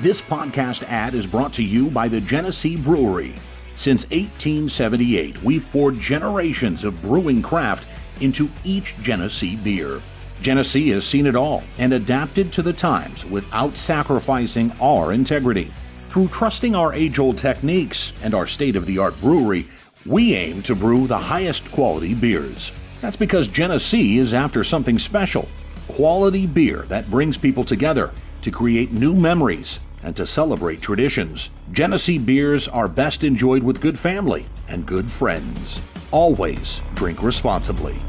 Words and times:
This 0.00 0.22
podcast 0.22 0.84
ad 0.84 1.14
is 1.14 1.26
brought 1.26 1.52
to 1.54 1.62
you 1.64 1.90
by 1.90 2.06
the 2.06 2.20
Genesee 2.20 2.76
Brewery. 2.76 3.34
Since 3.74 4.04
1878, 4.10 5.42
we've 5.42 5.68
poured 5.72 5.98
generations 5.98 6.84
of 6.84 7.02
brewing 7.02 7.42
craft 7.42 7.84
into 8.20 8.48
each 8.62 8.94
Genesee 9.02 9.56
beer. 9.56 10.00
Genesee 10.40 10.90
has 10.90 11.04
seen 11.04 11.26
it 11.26 11.34
all 11.34 11.64
and 11.78 11.92
adapted 11.92 12.52
to 12.52 12.62
the 12.62 12.72
times 12.72 13.26
without 13.26 13.76
sacrificing 13.76 14.70
our 14.80 15.12
integrity. 15.12 15.72
Through 16.10 16.28
trusting 16.28 16.76
our 16.76 16.94
age 16.94 17.18
old 17.18 17.36
techniques 17.36 18.12
and 18.22 18.34
our 18.34 18.46
state 18.46 18.76
of 18.76 18.86
the 18.86 18.98
art 18.98 19.20
brewery, 19.20 19.66
we 20.06 20.32
aim 20.32 20.62
to 20.62 20.76
brew 20.76 21.08
the 21.08 21.18
highest 21.18 21.68
quality 21.72 22.14
beers. 22.14 22.70
That's 23.00 23.16
because 23.16 23.48
Genesee 23.48 24.18
is 24.18 24.32
after 24.32 24.62
something 24.62 25.00
special 25.00 25.48
quality 25.88 26.46
beer 26.46 26.82
that 26.82 27.10
brings 27.10 27.36
people 27.36 27.64
together 27.64 28.12
to 28.42 28.52
create 28.52 28.92
new 28.92 29.16
memories 29.16 29.80
and 30.02 30.14
to 30.16 30.26
celebrate 30.26 30.80
traditions. 30.80 31.50
Genesee 31.72 32.18
beers 32.18 32.68
are 32.68 32.88
best 32.88 33.24
enjoyed 33.24 33.62
with 33.62 33.80
good 33.80 33.98
family 33.98 34.46
and 34.68 34.86
good 34.86 35.10
friends. 35.10 35.80
Always 36.10 36.80
drink 36.94 37.22
responsibly. 37.22 38.00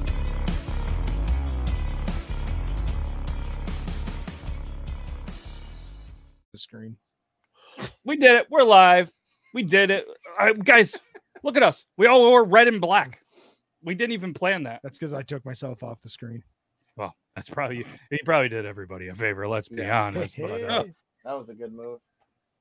The 6.54 6.58
screen. 6.60 6.98
We 8.04 8.18
did 8.18 8.32
it. 8.32 8.48
We're 8.50 8.64
live. 8.64 9.12
We 9.54 9.64
did 9.64 9.92
it. 9.92 10.06
Uh, 10.40 10.54
guys, 10.54 10.96
look 11.44 11.56
at 11.58 11.64
us. 11.64 11.86
We 11.98 12.08
all 12.08 12.22
wore 12.22 12.44
red 12.44 12.68
and 12.68 12.82
black. 12.82 13.20
We 13.84 13.96
didn't 13.96 14.14
even 14.14 14.34
plan 14.34 14.64
that. 14.64 14.82
That's 14.84 14.98
because 15.00 15.14
I 15.14 15.22
took 15.22 15.46
myself 15.46 15.84
off 15.84 16.02
the 16.02 16.10
screen. 16.10 16.44
Well, 16.98 17.16
that's 17.36 17.50
probably 17.50 17.86
he 18.10 18.20
probably 18.26 18.50
did 18.50 18.66
everybody 18.66 19.08
a 19.08 19.16
favor. 19.16 19.48
Let's 19.48 19.70
be 19.70 19.82
Yeah. 19.82 20.04
honest. 20.04 20.36
But, 20.38 20.64
uh, 20.64 20.84
Hey. 20.84 20.94
That 21.26 21.38
was 21.38 21.50
a 21.50 21.54
good 21.54 21.74
move. 21.74 22.00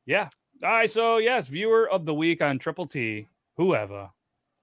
yeah. 0.06 0.28
All 0.62 0.70
right. 0.70 0.90
So 0.90 1.18
yes, 1.18 1.46
viewer 1.46 1.88
of 1.88 2.04
the 2.04 2.14
week 2.14 2.42
on 2.42 2.59
Triple 2.59 2.87
T, 2.87 3.28
whoever. 3.56 4.10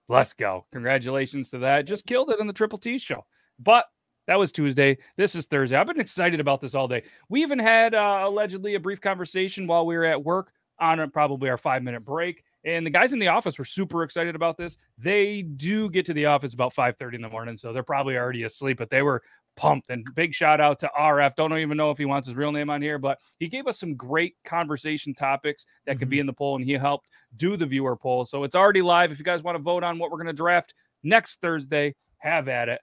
Let's 0.07 0.33
go. 0.33 0.65
Congratulations 0.71 1.49
to 1.51 1.59
that. 1.59 1.85
Just 1.85 2.05
killed 2.05 2.29
it 2.29 2.39
in 2.39 2.47
the 2.47 2.53
Triple 2.53 2.77
T 2.77 2.97
show. 2.97 3.25
But 3.57 3.85
that 4.27 4.37
was 4.39 4.51
Tuesday. 4.51 4.97
This 5.17 5.35
is 5.35 5.45
Thursday. 5.45 5.77
I've 5.77 5.87
been 5.87 5.99
excited 5.99 6.39
about 6.39 6.61
this 6.61 6.75
all 6.75 6.87
day. 6.87 7.03
We 7.29 7.41
even 7.41 7.59
had 7.59 7.95
uh, 7.95 8.23
allegedly 8.23 8.75
a 8.75 8.79
brief 8.79 8.99
conversation 8.99 9.67
while 9.67 9.85
we 9.85 9.95
were 9.95 10.05
at 10.05 10.23
work 10.23 10.51
on 10.79 11.09
probably 11.11 11.49
our 11.49 11.57
five 11.57 11.83
minute 11.83 12.03
break. 12.03 12.43
And 12.65 12.85
the 12.85 12.89
guys 12.91 13.13
in 13.13 13.19
the 13.19 13.27
office 13.27 13.57
were 13.59 13.65
super 13.65 14.03
excited 14.03 14.35
about 14.35 14.57
this. 14.57 14.77
They 14.97 15.43
do 15.43 15.89
get 15.89 16.07
to 16.07 16.13
the 16.13 16.25
office 16.25 16.53
about 16.53 16.73
5:30 16.73 17.15
in 17.15 17.21
the 17.21 17.29
morning, 17.29 17.57
so 17.57 17.71
they're 17.71 17.83
probably 17.83 18.17
already 18.17 18.43
asleep, 18.43 18.77
but 18.77 18.89
they 18.89 19.03
were 19.03 19.21
pumped. 19.55 19.89
And 19.89 20.05
big 20.15 20.33
shout 20.33 20.61
out 20.61 20.79
to 20.81 20.91
RF. 20.97 21.35
Don't 21.35 21.57
even 21.57 21.77
know 21.77 21.91
if 21.91 21.97
he 21.97 22.05
wants 22.05 22.27
his 22.27 22.35
real 22.35 22.51
name 22.51 22.69
on 22.69 22.81
here, 22.81 22.97
but 22.97 23.19
he 23.39 23.47
gave 23.47 23.67
us 23.67 23.79
some 23.79 23.95
great 23.95 24.35
conversation 24.43 25.13
topics 25.13 25.65
that 25.85 25.99
could 25.99 26.09
be 26.09 26.19
in 26.19 26.25
the 26.25 26.33
poll, 26.33 26.55
and 26.55 26.65
he 26.65 26.73
helped 26.73 27.07
do 27.37 27.57
the 27.57 27.65
viewer 27.65 27.95
poll. 27.95 28.25
So 28.25 28.43
it's 28.43 28.55
already 28.55 28.81
live. 28.81 29.11
If 29.11 29.19
you 29.19 29.25
guys 29.25 29.43
want 29.43 29.57
to 29.57 29.63
vote 29.63 29.83
on 29.83 29.99
what 29.99 30.11
we're 30.11 30.17
going 30.17 30.27
to 30.27 30.33
draft 30.33 30.73
next 31.03 31.41
Thursday, 31.41 31.95
have 32.17 32.47
at 32.47 32.69
it. 32.69 32.81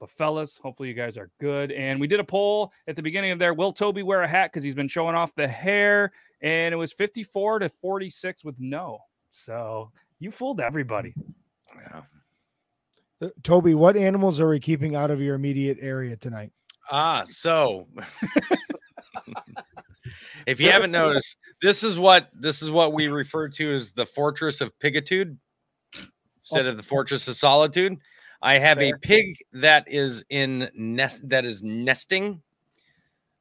But 0.00 0.10
fellas, 0.10 0.58
hopefully 0.62 0.88
you 0.88 0.94
guys 0.94 1.16
are 1.16 1.30
good. 1.40 1.72
And 1.72 2.00
we 2.00 2.06
did 2.06 2.20
a 2.20 2.24
poll 2.24 2.72
at 2.88 2.96
the 2.96 3.02
beginning 3.02 3.30
of 3.30 3.38
there. 3.38 3.54
Will 3.54 3.72
Toby 3.72 4.02
wear 4.02 4.22
a 4.22 4.28
hat 4.28 4.50
because 4.52 4.62
he's 4.62 4.74
been 4.74 4.88
showing 4.88 5.14
off 5.14 5.34
the 5.34 5.48
hair? 5.48 6.12
And 6.42 6.74
it 6.74 6.76
was 6.76 6.92
54 6.92 7.60
to 7.60 7.68
46 7.80 8.44
with 8.44 8.56
no. 8.58 8.98
So 9.30 9.90
you 10.18 10.30
fooled 10.30 10.60
everybody. 10.60 11.14
Uh, 11.94 12.02
Toby, 13.42 13.74
what 13.74 13.96
animals 13.96 14.40
are 14.40 14.48
we 14.48 14.60
keeping 14.60 14.94
out 14.94 15.10
of 15.10 15.20
your 15.20 15.34
immediate 15.34 15.78
area 15.80 16.16
tonight? 16.16 16.50
Ah, 16.90 17.24
so 17.26 17.86
if 20.46 20.60
you 20.60 20.70
haven't 20.70 20.90
noticed, 20.90 21.36
this 21.62 21.82
is 21.82 21.98
what 21.98 22.28
this 22.34 22.62
is 22.62 22.70
what 22.70 22.92
we 22.92 23.08
refer 23.08 23.48
to 23.48 23.74
as 23.74 23.92
the 23.92 24.06
fortress 24.06 24.60
of 24.60 24.78
pigitude 24.78 25.38
instead 26.36 26.66
of 26.66 26.76
the 26.76 26.82
fortress 26.82 27.26
of 27.28 27.36
solitude. 27.36 27.96
I 28.42 28.58
have 28.58 28.80
a 28.80 28.92
pig 29.00 29.38
that 29.54 29.86
is 29.88 30.24
in 30.28 30.68
nest 30.74 31.26
that 31.30 31.46
is 31.46 31.62
nesting, 31.62 32.42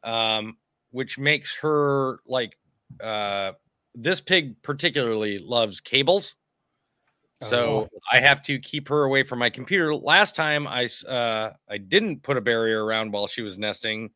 um, 0.03 0.57
which 0.91 1.17
makes 1.17 1.53
her 1.57 2.19
like 2.25 2.57
uh 3.03 3.53
this 3.95 4.21
pig 4.21 4.61
particularly 4.61 5.39
loves 5.39 5.81
cables. 5.81 6.35
So 7.43 7.89
I 8.11 8.19
have 8.19 8.41
to 8.43 8.59
keep 8.59 8.87
her 8.89 9.03
away 9.03 9.23
from 9.23 9.39
my 9.39 9.49
computer. 9.49 9.95
Last 9.95 10.35
time 10.35 10.67
I 10.67 10.87
uh, 11.07 11.53
I 11.69 11.77
didn't 11.77 12.23
put 12.23 12.37
a 12.37 12.41
barrier 12.41 12.83
around 12.83 13.11
while 13.11 13.27
she 13.27 13.41
was 13.41 13.57
nesting. 13.57 14.11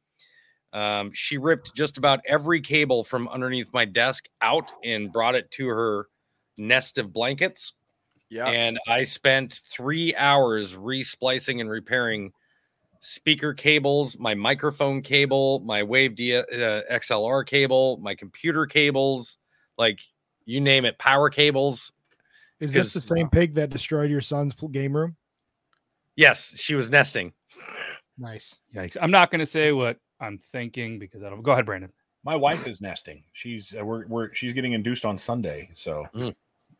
Um, 0.74 1.12
she 1.14 1.38
ripped 1.38 1.76
just 1.76 1.98
about 1.98 2.20
every 2.28 2.62
cable 2.62 3.04
from 3.04 3.28
underneath 3.30 3.74
my 3.74 3.86
desk 3.86 4.26
out 4.42 4.72
and 4.84 5.12
brought 5.12 5.36
it 5.36 5.50
to 5.52 5.68
her 5.68 6.08
nest 6.58 6.98
of 6.98 7.14
blankets. 7.14 7.74
Yeah. 8.30 8.48
And 8.48 8.78
I 8.88 9.04
spent 9.04 9.62
three 9.72 10.14
hours 10.16 10.76
resplicing 10.76 11.62
and 11.62 11.70
repairing 11.70 12.34
speaker 13.00 13.54
cables, 13.54 14.18
my 14.20 14.36
microphone 14.36 15.02
cable, 15.02 15.62
my 15.62 15.84
Wave 15.84 16.16
D 16.16 16.36
uh, 16.36 16.44
XLR 16.52 17.46
cable, 17.46 17.98
my 18.02 18.16
computer 18.16 18.66
cables, 18.66 19.38
like 19.78 20.00
you 20.46 20.60
name 20.60 20.86
it, 20.86 20.98
power 20.98 21.30
cables. 21.30 21.92
Is 22.60 22.74
this 22.74 22.94
the 22.94 23.02
same 23.02 23.30
pig 23.30 23.54
that 23.56 23.70
destroyed 23.70 24.10
your 24.10 24.22
son's 24.22 24.54
game 24.72 24.96
room? 24.96 25.16
Yes, 26.16 26.54
she 26.58 26.74
was 26.74 26.90
nesting. 26.90 27.34
Nice. 28.18 28.60
Yikes. 28.76 28.98
I'm 29.00 29.12
not 29.12 29.30
going 29.30 29.40
to 29.40 29.46
say 29.46 29.72
what 29.72 30.00
I'm 30.20 30.40
thinking 30.40 30.98
because 30.98 31.22
I 31.22 31.30
don't 31.30 31.44
go 31.44 31.52
ahead, 31.52 31.66
Brandon. 31.66 31.92
My 32.24 32.36
wife 32.36 32.68
is 32.68 32.82
nesting. 32.82 33.24
She's 33.34 33.76
uh, 33.80 33.86
we're, 33.86 34.08
we're 34.08 34.34
she's 34.34 34.54
getting 34.54 34.74
induced 34.74 35.06
on 35.06 35.18
Sunday. 35.18 35.70
So 35.76 36.08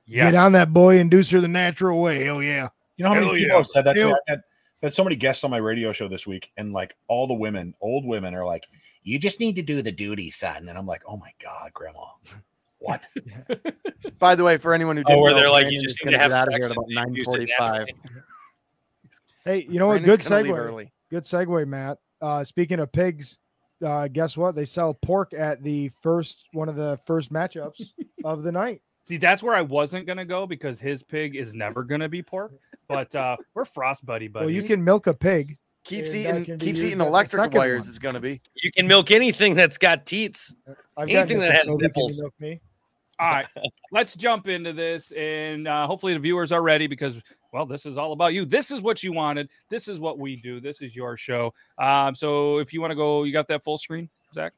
Yes. 0.08 0.32
Get 0.32 0.40
on 0.40 0.54
that 0.54 0.74
boy, 0.74 1.00
induce 1.00 1.30
her 1.32 1.42
the 1.42 1.50
natural 1.50 2.02
way. 2.02 2.24
Hell 2.24 2.42
yeah. 2.42 2.70
you 2.96 3.04
know 3.04 3.10
how 3.10 3.16
many 3.16 3.26
Hell 3.26 3.36
people 3.36 3.50
yeah. 3.50 3.58
have 3.58 3.68
said 3.68 3.86
that 3.86 3.94
to 3.94 4.06
me? 4.06 4.12
I 4.12 4.32
had, 4.32 4.40
I 4.40 4.86
had 4.86 4.94
so 4.94 5.04
many 5.04 5.18
guests 5.18 5.44
on 5.44 5.52
my 5.52 5.58
radio 5.58 5.92
show 5.92 6.08
this 6.08 6.26
week, 6.26 6.50
and 6.56 6.72
like 6.72 6.96
all 7.10 7.28
the 7.28 7.34
women, 7.34 7.74
old 7.82 8.06
women, 8.06 8.34
are 8.34 8.46
like, 8.46 8.64
"You 9.04 9.20
just 9.20 9.42
need 9.42 9.58
to 9.58 9.62
do 9.62 9.82
the 9.82 9.92
duty, 9.92 10.32
son." 10.32 10.70
And 10.70 10.78
I'm 10.78 10.88
like, 10.88 11.02
"Oh 11.06 11.18
my 11.18 11.32
god, 11.44 11.74
grandma, 11.74 12.06
what?" 12.80 13.08
By 14.20 14.36
the 14.36 14.44
way, 14.44 14.58
for 14.58 14.74
anyone 14.74 14.98
who 14.98 15.04
Oh, 15.06 15.10
didn't 15.10 15.22
where 15.22 15.32
know, 15.32 15.40
they're 15.40 15.52
like, 15.52 15.70
you 15.70 15.82
just 15.82 16.00
is 16.00 16.06
need 16.06 16.12
to 16.14 16.18
have 16.20 16.32
get 16.32 16.38
out 16.40 16.48
of 16.48 16.54
here 16.56 16.66
at 16.66 16.72
about 16.72 16.86
and 16.86 16.96
nine 16.96 17.08
induce 17.10 17.22
it 17.22 17.26
forty-five. 17.26 17.72
naturally. 17.88 17.94
Hey, 19.46 19.66
you 19.70 19.80
know 19.80 19.88
what? 19.88 20.04
Good 20.04 20.20
Brandon's 20.20 20.28
gonna 20.30 20.44
segue. 20.50 20.58
early. 20.58 20.94
Good 21.10 21.24
segue, 21.24 21.68
Matt. 21.68 22.00
Uh, 22.22 22.44
speaking 22.44 22.80
of 22.80 22.92
pigs, 22.92 23.38
uh, 23.82 24.08
guess 24.10 24.36
what? 24.36 24.56
They 24.56 24.66
sell 24.66 24.94
pork 24.94 25.34
at 25.34 25.64
the 25.64 25.90
first 26.02 26.44
one 26.52 26.68
of 26.68 26.76
the 26.76 27.00
first 27.06 27.32
matchups 27.32 27.94
of 28.26 28.44
the 28.44 28.52
night. 28.52 28.82
See, 29.06 29.16
that's 29.16 29.42
where 29.42 29.56
I 29.56 29.62
wasn't 29.62 30.06
going 30.06 30.18
to 30.18 30.26
go 30.26 30.46
because 30.46 30.82
his 30.82 31.02
pig 31.02 31.38
is 31.38 31.54
never 31.54 31.86
going 31.86 32.02
to 32.02 32.10
be 32.10 32.22
pork. 32.22 32.52
But 32.90 33.16
uh, 33.16 33.38
we're 33.54 33.64
frost 33.64 34.06
buddy 34.06 34.28
buddies. 34.28 34.48
Well, 34.48 34.54
you 34.54 34.64
can 34.64 34.84
milk 34.84 35.08
a 35.08 35.14
pig. 35.14 35.58
Keeps 35.86 36.14
eating 36.14 36.44
can 36.44 36.60
keeps 36.60 36.82
eating 36.82 36.94
at 36.94 36.98
the 37.00 37.06
electrical 37.08 37.50
wires. 37.58 37.82
one. 37.84 37.88
It's 37.90 38.00
gonna 38.00 38.20
be. 38.20 38.42
You 38.62 38.70
can 38.74 38.86
milk 38.88 39.12
anything 39.12 39.56
that's 39.56 39.78
got 39.78 40.06
teats. 40.06 40.54
I've 40.98 41.08
Anything 41.08 41.40
that 41.40 41.54
has 41.54 41.62
Toby, 41.68 41.78
can 41.78 41.88
nipples. 41.88 42.22
milk 42.22 42.34
me? 42.42 42.60
All 43.20 43.32
right, 43.32 43.48
let's 43.92 44.16
jump 44.16 44.48
into 44.48 44.74
this, 44.74 45.12
and 45.12 45.68
uh, 45.68 45.88
hopefully 45.88 46.14
the 46.14 46.20
viewers 46.20 46.52
are 46.52 46.62
ready 46.62 46.86
because, 46.86 47.20
well, 47.52 47.66
this 47.66 47.88
is 47.88 47.98
all 47.98 48.12
about 48.14 48.34
you. 48.34 48.46
This 48.46 48.70
is 48.70 48.82
what 48.82 49.02
you 49.02 49.12
wanted. 49.12 49.50
This 49.70 49.88
is 49.88 50.00
what 50.00 50.20
we 50.20 50.36
do. 50.36 50.60
This 50.60 50.82
is 50.82 50.96
your 50.96 51.18
show. 51.18 51.52
Um, 51.80 52.14
so 52.14 52.60
if 52.60 52.74
you 52.74 52.80
want 52.80 52.92
to 52.92 52.96
go, 52.96 53.24
you 53.24 53.34
got 53.34 53.48
that 53.48 53.64
full 53.64 53.80
screen, 53.80 54.08
Zach? 54.36 54.54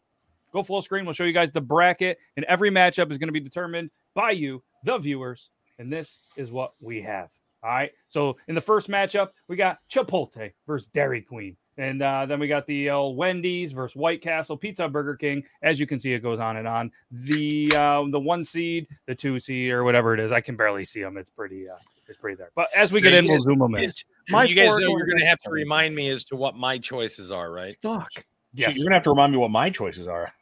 Go 0.51 0.61
full 0.61 0.81
screen. 0.81 1.05
We'll 1.05 1.13
show 1.13 1.23
you 1.23 1.31
guys 1.31 1.51
the 1.51 1.61
bracket, 1.61 2.17
and 2.35 2.45
every 2.45 2.69
matchup 2.69 3.11
is 3.11 3.17
going 3.17 3.29
to 3.29 3.33
be 3.33 3.39
determined 3.39 3.91
by 4.13 4.31
you, 4.31 4.61
the 4.83 4.97
viewers, 4.97 5.51
and 5.77 5.91
this 5.91 6.17
is 6.35 6.51
what 6.51 6.73
we 6.81 7.01
have. 7.01 7.29
All 7.63 7.69
right. 7.69 7.91
So 8.07 8.37
in 8.47 8.55
the 8.55 8.61
first 8.61 8.89
matchup, 8.89 9.29
we 9.47 9.55
got 9.55 9.79
Chipotle 9.89 10.51
versus 10.65 10.89
Dairy 10.93 11.21
Queen. 11.21 11.55
And 11.79 12.01
uh, 12.01 12.25
then 12.25 12.41
we 12.41 12.49
got 12.49 12.67
the 12.67 12.89
uh, 12.89 13.01
Wendy's 13.03 13.71
versus 13.71 13.95
White 13.95 14.21
Castle, 14.21 14.57
Pizza 14.57 14.89
Burger 14.89 15.15
King. 15.15 15.43
As 15.63 15.79
you 15.79 15.87
can 15.87 15.97
see, 15.97 16.11
it 16.11 16.19
goes 16.19 16.37
on 16.39 16.57
and 16.57 16.67
on. 16.67 16.91
The 17.09 17.73
uh, 17.73 18.03
the 18.11 18.19
one 18.19 18.43
seed, 18.43 18.87
the 19.07 19.15
two 19.15 19.39
seed, 19.39 19.71
or 19.71 19.85
whatever 19.85 20.13
it 20.13 20.19
is, 20.19 20.33
I 20.33 20.41
can 20.41 20.57
barely 20.57 20.83
see 20.83 21.01
them. 21.01 21.15
It's 21.15 21.31
pretty, 21.31 21.69
uh, 21.69 21.75
it's 22.07 22.17
pretty 22.17 22.35
there. 22.35 22.51
But 22.53 22.67
as 22.75 22.91
we 22.91 22.99
get 22.99 23.13
in, 23.13 23.27
we'll 23.27 23.39
zoom 23.39 23.59
them 23.59 23.75
in. 23.75 23.93
My 24.29 24.43
you 24.43 24.55
guys 24.55 24.67
know 24.71 24.97
you're 24.97 25.07
going 25.07 25.21
to 25.21 25.25
have 25.25 25.39
to 25.39 25.49
remind 25.49 25.95
me 25.95 26.09
as 26.09 26.25
to 26.25 26.35
what 26.35 26.55
my 26.55 26.77
choices 26.77 27.31
are, 27.31 27.49
right? 27.49 27.77
Fuck. 27.81 28.25
Yes. 28.53 28.69
Shoot, 28.69 28.77
you're 28.77 28.85
gonna 28.85 28.95
have 28.95 29.03
to 29.03 29.11
remind 29.11 29.31
me 29.31 29.37
what 29.37 29.51
my 29.51 29.69
choices 29.69 30.07
are. 30.07 30.33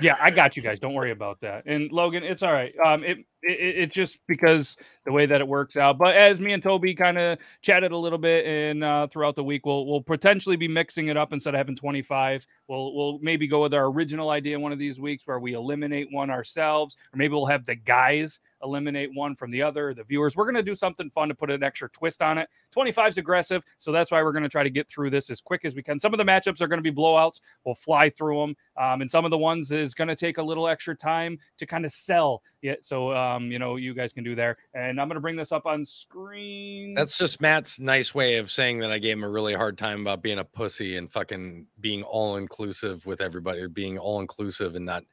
Yeah, 0.00 0.16
I 0.20 0.30
got 0.30 0.56
you 0.56 0.62
guys. 0.62 0.80
Don't 0.80 0.94
worry 0.94 1.12
about 1.12 1.40
that. 1.42 1.66
And 1.66 1.90
Logan, 1.92 2.24
it's 2.24 2.42
all 2.42 2.52
right. 2.52 2.74
Um, 2.84 3.04
it 3.04 3.18
it, 3.42 3.76
it, 3.76 3.92
just 3.92 4.18
because 4.26 4.76
the 5.04 5.12
way 5.12 5.26
that 5.26 5.40
it 5.40 5.46
works 5.46 5.76
out. 5.76 5.98
But 5.98 6.16
as 6.16 6.40
me 6.40 6.52
and 6.52 6.62
Toby 6.62 6.94
kind 6.94 7.18
of 7.18 7.38
chatted 7.62 7.92
a 7.92 7.96
little 7.96 8.18
bit 8.18 8.46
and 8.46 8.82
uh, 8.82 9.06
throughout 9.06 9.36
the 9.36 9.44
week, 9.44 9.66
we'll 9.66 9.86
we'll 9.86 10.02
potentially 10.02 10.56
be 10.56 10.66
mixing 10.68 11.08
it 11.08 11.16
up 11.16 11.32
instead 11.32 11.54
of 11.54 11.58
having 11.58 11.76
25. 11.76 12.46
We'll 12.68 12.94
we'll 12.94 13.18
maybe 13.20 13.46
go 13.46 13.62
with 13.62 13.74
our 13.74 13.86
original 13.86 14.30
idea 14.30 14.58
one 14.58 14.72
of 14.72 14.78
these 14.78 14.98
weeks 14.98 15.26
where 15.26 15.38
we 15.38 15.52
eliminate 15.54 16.08
one 16.10 16.30
ourselves, 16.30 16.96
or 17.12 17.18
maybe 17.18 17.34
we'll 17.34 17.46
have 17.46 17.66
the 17.66 17.76
guys 17.76 18.40
eliminate 18.64 19.10
one 19.14 19.36
from 19.36 19.50
the 19.50 19.62
other, 19.62 19.94
the 19.94 20.02
viewers. 20.04 20.36
We're 20.36 20.44
going 20.44 20.54
to 20.56 20.62
do 20.62 20.74
something 20.74 21.10
fun 21.10 21.28
to 21.28 21.34
put 21.34 21.50
an 21.50 21.62
extra 21.62 21.88
twist 21.90 22.22
on 22.22 22.38
it. 22.38 22.48
25 22.72 23.10
is 23.10 23.18
aggressive, 23.18 23.62
so 23.78 23.92
that's 23.92 24.10
why 24.10 24.22
we're 24.22 24.32
going 24.32 24.42
to 24.42 24.48
try 24.48 24.62
to 24.62 24.70
get 24.70 24.88
through 24.88 25.10
this 25.10 25.30
as 25.30 25.40
quick 25.40 25.64
as 25.64 25.74
we 25.74 25.82
can. 25.82 26.00
Some 26.00 26.12
of 26.12 26.18
the 26.18 26.24
matchups 26.24 26.60
are 26.60 26.66
going 26.66 26.82
to 26.82 26.90
be 26.90 26.94
blowouts. 26.94 27.40
We'll 27.64 27.74
fly 27.74 28.10
through 28.10 28.40
them, 28.40 28.56
um, 28.76 29.00
and 29.00 29.10
some 29.10 29.24
of 29.24 29.30
the 29.30 29.38
ones 29.38 29.70
is 29.70 29.94
going 29.94 30.08
to 30.08 30.16
take 30.16 30.38
a 30.38 30.42
little 30.42 30.66
extra 30.66 30.96
time 30.96 31.38
to 31.58 31.66
kind 31.66 31.84
of 31.84 31.92
sell. 31.92 32.42
Yeah, 32.62 32.76
so 32.80 33.14
um, 33.14 33.52
you 33.52 33.58
know, 33.58 33.76
you 33.76 33.92
guys 33.92 34.12
can 34.12 34.24
do 34.24 34.34
there, 34.34 34.56
and 34.72 35.00
I'm 35.00 35.06
going 35.06 35.16
to 35.16 35.20
bring 35.20 35.36
this 35.36 35.52
up 35.52 35.66
on 35.66 35.84
screen. 35.84 36.94
That's 36.94 37.18
just 37.18 37.40
Matt's 37.40 37.78
nice 37.78 38.14
way 38.14 38.36
of 38.36 38.50
saying 38.50 38.78
that 38.78 38.90
I 38.90 38.98
gave 38.98 39.18
him 39.18 39.24
a 39.24 39.28
really 39.28 39.54
hard 39.54 39.76
time 39.76 40.00
about 40.00 40.22
being 40.22 40.38
a 40.38 40.44
pussy 40.44 40.96
and 40.96 41.12
fucking 41.12 41.66
being 41.80 42.02
all 42.02 42.36
inclusive 42.36 43.04
with 43.04 43.20
everybody, 43.20 43.60
or 43.60 43.68
being 43.68 43.98
all 43.98 44.20
inclusive 44.20 44.76
and 44.76 44.86
not 44.86 45.04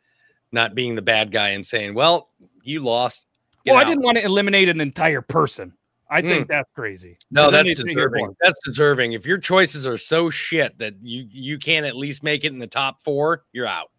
not 0.53 0.75
being 0.75 0.95
the 0.95 1.01
bad 1.01 1.31
guy 1.31 1.49
and 1.49 1.65
saying, 1.65 1.93
"Well, 1.93 2.29
you 2.63 2.79
lost." 2.79 3.25
Get 3.65 3.73
well, 3.73 3.81
I 3.81 3.83
didn't 3.85 4.03
want 4.03 4.17
to 4.17 4.23
eliminate 4.25 4.69
an 4.69 4.81
entire 4.81 5.21
person. 5.21 5.73
I 6.09 6.21
think 6.21 6.49
that's 6.49 6.69
crazy. 6.75 7.17
No, 7.31 7.49
that's 7.49 7.69
they 7.69 7.73
sit 7.73 7.87
here 7.87 7.95
deserving. 7.95 8.35
That's 8.41 8.59
deserving. 8.65 9.13
If 9.13 9.25
your 9.25 9.37
choices 9.37 9.87
are 9.87 9.97
so 9.97 10.29
shit 10.29 10.77
that 10.77 10.95
you 11.01 11.25
you 11.31 11.57
can't 11.57 11.85
at 11.85 11.95
least 11.95 12.21
make 12.21 12.43
it 12.43 12.51
in 12.51 12.59
the 12.59 12.67
top 12.67 13.01
four, 13.01 13.45
you're 13.53 13.67
out. 13.67 13.91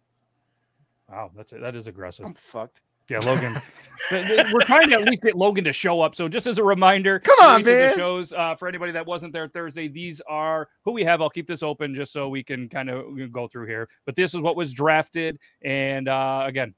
Wow, 1.09 1.31
that's 1.35 1.51
that 1.51 1.75
is 1.75 1.87
aggressive. 1.87 2.25
I'm 2.25 2.33
fucked. 2.35 2.81
Yeah, 3.09 3.19
Logan. 3.19 3.53
Th- 4.09 4.27
th- 4.27 4.47
We're 4.53 4.61
trying 4.61 4.89
to 4.89 4.95
at 4.95 5.03
least 5.03 5.21
get 5.23 5.35
Logan 5.35 5.63
to 5.65 5.73
show 5.73 6.01
up. 6.01 6.15
So 6.15 6.29
just 6.29 6.47
as 6.47 6.57
a 6.57 6.63
reminder, 6.63 7.19
Come 7.19 7.35
on, 7.41 7.61
each 7.61 7.67
of 7.67 7.73
the 7.73 7.79
man. 7.79 7.95
shows 7.97 8.31
uh, 8.31 8.55
for 8.55 8.67
anybody 8.67 8.91
that 8.93 9.05
wasn't 9.05 9.33
there 9.33 9.47
Thursday, 9.47 9.87
these 9.89 10.21
are 10.27 10.69
who 10.85 10.91
we 10.91 11.03
have. 11.03 11.21
I'll 11.21 11.29
keep 11.29 11.47
this 11.47 11.63
open 11.63 11.95
just 11.95 12.13
so 12.13 12.29
we 12.29 12.43
can 12.43 12.69
kind 12.69 12.89
of 12.89 13.05
go 13.31 13.47
through 13.47 13.67
here. 13.67 13.89
But 14.05 14.15
this 14.15 14.33
is 14.33 14.39
what 14.39 14.55
was 14.55 14.71
drafted, 14.71 15.37
and 15.63 16.07
uh, 16.07 16.43
again, 16.45 16.73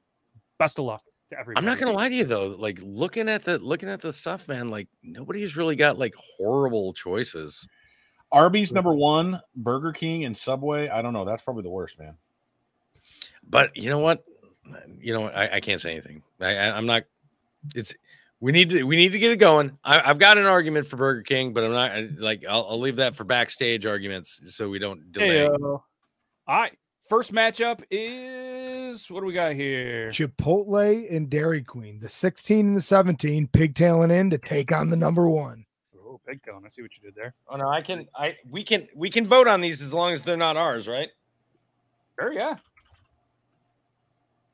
best 0.59 0.79
of 0.79 0.85
luck 0.85 1.03
to 1.03 1.03
everybody. 1.03 1.14
I'm 1.55 1.65
not 1.65 1.79
gonna 1.79 1.91
lie 1.91 2.09
to 2.09 2.15
you 2.15 2.25
though. 2.25 2.47
Like 2.47 2.79
looking 2.81 3.29
at 3.29 3.43
the 3.43 3.57
looking 3.57 3.89
at 3.89 4.01
the 4.01 4.13
stuff, 4.13 4.47
man. 4.47 4.69
Like 4.69 4.87
nobody's 5.03 5.55
really 5.55 5.75
got 5.75 5.97
like 5.97 6.15
horrible 6.37 6.93
choices. 6.93 7.67
Arby's 8.31 8.71
number 8.71 8.93
one, 8.93 9.41
Burger 9.55 9.91
King 9.91 10.25
and 10.25 10.37
Subway. 10.37 10.89
I 10.89 11.01
don't 11.01 11.13
know. 11.13 11.25
That's 11.25 11.41
probably 11.41 11.63
the 11.63 11.69
worst, 11.69 11.97
man. 11.97 12.15
But 13.47 13.75
you 13.75 13.89
know 13.89 13.99
what? 13.99 14.23
You 14.99 15.13
know? 15.13 15.27
I, 15.27 15.55
I 15.55 15.59
can't 15.59 15.79
say 15.79 15.91
anything. 15.91 16.21
I, 16.39 16.55
I, 16.55 16.77
I'm 16.77 16.85
not. 16.85 17.03
It's 17.73 17.95
we 18.39 18.51
need 18.51 18.69
to 18.71 18.83
we 18.83 18.95
need 18.95 19.11
to 19.13 19.19
get 19.19 19.31
it 19.31 19.37
going. 19.37 19.77
I, 19.83 20.01
I've 20.09 20.19
got 20.19 20.37
an 20.37 20.45
argument 20.45 20.87
for 20.87 20.97
Burger 20.97 21.21
King, 21.21 21.53
but 21.53 21.63
I'm 21.63 21.71
not 21.71 22.19
like 22.19 22.45
I'll, 22.47 22.67
I'll 22.69 22.79
leave 22.79 22.97
that 22.97 23.15
for 23.15 23.23
backstage 23.23 23.85
arguments 23.85 24.41
so 24.49 24.69
we 24.69 24.79
don't 24.79 25.11
delay. 25.11 25.27
Hey, 25.27 25.45
uh, 25.45 25.57
all 25.57 25.81
right. 26.47 26.77
First 27.07 27.31
matchup 27.31 27.83
is 27.91 29.11
what 29.11 29.19
do 29.19 29.27
we 29.27 29.33
got 29.33 29.53
here? 29.53 30.09
Chipotle 30.09 31.15
and 31.15 31.29
Dairy 31.29 31.61
Queen, 31.61 31.99
the 31.99 32.09
16 32.09 32.65
and 32.67 32.75
the 32.75 32.81
17, 32.81 33.47
pigtailing 33.53 34.09
in 34.09 34.31
to 34.31 34.39
take 34.39 34.71
on 34.71 34.89
the 34.89 34.95
number 34.95 35.29
one. 35.29 35.65
Oh, 36.03 36.19
big 36.25 36.43
tone. 36.43 36.63
I 36.65 36.69
see 36.69 36.81
what 36.81 36.91
you 36.97 37.03
did 37.03 37.13
there. 37.15 37.35
Oh 37.47 37.57
no, 37.57 37.69
I 37.69 37.81
can 37.81 38.07
I 38.15 38.35
we 38.49 38.63
can 38.63 38.87
we 38.95 39.11
can 39.11 39.25
vote 39.25 39.47
on 39.47 39.61
these 39.61 39.83
as 39.83 39.93
long 39.93 40.13
as 40.13 40.23
they're 40.23 40.35
not 40.35 40.57
ours, 40.57 40.87
right? 40.87 41.09
Sure, 42.19 42.33
yeah. 42.33 42.55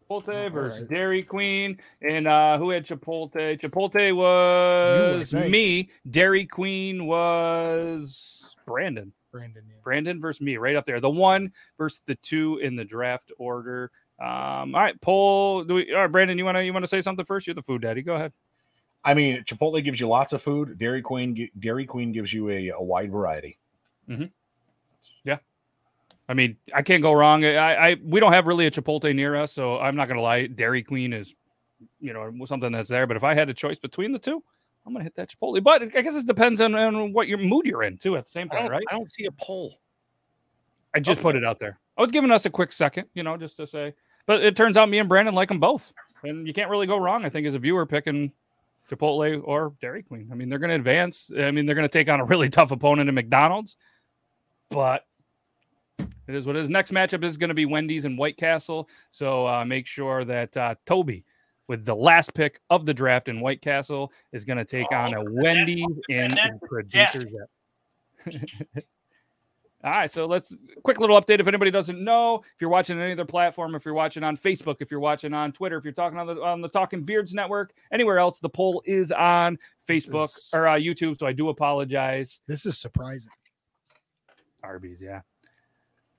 Chipotle 0.10 0.44
All 0.44 0.50
versus 0.50 0.82
right. 0.82 0.90
Dairy 0.90 1.24
Queen. 1.24 1.78
And 2.02 2.28
uh 2.28 2.58
who 2.58 2.72
had 2.72 2.86
Chipotle? 2.86 3.62
Chipotle 3.62 4.14
was 4.14 5.32
think. 5.32 5.50
me. 5.50 5.90
Dairy 6.10 6.46
Queen 6.46 7.06
was 7.06 8.58
Brandon. 8.66 9.14
Brandon. 9.32 9.64
Yeah. 9.68 9.76
Brandon 9.84 10.20
versus 10.22 10.42
me, 10.42 10.58
right 10.58 10.76
up 10.76 10.86
there. 10.86 11.00
The 11.00 11.10
one 11.10 11.52
versus 11.78 12.02
the 12.06 12.16
two 12.16 12.58
in 12.58 12.76
the 12.76 12.86
draft 12.86 13.32
order. 13.38 13.92
Um, 14.20 14.76
all 14.76 14.82
right, 14.82 15.00
poll. 15.02 15.64
Do 15.64 15.76
we 15.76 15.94
all 15.94 16.02
right, 16.02 16.12
Brandon, 16.12 16.38
you 16.38 16.46
wanna 16.46 16.62
you 16.62 16.74
wanna 16.74 16.88
say 16.88 17.02
something 17.02 17.26
first? 17.26 17.48
You're 17.48 17.56
the 17.56 17.64
food 17.64 17.82
daddy. 17.82 18.02
Go 18.02 18.16
ahead. 18.16 18.34
I 19.04 19.16
mean, 19.16 19.44
Chipotle 19.46 19.84
gives 19.84 20.00
you 20.00 20.08
lots 20.08 20.32
of 20.32 20.44
food. 20.44 20.78
Dairy 20.78 21.02
Queen, 21.02 21.36
gi- 21.36 21.52
Dairy 21.58 21.86
Queen 21.88 22.12
gives 22.12 22.32
you 22.32 22.50
a, 22.50 22.70
a 22.70 22.82
wide 22.82 23.12
variety. 23.12 23.58
Yeah. 25.24 25.38
I 26.30 26.34
mean, 26.36 26.56
I 26.74 26.82
can't 26.84 27.02
go 27.02 27.12
wrong. 27.14 27.44
I, 27.44 27.92
I 27.92 27.98
we 28.04 28.20
don't 28.20 28.34
have 28.34 28.46
really 28.46 28.68
a 28.68 28.72
Chipotle 28.72 29.14
near 29.16 29.36
us, 29.36 29.54
so 29.54 29.80
I'm 29.80 29.96
not 29.96 30.08
gonna 30.08 30.22
lie. 30.22 30.48
Dairy 30.48 30.84
Queen 30.84 31.14
is, 31.14 31.34
you 32.00 32.14
know, 32.14 32.32
something 32.46 32.72
that's 32.72 32.90
there. 32.90 33.08
But 33.08 33.18
if 33.18 33.24
I 33.24 33.34
had 33.34 33.50
a 33.50 33.54
choice 33.54 33.80
between 33.80 34.12
the 34.12 34.20
two, 34.20 34.44
I'm 34.86 34.94
gonna 34.94 35.04
hit 35.04 35.16
that 35.16 35.30
Chipotle. 35.30 35.64
But 35.64 35.96
I 35.96 36.02
guess 36.02 36.16
it 36.16 36.26
depends 36.26 36.60
on, 36.62 36.74
on 36.76 37.14
what 37.14 37.28
your 37.28 37.38
mood 37.38 37.66
you're 37.66 37.84
in 37.84 37.98
too. 37.98 38.18
At 38.18 38.26
the 38.26 38.32
same 38.32 38.50
time, 38.50 38.68
right? 38.70 38.84
I 38.90 38.94
don't 38.94 39.12
see 39.12 39.26
a 39.26 39.32
poll. 39.32 39.80
I 40.94 41.00
just 41.00 41.20
Okay. 41.20 41.24
put 41.24 41.36
it 41.36 41.46
out 41.46 41.60
there. 41.60 41.80
I 41.98 42.02
was 42.02 42.12
giving 42.12 42.32
us 42.32 42.46
a 42.46 42.50
quick 42.50 42.72
second, 42.72 43.08
you 43.14 43.24
know, 43.24 43.38
just 43.38 43.58
to 43.58 43.68
say. 43.68 43.94
But 44.26 44.44
it 44.44 44.56
turns 44.56 44.78
out 44.78 44.90
me 44.90 45.00
and 45.00 45.08
Brandon 45.08 45.36
like 45.36 45.50
them 45.50 45.60
both, 45.60 45.92
and 46.24 46.48
you 46.48 46.54
can't 46.54 46.70
really 46.70 46.88
go 46.88 46.98
wrong. 46.98 47.26
I 47.26 47.30
think 47.30 47.48
as 47.48 47.56
a 47.56 47.60
viewer 47.60 47.86
picking 47.86 48.32
Chipotle 48.92 49.42
or 49.46 49.74
Dairy 49.82 50.04
Queen. 50.04 50.28
I 50.32 50.36
mean, 50.36 50.50
they're 50.50 50.60
going 50.60 50.70
to 50.70 50.76
advance. 50.76 51.32
I 51.38 51.52
mean, 51.52 51.66
they're 51.66 51.76
going 51.76 51.88
to 51.88 51.92
take 51.92 52.10
on 52.10 52.20
a 52.20 52.26
really 52.26 52.50
tough 52.50 52.72
opponent 52.72 53.08
in 53.08 53.16
McDonald's, 53.16 53.78
but 54.70 55.06
it 56.00 56.36
is 56.36 56.46
what 56.46 56.56
it 56.56 56.62
is. 56.62 56.70
Next 56.70 56.92
matchup 56.92 57.24
is 57.24 57.38
going 57.38 57.50
to 57.50 57.54
be 57.54 57.66
Wendy's 57.66 58.06
and 58.06 58.18
White 58.18 58.38
Castle. 58.38 58.90
So 59.12 59.48
uh, 59.48 59.66
make 59.66 59.88
sure 59.88 60.26
that 60.26 60.56
uh, 60.58 60.76
Toby, 60.86 61.24
with 61.72 61.86
the 61.86 61.96
last 61.96 62.34
pick 62.34 62.60
of 62.70 62.86
the 62.86 62.94
draft 62.94 63.30
in 63.30 63.40
White 63.40 63.62
Castle, 63.62 64.12
is 64.34 64.44
going 64.44 64.58
to 64.58 64.66
take 64.66 64.92
on 64.92 65.14
a 65.14 65.24
Wendy's 65.24 65.86
in 66.10 66.30
producers. 66.68 67.26
All 69.84 69.90
right, 69.90 70.12
so 70.12 70.26
let's 70.26 70.54
quick 70.84 71.00
little 71.00 71.20
update. 71.20 71.40
If 71.40 71.48
anybody 71.48 71.72
doesn't 71.72 72.04
know, 72.04 72.36
if 72.36 72.60
you're 72.60 72.70
watching 72.70 72.98
on 72.98 73.04
any 73.04 73.14
other 73.14 73.26
platform, 73.26 73.74
if 73.74 73.84
you're 73.86 73.94
watching 73.96 74.22
on 74.22 74.36
Facebook, 74.36 74.76
if 74.80 74.92
you're 74.92 75.00
watching 75.00 75.34
on 75.34 75.54
Twitter, 75.54 75.78
if 75.78 75.86
you're 75.86 75.94
talking 75.94 76.20
on 76.20 76.28
the 76.28 76.40
on 76.42 76.62
the 76.62 76.68
Talking 76.68 77.02
Beards 77.02 77.34
Network, 77.34 77.74
anywhere 77.92 78.20
else, 78.20 78.40
the 78.40 78.50
poll 78.50 78.84
is 78.86 79.12
on 79.12 79.58
Facebook 79.88 80.26
is- 80.26 80.52
or 80.54 80.68
uh, 80.68 80.76
YouTube. 80.76 81.18
So 81.18 81.26
I 81.26 81.32
do 81.32 81.50
apologize. 81.50 82.42
This 82.48 82.68
is 82.68 82.78
surprising. 82.78 83.32
Arby's, 84.62 85.02
yeah. 85.02 85.22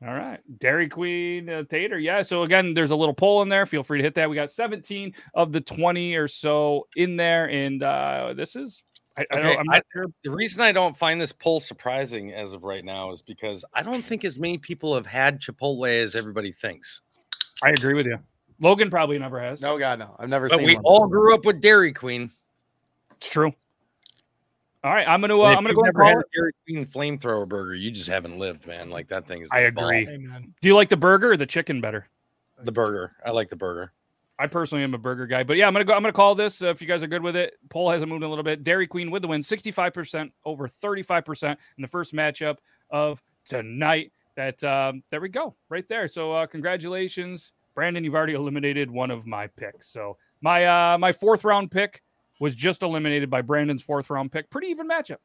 All 0.04 0.14
right, 0.14 0.40
Dairy 0.58 0.88
Queen 0.88 1.48
uh, 1.48 1.62
Tater, 1.62 1.98
yeah. 1.98 2.22
So 2.22 2.42
again, 2.42 2.74
there's 2.74 2.90
a 2.90 2.96
little 2.96 3.14
poll 3.14 3.42
in 3.42 3.48
there. 3.48 3.66
Feel 3.66 3.84
free 3.84 3.98
to 3.98 4.04
hit 4.04 4.14
that. 4.16 4.28
We 4.28 4.34
got 4.34 4.50
17 4.50 5.14
of 5.34 5.52
the 5.52 5.60
20 5.60 6.14
or 6.16 6.26
so 6.26 6.88
in 6.96 7.16
there, 7.16 7.48
and 7.48 7.82
uh, 7.82 8.34
this 8.36 8.56
is 8.56 8.82
I, 9.16 9.20
I 9.20 9.24
Okay, 9.36 9.42
don't, 9.42 9.58
I'm 9.60 9.66
not 9.66 9.82
sure. 9.92 10.06
The 10.24 10.30
reason 10.30 10.60
I 10.62 10.72
don't 10.72 10.96
find 10.96 11.20
this 11.20 11.32
poll 11.32 11.60
surprising 11.60 12.32
as 12.32 12.52
of 12.52 12.64
right 12.64 12.84
now 12.84 13.12
is 13.12 13.22
because 13.22 13.64
I 13.74 13.82
don't 13.82 14.02
think 14.02 14.24
as 14.24 14.38
many 14.38 14.58
people 14.58 14.94
have 14.94 15.06
had 15.06 15.40
Chipotle 15.40 15.88
as 15.88 16.14
everybody 16.14 16.52
thinks. 16.52 17.02
I 17.62 17.70
agree 17.70 17.94
with 17.94 18.06
you. 18.06 18.18
Logan 18.60 18.90
probably 18.90 19.18
never 19.18 19.40
has. 19.40 19.60
No, 19.60 19.78
God, 19.78 19.98
no. 19.98 20.16
I've 20.18 20.28
never 20.28 20.48
But 20.48 20.58
seen 20.58 20.66
we 20.66 20.74
one. 20.76 20.82
all 20.84 21.06
grew 21.06 21.34
up 21.34 21.44
with 21.44 21.60
Dairy 21.60 21.92
Queen. 21.92 22.30
It's 23.18 23.28
true. 23.28 23.52
All 24.84 24.92
right, 24.92 25.06
I'm 25.06 25.20
gonna 25.20 25.38
uh, 25.38 25.46
And 25.48 25.56
I'm 25.56 25.62
gonna 25.62 25.74
go 25.74 25.82
and 25.82 25.86
never 25.94 26.00
call 26.00 26.08
had 26.08 26.16
it. 26.18 26.26
a 26.34 26.36
Dairy 26.36 26.52
Queen 26.66 26.86
flamethrower 26.86 27.48
burger. 27.48 27.74
You 27.74 27.90
just 27.92 28.08
haven't 28.08 28.38
lived, 28.38 28.66
man. 28.66 28.90
Like 28.90 29.08
that 29.08 29.28
thing 29.28 29.42
is. 29.42 29.48
I 29.52 29.60
agree. 29.60 30.08
Amen. 30.08 30.52
Do 30.60 30.68
you 30.68 30.74
like 30.74 30.88
the 30.88 30.96
burger 30.96 31.32
or 31.32 31.36
the 31.36 31.46
chicken 31.46 31.80
better? 31.80 32.08
The 32.64 32.72
burger. 32.72 33.12
I 33.24 33.30
like 33.30 33.48
the 33.48 33.56
burger. 33.56 33.92
I 34.38 34.48
personally 34.48 34.82
am 34.82 34.92
a 34.94 34.98
burger 34.98 35.26
guy, 35.26 35.44
but 35.44 35.56
yeah, 35.56 35.68
I'm 35.68 35.72
gonna 35.72 35.84
go. 35.84 35.92
I'm 35.92 36.02
gonna 36.02 36.12
call 36.12 36.34
this 36.34 36.62
uh, 36.62 36.66
if 36.66 36.80
you 36.80 36.88
guys 36.88 37.02
are 37.04 37.06
good 37.06 37.22
with 37.22 37.36
it. 37.36 37.54
Poll 37.68 37.90
hasn't 37.90 38.10
moved 38.10 38.24
a 38.24 38.28
little 38.28 38.42
bit. 38.42 38.64
Dairy 38.64 38.88
Queen 38.88 39.10
with 39.12 39.22
the 39.22 39.28
win, 39.28 39.40
65 39.42 39.94
percent 39.94 40.32
over 40.44 40.66
35 40.66 41.24
percent 41.24 41.60
in 41.78 41.82
the 41.82 41.88
first 41.88 42.12
matchup 42.12 42.56
of 42.90 43.22
tonight. 43.48 44.10
That 44.34 44.62
um, 44.64 45.04
there 45.10 45.20
we 45.20 45.28
go, 45.28 45.54
right 45.68 45.88
there. 45.88 46.08
So 46.08 46.32
uh, 46.32 46.46
congratulations, 46.46 47.52
Brandon. 47.76 48.02
You've 48.02 48.16
already 48.16 48.32
eliminated 48.32 48.90
one 48.90 49.12
of 49.12 49.26
my 49.26 49.46
picks. 49.46 49.88
So 49.88 50.16
my 50.40 50.64
uh, 50.64 50.98
my 50.98 51.12
fourth 51.12 51.44
round 51.44 51.70
pick 51.70 52.02
was 52.42 52.56
just 52.56 52.82
eliminated 52.82 53.30
by 53.30 53.40
Brandon's 53.40 53.82
fourth 53.82 54.10
round 54.10 54.32
pick. 54.32 54.50
Pretty 54.50 54.66
even 54.66 54.88
matchup 54.88 55.18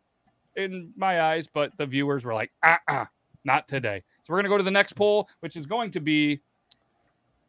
in 0.56 0.94
my 0.96 1.20
eyes, 1.20 1.50
but 1.52 1.72
the 1.80 1.86
viewers 1.88 2.24
were 2.24 2.36
like, 2.36 2.52
uh 2.62 2.76
uh 2.88 3.06
not 3.44 3.68
today. 3.68 4.04
So 4.24 4.34
we're 4.34 4.38
gonna 4.38 4.50
go 4.50 4.58
to 4.58 4.64
the 4.64 4.70
next 4.70 4.94
poll, 4.94 5.28
which 5.40 5.56
is 5.56 5.66
going 5.66 5.90
to 5.92 6.00
be. 6.00 6.42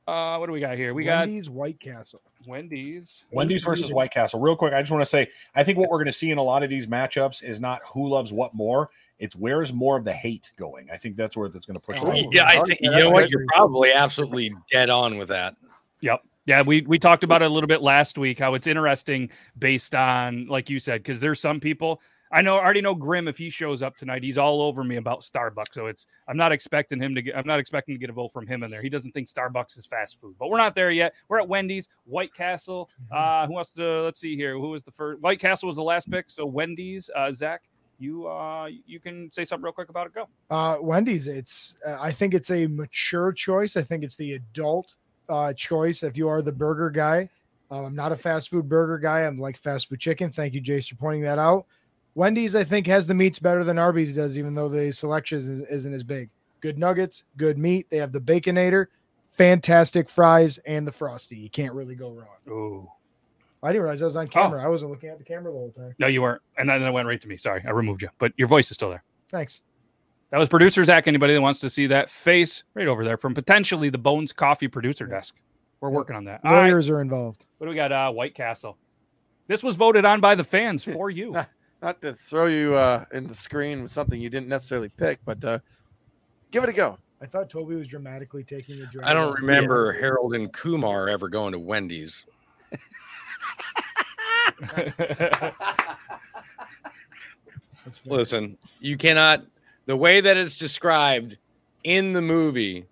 Uh, 0.06 0.38
what 0.38 0.46
do 0.46 0.52
we 0.52 0.60
got 0.60 0.78
here? 0.78 0.94
We 0.94 1.04
got 1.04 1.26
Wendy's 1.26 1.50
White 1.50 1.78
Castle. 1.80 2.22
Wendy's. 2.46 3.26
Wendy's 3.30 3.62
versus 3.62 3.92
White 3.92 4.10
Castle. 4.10 4.40
Real 4.40 4.56
quick, 4.56 4.72
I 4.72 4.80
just 4.80 4.90
want 4.90 5.02
to 5.02 5.06
say, 5.06 5.28
I 5.54 5.62
think 5.62 5.76
what 5.76 5.90
we're 5.90 5.98
going 5.98 6.06
to 6.06 6.14
see 6.14 6.30
in 6.30 6.38
a 6.38 6.42
lot 6.42 6.62
of 6.62 6.70
these 6.70 6.86
matchups 6.86 7.42
is 7.42 7.60
not 7.60 7.82
who 7.92 8.08
loves 8.08 8.32
what 8.32 8.54
more. 8.54 8.88
It's 9.18 9.36
where's 9.36 9.70
more 9.70 9.98
of 9.98 10.06
the 10.06 10.14
hate 10.14 10.50
going. 10.56 10.88
I 10.90 10.96
think 10.96 11.16
that's 11.16 11.36
where 11.36 11.50
that's 11.50 11.66
going 11.66 11.74
to 11.74 11.80
push. 11.80 11.98
Oh, 12.00 12.04
a 12.04 12.08
lot 12.08 12.18
of 12.20 12.32
yeah, 12.32 12.46
I 12.46 12.62
think 12.62 12.78
you 12.80 12.90
know 12.90 13.10
what? 13.10 13.28
You're 13.28 13.44
probably 13.54 13.92
absolutely 13.92 14.50
dead 14.72 14.88
on 14.88 15.18
with 15.18 15.28
that. 15.28 15.56
Yep. 16.00 16.22
Yeah, 16.48 16.62
we 16.62 16.80
we 16.80 16.98
talked 16.98 17.24
about 17.24 17.42
it 17.42 17.50
a 17.50 17.52
little 17.52 17.68
bit 17.68 17.82
last 17.82 18.16
week. 18.16 18.38
How 18.38 18.54
it's 18.54 18.66
interesting 18.66 19.28
based 19.58 19.94
on, 19.94 20.46
like 20.46 20.70
you 20.70 20.78
said, 20.78 21.02
because 21.02 21.20
there's 21.20 21.38
some 21.40 21.60
people. 21.60 22.00
I 22.32 22.40
know 22.40 22.56
I 22.56 22.64
already 22.64 22.80
know 22.80 22.94
Grim 22.94 23.28
if 23.28 23.36
he 23.36 23.50
shows 23.50 23.82
up 23.82 23.98
tonight, 23.98 24.22
he's 24.22 24.38
all 24.38 24.62
over 24.62 24.82
me 24.82 24.96
about 24.96 25.20
Starbucks. 25.20 25.74
So 25.74 25.88
it's 25.88 26.06
I'm 26.26 26.38
not 26.38 26.50
expecting 26.50 27.02
him 27.02 27.14
to 27.14 27.20
get 27.20 27.36
I'm 27.36 27.46
not 27.46 27.58
expecting 27.58 27.94
to 27.94 27.98
get 27.98 28.08
a 28.08 28.14
vote 28.14 28.32
from 28.32 28.46
him 28.46 28.62
in 28.62 28.70
there. 28.70 28.80
He 28.80 28.88
doesn't 28.88 29.12
think 29.12 29.28
Starbucks 29.28 29.76
is 29.76 29.84
fast 29.84 30.22
food. 30.22 30.36
But 30.38 30.48
we're 30.48 30.56
not 30.56 30.74
there 30.74 30.90
yet. 30.90 31.12
We're 31.28 31.38
at 31.38 31.48
Wendy's, 31.48 31.90
White 32.06 32.32
Castle. 32.32 32.88
Uh 33.12 33.46
who 33.46 33.52
wants 33.52 33.68
to 33.72 34.04
let's 34.04 34.18
see 34.18 34.34
here. 34.34 34.54
Who 34.54 34.70
was 34.70 34.82
the 34.82 34.92
first 34.92 35.20
White 35.20 35.40
Castle 35.40 35.66
was 35.66 35.76
the 35.76 35.82
last 35.82 36.10
pick. 36.10 36.30
So 36.30 36.46
Wendy's, 36.46 37.10
uh 37.14 37.30
Zach, 37.30 37.60
you 37.98 38.26
uh 38.26 38.70
you 38.86 39.00
can 39.00 39.30
say 39.34 39.44
something 39.44 39.64
real 39.64 39.74
quick 39.74 39.90
about 39.90 40.06
it. 40.06 40.14
Go. 40.14 40.28
Uh, 40.48 40.78
Wendy's. 40.80 41.28
It's. 41.28 41.74
Uh, 41.86 41.98
I 42.00 42.10
think 42.10 42.32
it's 42.32 42.50
a 42.50 42.66
mature 42.68 43.32
choice. 43.32 43.76
I 43.76 43.82
think 43.82 44.02
it's 44.02 44.16
the 44.16 44.32
adult 44.32 44.94
uh, 45.28 45.52
choice. 45.52 46.02
If 46.02 46.16
you 46.16 46.28
are 46.28 46.42
the 46.42 46.52
burger 46.52 46.90
guy, 46.90 47.28
uh, 47.70 47.84
I'm 47.84 47.94
not 47.94 48.12
a 48.12 48.16
fast 48.16 48.50
food 48.50 48.68
burger 48.68 48.98
guy. 48.98 49.20
I'm 49.20 49.36
like 49.36 49.58
fast 49.58 49.88
food 49.88 50.00
chicken. 50.00 50.30
Thank 50.30 50.54
you, 50.54 50.62
Jace, 50.62 50.88
for 50.88 50.96
pointing 50.96 51.22
that 51.22 51.38
out. 51.38 51.66
Wendy's, 52.14 52.56
I 52.56 52.64
think, 52.64 52.86
has 52.86 53.06
the 53.06 53.14
meats 53.14 53.38
better 53.38 53.62
than 53.62 53.78
Arby's 53.78 54.14
does, 54.14 54.38
even 54.38 54.54
though 54.54 54.68
the 54.68 54.90
selection 54.90 55.38
is, 55.38 55.48
isn't 55.48 55.94
as 55.94 56.02
big. 56.02 56.30
Good 56.60 56.78
nuggets, 56.78 57.22
good 57.36 57.58
meat. 57.58 57.86
They 57.90 57.98
have 57.98 58.10
the 58.10 58.20
baconator, 58.20 58.86
fantastic 59.36 60.10
fries, 60.10 60.58
and 60.58 60.86
the 60.86 60.92
frosty. 60.92 61.36
You 61.36 61.50
can't 61.50 61.74
really 61.74 61.94
go 61.94 62.10
wrong. 62.10 62.26
Oh 62.50 62.92
I 63.62 63.68
didn't 63.68 63.82
realize 63.82 64.02
I 64.02 64.06
was 64.06 64.16
on 64.16 64.28
camera. 64.28 64.64
I 64.64 64.68
wasn't 64.68 64.92
looking 64.92 65.08
at 65.08 65.18
the 65.18 65.24
camera 65.24 65.52
the 65.52 65.58
whole 65.58 65.72
time. 65.76 65.94
no, 65.98 66.06
you 66.06 66.22
weren't. 66.22 66.42
And 66.56 66.68
then 66.68 66.82
it 66.82 66.90
went 66.90 67.08
right 67.08 67.20
to 67.20 67.28
me. 67.28 67.36
Sorry, 67.36 67.62
I 67.66 67.70
removed 67.70 68.02
you. 68.02 68.08
But 68.18 68.32
your 68.36 68.46
voice 68.48 68.70
is 68.70 68.76
still 68.76 68.90
there. 68.90 69.02
Thanks. 69.28 69.62
That 70.30 70.38
was 70.38 70.48
producer 70.48 70.84
Zach. 70.84 71.08
Anybody 71.08 71.34
that 71.34 71.40
wants 71.40 71.60
to 71.60 71.70
see 71.70 71.86
that 71.86 72.10
face 72.10 72.62
right 72.74 72.86
over 72.86 73.04
there 73.04 73.16
from 73.16 73.34
potentially 73.34 73.88
the 73.88 73.98
Bones 73.98 74.32
Coffee 74.32 74.68
producer 74.68 75.06
desk. 75.06 75.34
We're 75.80 75.88
Yep. 75.90 75.96
working 75.96 76.16
on 76.16 76.24
that. 76.24 76.40
All 76.44 76.52
right. 76.52 76.68
Lawyers 76.68 76.88
are 76.90 77.00
involved. 77.00 77.46
What 77.58 77.66
do 77.66 77.70
we 77.70 77.76
got? 77.76 77.92
Uh, 77.92 78.10
White 78.12 78.34
Castle. 78.34 78.76
This 79.46 79.62
was 79.62 79.76
voted 79.76 80.04
on 80.04 80.20
by 80.20 80.34
the 80.34 80.44
fans 80.44 80.84
for 80.92 81.10
you. 81.10 81.36
Not 81.82 82.02
to 82.02 82.12
throw 82.12 82.46
you 82.46 82.74
uh, 82.74 83.04
in 83.12 83.26
the 83.26 83.34
screen 83.34 83.82
with 83.82 83.92
something 83.92 84.20
you 84.20 84.28
didn't 84.28 84.48
necessarily 84.48 84.88
pick, 84.88 85.20
but 85.24 85.42
uh, 85.44 85.58
give 86.50 86.64
it 86.64 86.70
a 86.70 86.72
go. 86.72 86.98
I 87.22 87.26
thought 87.26 87.48
Toby 87.48 87.76
was 87.76 87.88
dramatically 87.88 88.44
taking 88.44 88.78
the 88.78 88.86
drag. 88.86 89.06
I 89.06 89.14
don't 89.14 89.34
remember 89.40 89.92
Harold 89.92 90.34
and 90.34 90.52
Kumar 90.52 91.08
ever 91.08 91.28
going 91.28 91.52
to 91.52 91.58
Wendy's. 91.58 92.24
That's 94.60 94.72
fair. 97.98 98.06
Listen, 98.06 98.58
you 98.80 98.96
cannot. 98.96 99.44
The 99.88 99.96
way 99.96 100.20
that 100.20 100.36
it's 100.36 100.54
described 100.54 101.38
in 101.82 102.12
the 102.12 102.20
movie, 102.20 102.84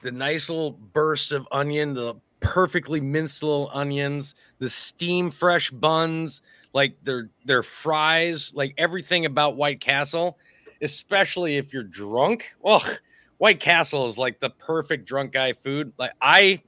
the 0.00 0.12
nice 0.12 0.48
little 0.48 0.70
bursts 0.70 1.32
of 1.32 1.48
onion, 1.50 1.92
the 1.92 2.14
perfectly 2.38 3.00
minced 3.00 3.42
little 3.42 3.68
onions, 3.74 4.36
the 4.60 4.70
steam 4.70 5.32
fresh 5.32 5.72
buns, 5.72 6.40
like 6.72 6.94
their 7.02 7.30
their 7.44 7.64
fries, 7.64 8.52
like 8.54 8.74
everything 8.78 9.26
about 9.26 9.56
White 9.56 9.80
Castle, 9.80 10.38
especially 10.80 11.56
if 11.56 11.72
you're 11.72 11.82
drunk. 11.82 12.54
Ugh, 12.64 12.88
White 13.38 13.58
Castle 13.58 14.06
is 14.06 14.16
like 14.16 14.38
the 14.38 14.50
perfect 14.50 15.06
drunk 15.06 15.32
guy 15.32 15.52
food. 15.52 15.92
Like 15.98 16.12
I 16.22 16.62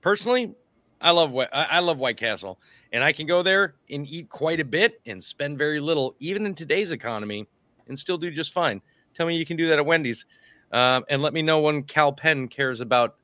personally, 0.00 0.56
I 1.00 1.12
love 1.12 1.32
I 1.52 1.78
love 1.78 1.98
White 1.98 2.16
Castle, 2.16 2.58
and 2.92 3.04
I 3.04 3.12
can 3.12 3.28
go 3.28 3.44
there 3.44 3.76
and 3.88 4.08
eat 4.08 4.28
quite 4.28 4.58
a 4.58 4.64
bit 4.64 5.00
and 5.06 5.22
spend 5.22 5.56
very 5.56 5.78
little, 5.78 6.16
even 6.18 6.44
in 6.46 6.56
today's 6.56 6.90
economy, 6.90 7.46
and 7.88 7.98
still 7.98 8.18
do 8.18 8.30
just 8.30 8.52
fine. 8.52 8.80
Tell 9.14 9.26
me 9.26 9.36
you 9.36 9.46
can 9.46 9.56
do 9.56 9.68
that 9.68 9.78
at 9.78 9.86
Wendy's, 9.86 10.24
um, 10.72 11.04
and 11.08 11.20
let 11.22 11.32
me 11.32 11.42
know 11.42 11.60
when 11.60 11.82
Kal 11.82 12.12
Penn 12.12 12.48
cares 12.48 12.80
about 12.80 13.16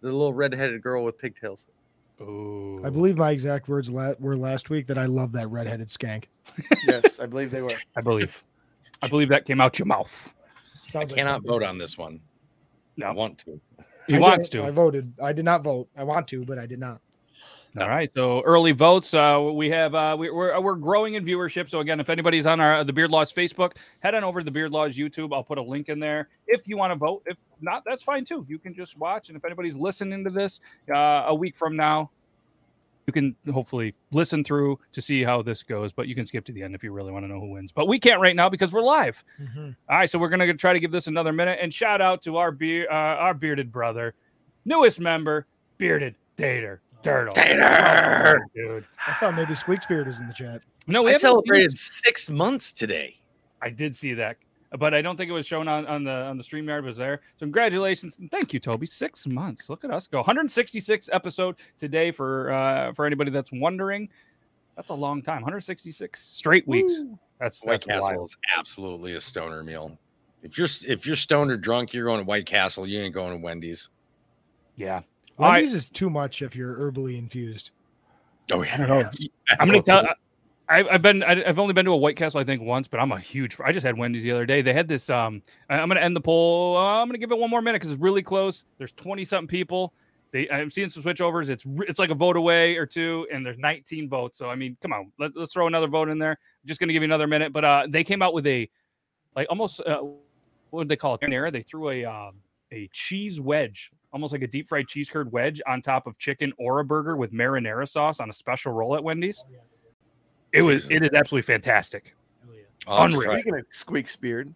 the 0.00 0.08
little 0.12 0.32
redheaded 0.32 0.82
girl 0.82 1.04
with 1.04 1.18
pigtails. 1.18 1.66
Ooh. 2.20 2.80
I 2.84 2.88
believe 2.90 3.18
my 3.18 3.30
exact 3.30 3.68
words 3.68 3.90
la- 3.90 4.14
were 4.18 4.36
last 4.36 4.70
week 4.70 4.86
that 4.86 4.96
I 4.96 5.04
love 5.06 5.32
that 5.32 5.48
redheaded 5.48 5.88
skank. 5.88 6.24
yes, 6.86 7.18
I 7.20 7.26
believe 7.26 7.50
they 7.50 7.60
were. 7.62 7.74
I 7.96 8.00
believe. 8.00 8.42
I 9.02 9.08
believe 9.08 9.28
that 9.28 9.44
came 9.44 9.60
out 9.60 9.78
your 9.78 9.86
mouth. 9.86 10.32
I 10.84 10.88
Sounds 10.88 11.10
like 11.12 11.18
cannot 11.18 11.36
something. 11.36 11.50
vote 11.50 11.62
on 11.62 11.76
this 11.76 11.98
one. 11.98 12.20
I 13.04 13.10
want 13.10 13.36
to. 13.40 13.60
He 14.06 14.14
I 14.14 14.18
wants 14.20 14.48
didn't- 14.48 14.64
to. 14.64 14.68
I 14.68 14.70
voted. 14.70 15.12
I 15.22 15.32
did 15.34 15.44
not 15.44 15.62
vote. 15.62 15.88
I 15.96 16.04
want 16.04 16.26
to, 16.28 16.44
but 16.46 16.58
I 16.58 16.64
did 16.64 16.78
not. 16.78 17.02
All 17.78 17.88
right. 17.88 18.10
So 18.14 18.40
early 18.42 18.72
votes. 18.72 19.12
Uh, 19.12 19.50
we 19.52 19.68
have 19.68 19.94
uh, 19.94 20.16
we, 20.18 20.30
we're 20.30 20.58
we're 20.60 20.76
growing 20.76 21.14
in 21.14 21.24
viewership. 21.24 21.68
So 21.68 21.80
again, 21.80 22.00
if 22.00 22.08
anybody's 22.08 22.46
on 22.46 22.58
our 22.58 22.84
the 22.84 22.92
Beard 22.92 23.10
Laws 23.10 23.32
Facebook, 23.32 23.76
head 24.00 24.14
on 24.14 24.24
over 24.24 24.40
to 24.40 24.44
the 24.44 24.50
Beard 24.50 24.72
Laws 24.72 24.96
YouTube. 24.96 25.34
I'll 25.34 25.44
put 25.44 25.58
a 25.58 25.62
link 25.62 25.90
in 25.90 26.00
there 26.00 26.28
if 26.46 26.66
you 26.66 26.78
want 26.78 26.92
to 26.92 26.96
vote. 26.96 27.22
If 27.26 27.36
not, 27.60 27.82
that's 27.84 28.02
fine 28.02 28.24
too. 28.24 28.46
You 28.48 28.58
can 28.58 28.74
just 28.74 28.96
watch. 28.96 29.28
And 29.28 29.36
if 29.36 29.44
anybody's 29.44 29.76
listening 29.76 30.24
to 30.24 30.30
this 30.30 30.60
uh, 30.90 31.24
a 31.26 31.34
week 31.34 31.54
from 31.58 31.76
now, 31.76 32.10
you 33.06 33.12
can 33.12 33.36
hopefully 33.52 33.94
listen 34.10 34.42
through 34.42 34.78
to 34.92 35.02
see 35.02 35.22
how 35.22 35.42
this 35.42 35.62
goes. 35.62 35.92
But 35.92 36.08
you 36.08 36.14
can 36.14 36.24
skip 36.24 36.46
to 36.46 36.52
the 36.52 36.62
end 36.62 36.74
if 36.74 36.82
you 36.82 36.92
really 36.92 37.12
want 37.12 37.24
to 37.24 37.28
know 37.28 37.40
who 37.40 37.50
wins. 37.50 37.72
But 37.72 37.88
we 37.88 37.98
can't 37.98 38.22
right 38.22 38.34
now 38.34 38.48
because 38.48 38.72
we're 38.72 38.82
live. 38.82 39.22
All 39.90 39.98
right, 39.98 40.08
so 40.08 40.18
we're 40.18 40.30
gonna 40.30 40.54
try 40.54 40.72
to 40.72 40.80
give 40.80 40.92
this 40.92 41.08
another 41.08 41.32
minute 41.32 41.58
and 41.60 41.74
shout 41.74 42.00
out 42.00 42.22
to 42.22 42.38
our 42.38 42.52
beer, 42.52 42.86
uh, 42.90 42.94
our 42.94 43.34
bearded 43.34 43.70
brother, 43.70 44.14
newest 44.64 44.98
member, 44.98 45.46
bearded 45.76 46.14
Dater 46.38 46.78
Turtle. 47.02 47.34
Dater! 47.34 48.38
dude. 48.54 48.84
I 49.06 49.12
thought 49.20 49.34
maybe 49.34 49.54
Squeak 49.54 49.82
Spirit 49.82 50.08
is 50.08 50.20
in 50.20 50.26
the 50.28 50.34
chat. 50.34 50.62
No, 50.86 51.02
we 51.02 51.10
I 51.14 51.18
celebrated 51.18 51.70
used- 51.72 51.78
six 51.78 52.30
months 52.30 52.72
today. 52.72 53.16
I 53.62 53.70
did 53.70 53.96
see 53.96 54.12
that, 54.14 54.36
but 54.78 54.92
I 54.94 55.02
don't 55.02 55.16
think 55.16 55.30
it 55.30 55.32
was 55.34 55.46
shown 55.46 55.66
on, 55.66 55.86
on 55.86 56.04
the 56.04 56.10
on 56.12 56.36
the 56.36 56.44
Streamyard. 56.44 56.84
Was 56.84 56.96
there? 56.96 57.20
So 57.38 57.46
congratulations 57.46 58.16
and 58.18 58.30
thank 58.30 58.52
you, 58.52 58.60
Toby. 58.60 58.86
Six 58.86 59.26
months. 59.26 59.68
Look 59.70 59.82
at 59.84 59.90
us 59.90 60.06
go. 60.06 60.18
166 60.18 61.08
episode 61.12 61.56
today 61.78 62.10
for 62.12 62.52
uh 62.52 62.92
for 62.92 63.06
anybody 63.06 63.30
that's 63.30 63.50
wondering. 63.52 64.08
That's 64.76 64.90
a 64.90 64.94
long 64.94 65.22
time. 65.22 65.36
166 65.36 66.20
straight 66.22 66.68
weeks. 66.68 66.92
That's 67.40 67.62
White 67.64 67.72
that's 67.80 67.86
Castle 67.86 68.08
wild. 68.08 68.28
is 68.28 68.36
absolutely 68.58 69.14
a 69.14 69.20
stoner 69.20 69.62
meal. 69.64 69.98
If 70.42 70.58
you're 70.58 70.68
if 70.86 71.06
you're 71.06 71.16
stoned 71.16 71.50
or 71.50 71.56
drunk, 71.56 71.92
you're 71.94 72.04
going 72.04 72.20
to 72.20 72.24
White 72.26 72.46
Castle. 72.46 72.86
You 72.86 73.00
ain't 73.00 73.14
going 73.14 73.36
to 73.38 73.42
Wendy's. 73.42 73.88
Yeah. 74.76 75.00
All 75.38 75.46
right. 75.46 75.54
Wendy's 75.56 75.74
is 75.74 75.90
too 75.90 76.10
much 76.10 76.42
if 76.42 76.56
you're 76.56 76.76
herbally 76.76 77.18
infused. 77.18 77.70
Oh 78.52 78.62
yeah, 78.62 78.74
I 78.74 78.76
don't 78.78 78.88
know. 78.88 79.10
I'm 79.58 79.66
gonna 79.66 79.82
tell. 79.82 80.06
I, 80.68 80.82
I've 80.88 81.02
been. 81.02 81.22
I- 81.22 81.44
I've 81.48 81.58
only 81.58 81.74
been 81.74 81.84
to 81.84 81.92
a 81.92 81.96
White 81.96 82.16
Castle, 82.16 82.40
I 82.40 82.44
think, 82.44 82.62
once, 82.62 82.88
but 82.88 82.98
I'm 82.98 83.12
a 83.12 83.20
huge. 83.20 83.56
I 83.64 83.70
just 83.72 83.84
had 83.86 83.96
Wendy's 83.96 84.22
the 84.22 84.32
other 84.32 84.46
day. 84.46 84.62
They 84.62 84.72
had 84.72 84.88
this. 84.88 85.08
Um, 85.10 85.42
I- 85.70 85.78
I'm 85.78 85.88
gonna 85.88 86.00
end 86.00 86.16
the 86.16 86.20
poll. 86.20 86.76
Uh, 86.76 87.00
I'm 87.00 87.08
gonna 87.08 87.18
give 87.18 87.30
it 87.30 87.38
one 87.38 87.50
more 87.50 87.60
minute 87.62 87.80
because 87.80 87.92
it's 87.92 88.00
really 88.00 88.22
close. 88.22 88.64
There's 88.78 88.92
20 88.92 89.24
something 89.24 89.46
people. 89.48 89.92
They. 90.32 90.48
I'm 90.50 90.70
seeing 90.70 90.88
some 90.88 91.02
switchovers. 91.02 91.50
It's 91.50 91.64
it's 91.88 91.98
like 91.98 92.10
a 92.10 92.14
vote 92.14 92.36
away 92.36 92.76
or 92.76 92.86
two, 92.86 93.26
and 93.32 93.44
there's 93.46 93.58
19 93.58 94.08
votes. 94.08 94.38
So 94.38 94.48
I 94.50 94.54
mean, 94.56 94.76
come 94.80 94.92
on, 94.92 95.12
let, 95.18 95.36
let's 95.36 95.52
throw 95.52 95.66
another 95.66 95.86
vote 95.88 96.08
in 96.08 96.18
there. 96.18 96.38
just 96.64 96.80
gonna 96.80 96.92
give 96.92 97.02
you 97.02 97.06
another 97.08 97.26
minute, 97.28 97.52
but 97.52 97.64
uh, 97.64 97.86
they 97.88 98.02
came 98.02 98.22
out 98.22 98.34
with 98.34 98.46
a, 98.46 98.68
like 99.36 99.46
almost. 99.50 99.80
Uh, 99.80 100.00
what 100.70 100.82
did 100.82 100.88
they 100.88 100.96
call 100.96 101.14
it? 101.14 101.20
Panera. 101.20 101.52
They 101.52 101.62
threw 101.62 101.90
a 101.90 102.04
um, 102.04 102.34
a 102.72 102.88
cheese 102.92 103.40
wedge, 103.40 103.92
almost 104.16 104.32
like 104.32 104.40
a 104.40 104.46
deep 104.46 104.66
fried 104.66 104.88
cheese 104.88 105.10
curd 105.10 105.30
wedge 105.30 105.60
on 105.66 105.82
top 105.82 106.06
of 106.06 106.16
chicken 106.16 106.50
or 106.56 106.78
a 106.80 106.84
burger 106.86 107.18
with 107.18 107.34
marinara 107.34 107.86
sauce 107.86 108.18
on 108.18 108.30
a 108.30 108.32
special 108.32 108.72
roll 108.72 108.96
at 108.96 109.04
Wendy's. 109.04 109.44
It 110.54 110.62
was. 110.62 110.90
It 110.90 111.02
is 111.02 111.10
absolutely 111.12 111.42
fantastic. 111.42 112.16
Oh, 112.86 113.02
that's 113.02 113.12
Unreal. 113.12 113.30
right. 113.30 113.40
Speaking 113.40 113.58
of 113.58 113.66
Squeak's 113.68 114.16
beard, 114.16 114.54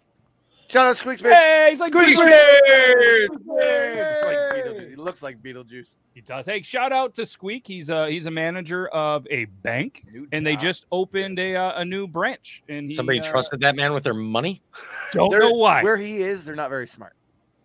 shout 0.68 0.86
out 0.86 0.92
to 0.92 0.98
Squeak's 0.98 1.20
beard. 1.20 1.34
Hey, 1.34 1.66
he's 1.68 1.80
like 1.80 1.92
Squeak's 1.92 2.20
Beard. 2.20 2.62
beard. 2.64 3.30
Like 3.44 4.88
He 4.88 4.96
looks 4.96 5.22
like 5.22 5.42
Beetlejuice. 5.42 5.96
He 6.14 6.22
does. 6.22 6.46
Hey, 6.46 6.62
shout 6.62 6.90
out 6.90 7.14
to 7.16 7.26
Squeak. 7.26 7.66
He's 7.66 7.90
a 7.90 8.08
he's 8.08 8.24
a 8.24 8.30
manager 8.30 8.88
of 8.88 9.26
a 9.30 9.44
bank, 9.44 10.06
and 10.32 10.46
they 10.46 10.56
just 10.56 10.86
opened 10.90 11.38
a 11.38 11.54
uh, 11.54 11.80
a 11.80 11.84
new 11.84 12.06
branch. 12.08 12.62
And 12.66 12.86
he, 12.86 12.94
Somebody 12.94 13.20
uh, 13.20 13.30
trusted 13.30 13.60
that 13.60 13.76
man 13.76 13.92
with 13.92 14.04
their 14.04 14.14
money. 14.14 14.62
Don't 15.12 15.38
know 15.38 15.52
why. 15.52 15.82
Where 15.82 15.98
he 15.98 16.22
is, 16.22 16.46
they're 16.46 16.56
not 16.56 16.70
very 16.70 16.86
smart. 16.86 17.12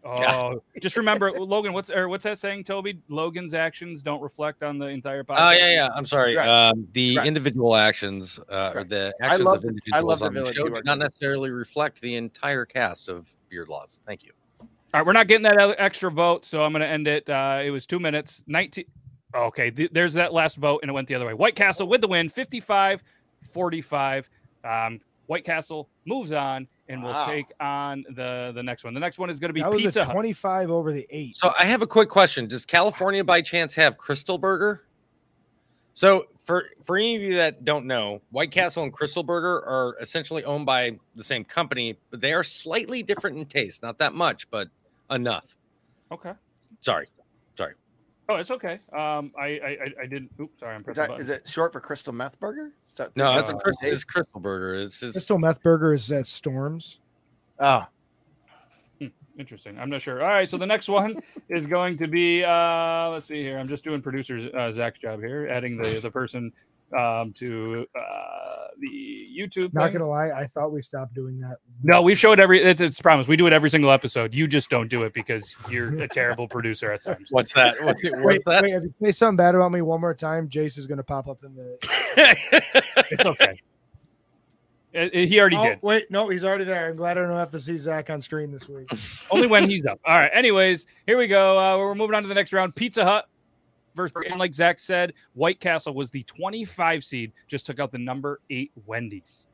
Oh, 0.05 0.61
just 0.81 0.97
remember, 0.97 1.31
Logan. 1.39 1.73
What's 1.73 1.89
or 1.89 2.07
what's 2.09 2.23
that 2.25 2.37
saying, 2.37 2.63
Toby? 2.65 2.99
Logan's 3.09 3.53
actions 3.53 4.03
don't 4.03 4.21
reflect 4.21 4.61
on 4.63 4.77
the 4.77 4.85
entire 4.87 5.23
podcast. 5.23 5.47
Oh 5.47 5.51
yeah, 5.51 5.71
yeah. 5.71 5.89
I'm 5.95 6.05
sorry. 6.05 6.35
Right. 6.35 6.47
Um, 6.69 6.87
the 6.93 7.17
Right. 7.17 7.27
individual 7.27 7.75
actions 7.75 8.39
uh, 8.49 8.71
or 8.75 8.83
the 8.83 9.13
I 9.21 9.25
actions 9.25 9.41
love 9.43 9.55
of 9.57 9.61
the- 9.63 9.67
I 9.67 9.69
individuals 9.71 10.03
love 10.03 10.19
the 10.19 10.25
on 10.25 10.33
the 10.45 10.53
show 10.53 10.69
do 10.69 10.81
not 10.83 10.99
necessarily 10.99 11.49
reflect 11.49 11.99
the 12.01 12.15
entire 12.15 12.65
cast 12.65 13.09
of 13.09 13.27
Beard 13.49 13.67
Laws. 13.67 13.99
Thank 14.05 14.23
you. 14.23 14.31
All 14.61 14.67
right, 15.01 15.05
we're 15.05 15.13
not 15.13 15.27
getting 15.27 15.43
that 15.43 15.75
extra 15.79 16.09
vote, 16.11 16.45
so 16.45 16.63
I'm 16.63 16.71
going 16.71 16.81
to 16.81 16.87
end 16.87 17.07
it. 17.07 17.29
Uh, 17.29 17.59
it 17.63 17.69
was 17.71 17.85
two 17.85 17.99
minutes, 17.99 18.43
19. 18.47 18.85
Okay, 19.35 19.69
th- 19.69 19.89
there's 19.91 20.13
that 20.13 20.31
last 20.31 20.55
vote, 20.55 20.79
and 20.83 20.89
it 20.89 20.93
went 20.93 21.07
the 21.09 21.15
other 21.15 21.25
way. 21.25 21.33
White 21.33 21.55
Castle 21.55 21.87
with 21.87 21.99
the 21.99 22.07
win, 22.07 22.29
55 22.29 23.01
45. 23.51 24.29
Um, 24.63 25.01
White 25.27 25.45
Castle 25.45 25.89
moves 26.05 26.31
on 26.31 26.67
and 26.87 27.01
will 27.03 27.11
Wow. 27.11 27.25
take 27.25 27.47
on 27.59 28.03
the, 28.11 28.51
the 28.53 28.61
next 28.61 28.83
one. 28.83 28.93
The 28.93 28.99
next 28.99 29.17
one 29.17 29.29
is 29.29 29.39
going 29.39 29.49
to 29.49 29.53
be 29.53 29.61
That 29.61 29.71
was 29.71 29.81
Pizza 29.81 30.01
a 30.01 30.05
Hut. 30.05 30.13
25 30.13 30.69
over 30.71 30.91
the 30.91 31.05
eight. 31.09 31.35
So 31.37 31.51
I 31.59 31.65
have 31.65 31.81
a 31.81 31.87
quick 31.87 32.09
question. 32.09 32.47
Does 32.47 32.65
California 32.65 33.23
by 33.23 33.41
chance 33.41 33.73
have 33.75 33.97
Krystal 33.97 34.39
Burger? 34.39 34.83
So 35.93 36.25
for 36.37 36.65
for 36.83 36.97
any 36.97 37.15
of 37.15 37.21
you 37.21 37.35
that 37.35 37.63
don't 37.65 37.85
know, 37.85 38.21
White 38.31 38.51
Castle 38.51 38.83
and 38.83 38.93
Krystal 38.93 39.25
Burger 39.25 39.63
are 39.65 39.95
essentially 40.01 40.43
owned 40.43 40.65
by 40.65 40.91
the 41.15 41.23
same 41.23 41.43
company, 41.45 41.97
but 42.11 42.19
they 42.21 42.33
are 42.33 42.43
slightly 42.43 43.01
different 43.01 43.37
in 43.37 43.45
taste. 43.45 43.81
Not 43.81 43.97
that 43.99 44.13
much, 44.13 44.49
but 44.51 44.67
enough. 45.09 45.57
Okay. 46.11 46.33
Sorry. 46.81 47.07
Sorry. 48.27 48.37
Oh, 48.37 48.41
it's 48.41 48.51
okay. 48.51 48.79
Um, 48.93 49.31
I 49.39 49.45
I 49.45 49.47
I, 49.67 50.03
I 50.03 50.05
didn't. 50.07 50.31
Oops, 50.39 50.59
sorry, 50.59 50.75
I'm 50.75 50.81
Is, 50.81 50.85
pressing 50.85 51.01
that, 51.03 51.07
button. 51.09 51.21
is 51.21 51.29
it 51.29 51.47
short 51.47 51.71
for 51.73 51.79
Crystal 51.79 52.13
Meth 52.13 52.39
Burger? 52.39 52.71
Is 52.91 52.97
that, 52.97 53.15
No, 53.15 53.35
that's 53.35 53.51
uh, 53.53 53.57
crystal, 53.57 53.85
Dave? 53.85 53.93
it's 53.93 54.03
crystal 54.03 54.39
burger. 54.39 54.75
It's 54.75 54.99
just 54.99 55.13
Crystal 55.13 55.37
Meth 55.37 55.61
Burger 55.61 55.93
is 55.93 56.11
at 56.11 56.27
Storms. 56.27 56.99
Oh, 57.59 57.85
Interesting. 59.37 59.77
I'm 59.77 59.89
not 59.89 60.01
sure. 60.01 60.23
All 60.23 60.29
right, 60.29 60.47
so 60.47 60.57
the 60.57 60.65
next 60.65 60.87
one 60.87 61.17
is 61.49 61.67
going 61.67 61.97
to 61.97 62.07
be. 62.07 62.41
Uh, 62.41 63.09
let's 63.09 63.27
see 63.27 63.41
here. 63.43 63.57
I'm 63.59 63.67
just 63.67 63.83
doing 63.83 64.01
producer 64.01 64.49
uh, 64.57 64.71
Zach's 64.71 64.99
job 64.99 65.19
here, 65.19 65.49
adding 65.51 65.75
the 65.75 65.89
the 66.01 66.09
person 66.09 66.53
um, 66.97 67.33
to 67.33 67.85
uh, 67.95 68.67
the 68.79 69.27
YouTube. 69.37 69.73
Not 69.73 69.85
thing. 69.85 69.93
gonna 69.93 70.07
lie, 70.09 70.29
I 70.29 70.47
thought 70.47 70.71
we 70.71 70.81
stopped 70.81 71.13
doing 71.13 71.39
that. 71.39 71.57
No, 71.83 72.01
we've 72.01 72.17
showed 72.19 72.39
every. 72.39 72.61
It, 72.61 72.79
it's 72.79 73.01
promise. 73.01 73.27
We 73.27 73.35
do 73.37 73.47
it 73.47 73.53
every 73.53 73.69
single 73.69 73.91
episode. 73.91 74.33
You 74.33 74.47
just 74.47 74.69
don't 74.69 74.87
do 74.87 75.03
it 75.03 75.13
because 75.13 75.55
you're 75.69 75.99
a 76.01 76.07
terrible 76.07 76.47
producer 76.47 76.91
at 76.91 77.03
times. 77.03 77.29
what's 77.31 77.53
that? 77.53 77.75
What's, 77.83 78.03
it, 78.03 78.13
Wait, 78.19 78.41
that? 78.45 78.63
wait, 78.63 78.73
if 78.73 78.83
you 78.83 78.93
say 79.01 79.11
something 79.11 79.37
bad 79.37 79.55
about 79.55 79.71
me 79.71 79.81
one 79.81 79.99
more 80.01 80.13
time, 80.13 80.47
Jace 80.49 80.77
is 80.77 80.85
gonna 80.87 81.03
pop 81.03 81.27
up 81.27 81.43
in 81.43 81.55
the. 81.55 81.77
It's 83.11 83.25
okay. 83.25 83.59
It- 84.93 85.13
it- 85.13 85.27
he 85.27 85.39
already 85.41 85.57
Oh, 85.57 85.63
did. 85.65 85.79
wait, 85.81 86.09
no, 86.09 86.29
he's 86.29 86.45
already 86.45 86.63
there. 86.63 86.87
I'm 86.89 86.95
glad 86.95 87.17
I 87.17 87.21
don't 87.21 87.31
have 87.35 87.51
to 87.51 87.59
see 87.59 87.75
Zach 87.77 88.09
on 88.09 88.21
screen 88.21 88.51
this 88.51 88.69
week. 88.69 88.87
Only 89.31 89.47
when 89.47 89.69
he's 89.69 89.85
up. 89.85 89.99
All 90.05 90.17
right. 90.17 90.31
Anyways, 90.33 90.87
here 91.05 91.17
we 91.17 91.27
go. 91.27 91.59
Uh, 91.59 91.77
we're 91.77 91.95
moving 91.95 92.15
on 92.15 92.23
to 92.23 92.29
the 92.29 92.33
next 92.35 92.53
round. 92.53 92.75
Pizza 92.75 93.03
Hut 93.03 93.25
versus, 93.95 94.15
and 94.29 94.39
like 94.39 94.53
Zach 94.53 94.79
said, 94.79 95.13
White 95.33 95.59
Castle 95.59 95.93
was 95.93 96.09
the 96.09 96.23
25 96.23 97.03
seed, 97.03 97.31
just 97.47 97.65
took 97.65 97.79
out 97.79 97.91
the 97.91 97.97
number 97.97 98.39
eight 98.49 98.71
Wendy's. 98.85 99.45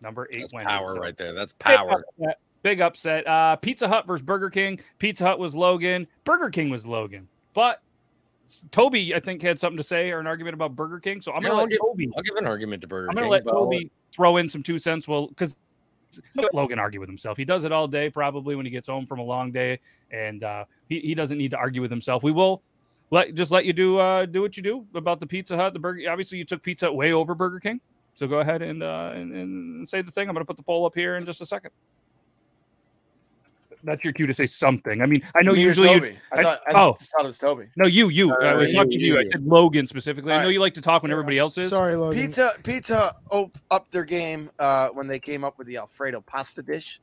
Number 0.00 0.28
eight 0.32 0.40
That's 0.40 0.52
Wendy's. 0.52 0.68
power 0.68 0.94
So 0.94 1.00
right 1.00 1.16
there. 1.16 1.32
That's 1.32 1.52
big 1.52 1.76
power. 1.76 2.04
upset. 2.18 2.38
Big 2.62 2.80
upset. 2.80 3.26
Uh, 3.26 3.56
Pizza 3.56 3.88
Hut 3.88 4.06
versus 4.06 4.24
Burger 4.24 4.50
King. 4.50 4.80
Pizza 4.98 5.24
Hut 5.24 5.38
was 5.38 5.54
Logan. 5.54 6.06
Burger 6.24 6.50
King 6.50 6.68
was 6.70 6.84
Logan. 6.84 7.28
But 7.54 7.80
Toby, 8.70 9.14
I 9.14 9.20
think, 9.20 9.42
had 9.42 9.58
something 9.58 9.76
to 9.76 9.82
say 9.82 10.10
or 10.10 10.18
an 10.20 10.26
argument 10.26 10.54
about 10.54 10.74
Burger 10.76 11.00
King. 11.00 11.20
So 11.20 11.32
I'm 11.32 11.42
Yeah, 11.42 11.50
to 11.50 11.54
I'll 11.54 11.60
let 11.62 11.70
give- 11.70 11.80
Toby. 11.80 12.10
I'll 12.16 12.22
give 12.22 12.36
an 12.36 12.46
argument 12.46 12.80
to 12.82 12.88
Burger 12.88 13.08
I'm 13.08 13.14
going 13.14 13.26
to 13.26 13.30
let 13.30 13.46
Toby 13.46 13.90
throw 14.12 14.36
in 14.38 14.48
some 14.48 14.62
two 14.62 14.78
cents. 14.78 15.06
Well, 15.08 15.28
because 15.28 15.56
Logan 16.52 16.78
argue 16.78 17.00
with 17.00 17.08
himself. 17.08 17.36
He 17.36 17.44
does 17.44 17.64
it 17.64 17.72
all 17.72 17.88
day, 17.88 18.10
probably 18.10 18.54
when 18.56 18.64
he 18.66 18.70
gets 18.70 18.88
home 18.88 19.06
from 19.06 19.18
a 19.18 19.22
long 19.24 19.50
day, 19.52 19.80
and 20.10 20.42
uh, 20.44 20.64
he 20.88 21.00
he 21.00 21.14
doesn't 21.14 21.36
need 21.38 21.50
to 21.50 21.56
argue 21.56 21.82
with 21.82 21.90
himself. 21.90 22.22
We 22.22 22.32
will 22.32 22.62
let 23.10 23.34
just 23.34 23.50
let 23.50 23.64
you 23.64 23.72
do 23.72 23.98
uh, 23.98 24.26
do 24.26 24.42
what 24.42 24.56
you 24.56 24.62
do 24.62 24.86
about 24.94 25.20
the 25.20 25.26
Pizza 25.26 25.56
Hut, 25.56 25.72
the 25.72 25.78
burger. 25.78 26.10
Obviously, 26.10 26.38
you 26.38 26.44
took 26.44 26.62
Pizza 26.62 26.86
Hut 26.86 26.94
way 26.96 27.12
over 27.12 27.34
Burger 27.34 27.60
King, 27.60 27.80
so 28.14 28.26
go 28.26 28.40
ahead 28.40 28.62
and 28.62 28.82
uh, 28.82 29.12
and, 29.14 29.32
and 29.32 29.88
say 29.88 30.02
the 30.02 30.10
thing. 30.10 30.28
I'm 30.28 30.34
going 30.34 30.44
to 30.44 30.46
put 30.46 30.56
the 30.56 30.62
poll 30.62 30.84
up 30.86 30.94
here 30.94 31.16
in 31.16 31.24
just 31.24 31.40
a 31.40 31.46
second. 31.46 31.70
That's 33.84 34.02
your 34.02 34.12
cue 34.14 34.26
to 34.26 34.34
say 34.34 34.46
something. 34.46 35.00
I 35.02 35.06
mean, 35.06 35.22
I 35.36 35.42
know 35.42 35.52
Me 35.52 35.58
or 35.58 35.66
usually 35.66 35.90
you, 35.92 36.00
Toby? 36.00 36.18
I 36.32 36.38
I- 36.38 36.42
thought 36.42 36.60
I 36.66 36.72
oh. 36.82 36.96
just 36.98 37.12
thought 37.12 37.24
it 37.24 37.28
was 37.28 37.38
Toby. 37.38 37.66
no 37.76 37.86
you 37.86 38.08
you. 38.08 38.32
I 38.34 38.54
Uh, 38.54 38.56
was 38.56 38.70
you, 38.72 38.76
talking 38.78 38.98
to 38.98 39.04
you. 39.04 39.14
you, 39.14 39.20
I 39.20 39.24
said 39.26 39.44
Logan 39.46 39.86
specifically. 39.86 40.32
I 40.32 40.36
know 40.36 40.40
Alright. 40.40 40.54
you 40.54 40.60
like 40.60 40.74
to 40.74 40.80
talk 40.80 41.02
when 41.02 41.12
everybody 41.12 41.38
else 41.38 41.56
is. 41.58 41.70
Sorry, 41.70 41.94
Logan. 41.94 42.20
Pizza 42.20 42.50
Pizza 42.64 43.14
op- 43.30 43.56
upped 43.70 43.92
their 43.92 44.04
game 44.04 44.50
uh, 44.58 44.88
when 44.88 45.06
they 45.06 45.20
came 45.20 45.44
up 45.44 45.56
with 45.58 45.66
the 45.68 45.76
Alfredo 45.76 46.22
pasta 46.22 46.62
dish 46.62 47.00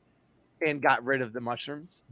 and 0.66 0.82
got 0.82 1.02
rid 1.04 1.22
of 1.22 1.32
the 1.32 1.40
mushrooms. 1.40 2.02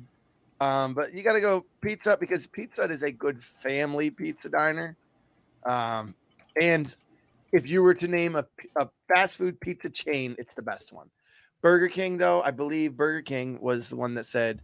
Um, 0.62 0.95
but 0.95 1.12
you 1.12 1.23
got 1.25 1.33
to 1.33 1.40
go 1.40 1.66
Pizza 1.81 2.16
because 2.21 2.47
Pizza 2.47 2.83
Hut 2.83 2.90
is 2.92 3.02
a 3.02 3.11
good 3.11 3.42
family 3.42 4.11
pizza 4.11 4.49
diner. 4.49 4.97
Um, 5.66 6.14
and 6.61 6.95
if 7.52 7.66
you 7.66 7.83
were 7.83 7.95
to 7.95 8.07
name 8.07 8.37
a 8.37 8.47
fast 9.12 9.38
food 9.38 9.59
pizza 9.61 9.90
chain, 9.90 10.37
it's 10.38 10.54
the 10.54 10.62
best 10.62 10.92
one. 10.92 11.09
Burger 11.62 11.88
King, 11.88 12.16
though, 12.16 12.42
I 12.42 12.52
believe 12.52 12.97
Burger 12.97 13.23
King 13.23 13.59
was 13.61 13.90
the 13.90 13.97
one 13.97 14.14
that 14.14 14.26
said, 14.26 14.62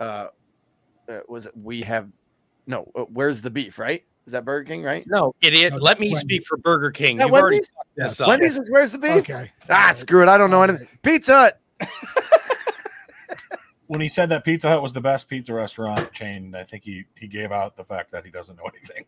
uh, 0.00 0.28
uh, 1.08 1.20
"Was 1.28 1.46
it 1.46 1.52
we 1.56 1.82
have 1.82 2.08
no? 2.66 2.90
Uh, 2.94 3.02
where's 3.02 3.42
the 3.42 3.50
beef? 3.50 3.78
Right? 3.78 4.02
Is 4.26 4.32
that 4.32 4.44
Burger 4.46 4.64
King? 4.64 4.82
Right? 4.82 5.04
No, 5.06 5.34
idiot. 5.42 5.74
No, 5.74 5.78
Let 5.78 6.00
me 6.00 6.06
Wendy's. 6.08 6.20
speak 6.20 6.46
for 6.46 6.56
Burger 6.56 6.90
King. 6.90 7.18
Yeah, 7.18 7.26
You've 7.26 7.34
already 7.34 7.56
Wendy's? 7.56 7.68
fucked 7.76 7.88
this 7.96 8.04
Yes. 8.12 8.20
up. 8.20 8.28
Wendy's 8.28 8.58
is 8.58 8.70
where's 8.70 8.92
the 8.92 8.98
beef? 8.98 9.10
Okay. 9.16 9.50
Ah, 9.68 9.92
screw 9.94 10.22
it. 10.22 10.28
I 10.28 10.38
don't 10.38 10.50
know 10.50 10.62
anything. 10.62 10.88
Pizza 11.02 11.32
Hut. 11.34 11.60
When 13.86 14.00
he 14.00 14.08
said 14.08 14.28
that 14.30 14.44
Pizza 14.44 14.68
Hut 14.68 14.82
was 14.82 14.92
the 14.92 15.00
best 15.00 15.28
pizza 15.28 15.52
restaurant 15.52 16.12
chain, 16.12 16.54
I 16.54 16.64
think 16.64 16.84
he 16.84 17.04
he 17.18 17.26
gave 17.28 17.52
out 17.52 17.76
the 17.76 17.84
fact 17.84 18.10
that 18.12 18.24
he 18.24 18.30
doesn't 18.30 18.56
know 18.56 18.64
anything. 18.74 19.04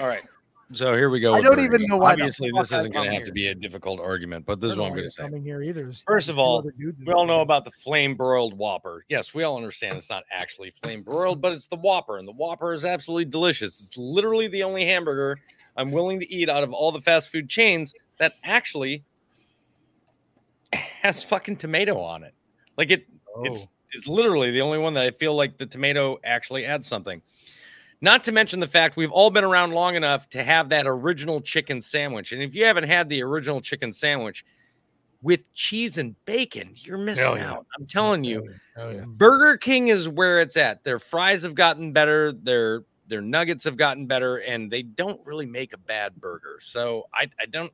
All 0.00 0.06
right. 0.08 0.22
So 0.74 0.94
here 0.94 1.10
we 1.10 1.20
go. 1.20 1.34
I 1.34 1.42
don't 1.42 1.50
Burger 1.50 1.64
even 1.64 1.78
King. 1.80 1.88
know 1.90 1.98
why 1.98 2.12
Obviously, 2.12 2.50
this 2.56 2.72
isn't 2.72 2.92
going 2.92 3.04
to 3.04 3.10
come 3.10 3.14
have 3.18 3.24
to 3.26 3.32
be 3.32 3.48
a 3.48 3.54
difficult 3.54 4.00
argument, 4.00 4.46
but 4.46 4.58
this 4.58 4.68
is 4.68 4.72
I 4.72 4.76
don't 4.76 4.82
what 4.84 4.88
I'm 4.92 4.96
going 4.96 5.04
to 5.04 5.10
say. 5.10 5.22
Coming 5.24 5.42
here 5.42 5.60
either. 5.60 5.82
There's- 5.82 6.02
First 6.06 6.30
of 6.30 6.38
all, 6.38 6.60
other 6.60 6.70
dudes 6.70 6.98
in 6.98 7.04
We 7.04 7.12
all 7.12 7.26
know 7.26 7.34
thing. 7.34 7.42
about 7.42 7.66
the 7.66 7.72
flame 7.72 8.14
broiled 8.14 8.54
Whopper. 8.56 9.04
Yes, 9.10 9.34
we 9.34 9.42
all 9.42 9.58
understand 9.58 9.98
it's 9.98 10.08
not 10.08 10.22
actually 10.32 10.72
flame 10.82 11.02
broiled, 11.02 11.42
but 11.42 11.52
it's 11.52 11.66
the 11.66 11.76
Whopper, 11.76 12.16
and 12.16 12.26
the 12.26 12.32
Whopper 12.32 12.72
is 12.72 12.86
absolutely 12.86 13.26
delicious. 13.26 13.82
It's 13.82 13.98
literally 13.98 14.48
the 14.48 14.62
only 14.62 14.86
hamburger 14.86 15.38
I'm 15.76 15.90
willing 15.90 16.18
to 16.20 16.34
eat 16.34 16.48
out 16.48 16.64
of 16.64 16.72
all 16.72 16.90
the 16.90 17.02
fast 17.02 17.28
food 17.28 17.50
chains 17.50 17.92
that 18.18 18.32
actually 18.42 19.04
has 20.72 21.22
fucking 21.22 21.56
tomato 21.56 22.00
on 22.00 22.22
it. 22.22 22.32
Like 22.78 22.90
it, 22.90 23.04
it's 23.42 23.66
oh. 23.66 23.70
It's 23.92 24.06
literally 24.06 24.50
the 24.50 24.60
only 24.60 24.78
one 24.78 24.94
that 24.94 25.04
I 25.04 25.10
feel 25.10 25.34
like 25.34 25.58
the 25.58 25.66
tomato 25.66 26.18
actually 26.24 26.64
adds 26.64 26.86
something. 26.86 27.22
Not 28.00 28.24
to 28.24 28.32
mention 28.32 28.58
the 28.58 28.66
fact 28.66 28.96
we've 28.96 29.12
all 29.12 29.30
been 29.30 29.44
around 29.44 29.72
long 29.72 29.94
enough 29.94 30.28
to 30.30 30.42
have 30.42 30.70
that 30.70 30.86
original 30.88 31.40
chicken 31.40 31.80
sandwich. 31.80 32.32
And 32.32 32.42
if 32.42 32.54
you 32.54 32.64
haven't 32.64 32.88
had 32.88 33.08
the 33.08 33.22
original 33.22 33.60
chicken 33.60 33.92
sandwich 33.92 34.44
with 35.22 35.40
cheese 35.54 35.98
and 35.98 36.16
bacon, 36.24 36.74
you're 36.74 36.98
missing 36.98 37.36
yeah. 37.36 37.52
out. 37.52 37.66
I'm 37.78 37.86
telling 37.86 38.24
you. 38.24 38.52
Oh, 38.76 38.90
yeah. 38.90 39.04
Burger 39.06 39.56
King 39.56 39.88
is 39.88 40.08
where 40.08 40.40
it's 40.40 40.56
at. 40.56 40.82
Their 40.82 40.98
fries 40.98 41.44
have 41.44 41.54
gotten 41.54 41.92
better, 41.92 42.32
their 42.32 42.82
their 43.06 43.20
nuggets 43.20 43.64
have 43.64 43.76
gotten 43.76 44.06
better, 44.06 44.38
and 44.38 44.70
they 44.70 44.82
don't 44.82 45.20
really 45.24 45.46
make 45.46 45.72
a 45.72 45.78
bad 45.78 46.16
burger. 46.16 46.58
So 46.60 47.04
I, 47.14 47.28
I 47.40 47.46
don't 47.50 47.72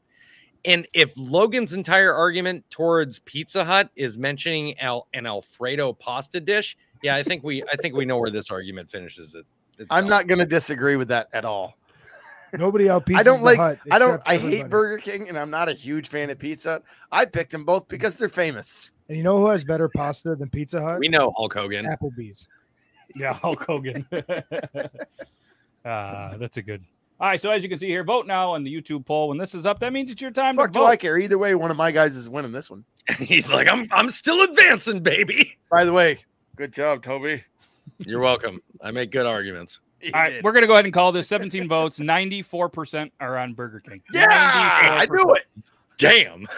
and 0.64 0.87
if 0.92 1.12
Logan's 1.16 1.73
entire 1.73 2.12
argument 2.12 2.64
towards 2.71 3.21
Pizza 3.21 3.64
Hut 3.64 3.90
is 3.97 4.18
mentioning 4.18 4.79
al, 4.81 5.07
an 5.14 5.27
Alfredo 5.27 5.92
pasta 5.92 6.40
dish, 6.40 6.77
yeah, 7.03 7.14
I 7.14 7.23
think 7.23 7.44
we 7.44 7.62
I 7.62 7.77
think 7.77 7.94
we 7.94 8.05
know 8.05 8.18
where 8.18 8.31
this 8.31 8.51
argument 8.51 8.90
finishes 8.90 9.35
it. 9.35 9.47
I'm 9.90 10.09
not 10.09 10.27
going 10.27 10.40
to 10.40 10.47
disagree 10.47 10.97
with 10.97 11.09
that 11.09 11.29
at 11.33 11.44
all. 11.44 11.75
Nobody 12.53 12.88
out 12.88 13.05
I 13.14 13.23
don't 13.23 13.38
the 13.40 13.44
like. 13.44 13.59
Hut 13.59 13.79
I 13.90 13.99
don't. 13.99 14.14
except 14.14 14.29
I 14.29 14.35
everybody. 14.35 14.57
hate 14.57 14.71
Burger 14.71 14.99
King, 14.99 15.29
and 15.29 15.38
I'm 15.38 15.51
not 15.51 15.68
a 15.68 15.73
huge 15.73 16.09
fan 16.09 16.31
of 16.31 16.38
Pizza. 16.38 16.83
I 17.12 17.25
picked 17.25 17.53
them 17.53 17.64
both 17.64 17.87
because 17.88 18.18
they're 18.18 18.29
famous. 18.29 18.92
And 19.09 19.16
you 19.16 19.23
know 19.23 19.38
who 19.38 19.47
has 19.49 19.64
better 19.64 19.88
pasta 19.88 20.35
than 20.35 20.51
Pizza 20.51 20.83
Hut? 20.83 20.99
We 20.99 21.09
know 21.09 21.33
Hulk 21.37 21.55
Hogan. 21.55 21.87
Applebee's. 21.87 22.49
Yeah, 23.14 23.33
Hulk 23.35 23.64
Hogan. 23.64 24.07
uh, 24.12 24.21
that's 26.38 26.57
a 26.57 26.62
good. 26.62 26.85
All 27.20 27.26
right, 27.28 27.40
so 27.40 27.50
as 27.50 27.62
you 27.64 27.68
can 27.68 27.78
see 27.81 27.88
here, 27.88 28.04
vote 28.04 28.26
now 28.28 28.52
on 28.52 28.62
the 28.62 28.72
YouTube 28.72 29.04
poll. 29.04 29.28
When 29.28 29.38
this 29.38 29.52
is 29.54 29.66
up, 29.66 29.81
that 29.81 29.92
means 29.92 30.11
it's 30.11 30.22
your 30.22 30.31
time 30.31 30.54
Fuck 30.54 30.68
to 30.68 30.72
do 30.72 30.78
vote. 30.81 30.87
I 30.87 30.96
care? 30.96 31.18
Either 31.18 31.37
way, 31.37 31.54
one 31.57 31.70
of 31.72 31.76
my 31.76 31.90
guys 31.90 32.14
is 32.14 32.28
winning 32.28 32.52
this 32.52 32.70
one. 32.70 32.85
He's 33.18 33.50
like, 33.50 33.66
I'm 33.68 33.88
I'm 33.90 34.09
still 34.11 34.40
advancing, 34.42 35.00
baby. 35.02 35.59
By 35.70 35.85
the 35.85 35.92
way, 35.92 36.20
good 36.57 36.72
job, 36.72 37.02
Toby. 37.02 37.42
You're 38.07 38.20
welcome. 38.20 38.62
I 38.81 38.92
make 38.92 39.11
good 39.11 39.26
arguments. 39.26 39.81
You 40.00 40.12
All 40.14 40.20
right, 40.20 40.31
did. 40.35 40.44
we're 40.44 40.52
gonna 40.52 40.68
go 40.68 40.74
ahead 40.74 40.85
and 40.85 40.94
call 40.94 41.11
this 41.11 41.26
17 41.26 41.66
votes. 41.68 41.98
94% 41.98 43.11
are 43.18 43.37
on 43.37 43.54
Burger 43.54 43.81
King. 43.81 44.00
yeah, 44.12 44.96
I 45.00 45.07
94%. 45.07 45.11
knew 45.16 45.35
it. 45.35 45.46
Damn. 45.99 46.47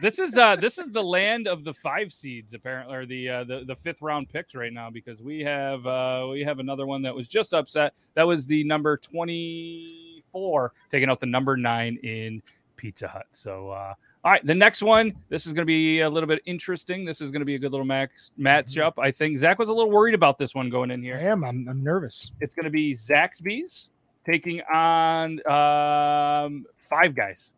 This 0.00 0.18
is 0.18 0.36
uh 0.36 0.54
this 0.56 0.78
is 0.78 0.90
the 0.92 1.02
land 1.02 1.48
of 1.48 1.64
the 1.64 1.72
five 1.74 2.12
seeds 2.12 2.54
apparently, 2.54 2.94
or 2.94 3.06
the 3.06 3.28
uh, 3.28 3.44
the 3.44 3.64
the 3.66 3.74
fifth 3.76 4.02
round 4.02 4.28
picks 4.28 4.54
right 4.54 4.72
now 4.72 4.90
because 4.90 5.22
we 5.22 5.40
have 5.40 5.84
uh 5.86 6.26
we 6.30 6.42
have 6.42 6.58
another 6.58 6.86
one 6.86 7.02
that 7.02 7.14
was 7.14 7.26
just 7.26 7.54
upset. 7.54 7.94
That 8.14 8.24
was 8.24 8.46
the 8.46 8.62
number 8.62 8.96
24 8.96 10.72
taking 10.90 11.08
out 11.08 11.18
the 11.18 11.26
number 11.26 11.56
nine 11.56 11.98
in 12.02 12.42
Pizza 12.76 13.08
Hut. 13.08 13.26
So 13.32 13.70
uh 13.70 13.94
all 14.24 14.32
right, 14.32 14.44
the 14.44 14.54
next 14.54 14.82
one. 14.82 15.14
This 15.28 15.46
is 15.46 15.52
going 15.52 15.62
to 15.62 15.66
be 15.66 16.00
a 16.00 16.10
little 16.10 16.26
bit 16.26 16.42
interesting. 16.46 17.04
This 17.04 17.20
is 17.20 17.30
going 17.30 17.42
to 17.42 17.46
be 17.46 17.54
a 17.54 17.60
good 17.60 17.70
little 17.70 17.86
max 17.86 18.32
matchup. 18.36 18.94
I 18.98 19.12
think 19.12 19.38
Zach 19.38 19.56
was 19.56 19.68
a 19.68 19.72
little 19.72 19.90
worried 19.90 20.14
about 20.14 20.36
this 20.36 20.52
one 20.52 20.68
going 20.68 20.90
in 20.90 21.00
I 21.00 21.04
here. 21.04 21.16
am. 21.16 21.44
I'm, 21.44 21.64
I'm 21.68 21.82
nervous. 21.82 22.32
It's 22.40 22.52
going 22.52 22.64
to 22.64 22.70
be 22.70 22.96
Zaxby's 22.96 23.90
taking 24.24 24.62
on 24.62 25.38
um, 25.46 26.66
Five 26.76 27.14
Guys. 27.14 27.52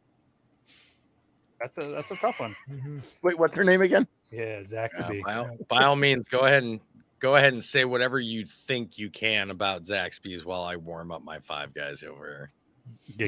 That's 1.61 1.79
a 1.79 1.87
that's 1.89 2.11
a 2.11 2.17
tough 2.17 2.41
one. 2.41 2.55
Mhm. 2.71 3.01
Wait, 3.23 3.39
what's 3.39 3.57
her 3.57 3.65
name 3.65 3.83
again? 3.83 4.07
Yeah, 4.31 4.61
Yeah, 4.71 4.89
Zaxby. 4.89 5.23
by, 5.25 5.35
all, 5.35 5.57
by 5.69 5.85
all 5.85 5.97
means, 5.97 6.29
go 6.29 6.41
ahead 6.41 6.63
and 6.63 6.81
go 7.21 7.37
ahead 7.37 7.53
and 7.53 7.63
say 7.65 7.85
whatever 7.85 8.21
you 8.21 8.45
think 8.45 8.97
you 8.99 9.11
can 9.11 9.51
about 9.51 9.83
Zaxby's 9.85 10.45
while 10.45 10.63
I 10.63 10.77
warm 10.77 11.11
up 11.11 11.25
my 11.25 11.39
five 11.41 11.75
guys 11.75 12.03
over 12.03 12.27
here. 12.27 12.51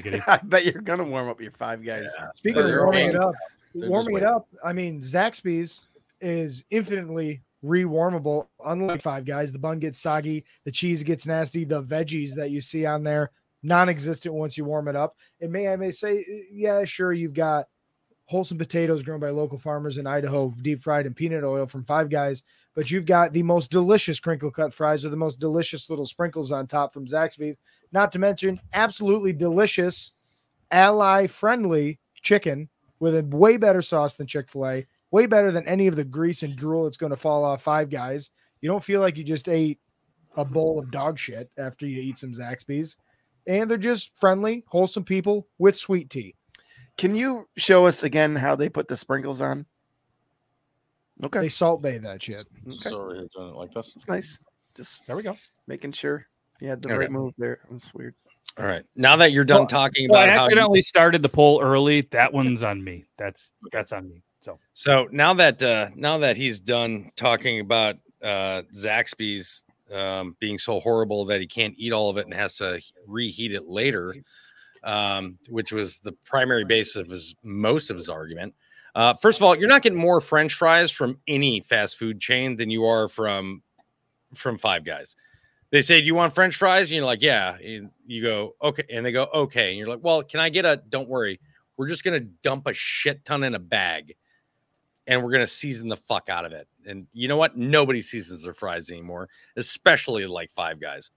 Giggity. 0.00 0.22
I 0.28 0.38
bet 0.44 0.64
you're 0.64 0.82
gonna 0.82 1.04
warm 1.04 1.28
up 1.28 1.40
your 1.40 1.50
five 1.52 1.84
guys. 1.84 2.06
Speaking 2.36 2.60
of 2.62 2.66
they're 2.68 2.84
warming 2.84 3.06
waiting. 3.08 3.16
it 3.16 3.22
up, 3.22 3.34
They're 3.74 3.88
warming 3.90 4.16
it 4.16 4.22
up. 4.22 4.46
I 4.64 4.72
mean, 4.72 5.00
Zaxby's 5.00 5.86
is 6.20 6.64
infinitely 6.70 7.42
rewarmable. 7.64 8.46
Unlike 8.64 9.02
Five 9.02 9.24
Guys, 9.24 9.52
the 9.52 9.58
bun 9.58 9.78
gets 9.80 10.00
soggy, 10.00 10.44
the 10.64 10.70
cheese 10.72 11.02
gets 11.02 11.26
nasty, 11.26 11.64
the 11.64 11.82
veggies 11.82 12.34
that 12.34 12.50
you 12.50 12.60
see 12.60 12.86
on 12.86 13.02
there 13.02 13.30
non-existent 13.62 14.34
once 14.34 14.56
you 14.56 14.64
warm 14.64 14.88
it 14.88 14.96
up. 14.96 15.16
And 15.42 15.52
may 15.52 15.68
I 15.68 15.76
may 15.76 15.90
say, 15.90 16.24
yeah, 16.50 16.82
sure, 16.84 17.12
you've 17.12 17.34
got 17.34 17.66
wholesome 18.30 18.56
potatoes 18.56 19.02
grown 19.02 19.18
by 19.18 19.28
local 19.28 19.58
farmers 19.58 19.98
in 19.98 20.06
Idaho, 20.06 20.54
deep 20.62 20.80
fried 20.80 21.04
in 21.04 21.12
peanut 21.12 21.42
oil 21.42 21.66
from 21.66 21.82
Five 21.82 22.08
Guys. 22.08 22.44
But 22.76 22.88
you've 22.88 23.04
got 23.04 23.32
the 23.32 23.42
most 23.42 23.72
delicious 23.72 24.20
crinkle 24.20 24.52
cut 24.52 24.72
fries 24.72 25.02
with 25.02 25.10
the 25.10 25.16
most 25.16 25.40
delicious 25.40 25.90
little 25.90 26.06
sprinkles 26.06 26.52
on 26.52 26.68
top 26.68 26.92
from 26.92 27.06
Zaxby's. 27.06 27.58
Not 27.90 28.12
to 28.12 28.20
mention, 28.20 28.60
absolutely 28.72 29.32
delicious, 29.32 30.12
ally 30.70 31.26
friendly 31.26 31.98
chicken 32.22 32.68
with 33.00 33.16
a 33.16 33.24
way 33.24 33.56
better 33.56 33.82
sauce 33.82 34.14
than 34.14 34.28
Chick 34.28 34.48
fil 34.48 34.68
A, 34.68 34.86
way 35.10 35.26
better 35.26 35.50
than 35.50 35.66
any 35.66 35.88
of 35.88 35.96
the 35.96 36.04
grease 36.04 36.44
and 36.44 36.54
drool 36.54 36.84
that's 36.84 36.96
going 36.96 37.10
to 37.10 37.16
fall 37.16 37.44
off 37.44 37.62
Five 37.62 37.90
Guys. 37.90 38.30
You 38.60 38.68
don't 38.68 38.84
feel 38.84 39.00
like 39.00 39.18
you 39.18 39.24
just 39.24 39.48
ate 39.48 39.80
a 40.36 40.44
bowl 40.44 40.78
of 40.78 40.92
dog 40.92 41.18
shit 41.18 41.50
after 41.58 41.84
you 41.84 42.00
eat 42.00 42.18
some 42.18 42.32
Zaxby's. 42.32 42.96
And 43.48 43.68
they're 43.68 43.76
just 43.76 44.16
friendly, 44.20 44.62
wholesome 44.68 45.02
people 45.02 45.48
with 45.58 45.74
sweet 45.74 46.10
tea. 46.10 46.36
Can 47.00 47.16
you 47.16 47.48
show 47.56 47.86
us 47.86 48.02
again 48.02 48.36
how 48.36 48.54
they 48.54 48.68
put 48.68 48.86
the 48.86 48.94
sprinkles 48.94 49.40
on? 49.40 49.64
Okay, 51.24 51.40
They 51.40 51.48
Salt 51.48 51.80
Bae 51.80 51.96
that 51.96 52.22
shit. 52.22 52.44
Okay. 52.68 52.76
So 52.90 52.98
we're 52.98 53.14
doing 53.14 53.28
it 53.38 53.56
like 53.56 53.72
this. 53.72 53.94
it's 53.96 54.06
nice. 54.06 54.38
Just 54.76 55.00
There 55.06 55.16
we 55.16 55.22
go. 55.22 55.34
making 55.66 55.92
sure 55.92 56.26
you 56.60 56.68
had 56.68 56.82
the 56.82 56.90
Okay. 56.90 56.98
right 56.98 57.10
move 57.10 57.32
there. 57.38 57.60
That's 57.70 57.94
weird. 57.94 58.14
All 58.58 58.66
right. 58.66 58.84
Now 58.96 59.16
that 59.16 59.32
you're 59.32 59.44
done 59.46 59.60
Well, 59.60 59.66
talking 59.68 60.10
Well, 60.10 60.20
I 60.20 60.24
about 60.24 60.30
how 60.30 60.34
you- 60.42 60.44
accidentally 60.48 60.82
started 60.82 61.22
the 61.22 61.30
poll 61.30 61.62
early. 61.62 62.02
That 62.10 62.34
one's 62.34 62.62
on 62.62 62.84
me. 62.84 63.06
That's 63.16 63.54
that's 63.72 63.92
on 63.92 64.06
me. 64.10 64.20
So 64.42 64.58
So 64.74 65.08
now 65.10 65.32
that 65.32 65.62
uh, 65.62 65.88
now 65.94 66.18
that 66.18 66.36
he's 66.36 66.60
done 66.60 67.12
talking 67.16 67.60
about 67.60 67.96
uh, 68.22 68.60
Zaxby's 68.74 69.64
um, 69.90 70.36
being 70.38 70.58
so 70.58 70.80
horrible 70.80 71.24
that 71.24 71.40
he 71.40 71.46
can't 71.46 71.72
eat 71.78 71.92
all 71.94 72.10
of 72.10 72.18
it 72.18 72.26
and 72.26 72.34
has 72.34 72.56
to 72.56 72.78
reheat 73.06 73.52
it 73.52 73.64
later, 73.68 74.14
um, 74.84 75.38
which 75.48 75.72
was 75.72 75.98
the 75.98 76.12
primary 76.24 76.64
basis 76.64 76.96
of 76.96 77.08
his 77.08 77.34
most 77.42 77.90
of 77.90 77.96
his 77.96 78.08
argument. 78.08 78.54
Uh, 78.94 79.14
first 79.14 79.38
of 79.38 79.42
all, 79.42 79.56
you're 79.56 79.68
not 79.68 79.82
getting 79.82 79.98
more 79.98 80.20
French 80.20 80.54
fries 80.54 80.90
from 80.90 81.18
any 81.28 81.60
fast 81.60 81.98
food 81.98 82.20
chain 82.20 82.56
than 82.56 82.70
you 82.70 82.84
are 82.86 83.08
from 83.08 83.62
from 84.34 84.58
Five 84.58 84.84
Guys. 84.84 85.16
They 85.70 85.82
say, 85.82 86.00
"Do 86.00 86.06
you 86.06 86.14
want 86.14 86.34
French 86.34 86.56
fries?" 86.56 86.88
And 86.88 86.96
you're 86.96 87.04
like, 87.04 87.22
"Yeah." 87.22 87.56
And 87.56 87.90
you 88.06 88.22
go, 88.22 88.56
"Okay," 88.62 88.84
and 88.90 89.06
they 89.06 89.12
go, 89.12 89.28
"Okay." 89.32 89.70
And 89.70 89.78
you're 89.78 89.88
like, 89.88 90.02
"Well, 90.02 90.22
can 90.22 90.40
I 90.40 90.48
get 90.48 90.64
a?" 90.64 90.82
Don't 90.88 91.08
worry, 91.08 91.40
we're 91.76 91.88
just 91.88 92.04
gonna 92.04 92.20
dump 92.20 92.66
a 92.66 92.74
shit 92.74 93.24
ton 93.24 93.44
in 93.44 93.54
a 93.54 93.58
bag 93.58 94.14
and 95.06 95.24
we're 95.24 95.32
gonna 95.32 95.46
season 95.46 95.88
the 95.88 95.96
fuck 95.96 96.28
out 96.28 96.44
of 96.44 96.52
it. 96.52 96.68
And 96.86 97.06
you 97.12 97.26
know 97.26 97.36
what? 97.36 97.56
Nobody 97.56 98.00
seasons 98.00 98.44
their 98.44 98.54
fries 98.54 98.90
anymore, 98.90 99.28
especially 99.56 100.26
like 100.26 100.50
Five 100.50 100.80
Guys. 100.80 101.10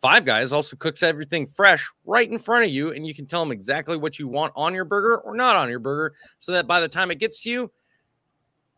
Five 0.00 0.24
Guys 0.24 0.52
also 0.52 0.76
cooks 0.76 1.02
everything 1.02 1.46
fresh 1.46 1.88
right 2.06 2.30
in 2.30 2.38
front 2.38 2.64
of 2.64 2.70
you, 2.70 2.92
and 2.92 3.06
you 3.06 3.14
can 3.14 3.26
tell 3.26 3.40
them 3.40 3.52
exactly 3.52 3.96
what 3.96 4.18
you 4.18 4.28
want 4.28 4.52
on 4.56 4.74
your 4.74 4.86
burger 4.86 5.18
or 5.18 5.36
not 5.36 5.56
on 5.56 5.68
your 5.68 5.78
burger, 5.78 6.14
so 6.38 6.52
that 6.52 6.66
by 6.66 6.80
the 6.80 6.88
time 6.88 7.10
it 7.10 7.18
gets 7.18 7.42
to 7.42 7.50
you, 7.50 7.70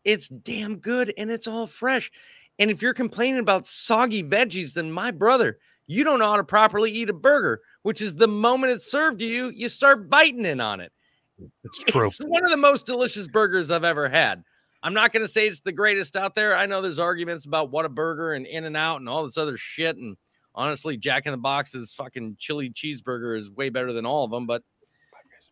it's 0.03 0.27
damn 0.27 0.77
good 0.77 1.13
and 1.17 1.31
it's 1.31 1.47
all 1.47 1.65
fresh. 1.65 2.11
And 2.59 2.69
if 2.69 2.81
you're 2.81 2.93
complaining 2.93 3.39
about 3.39 3.65
soggy 3.65 4.23
veggies, 4.23 4.73
then 4.73 4.91
my 4.91 5.11
brother, 5.11 5.59
you 5.87 6.03
don't 6.03 6.19
know 6.19 6.29
how 6.29 6.37
to 6.37 6.43
properly 6.43 6.91
eat 6.91 7.09
a 7.09 7.13
burger, 7.13 7.61
which 7.83 8.01
is 8.01 8.15
the 8.15 8.27
moment 8.27 8.73
it's 8.73 8.91
served 8.91 9.19
to 9.19 9.25
you, 9.25 9.49
you 9.55 9.69
start 9.69 10.09
biting 10.09 10.45
in 10.45 10.59
on 10.59 10.81
it. 10.81 10.91
it's 11.63 11.79
true. 11.79 12.07
It's 12.07 12.19
one 12.19 12.43
of 12.43 12.51
the 12.51 12.57
most 12.57 12.85
delicious 12.85 13.27
burgers 13.27 13.71
I've 13.71 13.83
ever 13.83 14.09
had. 14.09 14.43
I'm 14.83 14.93
not 14.93 15.13
going 15.13 15.25
to 15.25 15.31
say 15.31 15.47
it's 15.47 15.61
the 15.61 15.71
greatest 15.71 16.17
out 16.17 16.35
there. 16.35 16.55
I 16.55 16.65
know 16.65 16.81
there's 16.81 16.99
arguments 16.99 17.45
about 17.45 17.71
what 17.71 17.85
a 17.85 17.89
burger 17.89 18.33
and 18.33 18.45
In 18.45 18.65
and 18.65 18.75
Out 18.75 18.99
and 18.99 19.07
all 19.07 19.23
this 19.23 19.37
other 19.37 19.55
shit. 19.57 19.95
And 19.95 20.17
honestly, 20.55 20.97
Jack 20.97 21.25
in 21.25 21.31
the 21.31 21.37
Box's 21.37 21.93
fucking 21.93 22.37
chili 22.39 22.69
cheeseburger 22.69 23.37
is 23.37 23.51
way 23.51 23.69
better 23.69 23.93
than 23.93 24.05
all 24.05 24.25
of 24.25 24.31
them, 24.31 24.45
but 24.45 24.63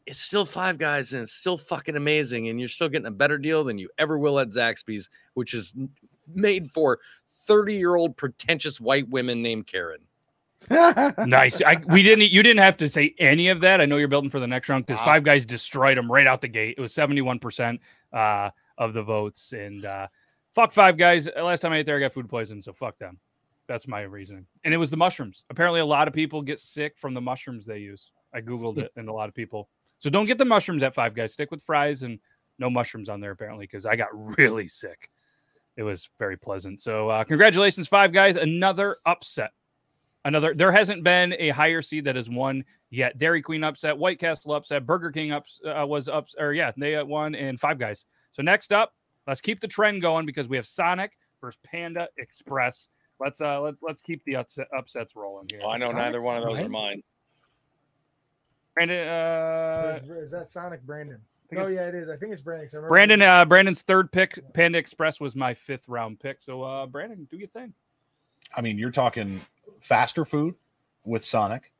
it's 0.05 0.21
still 0.21 0.45
Five 0.45 0.77
Guys 0.77 1.13
and 1.13 1.23
it's 1.23 1.33
still 1.33 1.57
fucking 1.57 1.95
amazing. 1.95 2.49
And 2.49 2.59
you're 2.59 2.69
still 2.69 2.89
getting 2.89 3.07
a 3.07 3.11
better 3.11 3.37
deal 3.37 3.63
than 3.63 3.77
you 3.77 3.89
ever 3.97 4.17
will 4.17 4.39
at 4.39 4.49
Zaxby's, 4.49 5.09
which 5.33 5.53
is 5.53 5.75
made 6.33 6.71
for 6.71 6.99
30 7.45 7.75
year 7.75 7.95
old 7.95 8.17
pretentious 8.17 8.79
white 8.79 9.07
women 9.09 9.41
named 9.41 9.67
Karen. 9.67 9.99
nice. 10.69 11.61
I, 11.61 11.81
we 11.87 12.03
didn't. 12.03 12.31
You 12.31 12.43
didn't 12.43 12.59
have 12.61 12.77
to 12.77 12.89
say 12.89 13.15
any 13.17 13.47
of 13.49 13.61
that. 13.61 13.81
I 13.81 13.85
know 13.85 13.97
you're 13.97 14.07
building 14.07 14.29
for 14.29 14.39
the 14.39 14.47
next 14.47 14.69
round 14.69 14.85
because 14.85 14.99
Wow. 14.99 15.05
Five 15.05 15.23
Guys 15.23 15.43
destroyed 15.43 15.97
them 15.97 16.11
right 16.11 16.27
out 16.27 16.39
the 16.41 16.47
gate. 16.47 16.75
It 16.77 16.81
was 16.81 16.93
71 16.93 17.39
percent 17.39 17.81
uh, 18.13 18.51
of 18.77 18.93
the 18.93 19.01
votes, 19.01 19.53
and 19.53 19.85
uh, 19.85 20.07
fuck 20.53 20.71
Five 20.71 20.97
Guys. 20.97 21.27
Last 21.35 21.61
time 21.61 21.71
I 21.71 21.77
ate 21.77 21.87
there, 21.87 21.97
I 21.97 21.99
got 21.99 22.13
food 22.13 22.29
poisoning, 22.29 22.61
so 22.61 22.73
fuck 22.73 22.97
them. 22.99 23.17
That's 23.67 23.87
my 23.87 24.01
reasoning. 24.01 24.45
And 24.63 24.73
it 24.73 24.77
was 24.77 24.89
the 24.89 24.97
mushrooms. 24.97 25.43
Apparently, 25.49 25.79
a 25.79 25.85
lot 25.85 26.07
of 26.07 26.13
people 26.13 26.41
get 26.41 26.59
sick 26.59 26.97
from 26.97 27.13
the 27.13 27.21
mushrooms 27.21 27.65
they 27.65 27.79
use. 27.79 28.11
I 28.33 28.41
googled 28.41 28.77
it, 28.77 28.91
and 28.95 29.09
a 29.09 29.13
lot 29.13 29.29
of 29.29 29.35
people. 29.35 29.69
So 29.99 30.09
don't 30.09 30.27
get 30.27 30.37
the 30.37 30.45
mushrooms 30.45 30.83
at 30.83 30.95
Five 30.95 31.13
Guys. 31.13 31.33
Stick 31.33 31.51
with 31.51 31.61
fries 31.61 32.03
and 32.03 32.19
no 32.59 32.69
mushrooms 32.69 33.09
on 33.09 33.19
there 33.19 33.31
apparently 33.31 33.65
because 33.65 33.85
I 33.85 33.95
got 33.95 34.09
really 34.37 34.67
sick. 34.67 35.09
It 35.77 35.83
was 35.83 36.09
very 36.19 36.37
pleasant. 36.37 36.81
So 36.81 37.09
uh, 37.09 37.23
congratulations, 37.23 37.87
Five 37.87 38.13
Guys. 38.13 38.35
Another 38.35 38.97
upset. 39.05 39.51
Another. 40.25 40.53
There 40.53 40.71
hasn't 40.71 41.03
been 41.03 41.33
a 41.39 41.49
higher 41.49 41.81
seed 41.81 42.05
that 42.05 42.15
has 42.15 42.29
won 42.29 42.63
yet. 42.89 43.17
Dairy 43.17 43.41
Queen 43.41 43.63
upset, 43.63 43.97
White 43.97 44.19
Castle 44.19 44.53
upset, 44.53 44.85
Burger 44.85 45.11
King 45.11 45.31
ups 45.31 45.59
uh, 45.65 45.85
was 45.85 46.07
ups 46.07 46.35
or 46.37 46.53
yeah 46.53 46.71
they 46.77 46.95
uh, 46.95 47.05
won 47.05 47.35
and 47.35 47.59
Five 47.59 47.79
Guys. 47.79 48.05
So 48.31 48.41
next 48.41 48.71
up, 48.71 48.93
let's 49.27 49.41
keep 49.41 49.59
the 49.59 49.67
trend 49.67 50.01
going 50.01 50.25
because 50.25 50.47
we 50.47 50.57
have 50.57 50.67
Sonic 50.67 51.11
versus 51.41 51.59
Panda 51.63 52.07
Express. 52.17 52.89
Let's 53.21 53.39
uh 53.39 53.61
let, 53.61 53.75
let's 53.81 54.01
keep 54.01 54.23
the 54.25 54.37
upset, 54.37 54.67
upsets 54.75 55.15
rolling 55.15 55.47
here. 55.51 55.61
Oh, 55.63 55.69
I 55.69 55.77
know 55.77 55.87
Sonic 55.87 56.03
neither 56.05 56.21
one 56.21 56.37
of 56.37 56.43
those 56.43 56.57
are 56.57 56.69
mine. 56.69 57.03
Brandon, 58.73 59.07
uh, 59.07 59.99
is, 60.03 60.09
is 60.09 60.31
that 60.31 60.49
Sonic 60.49 60.81
Brandon? 60.83 61.19
Oh 61.55 61.67
yeah, 61.67 61.87
it 61.87 61.95
is. 61.95 62.09
I 62.09 62.15
think 62.15 62.31
it's 62.31 62.41
Brandon. 62.41 62.67
'cause 62.67 62.83
I 62.83 62.87
Brandon, 62.87 63.21
uh, 63.21 63.45
Brandon's 63.45 63.81
third 63.81 64.11
pick, 64.11 64.39
Panda 64.53 64.77
Express, 64.79 65.19
was 65.19 65.35
my 65.35 65.53
fifth 65.53 65.87
round 65.87 66.19
pick. 66.19 66.41
So, 66.41 66.63
uh, 66.63 66.85
Brandon, 66.87 67.27
do 67.29 67.37
your 67.37 67.49
thing. 67.49 67.73
I 68.55 68.61
mean, 68.61 68.77
you're 68.77 68.91
talking 68.91 69.41
faster 69.79 70.25
food 70.25 70.55
with 71.03 71.25
Sonic. 71.25 71.71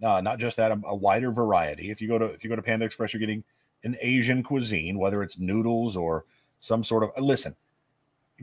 No, 0.00 0.20
not 0.20 0.38
just 0.38 0.56
that, 0.56 0.72
a, 0.72 0.80
a 0.86 0.94
wider 0.94 1.30
variety. 1.30 1.90
If 1.90 2.00
you 2.02 2.08
go 2.08 2.18
to 2.18 2.26
if 2.26 2.42
you 2.42 2.50
go 2.50 2.56
to 2.56 2.62
Panda 2.62 2.84
Express, 2.84 3.12
you're 3.12 3.20
getting 3.20 3.44
an 3.84 3.96
Asian 4.00 4.42
cuisine, 4.42 4.98
whether 4.98 5.22
it's 5.22 5.38
noodles 5.38 5.96
or 5.96 6.24
some 6.58 6.82
sort 6.82 7.04
of. 7.04 7.10
Listen, 7.22 7.54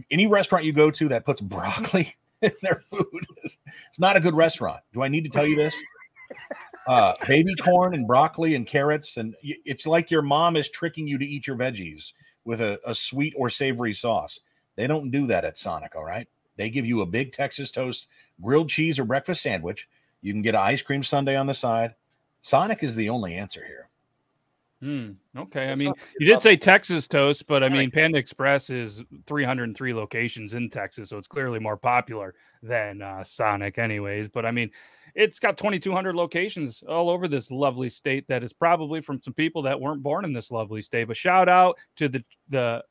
any 0.09 0.25
restaurant 0.25 0.63
you 0.63 0.73
go 0.73 0.89
to 0.89 1.09
that 1.09 1.25
puts 1.25 1.41
broccoli 1.41 2.01
in 2.01 2.13
their 2.61 2.79
food 2.79 3.25
is 3.43 3.57
it's 3.89 3.99
not 3.99 4.17
a 4.17 4.19
good 4.19 4.35
restaurant. 4.35 4.81
Do 4.93 5.01
I 5.01 5.07
need 5.07 5.23
to 5.23 5.29
tell 5.29 5.47
you 5.47 5.55
this? 5.55 5.75
Uh, 6.87 7.13
baby 7.27 7.53
corn 7.55 7.93
and 7.93 8.07
broccoli 8.07 8.55
and 8.55 8.65
carrots, 8.65 9.17
and 9.17 9.35
it's 9.43 9.85
like 9.85 10.09
your 10.09 10.21
mom 10.21 10.55
is 10.55 10.69
tricking 10.69 11.05
you 11.05 11.17
to 11.17 11.25
eat 11.25 11.45
your 11.45 11.57
veggies 11.57 12.13
with 12.45 12.61
a, 12.61 12.79
a 12.85 12.95
sweet 12.95 13.33
or 13.35 13.49
savory 13.49 13.93
sauce. 13.93 14.39
They 14.77 14.87
don't 14.87 15.11
do 15.11 15.27
that 15.27 15.43
at 15.43 15.57
Sonic, 15.57 15.97
all 15.97 16.05
right? 16.05 16.29
They 16.55 16.69
give 16.69 16.85
you 16.85 17.01
a 17.01 17.05
big 17.05 17.33
Texas 17.33 17.71
toast, 17.71 18.07
grilled 18.41 18.69
cheese, 18.69 18.99
or 18.99 19.03
breakfast 19.03 19.41
sandwich. 19.41 19.89
You 20.21 20.31
can 20.31 20.41
get 20.41 20.55
an 20.55 20.61
ice 20.61 20.81
cream 20.81 21.03
sundae 21.03 21.35
on 21.35 21.47
the 21.47 21.53
side. 21.53 21.93
Sonic 22.41 22.81
is 22.83 22.95
the 22.95 23.09
only 23.09 23.35
answer 23.35 23.65
here. 23.65 23.86
Hmm. 24.81 25.11
Okay. 25.35 25.69
I 25.69 25.75
mean, 25.75 25.91
you 26.19 26.27
did 26.27 26.39
say 26.39 26.55
Texas 26.55 27.07
toast, 27.07 27.47
but 27.47 27.63
I 27.63 27.69
mean, 27.69 27.89
Panda 27.89 28.19
Express 28.19 28.69
is 28.69 29.01
303 29.25 29.93
locations 29.93 30.53
in 30.53 30.69
Texas, 30.69 31.09
so 31.09 31.17
it's 31.17 31.27
clearly 31.27 31.59
more 31.59 31.77
popular 31.77 32.35
than 32.61 33.01
uh, 33.01 33.23
Sonic, 33.23 33.79
anyways. 33.79 34.29
But 34.29 34.45
I 34.45 34.51
mean, 34.51 34.69
it's 35.15 35.39
got 35.39 35.57
2,200 35.57 36.15
locations 36.15 36.83
all 36.87 37.09
over 37.09 37.27
this 37.27 37.49
lovely 37.49 37.89
state. 37.89 38.27
That 38.27 38.43
is 38.43 38.53
probably 38.53 39.01
from 39.01 39.19
some 39.19 39.33
people 39.33 39.63
that 39.63 39.81
weren't 39.81 40.03
born 40.03 40.25
in 40.25 40.33
this 40.33 40.51
lovely 40.51 40.83
state. 40.83 41.05
But 41.07 41.17
shout 41.17 41.49
out 41.49 41.77
to 41.95 42.07
the 42.07 42.23
the 42.49 42.83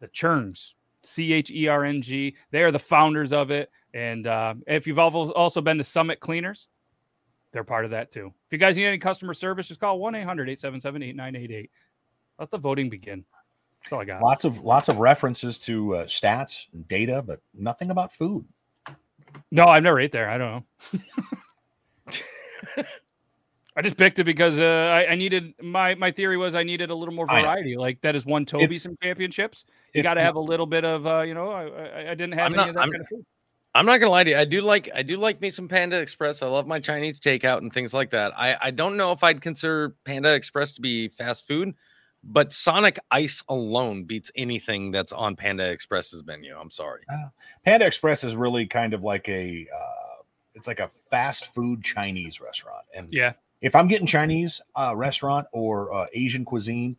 the 0.00 0.08
Cherngs, 0.08 0.74
C 1.04 1.32
H 1.32 1.52
E 1.52 1.68
R 1.68 1.84
N 1.84 2.02
G. 2.02 2.34
They 2.50 2.64
are 2.64 2.72
the 2.72 2.78
founders 2.80 3.32
of 3.32 3.52
it. 3.52 3.70
And 3.94 4.26
uh, 4.26 4.54
if 4.66 4.86
you've 4.86 4.98
al- 4.98 5.32
also 5.32 5.60
been 5.60 5.78
to 5.78 5.84
Summit 5.84 6.18
Cleaners, 6.18 6.66
they're 7.52 7.64
part 7.64 7.84
of 7.84 7.90
that 7.92 8.10
too. 8.12 8.26
If 8.46 8.52
you 8.52 8.58
guys 8.58 8.76
need 8.76 8.86
any 8.86 8.98
customer 8.98 9.34
service, 9.34 9.68
just 9.68 9.80
call 9.80 9.98
1 9.98 10.14
800 10.14 10.48
877 10.48 11.02
8988. 11.02 11.70
Let 12.38 12.50
the 12.50 12.58
voting 12.58 12.88
begin. 12.88 13.24
That's 13.82 13.92
all 13.92 14.00
I 14.00 14.04
got. 14.04 14.22
Lots 14.22 14.44
of 14.44 14.60
lots 14.62 14.88
of 14.88 14.98
references 14.98 15.58
to 15.60 15.96
uh, 15.96 16.04
stats 16.06 16.66
and 16.72 16.86
data, 16.88 17.22
but 17.22 17.40
nothing 17.54 17.90
about 17.90 18.12
food. 18.12 18.44
No, 19.50 19.64
I've 19.66 19.82
never 19.82 19.98
ate 20.00 20.12
there. 20.12 20.28
I 20.28 20.38
don't 20.38 20.64
know. 20.92 21.00
I 23.76 23.82
just 23.82 23.96
picked 23.96 24.18
it 24.18 24.24
because 24.24 24.58
uh, 24.58 24.64
I, 24.64 25.12
I 25.12 25.14
needed 25.14 25.54
my 25.62 25.94
my 25.94 26.10
theory 26.10 26.36
was 26.36 26.54
I 26.54 26.62
needed 26.64 26.90
a 26.90 26.94
little 26.94 27.14
more 27.14 27.26
variety. 27.26 27.76
Like 27.76 28.00
that 28.02 28.14
has 28.14 28.26
won 28.26 28.44
Toby 28.44 28.64
It's- 28.64 28.82
some 28.82 28.96
championships. 29.02 29.64
You 29.94 30.02
got 30.02 30.14
to 30.14 30.20
have 30.20 30.36
a 30.36 30.40
little 30.40 30.66
bit 30.66 30.84
of 30.84 31.06
uh, 31.06 31.20
you 31.22 31.34
know. 31.34 31.50
I, 31.50 31.66
I, 31.66 32.10
I 32.10 32.14
didn't 32.14 32.32
have 32.32 32.46
I'm 32.52 32.54
any 32.54 32.56
not- 32.56 32.68
of 32.70 32.74
that 32.74 32.80
I'm- 32.80 32.90
kind 32.90 33.00
of 33.02 33.08
food. 33.08 33.26
I'm 33.74 33.86
not 33.86 33.98
gonna 33.98 34.10
lie 34.10 34.24
to 34.24 34.30
you. 34.30 34.36
I 34.36 34.44
do 34.44 34.60
like 34.60 34.90
I 34.94 35.02
do 35.02 35.16
like 35.16 35.40
me 35.40 35.50
some 35.50 35.68
Panda 35.68 35.98
Express. 36.00 36.42
I 36.42 36.46
love 36.48 36.66
my 36.66 36.80
Chinese 36.80 37.20
takeout 37.20 37.58
and 37.58 37.72
things 37.72 37.94
like 37.94 38.10
that. 38.10 38.32
I 38.36 38.56
I 38.60 38.70
don't 38.70 38.96
know 38.96 39.12
if 39.12 39.22
I'd 39.22 39.40
consider 39.40 39.94
Panda 40.04 40.32
Express 40.34 40.72
to 40.72 40.80
be 40.80 41.08
fast 41.08 41.46
food, 41.46 41.74
but 42.24 42.52
Sonic 42.52 42.98
Ice 43.12 43.42
alone 43.48 44.04
beats 44.04 44.30
anything 44.34 44.90
that's 44.90 45.12
on 45.12 45.36
Panda 45.36 45.70
Express's 45.70 46.24
menu. 46.24 46.56
I'm 46.58 46.70
sorry. 46.70 47.02
Panda 47.64 47.86
Express 47.86 48.24
is 48.24 48.34
really 48.34 48.66
kind 48.66 48.92
of 48.92 49.04
like 49.04 49.28
a 49.28 49.66
uh, 49.72 50.22
it's 50.54 50.66
like 50.66 50.80
a 50.80 50.90
fast 51.10 51.54
food 51.54 51.84
Chinese 51.84 52.40
restaurant. 52.40 52.84
And 52.94 53.12
Yeah. 53.12 53.34
if 53.60 53.76
I'm 53.76 53.86
getting 53.86 54.06
Chinese 54.06 54.60
uh, 54.74 54.94
restaurant 54.96 55.46
or 55.52 55.94
uh, 55.94 56.06
Asian 56.12 56.44
cuisine, 56.44 56.96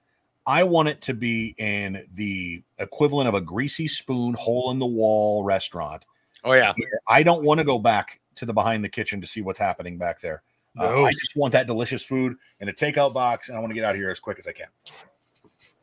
I 0.47 0.63
want 0.63 0.87
it 0.87 1.01
to 1.01 1.13
be 1.13 1.53
in 1.57 2.07
the 2.15 2.63
equivalent 2.79 3.27
of 3.27 3.33
a 3.35 3.41
greasy 3.41 3.89
spoon, 3.89 4.33
hole 4.35 4.71
in 4.71 4.79
the 4.79 4.85
wall 4.85 5.43
restaurant. 5.43 6.03
Oh 6.43 6.53
yeah. 6.53 6.73
I 7.07 7.23
don't 7.23 7.43
want 7.43 7.59
to 7.59 7.63
go 7.63 7.79
back 7.79 8.19
to 8.35 8.45
the 8.45 8.53
behind 8.53 8.83
the 8.83 8.89
kitchen 8.89 9.21
to 9.21 9.27
see 9.27 9.41
what's 9.41 9.59
happening 9.59 9.97
back 9.97 10.19
there. 10.21 10.43
Uh, 10.79 11.03
I 11.03 11.11
just 11.11 11.35
want 11.35 11.51
that 11.51 11.67
delicious 11.67 12.01
food 12.01 12.35
in 12.61 12.69
a 12.69 12.73
takeout 12.73 13.13
box, 13.13 13.49
and 13.49 13.57
I 13.57 13.59
want 13.59 13.71
to 13.71 13.75
get 13.75 13.83
out 13.83 13.91
of 13.91 13.97
here 13.97 14.09
as 14.09 14.19
quick 14.19 14.39
as 14.39 14.47
I 14.47 14.53
can. 14.53 14.67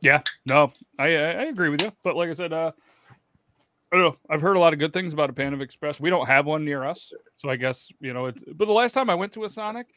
Yeah, 0.01 0.21
no, 0.45 0.71
I 0.97 1.15
I 1.15 1.31
I 1.31 1.43
agree 1.43 1.69
with 1.69 1.81
you. 1.81 1.91
But 2.03 2.15
like 2.15 2.29
I 2.29 2.33
said, 2.33 2.53
uh, 2.53 2.71
I 3.91 3.95
don't 3.95 4.05
know. 4.05 4.17
I've 4.29 4.41
heard 4.41 4.55
a 4.55 4.59
lot 4.59 4.73
of 4.73 4.79
good 4.79 4.93
things 4.93 5.13
about 5.13 5.29
a 5.29 5.33
Panda 5.33 5.61
Express. 5.61 5.99
We 5.99 6.09
don't 6.09 6.25
have 6.25 6.45
one 6.45 6.65
near 6.65 6.83
us, 6.85 7.13
so 7.35 7.49
I 7.49 7.55
guess 7.55 7.91
you 7.99 8.13
know. 8.13 8.27
It, 8.27 8.57
but 8.57 8.65
the 8.65 8.73
last 8.73 8.93
time 8.93 9.09
I 9.09 9.15
went 9.15 9.31
to 9.33 9.43
a 9.43 9.49
Sonic, 9.49 9.87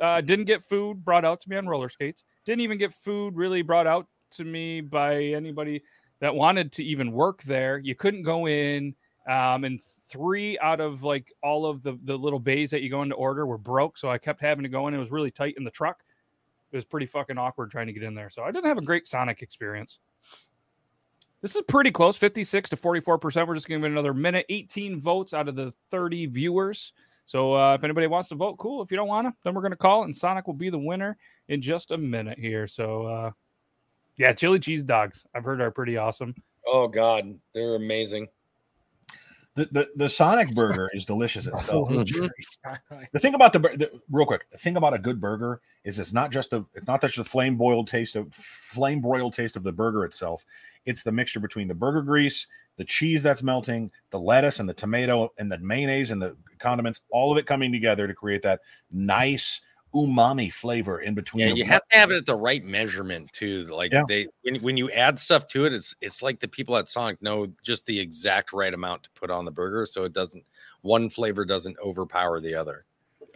uh, 0.00 0.20
didn't 0.20 0.46
get 0.46 0.62
food 0.62 1.04
brought 1.04 1.24
out 1.24 1.40
to 1.42 1.48
me 1.48 1.56
on 1.56 1.66
roller 1.66 1.88
skates. 1.88 2.24
Didn't 2.44 2.60
even 2.60 2.76
get 2.76 2.92
food 2.92 3.36
really 3.36 3.62
brought 3.62 3.86
out 3.86 4.06
to 4.32 4.44
me 4.44 4.80
by 4.80 5.16
anybody 5.16 5.82
that 6.20 6.34
wanted 6.34 6.72
to 6.72 6.84
even 6.84 7.12
work 7.12 7.42
there. 7.44 7.78
You 7.78 7.94
couldn't 7.94 8.22
go 8.22 8.46
in, 8.48 8.94
um, 9.28 9.64
and 9.64 9.80
three 10.12 10.58
out 10.58 10.80
of 10.80 11.02
like 11.02 11.32
all 11.42 11.66
of 11.66 11.82
the 11.82 11.98
the 12.04 12.16
little 12.16 12.38
bays 12.38 12.70
that 12.70 12.82
you 12.82 12.90
go 12.90 13.02
into 13.02 13.14
order 13.14 13.46
were 13.46 13.58
broke. 13.58 13.96
So 13.96 14.10
I 14.10 14.18
kept 14.18 14.40
having 14.40 14.62
to 14.62 14.68
go 14.68 14.86
in. 14.88 14.94
It 14.94 14.98
was 14.98 15.10
really 15.10 15.30
tight 15.30 15.54
in 15.56 15.64
the 15.64 15.70
truck 15.70 16.02
it 16.72 16.76
was 16.76 16.84
pretty 16.84 17.06
fucking 17.06 17.38
awkward 17.38 17.70
trying 17.70 17.86
to 17.86 17.92
get 17.92 18.02
in 18.02 18.14
there. 18.14 18.30
So 18.30 18.42
I 18.42 18.50
didn't 18.50 18.66
have 18.66 18.78
a 18.78 18.82
great 18.82 19.06
Sonic 19.06 19.42
experience. 19.42 19.98
This 21.42 21.54
is 21.54 21.62
pretty 21.68 21.90
close 21.90 22.16
56 22.16 22.70
to 22.70 22.76
44%. 22.76 23.46
We're 23.46 23.54
just 23.54 23.68
giving 23.68 23.84
it 23.84 23.90
another 23.90 24.14
minute. 24.14 24.46
18 24.48 25.00
votes 25.00 25.34
out 25.34 25.48
of 25.48 25.56
the 25.56 25.74
30 25.90 26.26
viewers. 26.26 26.92
So 27.26 27.54
uh, 27.54 27.74
if 27.74 27.84
anybody 27.84 28.06
wants 28.06 28.30
to 28.30 28.36
vote, 28.36 28.56
cool. 28.58 28.82
If 28.82 28.90
you 28.90 28.96
don't 28.96 29.08
want 29.08 29.26
to, 29.26 29.34
then 29.44 29.54
we're 29.54 29.60
going 29.60 29.72
to 29.72 29.76
call 29.76 30.02
it, 30.02 30.06
and 30.06 30.16
Sonic 30.16 30.46
will 30.46 30.54
be 30.54 30.70
the 30.70 30.78
winner 30.78 31.16
in 31.48 31.60
just 31.60 31.90
a 31.90 31.98
minute 31.98 32.38
here. 32.38 32.66
So 32.66 33.06
uh, 33.06 33.30
yeah, 34.16 34.32
chili 34.32 34.58
cheese 34.58 34.82
dogs, 34.82 35.24
I've 35.34 35.44
heard 35.44 35.60
are 35.60 35.70
pretty 35.70 35.96
awesome. 35.96 36.34
Oh 36.66 36.88
God, 36.88 37.34
they're 37.54 37.74
amazing. 37.74 38.28
The 39.54 39.68
the, 39.70 39.88
the 39.96 40.08
Sonic 40.08 40.48
burger 40.54 40.88
is 40.92 41.04
delicious 41.04 41.46
itself. 41.46 41.90
Mhm. 41.90 42.30
The 43.12 43.18
thing 43.18 43.34
about 43.34 43.52
the, 43.52 43.58
the 43.58 43.90
real 44.10 44.26
quick, 44.26 44.46
the 44.50 44.58
thing 44.58 44.76
about 44.76 44.94
a 44.94 44.98
good 44.98 45.20
burger 45.20 45.60
is 45.84 45.98
it's 45.98 46.12
not 46.12 46.30
just 46.30 46.52
a 46.52 46.64
it's 46.74 46.86
not 46.86 47.00
just 47.00 47.16
the 47.16 47.24
flame 47.24 47.56
boiled 47.56 47.88
taste 47.88 48.16
of 48.16 48.32
flame 48.34 49.00
broiled 49.00 49.34
taste 49.34 49.56
of 49.56 49.62
the 49.62 49.72
burger 49.72 50.04
itself. 50.04 50.44
It's 50.86 51.02
the 51.02 51.12
mixture 51.12 51.40
between 51.40 51.68
the 51.68 51.74
burger 51.74 52.02
grease, 52.02 52.46
the 52.76 52.84
cheese 52.84 53.22
that's 53.22 53.42
melting, 53.42 53.90
the 54.10 54.18
lettuce 54.18 54.58
and 54.58 54.68
the 54.68 54.74
tomato 54.74 55.32
and 55.38 55.52
the 55.52 55.58
mayonnaise 55.58 56.10
and 56.10 56.20
the 56.20 56.36
condiments, 56.58 57.02
all 57.10 57.30
of 57.30 57.38
it 57.38 57.46
coming 57.46 57.72
together 57.72 58.06
to 58.06 58.14
create 58.14 58.42
that 58.42 58.60
nice 58.90 59.60
umami 59.94 60.52
flavor 60.52 61.00
in 61.00 61.14
between. 61.14 61.48
Yeah, 61.48 61.54
you 61.54 61.64
have 61.64 61.82
to 61.90 61.98
have 61.98 62.10
it 62.10 62.16
at 62.16 62.26
the 62.26 62.34
right 62.34 62.64
measurement 62.64 63.32
too. 63.32 63.64
Like 63.66 63.92
Yeah. 63.92 64.04
they 64.08 64.26
when, 64.42 64.56
when 64.62 64.76
you 64.76 64.90
add 64.90 65.18
stuff 65.18 65.46
to 65.48 65.64
it, 65.64 65.72
it's 65.72 65.94
it's 66.00 66.22
like 66.22 66.40
the 66.40 66.48
people 66.48 66.76
at 66.76 66.88
Sonic 66.88 67.20
know 67.22 67.46
just 67.62 67.86
the 67.86 67.98
exact 67.98 68.52
right 68.52 68.72
amount 68.72 69.04
to 69.04 69.10
put 69.10 69.30
on 69.30 69.44
the 69.44 69.50
burger 69.50 69.86
so 69.86 70.04
it 70.04 70.12
doesn't 70.12 70.44
one 70.82 71.08
flavor 71.10 71.44
doesn't 71.44 71.76
overpower 71.84 72.40
the 72.40 72.54
other. 72.54 72.84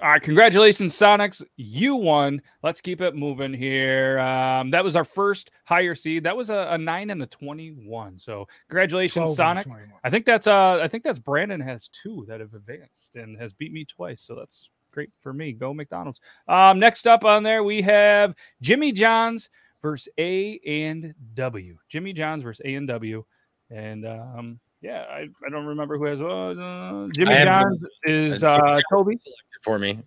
All 0.03 0.11
right, 0.11 0.21
congratulations, 0.21 0.95
Sonics. 0.95 1.43
You 1.57 1.97
won. 1.97 2.43
Let's 2.63 2.83
keep 2.83 3.01
it 3.01 3.17
moving 3.17 3.55
here. 3.55 4.19
Um, 4.19 4.71
that 4.71 4.85
was 4.85 4.95
our 4.95 5.07
first 5.07 5.53
higher 5.65 5.95
seed. 5.95 6.23
That 6.25 6.37
was 6.37 6.51
a, 6.51 6.69
a 6.73 6.77
nine 6.77 7.09
and 7.09 7.23
a 7.23 7.27
twenty-one. 7.27 8.19
So 8.19 8.47
congratulations, 8.69 9.37
Sonic. 9.37 9.67
I 10.05 10.11
think 10.11 10.27
that's 10.27 10.47
uh 10.47 10.81
I 10.83 10.89
think 10.89 11.03
that's 11.03 11.19
Brandon 11.19 11.61
has 11.61 11.89
two 11.89 12.27
that 12.29 12.41
have 12.41 12.53
advanced 12.53 13.15
and 13.15 13.41
has 13.41 13.55
beat 13.55 13.73
me 13.73 13.87
twice. 13.87 14.21
So 14.21 14.35
that's 14.35 14.69
great 14.97 15.11
for 15.21 15.35
me. 15.35 15.53
Go 15.53 15.75
McDonald's. 15.75 16.21
Um 16.49 16.79
next 16.81 17.07
up 17.07 17.23
on 17.25 17.43
there 17.43 17.63
we 17.63 17.83
have 17.83 18.35
Jimmy 18.63 18.93
John's 18.93 19.51
versus 19.83 20.09
A 20.19 20.59
and 20.67 21.15
W. 21.35 21.77
Jimmy 21.91 22.15
John's 22.15 22.43
versus 22.43 22.63
A 22.65 22.75
and 22.75 22.89
W. 22.89 23.23
And 23.71 24.07
um 24.07 24.59
yeah, 24.81 25.05
I, 25.11 25.27
I 25.45 25.51
don't 25.51 25.67
remember 25.67 25.99
who 25.99 26.05
has 26.07 26.19
uh, 26.21 27.09
Jimmy 27.15 27.33
I 27.33 27.37
have- 27.37 27.47
John's 27.47 27.81
is 28.05 28.43
Uh, 28.43 28.53
uh 28.53 28.81
Toby 28.91 29.19
for 29.63 29.79
me. 29.79 29.99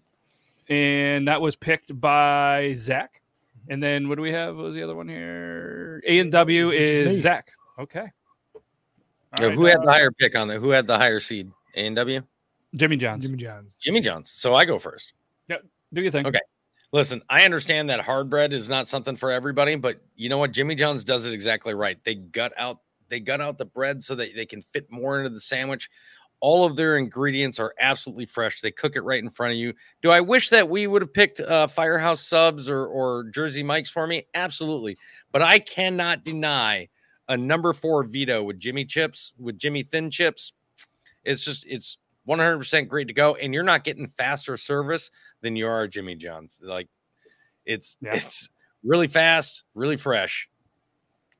and 0.69 1.27
that 1.27 1.39
was 1.39 1.55
picked 1.55 1.99
by 2.01 2.73
Zach. 2.75 3.21
And 3.69 3.83
then 3.83 4.09
what 4.09 4.15
do 4.15 4.23
we 4.23 4.31
have? 4.31 4.55
What 4.55 4.65
was 4.65 4.73
the 4.73 4.81
other 4.81 4.95
one 4.95 5.07
here? 5.07 6.01
A 6.07 6.17
and 6.17 6.31
W 6.31 6.71
is 6.71 7.21
Zach. 7.21 7.51
Okay. 7.77 8.07
Yeah, 9.39 9.45
right, 9.45 9.53
who 9.53 9.65
had 9.65 9.77
uh, 9.77 9.85
the 9.85 9.91
higher 9.91 10.09
pick 10.11 10.35
on 10.35 10.47
there? 10.47 10.59
Who 10.59 10.71
had 10.71 10.87
the 10.87 10.97
higher 10.97 11.19
seed? 11.19 11.51
A 11.75 11.85
and 11.85 11.95
W? 11.95 12.23
Jimmy 12.75 12.97
John's? 12.97 13.23
Jimmy 13.23 13.37
John's. 13.37 13.75
Jimmy 13.79 14.01
John's. 14.01 14.31
So 14.31 14.53
I 14.53 14.65
go 14.65 14.79
first. 14.79 15.13
Yeah. 15.47 15.57
Do 15.93 16.01
you 16.01 16.11
think? 16.11 16.27
Okay. 16.27 16.39
Listen, 16.91 17.21
I 17.29 17.43
understand 17.43 17.89
that 17.89 18.01
hard 18.01 18.29
bread 18.29 18.51
is 18.51 18.67
not 18.67 18.87
something 18.87 19.15
for 19.15 19.31
everybody, 19.31 19.75
but 19.75 20.01
you 20.15 20.27
know 20.27 20.39
what? 20.39 20.51
Jimmy 20.51 20.75
John's 20.75 21.03
does 21.03 21.25
it 21.25 21.33
exactly 21.33 21.73
right. 21.73 22.03
They 22.03 22.15
gut 22.15 22.53
out 22.57 22.79
they 23.09 23.19
gut 23.19 23.41
out 23.41 23.57
the 23.57 23.65
bread 23.65 24.03
so 24.03 24.15
that 24.15 24.35
they 24.35 24.45
can 24.45 24.61
fit 24.61 24.91
more 24.91 25.19
into 25.19 25.29
the 25.29 25.41
sandwich. 25.41 25.89
All 26.41 26.65
of 26.65 26.75
their 26.75 26.97
ingredients 26.97 27.59
are 27.59 27.73
absolutely 27.79 28.25
fresh. 28.25 28.61
They 28.61 28.71
cook 28.71 28.95
it 28.95 29.01
right 29.01 29.21
in 29.21 29.29
front 29.29 29.51
of 29.51 29.57
you. 29.57 29.73
Do 30.01 30.09
I 30.09 30.21
wish 30.21 30.49
that 30.49 30.69
we 30.69 30.87
would 30.87 31.01
have 31.01 31.13
picked 31.13 31.39
uh, 31.41 31.67
Firehouse 31.67 32.25
subs 32.25 32.69
or 32.69 32.85
or 32.85 33.25
Jersey 33.25 33.61
Mike's 33.63 33.89
for 33.89 34.07
me? 34.07 34.25
Absolutely. 34.33 34.97
But 35.31 35.41
I 35.41 35.59
cannot 35.59 36.23
deny 36.23 36.87
a 37.27 37.35
number 37.35 37.73
four 37.73 38.03
Vito 38.03 38.41
with 38.41 38.57
Jimmy 38.57 38.85
chips, 38.85 39.33
with 39.37 39.59
Jimmy 39.59 39.83
thin 39.83 40.09
chips. 40.09 40.53
It's 41.23 41.43
just 41.43 41.65
it's 41.67 41.97
100% 42.29 42.87
great 42.87 43.07
to 43.07 43.13
go, 43.13 43.35
and 43.35 43.53
you're 43.53 43.63
not 43.63 43.83
getting 43.83 44.07
faster 44.07 44.55
service 44.57 45.09
than 45.41 45.55
you 45.55 45.67
are 45.67 45.87
Jimmy 45.87 46.15
John's. 46.15 46.59
Like 46.63 46.87
it's 47.65 47.97
Yeah. 48.01 48.15
it's 48.15 48.49
really 48.83 49.07
fast, 49.07 49.63
really 49.73 49.97
fresh. 49.97 50.47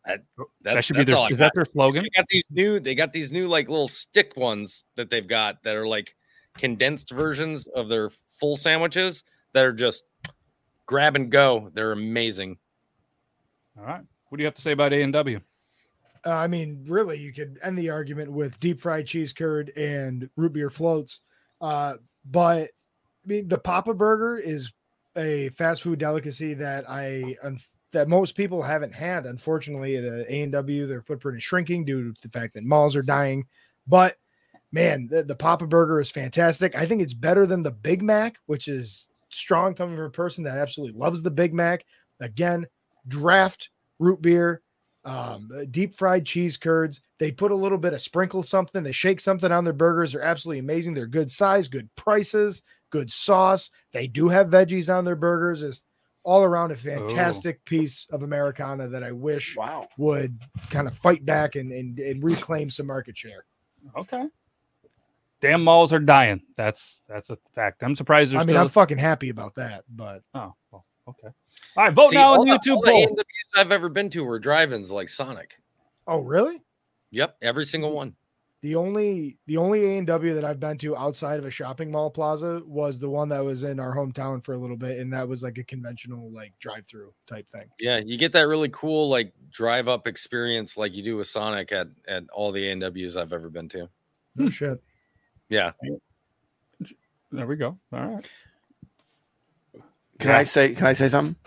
Oh, 0.07 0.11
that, 0.11 0.21
That, 0.37 0.45
that's- 0.63 0.85
should 0.85 0.95
be 0.97 1.03
their. 1.03 1.31
Is 1.31 1.37
that 1.39 1.51
their 1.53 1.65
slogan? 1.65 2.03
They 2.03 2.09
got 2.15 2.25
these 2.29 2.43
new. 2.49 2.79
They 2.79 2.95
got 2.95 3.13
these 3.13 3.31
new 3.31 3.47
like 3.47 3.69
little 3.69 3.87
stick 3.87 4.35
ones 4.35 4.83
that 4.95 5.09
they've 5.09 5.27
got 5.27 5.61
that 5.63 5.75
are 5.75 5.87
like 5.87 6.15
condensed 6.57 7.11
versions 7.11 7.67
of 7.67 7.87
their 7.89 8.09
full 8.39 8.57
sandwiches 8.57 9.23
that 9.53 9.65
are 9.65 9.73
just 9.73 10.03
grab 10.87 11.15
and 11.15 11.29
go. 11.31 11.69
They're 11.73 11.91
amazing. 11.91 12.57
All 13.77 13.85
right. 13.85 14.01
What 14.29 14.37
do 14.37 14.41
you 14.41 14.45
have 14.47 14.55
to 14.55 14.61
say 14.61 14.71
about 14.71 14.93
A 14.93 15.01
and 15.01 15.13
W? 15.13 15.39
Uh, 16.25 16.35
I 16.35 16.47
mean, 16.47 16.85
really, 16.87 17.17
you 17.17 17.33
could 17.33 17.57
end 17.63 17.77
the 17.77 17.89
argument 17.89 18.31
with 18.31 18.59
deep 18.59 18.81
fried 18.81 19.07
cheese 19.07 19.33
curd 19.33 19.69
and 19.77 20.29
root 20.35 20.53
beer 20.53 20.69
floats. 20.69 21.21
Uh, 21.61 21.95
but 22.29 22.63
I 22.63 23.27
mean, 23.27 23.47
the 23.47 23.57
Papa 23.57 23.93
Burger 23.93 24.37
is 24.37 24.71
a 25.17 25.49
fast 25.49 25.81
food 25.81 25.99
delicacy 25.99 26.53
that 26.55 26.89
I 26.89 27.35
that 27.91 28.07
most 28.07 28.35
people 28.35 28.61
haven't 28.61 28.93
had. 28.93 29.25
Unfortunately, 29.25 29.99
the 29.99 30.25
A 30.31 30.41
and 30.43 30.51
W 30.51 30.85
their 30.85 31.01
footprint 31.01 31.37
is 31.37 31.43
shrinking 31.43 31.85
due 31.85 32.13
to 32.13 32.21
the 32.21 32.29
fact 32.29 32.53
that 32.53 32.63
malls 32.63 32.95
are 32.95 33.01
dying. 33.01 33.45
But 33.87 34.17
man, 34.71 35.07
the, 35.09 35.23
the 35.23 35.35
Papa 35.35 35.65
Burger 35.65 35.99
is 35.99 36.11
fantastic. 36.11 36.75
I 36.75 36.85
think 36.85 37.01
it's 37.01 37.13
better 37.13 37.45
than 37.45 37.63
the 37.63 37.71
Big 37.71 38.01
Mac, 38.01 38.37
which 38.45 38.67
is 38.67 39.09
strong 39.29 39.73
coming 39.73 39.95
from 39.95 40.05
a 40.05 40.11
person 40.11 40.43
that 40.43 40.57
absolutely 40.57 40.99
loves 40.99 41.23
the 41.23 41.31
Big 41.31 41.53
Mac. 41.53 41.85
Again, 42.19 42.67
draft 43.07 43.69
root 43.97 44.21
beer, 44.21 44.61
um, 45.05 45.49
uh, 45.55 45.65
deep 45.69 45.95
fried 45.95 46.25
cheese 46.25 46.57
curds. 46.57 47.01
They 47.19 47.31
put 47.31 47.51
a 47.51 47.55
little 47.55 47.77
bit 47.77 47.93
of 47.93 48.01
sprinkle 48.01 48.43
something, 48.43 48.83
they 48.83 48.91
shake 48.91 49.19
something 49.21 49.51
on 49.51 49.63
their 49.63 49.73
burgers. 49.73 50.13
They're 50.13 50.21
absolutely 50.21 50.59
amazing. 50.59 50.93
They're 50.93 51.07
good 51.07 51.31
size, 51.31 51.67
good 51.67 51.89
prices, 51.95 52.61
good 52.89 53.11
sauce. 53.11 53.69
They 53.91 54.07
do 54.07 54.27
have 54.29 54.47
veggies 54.47 54.93
on 54.93 55.05
their 55.05 55.15
burgers. 55.15 55.63
It's 55.63 55.83
all 56.23 56.43
around 56.43 56.71
a 56.71 56.75
fantastic 56.75 57.63
piece 57.65 58.05
of 58.11 58.23
Americana 58.23 58.87
that 58.89 59.03
I 59.03 59.11
wish 59.11 59.55
Wow. 59.55 59.87
would 59.97 60.37
kind 60.69 60.87
of 60.87 60.97
fight 60.97 61.25
back 61.25 61.55
and, 61.55 61.71
and, 61.71 61.97
and 61.97 62.23
reclaim 62.23 62.69
some 62.69 62.87
market 62.87 63.17
share. 63.17 63.45
Okay. 63.97 64.25
Damn 65.41 65.63
malls 65.63 65.93
are 65.93 65.99
dying. 65.99 66.41
That's 66.57 66.99
that's 67.07 67.29
a 67.29 67.37
fact. 67.55 67.81
I'm 67.81 67.95
surprised 67.95 68.33
I 68.33 68.39
mean, 68.39 68.49
still. 68.49 68.57
I'm 68.57 68.67
fucking 68.67 68.97
happy 68.97 69.29
about 69.29 69.55
that, 69.55 69.85
but 69.89 70.21
oh, 70.33 70.53
well, 70.69 70.85
okay. 71.07 71.29
All 71.77 71.85
right, 71.85 71.93
vote 71.93 72.09
See, 72.11 72.15
now 72.17 72.33
on 72.39 72.47
the- 72.47 72.53
YouTube 72.53 72.77
all 72.77 72.83
poll. 72.83 73.03
A&Ws 73.03 73.23
I've 73.55 73.71
ever 73.71 73.89
been 73.89 74.09
to 74.11 74.23
were 74.23 74.39
drive-ins 74.39 74.91
like 74.91 75.09
Sonic. 75.09 75.57
oh 76.07 76.19
really? 76.21 76.61
Yep, 77.11 77.37
every 77.41 77.65
single 77.65 77.91
one. 77.93 78.15
The 78.61 78.75
only 78.75 79.37
the 79.47 79.55
only 79.55 79.85
A 79.85 79.97
and 79.99 80.05
W 80.07 80.33
that 80.33 80.43
I've 80.43 80.59
been 80.59 80.77
to 80.79 80.97
outside 80.97 81.39
of 81.39 81.45
a 81.45 81.49
shopping 81.51 81.89
mall 81.89 82.11
plaza 82.11 82.61
was 82.65 82.99
the 82.99 83.09
one 83.09 83.29
that 83.29 83.39
was 83.39 83.63
in 83.63 83.79
our 83.79 83.95
hometown 83.95 84.43
for 84.43 84.51
a 84.53 84.57
little 84.57 84.75
bit, 84.75 84.99
and 84.99 85.13
that 85.13 85.25
was 85.27 85.41
like 85.43 85.57
a 85.57 85.63
conventional 85.63 86.29
like 86.31 86.51
drive 86.59 86.85
through 86.85 87.13
type 87.25 87.49
thing. 87.49 87.69
Yeah, 87.79 87.99
you 87.99 88.17
get 88.17 88.33
that 88.33 88.47
really 88.49 88.67
cool 88.69 89.07
like 89.07 89.31
drive-up 89.49 90.07
experience 90.07 90.75
like 90.75 90.93
you 90.93 91.01
do 91.03 91.15
with 91.15 91.27
Sonic 91.27 91.71
at 91.71 91.87
at 92.09 92.23
all 92.33 92.51
the 92.51 92.67
A&Ws 92.69 93.15
I've 93.15 93.31
ever 93.31 93.49
been 93.49 93.69
to. 93.69 93.87
No 94.35 94.45
Hmm. 94.45 94.49
shit. 94.49 94.83
Yeah. 95.47 95.71
There 97.31 97.47
we 97.47 97.55
go. 97.55 97.77
All 97.93 98.07
right. 98.07 98.29
Can 100.19 100.31
I 100.31 100.43
say? 100.43 100.73
Can 100.75 100.85
I 100.85 100.93
say 100.93 101.07
something? 101.07 101.37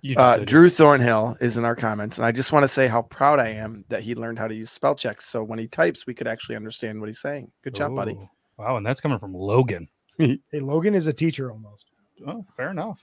You 0.00 0.16
Uh. 0.16 0.38
Drew 0.38 0.68
Thornhill 0.70 1.36
is 1.40 1.56
in 1.56 1.64
our 1.64 1.74
comments, 1.74 2.18
and 2.18 2.24
I 2.26 2.30
just 2.32 2.52
want 2.52 2.62
to 2.64 2.68
say 2.68 2.86
how 2.88 3.02
proud 3.02 3.40
I 3.40 3.48
am 3.48 3.84
that 3.88 4.02
he 4.02 4.14
learned 4.14 4.38
how 4.38 4.46
to 4.46 4.54
use 4.54 4.70
spell 4.70 4.94
checks. 4.94 5.26
So 5.26 5.42
when 5.42 5.58
he 5.58 5.66
types, 5.66 6.06
we 6.06 6.14
could 6.14 6.28
actually 6.28 6.54
understand 6.56 7.00
what 7.00 7.08
he's 7.08 7.20
saying. 7.20 7.50
Good 7.62 7.74
job, 7.74 7.94
buddy. 7.96 8.16
Wow, 8.58 8.76
and 8.76 8.86
that's 8.86 9.00
coming 9.00 9.18
from 9.18 9.34
Logan. 9.34 9.88
Hey, 10.18 10.40
Logan 10.60 10.96
is 10.96 11.06
a 11.06 11.12
teacher 11.12 11.52
almost. 11.52 11.86
Oh, 12.26 12.44
fair 12.56 12.70
enough. 12.72 13.00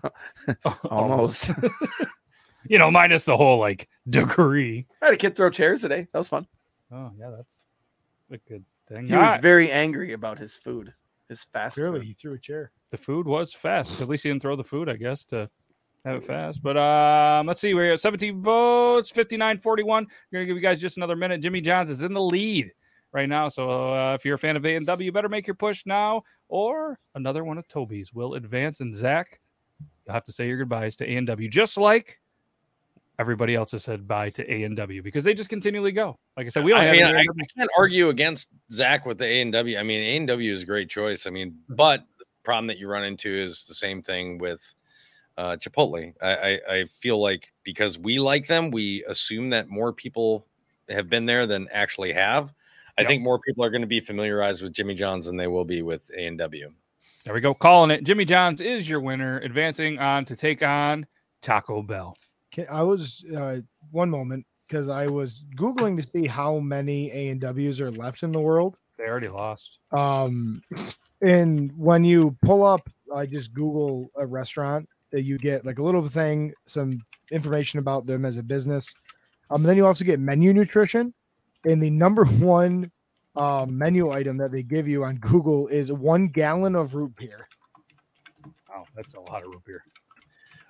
Almost. 0.84 1.50
you 2.68 2.78
know, 2.78 2.88
minus 2.90 3.24
the 3.24 3.36
whole 3.36 3.58
like 3.58 3.88
degree. 4.08 4.86
I 5.02 5.06
had 5.06 5.14
a 5.14 5.16
kid 5.16 5.34
throw 5.36 5.50
chairs 5.50 5.80
today. 5.80 6.06
That 6.12 6.18
was 6.18 6.28
fun. 6.28 6.46
Oh 6.92 7.10
yeah, 7.18 7.30
that's 7.36 7.64
a 8.30 8.38
good 8.48 8.64
thing. 8.88 9.08
He 9.08 9.14
All 9.14 9.22
was 9.22 9.30
right. 9.30 9.42
very 9.42 9.70
angry 9.72 10.12
about 10.12 10.38
his 10.38 10.56
food, 10.56 10.92
his 11.28 11.44
fast 11.44 11.76
Clearly, 11.76 12.00
food. 12.00 12.06
he 12.06 12.12
threw 12.12 12.34
a 12.34 12.38
chair. 12.38 12.70
the 12.90 12.96
food 12.96 13.26
was 13.26 13.52
fast. 13.52 14.00
At 14.00 14.08
least 14.08 14.22
he 14.22 14.30
didn't 14.30 14.42
throw 14.42 14.54
the 14.56 14.62
food, 14.64 14.88
I 14.88 14.94
guess, 14.96 15.24
to 15.26 15.50
have 16.06 16.22
it 16.22 16.26
fast. 16.26 16.62
But 16.62 16.76
um, 16.76 17.46
let's 17.46 17.60
see, 17.60 17.74
we're 17.74 17.92
at 17.92 18.00
17 18.00 18.42
votes, 18.42 19.10
59 19.10 19.58
41. 19.58 20.04
We're 20.04 20.38
gonna 20.38 20.46
give 20.46 20.56
you 20.56 20.62
guys 20.62 20.80
just 20.80 20.96
another 20.96 21.16
minute. 21.16 21.40
Jimmy 21.40 21.60
Johns 21.60 21.90
is 21.90 22.02
in 22.02 22.14
the 22.14 22.20
lead 22.20 22.70
right 23.12 23.28
now. 23.28 23.48
So 23.48 23.94
uh, 23.94 24.14
if 24.14 24.24
you're 24.24 24.36
a 24.36 24.38
fan 24.38 24.56
of 24.56 24.64
A 24.64 24.76
and 24.76 24.86
W, 24.86 25.12
better 25.12 25.28
make 25.28 25.46
your 25.46 25.56
push 25.56 25.84
now, 25.86 26.22
or 26.48 26.98
another 27.14 27.44
one 27.44 27.58
of 27.58 27.66
Toby's 27.68 28.12
will 28.12 28.34
advance. 28.34 28.80
And 28.80 28.94
Zach, 28.94 29.40
you'll 30.06 30.14
have 30.14 30.24
to 30.26 30.32
say 30.32 30.46
your 30.46 30.58
goodbyes 30.58 30.96
to 30.96 31.10
A 31.10 31.16
and 31.16 31.26
W, 31.26 31.48
just 31.48 31.76
like 31.76 32.20
everybody 33.18 33.54
else 33.54 33.72
has 33.72 33.82
said 33.82 34.06
bye 34.06 34.30
to 34.30 34.52
A 34.52 34.64
and 34.64 34.76
W 34.76 35.02
because 35.02 35.24
they 35.24 35.34
just 35.34 35.48
continually 35.48 35.92
go. 35.92 36.18
Like 36.36 36.46
I 36.46 36.50
said, 36.50 36.64
we 36.64 36.70
don't 36.70 36.80
I 36.80 36.84
have 36.84 36.96
mean, 36.96 37.04
I, 37.04 37.20
I 37.20 37.46
can't 37.56 37.70
argue 37.76 38.10
against 38.10 38.48
Zach 38.70 39.06
with 39.06 39.18
the 39.18 39.24
A 39.24 39.40
and 39.40 39.52
W. 39.52 39.78
I 39.78 39.82
mean, 39.82 40.02
A 40.02 40.16
and 40.18 40.28
W 40.28 40.52
is 40.52 40.62
a 40.62 40.66
great 40.66 40.88
choice. 40.88 41.26
I 41.26 41.30
mean, 41.30 41.58
but 41.68 42.04
the 42.18 42.26
problem 42.44 42.66
that 42.68 42.78
you 42.78 42.88
run 42.88 43.04
into 43.04 43.30
is 43.30 43.64
the 43.66 43.74
same 43.74 44.02
thing 44.02 44.38
with 44.38 44.62
uh, 45.38 45.56
Chipotle. 45.56 46.14
I, 46.22 46.34
I, 46.34 46.60
I 46.74 46.84
feel 46.86 47.20
like 47.20 47.52
because 47.64 47.98
we 47.98 48.18
like 48.18 48.46
them, 48.46 48.70
we 48.70 49.04
assume 49.04 49.50
that 49.50 49.68
more 49.68 49.92
people 49.92 50.46
have 50.88 51.08
been 51.10 51.26
there 51.26 51.46
than 51.46 51.68
actually 51.72 52.12
have. 52.12 52.52
I 52.98 53.02
Yep. 53.02 53.08
think 53.08 53.22
more 53.22 53.38
people 53.40 53.64
are 53.64 53.70
going 53.70 53.82
to 53.82 53.86
be 53.86 54.00
familiarized 54.00 54.62
with 54.62 54.72
Jimmy 54.72 54.94
John's 54.94 55.26
than 55.26 55.36
they 55.36 55.48
will 55.48 55.64
be 55.66 55.82
with 55.82 56.10
A 56.16 56.26
and 56.26 56.38
W. 56.38 56.72
There 57.24 57.34
we 57.34 57.40
go, 57.40 57.52
calling 57.52 57.90
it. 57.90 58.04
Jimmy 58.04 58.24
Johns 58.24 58.60
is 58.60 58.88
your 58.88 59.00
winner, 59.00 59.38
advancing 59.40 59.98
on 59.98 60.24
to 60.26 60.36
take 60.36 60.62
on 60.62 61.04
Taco 61.42 61.82
Bell. 61.82 62.16
Can- 62.52 62.68
I 62.70 62.82
was 62.82 63.24
uh, 63.36 63.58
one 63.90 64.08
moment 64.08 64.46
because 64.66 64.88
I 64.88 65.08
was 65.08 65.44
googling 65.58 66.00
to 66.00 66.08
see 66.08 66.26
how 66.26 66.58
many 66.60 67.10
A 67.12 67.28
and 67.28 67.40
W's 67.40 67.80
are 67.80 67.90
left 67.90 68.22
in 68.22 68.32
the 68.32 68.40
world. 68.40 68.76
They 68.96 69.04
already 69.04 69.28
lost. 69.28 69.78
Um, 69.92 70.62
and 71.20 71.70
when 71.76 72.02
you 72.04 72.36
pull 72.42 72.64
up, 72.64 72.88
I 73.14 73.26
just 73.26 73.52
Google 73.52 74.10
a 74.16 74.26
restaurant 74.26 74.88
that 75.16 75.22
you 75.22 75.38
get 75.38 75.64
like 75.64 75.78
a 75.78 75.82
little 75.82 76.06
thing, 76.06 76.52
some 76.66 77.00
information 77.32 77.78
about 77.78 78.04
them 78.04 78.26
as 78.26 78.36
a 78.36 78.42
business. 78.42 78.92
Um, 79.48 79.62
then 79.62 79.74
you 79.74 79.86
also 79.86 80.04
get 80.04 80.20
menu 80.20 80.52
nutrition, 80.52 81.14
and 81.64 81.82
the 81.82 81.88
number 81.88 82.24
one 82.38 82.92
uh, 83.34 83.64
menu 83.66 84.10
item 84.10 84.36
that 84.36 84.52
they 84.52 84.62
give 84.62 84.86
you 84.86 85.04
on 85.04 85.16
Google 85.20 85.68
is 85.68 85.90
one 85.90 86.28
gallon 86.28 86.76
of 86.76 86.94
root 86.94 87.16
beer. 87.16 87.48
Oh, 88.76 88.84
that's 88.94 89.14
a 89.14 89.20
lot 89.20 89.42
of 89.42 89.48
root 89.48 89.64
beer. 89.64 89.82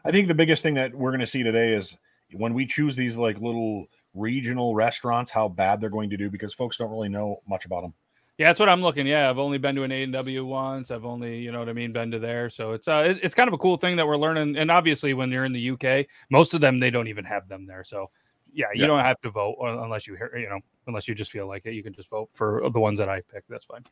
I 0.04 0.12
think 0.12 0.28
the 0.28 0.35
biggest 0.35 0.62
thing 0.62 0.74
that 0.74 0.94
we're 0.94 1.11
going 1.11 1.18
to 1.18 1.26
see 1.26 1.42
today 1.42 1.74
is 1.74 1.96
when 2.32 2.54
we 2.54 2.66
choose 2.66 2.94
these 2.94 3.16
like 3.16 3.40
little 3.40 3.87
regional 4.14 4.76
restaurants, 4.76 5.32
how 5.32 5.48
bad 5.48 5.80
they're 5.80 5.90
going 5.90 6.11
to 6.11 6.16
do 6.16 6.30
because 6.30 6.54
folks 6.54 6.76
don't 6.76 6.92
really 6.92 7.09
know 7.09 7.40
much 7.48 7.64
about 7.64 7.82
them. 7.82 7.94
Yeah, 8.38 8.49
that's 8.49 8.61
what 8.61 8.68
I'm 8.68 8.83
looking. 8.83 9.07
Yeah, 9.07 9.31
I've 9.31 9.38
only 9.38 9.57
been 9.57 9.75
to 9.77 9.83
an 9.85 9.92
A 9.92 10.03
and 10.03 10.12
W 10.12 10.44
once. 10.44 10.90
I've 10.90 11.07
only, 11.07 11.38
you 11.38 11.53
know 11.53 11.59
what 11.59 11.70
I 11.70 11.72
mean, 11.72 11.92
been 11.92 12.11
to 12.11 12.18
there. 12.18 12.51
So 12.51 12.72
it's 12.72 12.87
uh, 12.87 13.14
it's 13.22 13.35
kind 13.35 13.49
of 13.49 13.55
a 13.55 13.59
cool 13.59 13.79
thing 13.79 13.96
that 13.96 14.07
we're 14.07 14.18
learning. 14.18 14.57
And 14.57 14.70
obviously, 14.70 15.14
when 15.14 15.31
you're 15.31 15.46
in 15.46 15.53
the 15.55 15.70
UK, 15.70 16.07
most 16.31 16.53
of 16.53 16.61
them 16.61 16.79
they 16.79 16.90
don't 16.90 17.09
even 17.09 17.25
have 17.25 17.49
them 17.49 17.64
there. 17.64 17.83
So 17.83 18.11
yeah, 18.53 18.66
you 18.75 18.83
Yeah. 18.83 18.88
don't 18.88 19.01
have 19.01 19.20
to 19.22 19.31
vote 19.31 19.57
unless 19.61 20.07
you 20.07 20.16
hear, 20.16 20.37
you 20.37 20.49
know, 20.51 20.61
unless 20.87 21.09
you 21.09 21.14
just 21.14 21.31
feel 21.31 21.46
like 21.46 21.64
it. 21.64 21.72
You 21.72 21.83
can 21.83 21.94
just 21.94 22.11
vote 22.11 22.29
for 22.35 22.68
the 22.70 22.81
ones 22.81 22.99
that 22.99 23.09
I 23.09 23.22
picked. 23.33 23.49
That's 23.49 23.64
fine. 23.64 23.85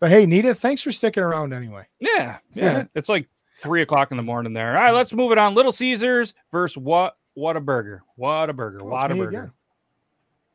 But 0.00 0.10
hey, 0.10 0.24
Nita, 0.26 0.54
thanks 0.54 0.82
for 0.82 0.90
sticking 0.92 1.22
around 1.22 1.52
anyway. 1.52 1.86
Yeah, 2.00 2.38
yeah. 2.54 2.84
it's 2.94 3.08
like 3.08 3.28
three 3.56 3.82
o'clock 3.82 4.10
in 4.10 4.16
the 4.16 4.22
morning 4.22 4.52
there. 4.52 4.76
All 4.76 4.82
right, 4.82 4.90
let's 4.92 5.12
move 5.12 5.30
it 5.32 5.38
on. 5.38 5.54
Little 5.54 5.72
Caesars 5.72 6.34
versus 6.50 6.76
what? 6.78 7.16
What 7.34 7.56
a 7.56 7.60
burger! 7.60 8.02
What 8.16 8.48
a 8.50 8.52
burger! 8.52 8.82
What 8.84 9.10
a 9.10 9.14
burger! 9.14 9.52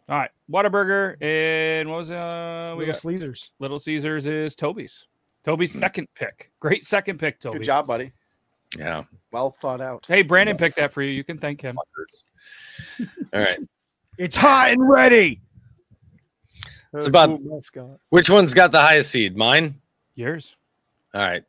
All 0.07 0.17
right, 0.17 0.29
what 0.49 0.65
a 0.65 0.69
burger! 0.69 1.17
And 1.21 1.89
what 1.89 1.99
was 1.99 2.11
uh 2.11 2.73
we 2.77 2.85
Little 2.85 2.93
got? 2.93 3.01
Sleezers. 3.21 3.51
Little 3.59 3.79
Caesars 3.79 4.25
is 4.25 4.55
Toby's. 4.55 5.05
Toby's 5.45 5.71
second 5.71 6.07
pick. 6.15 6.51
Great 6.59 6.85
second 6.85 7.17
pick, 7.19 7.39
Toby. 7.39 7.59
Good 7.59 7.65
job, 7.65 7.87
buddy. 7.87 8.11
Yeah. 8.77 9.03
Well 9.31 9.51
thought 9.51 9.81
out. 9.81 10.05
Hey, 10.07 10.21
Brandon 10.21 10.57
picked 10.57 10.75
that 10.77 10.91
for 10.93 11.01
you. 11.01 11.11
You 11.11 11.23
can 11.23 11.37
thank 11.37 11.61
him. 11.61 11.77
All 13.33 13.39
right. 13.39 13.57
It's 14.17 14.35
hot 14.35 14.71
and 14.71 14.89
ready. 14.89 15.39
It's 16.93 17.07
about- 17.07 17.39
Cool. 17.73 17.99
Which 18.09 18.29
one's 18.29 18.53
got 18.53 18.69
the 18.73 18.81
highest 18.81 19.11
seed? 19.11 19.37
Mine. 19.37 19.79
Yours. 20.15 20.57
All 21.13 21.21
right. 21.21 21.41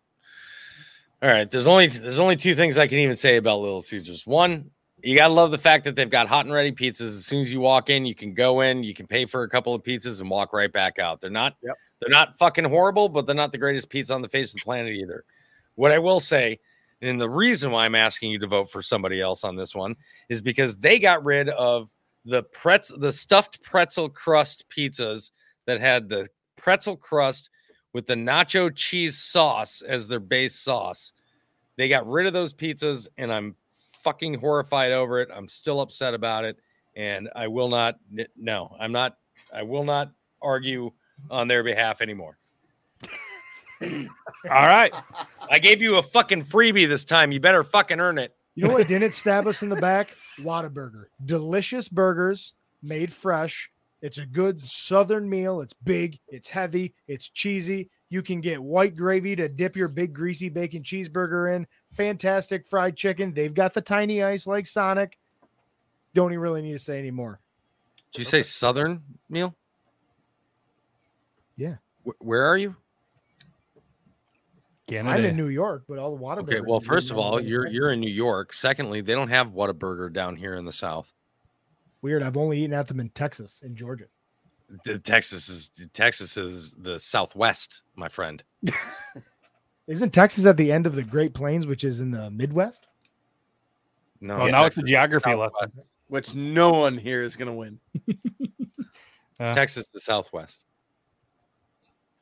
All 1.20 1.28
right. 1.28 1.50
There's 1.50 1.66
only 1.66 1.88
there's 1.88 2.20
only 2.20 2.36
two 2.36 2.54
things 2.54 2.78
I 2.78 2.86
can 2.86 2.98
even 2.98 3.16
say 3.16 3.38
about 3.38 3.58
Little 3.58 3.82
Caesars. 3.82 4.24
One, 4.24 4.70
you 5.02 5.16
gotta 5.16 5.32
love 5.32 5.50
the 5.50 5.58
fact 5.58 5.84
that 5.84 5.96
they've 5.96 6.10
got 6.10 6.28
hot 6.28 6.46
and 6.46 6.54
ready 6.54 6.72
pizzas. 6.72 7.00
As 7.16 7.26
soon 7.26 7.40
as 7.40 7.52
you 7.52 7.60
walk 7.60 7.90
in, 7.90 8.04
you 8.06 8.14
can 8.14 8.34
go 8.34 8.60
in, 8.60 8.82
you 8.82 8.94
can 8.94 9.06
pay 9.06 9.26
for 9.26 9.42
a 9.42 9.48
couple 9.48 9.74
of 9.74 9.82
pizzas 9.82 10.20
and 10.20 10.30
walk 10.30 10.52
right 10.52 10.72
back 10.72 10.98
out. 10.98 11.20
They're 11.20 11.30
not 11.30 11.56
Yep. 11.62 11.76
they're 12.00 12.10
not 12.10 12.38
fucking 12.38 12.64
horrible, 12.64 13.08
but 13.08 13.26
they're 13.26 13.34
not 13.34 13.52
the 13.52 13.58
greatest 13.58 13.88
pizza 13.90 14.14
on 14.14 14.22
the 14.22 14.28
face 14.28 14.50
of 14.50 14.56
the 14.56 14.64
planet 14.64 14.94
either. 14.94 15.24
What 15.74 15.92
I 15.92 15.98
will 15.98 16.20
say, 16.20 16.58
and 17.02 17.20
the 17.20 17.30
reason 17.30 17.70
why 17.70 17.84
I'm 17.84 17.94
asking 17.94 18.30
you 18.30 18.38
to 18.40 18.46
vote 18.46 18.70
for 18.70 18.82
somebody 18.82 19.20
else 19.20 19.44
on 19.44 19.56
this 19.56 19.74
one 19.74 19.96
is 20.28 20.40
because 20.42 20.76
they 20.76 20.98
got 20.98 21.24
rid 21.24 21.48
of 21.48 21.90
the 22.24 22.42
pretzel, 22.42 22.98
the 22.98 23.12
stuffed 23.12 23.62
pretzel 23.62 24.08
crust 24.08 24.64
pizzas 24.68 25.30
that 25.66 25.80
had 25.80 26.08
the 26.08 26.28
pretzel 26.56 26.96
crust 26.96 27.48
with 27.92 28.06
the 28.06 28.14
nacho 28.14 28.70
cheese 28.74 29.16
sauce 29.18 29.82
as 29.82 30.06
their 30.06 30.20
base 30.20 30.54
sauce. 30.54 31.12
They 31.76 31.88
got 31.88 32.06
rid 32.06 32.26
of 32.26 32.34
those 32.34 32.52
pizzas, 32.52 33.08
and 33.16 33.32
I'm 33.32 33.56
fucking 34.02 34.34
horrified 34.34 34.92
over 34.92 35.20
it. 35.20 35.28
I'm 35.34 35.48
still 35.48 35.80
upset 35.80 36.14
about 36.14 36.44
it, 36.44 36.56
and 36.96 37.28
I 37.34 37.48
will 37.48 37.68
not. 37.68 37.96
No, 38.36 38.76
I'm 38.78 38.92
not. 38.92 39.16
I 39.54 39.62
will 39.62 39.84
not 39.84 40.12
argue 40.42 40.90
on 41.30 41.48
their 41.48 41.62
behalf 41.62 42.00
anymore. 42.00 42.38
All 43.82 44.66
right. 44.66 44.92
I 45.50 45.58
gave 45.58 45.80
you 45.80 45.96
a 45.96 46.02
fucking 46.02 46.44
freebie 46.44 46.88
this 46.88 47.04
time. 47.04 47.32
You 47.32 47.40
better 47.40 47.64
fucking 47.64 48.00
earn 48.00 48.18
it. 48.18 48.34
You 48.54 48.68
know 48.68 48.74
what 48.74 48.88
didn't 48.88 49.14
stab 49.14 49.46
us 49.46 49.62
in 49.62 49.68
the 49.68 49.76
back? 49.76 50.16
Whataburger. 50.38 51.04
Delicious 51.24 51.88
burgers 51.88 52.54
made 52.82 53.12
fresh. 53.12 53.70
It's 54.02 54.18
a 54.18 54.26
good 54.26 54.60
southern 54.62 55.28
meal. 55.28 55.60
It's 55.60 55.74
big, 55.74 56.18
it's 56.28 56.48
heavy, 56.48 56.94
it's 57.06 57.28
cheesy. 57.28 57.90
You 58.10 58.22
can 58.22 58.40
get 58.40 58.60
white 58.62 58.96
gravy 58.96 59.36
to 59.36 59.48
dip 59.48 59.76
your 59.76 59.86
big 59.88 60.12
greasy 60.12 60.48
bacon 60.48 60.82
cheeseburger 60.82 61.54
in. 61.54 61.66
Fantastic 61.92 62.66
fried 62.66 62.96
chicken. 62.96 63.32
They've 63.32 63.54
got 63.54 63.72
the 63.72 63.80
tiny 63.80 64.22
ice 64.22 64.48
like 64.48 64.66
Sonic. 64.66 65.16
Don't 66.12 66.32
even 66.32 66.40
really 66.40 66.60
need 66.60 66.72
to 66.72 66.78
say 66.78 66.98
anymore. 66.98 67.40
Did 68.12 68.18
you 68.18 68.24
say 68.24 68.42
Southern 68.42 69.02
meal? 69.28 69.54
Yeah. 71.56 71.76
Wh- 72.04 72.20
where 72.20 72.44
are 72.44 72.56
you? 72.56 72.74
Canada. 74.88 75.18
I'm 75.18 75.24
in 75.24 75.36
New 75.36 75.46
York, 75.46 75.84
but 75.88 75.98
all 75.98 76.16
the 76.16 76.20
Whataburgers. 76.20 76.52
Okay. 76.54 76.60
Well, 76.62 76.80
first 76.80 77.12
of 77.12 77.18
all, 77.18 77.40
you're 77.40 77.68
you're 77.68 77.92
in 77.92 78.00
New 78.00 78.10
York. 78.10 78.52
Secondly, 78.52 79.00
they 79.00 79.14
don't 79.14 79.28
have 79.28 79.50
Whataburger 79.52 80.12
down 80.12 80.34
here 80.34 80.54
in 80.56 80.64
the 80.64 80.72
South. 80.72 81.12
weird. 82.02 82.24
I've 82.24 82.36
only 82.36 82.58
eaten 82.58 82.74
at 82.74 82.88
them 82.88 82.98
in 82.98 83.10
Texas, 83.10 83.60
in 83.62 83.76
Georgia. 83.76 84.06
The 84.84 84.98
Texas 84.98 85.48
is 85.48 85.70
Texas 85.92 86.36
is 86.36 86.72
the 86.72 86.98
Southwest, 86.98 87.82
my 87.96 88.08
friend. 88.08 88.42
Isn't 89.86 90.12
Texas 90.12 90.46
at 90.46 90.56
the 90.56 90.70
end 90.70 90.86
of 90.86 90.94
the 90.94 91.02
Great 91.02 91.34
Plains, 91.34 91.66
which 91.66 91.82
is 91.82 92.00
in 92.00 92.10
the 92.12 92.30
Midwest? 92.30 92.86
No, 94.20 94.36
Oh, 94.42 94.46
now 94.46 94.66
it's 94.66 94.78
a 94.78 94.82
geography 94.82 95.34
lesson. 95.34 95.72
Which 96.08 96.34
no 96.34 96.70
one 96.72 96.96
here 96.96 97.22
is 97.22 97.36
gonna 97.36 97.54
win. 97.54 97.78
Uh, 99.40 99.54
Texas, 99.54 99.86
the 99.88 99.98
Southwest. 99.98 100.64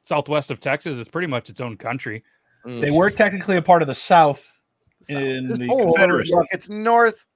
Southwest 0.04 0.52
of 0.52 0.60
Texas 0.60 0.96
is 0.96 1.08
pretty 1.08 1.26
much 1.26 1.50
its 1.50 1.60
own 1.60 1.76
country. 1.76 2.22
Mm. 2.64 2.80
They 2.80 2.92
were 2.92 3.10
technically 3.10 3.56
a 3.56 3.62
part 3.62 3.82
of 3.82 3.88
the 3.88 3.94
South 3.96 4.60
South. 5.02 5.16
in 5.20 5.48
Just 5.48 5.60
the 5.60 5.66
hold. 5.66 5.96
Confederacy. 5.96 6.32
It's 6.52 6.68
north, 6.68 7.26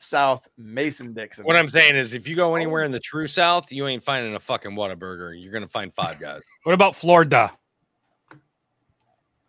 south, 0.00 0.48
Mason 0.56 1.12
Dixon. 1.12 1.44
What 1.44 1.56
I'm 1.56 1.68
saying 1.68 1.96
is, 1.96 2.14
if 2.14 2.26
you 2.26 2.34
go 2.34 2.52
oh. 2.52 2.54
anywhere 2.56 2.84
in 2.84 2.90
the 2.90 3.00
true 3.00 3.26
South, 3.26 3.70
you 3.70 3.86
ain't 3.86 4.02
finding 4.02 4.34
a 4.34 4.40
fucking 4.40 4.72
Whataburger. 4.72 5.40
You're 5.40 5.52
gonna 5.52 5.68
find 5.68 5.94
Five 5.94 6.18
Guys. 6.18 6.42
What 6.64 6.72
about 6.72 6.96
Florida? 6.96 7.52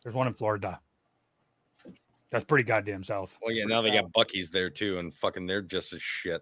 There's 0.03 0.15
one 0.15 0.27
in 0.27 0.33
Florida. 0.33 0.79
That's 2.31 2.45
pretty 2.45 2.63
goddamn 2.63 3.03
south. 3.03 3.37
Well, 3.41 3.53
yeah, 3.53 3.65
now 3.65 3.81
they 3.81 3.91
got 3.91 4.11
Buc-ee's 4.13 4.49
there 4.49 4.69
too, 4.69 4.99
and 4.99 5.13
fucking 5.13 5.45
they're 5.45 5.61
just 5.61 5.91
as 5.91 6.01
shit. 6.01 6.41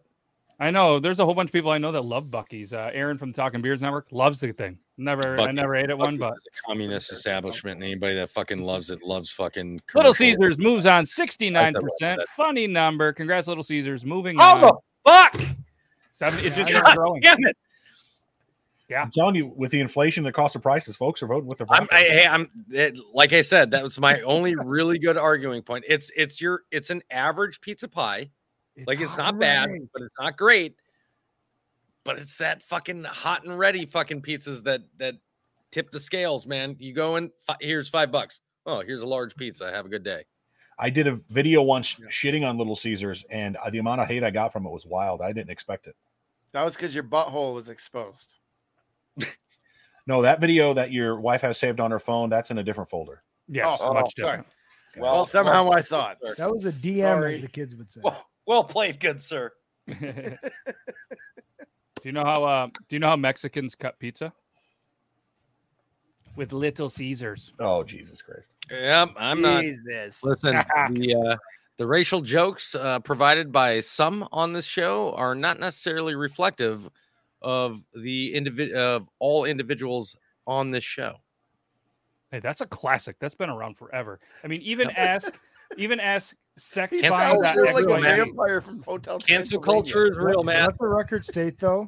I 0.62 0.72
know. 0.72 1.00
There's 1.00 1.19
a 1.19 1.26
whole 1.26 1.34
bunch 1.36 1.50
of 1.50 1.54
people 1.54 1.72
I 1.72 1.78
know 1.78 1.93
that 1.93 2.04
love 2.04 2.26
Buc-ee's. 2.26 2.74
Uh, 2.74 2.89
Aaron 2.93 3.17
from 3.17 3.32
the 3.32 3.36
Talking 3.36 3.62
Beers 3.62 3.80
Network 3.80 4.08
loves 4.12 4.39
the 4.39 4.52
thing. 4.52 4.78
Never, 4.98 5.39
I 5.39 5.45
Buc-ee's- 5.48 5.54
never 5.56 5.76
ate 5.76 5.89
at 5.89 5.98
one, 5.98 6.17
but 6.17 6.34
a 6.34 6.67
communist 6.67 7.13
establishment, 7.13 7.76
and 7.76 7.84
anybody 7.86 8.15
that 8.15 8.30
fucking 8.32 8.60
loves 8.62 8.89
it 8.89 9.02
loves 9.02 9.32
fucking 9.32 9.82
Little. 9.95 10.13
Caesars 10.13 10.58
moves 10.58 10.86
on 10.86 11.06
69%. 11.06 12.17
Funny 12.36 12.67
number. 12.67 13.13
Congrats, 13.13 13.48
Little 13.48 13.63
Caesars. 13.63 14.04
Moving 14.04 14.38
How 14.38 14.56
on. 14.56 14.62
the 14.62 14.74
fuck? 15.06 15.41
Seven, 16.12 16.39
it 16.43 16.54
just 16.54 16.69
God 16.72 16.84
keeps 16.84 16.93
growing. 16.95 17.22
damn 17.22 17.38
it! 17.45 17.56
I'm 18.98 19.12
telling 19.12 19.36
you, 19.36 19.45
with 19.56 19.72
the 19.72 19.80
inflation, 19.80 20.24
the 20.24 20.32
cost 20.34 20.56
of 20.58 20.63
prices, 20.63 20.95
folks 20.95 21.22
are 21.24 21.28
voting 21.28 21.48
with 21.48 21.60
their 21.60 21.67
I'm. 21.69 21.88
I, 21.91 22.00
hey, 22.00 22.26
I'm 22.28 22.50
it, 22.72 22.98
like 23.13 23.32
I 23.32 23.41
said, 23.41 23.72
that 23.72 23.84
was 23.84 23.98
my 24.00 24.19
only 24.22 24.56
really 24.56 25.00
good 25.00 25.15
arguing 25.15 25.62
point. 25.62 25.86
It's 25.88 26.12
it's 26.17 26.41
your 26.41 26.63
it's 26.72 26.89
an 26.89 27.04
average 27.10 27.62
pizza 27.62 27.88
pie 27.88 28.32
like 28.87 28.99
it's 29.01 29.17
not 29.17 29.29
and 29.29 29.39
bad, 29.39 29.69
ready. 29.69 29.87
but 29.93 30.01
it's 30.03 30.15
not 30.19 30.37
great. 30.37 30.75
But 32.03 32.17
it's 32.19 32.35
that 32.37 32.63
fucking 32.63 33.03
hot 33.03 33.43
and 33.43 33.57
ready 33.57 33.86
fucking 33.86 34.21
pizzas 34.21 34.63
that 34.63 34.82
that 34.97 35.15
tip 35.71 35.91
the 35.91 35.99
scales, 35.99 36.45
man. 36.47 36.75
You 36.80 36.93
go 36.93 37.17
in, 37.17 37.32
fi- 37.45 37.57
here's 37.61 37.89
five 37.89 38.11
bucks. 38.11 38.39
Oh, 38.65 38.82
here's 38.82 39.01
a 39.01 39.07
large 39.07 39.36
pizza. 39.36 39.69
Have 39.71 39.86
a 39.86 39.89
good 39.89 40.03
day. 40.03 40.23
I 40.77 40.89
did 40.89 41.07
a 41.07 41.19
video 41.30 41.61
once 41.61 41.93
shitting 42.09 42.47
on 42.47 42.57
Little 42.57 42.75
Caesars, 42.75 43.25
and 43.30 43.57
uh, 43.57 43.69
the 43.69 43.80
amount 43.80 43.99
of 44.01 44.07
hate 44.07 44.23
I 44.23 44.32
got 44.32 44.53
from 44.53 44.65
it 44.65 44.69
was 44.69 44.86
wild. 44.86 45.21
I 45.21 45.34
didn't 45.34 45.49
expect 45.49 45.88
it. 45.88 45.95
That 46.53 46.63
was 46.63 46.75
because 46.75 46.95
your 46.95 47.03
butthole 47.03 47.53
was 47.53 47.69
exposed. 47.69 48.38
No, 50.07 50.23
that 50.23 50.41
video 50.41 50.73
that 50.73 50.91
your 50.91 51.19
wife 51.19 51.41
has 51.41 51.59
saved 51.59 51.80
on 51.80 51.91
her 51.91 51.99
phone, 51.99 52.32
that's 52.32 52.49
in 52.49 52.57
a 52.57 52.63
different 52.63 52.89
folder. 52.89 53.21
Yes, 53.47 53.77
Oh, 53.80 53.93
much 53.93 54.15
sorry. 54.17 54.38
different. 54.39 54.47
Well, 54.97 55.23
somehow 55.27 55.69
I 55.69 55.82
saw 55.82 56.11
it. 56.13 56.17
That 56.38 56.49
was 56.51 56.65
a 56.65 56.71
DM, 56.71 57.01
Sorry. 57.01 57.36
as 57.36 57.41
the 57.41 57.47
kids 57.47 57.75
would 57.75 57.91
say. 57.91 58.01
Well, 58.03 58.25
well 58.50 58.64
played, 58.64 59.00
good 59.00 59.22
sir. 59.22 59.52
do 59.88 60.36
you 62.04 62.12
know 62.12 62.24
how 62.24 62.43
uh, 62.43 62.68
do 62.68 62.95
you 62.95 63.00
know 63.00 63.10
how 63.10 63.16
Mexicans 63.16 63.76
cut 63.76 64.00
pizza? 64.00 64.34
With 66.36 66.52
Little 66.52 66.89
Caesars. 66.89 67.54
Oh, 67.60 67.84
Jesus 67.84 68.24
Christ. 68.24 68.50
Yep, 68.72 69.10
I'm 69.18 69.41
not. 69.41 69.62
Jesus. 69.62 70.24
Listen, 70.24 70.56
the 70.91 71.16
uh, 71.16 71.38
the 71.78 71.86
racial 71.86 72.22
jokes 72.22 72.74
uh, 72.74 73.00
provided 73.00 73.52
by 73.52 73.82
some 73.82 74.28
on 74.32 74.52
this 74.52 74.66
show 74.66 75.14
are 75.14 75.36
not 75.36 75.60
necessarily 75.60 76.16
reflective 76.16 76.89
of 77.43 77.84
the 77.93 78.34
individ 78.34 78.74
of 78.74 79.08
all 79.20 79.45
individuals 79.45 80.16
on 80.47 80.72
this 80.72 80.84
show. 80.84 81.14
Hey, 82.32 82.39
that's 82.39 82.62
a 82.62 82.66
classic. 82.66 83.18
That's 83.20 83.36
been 83.36 83.52
around 83.52 83.78
forever. 83.78 84.20
I 84.43 84.47
mean, 84.47 84.62
even 84.64 84.89
ask, 84.89 85.32
even 85.78 86.00
ask 86.00 86.36
sex 86.60 86.95
He 86.95 87.01
Cancel 87.01 87.18
sounds 87.18 87.41
culture, 87.53 87.74
like 87.74 87.86
a 87.86 88.01
man. 88.01 88.18
vampire 88.28 88.62
from 88.62 88.84
Hotel 88.84 89.20
Cancel 89.20 89.60
culture 89.60 90.05
is 90.12 90.18
real, 90.18 90.43
man. 90.43 90.66
Let 90.66 90.78
the 90.78 90.88
record 90.88 91.26
state 91.26 91.57
though, 91.60 91.88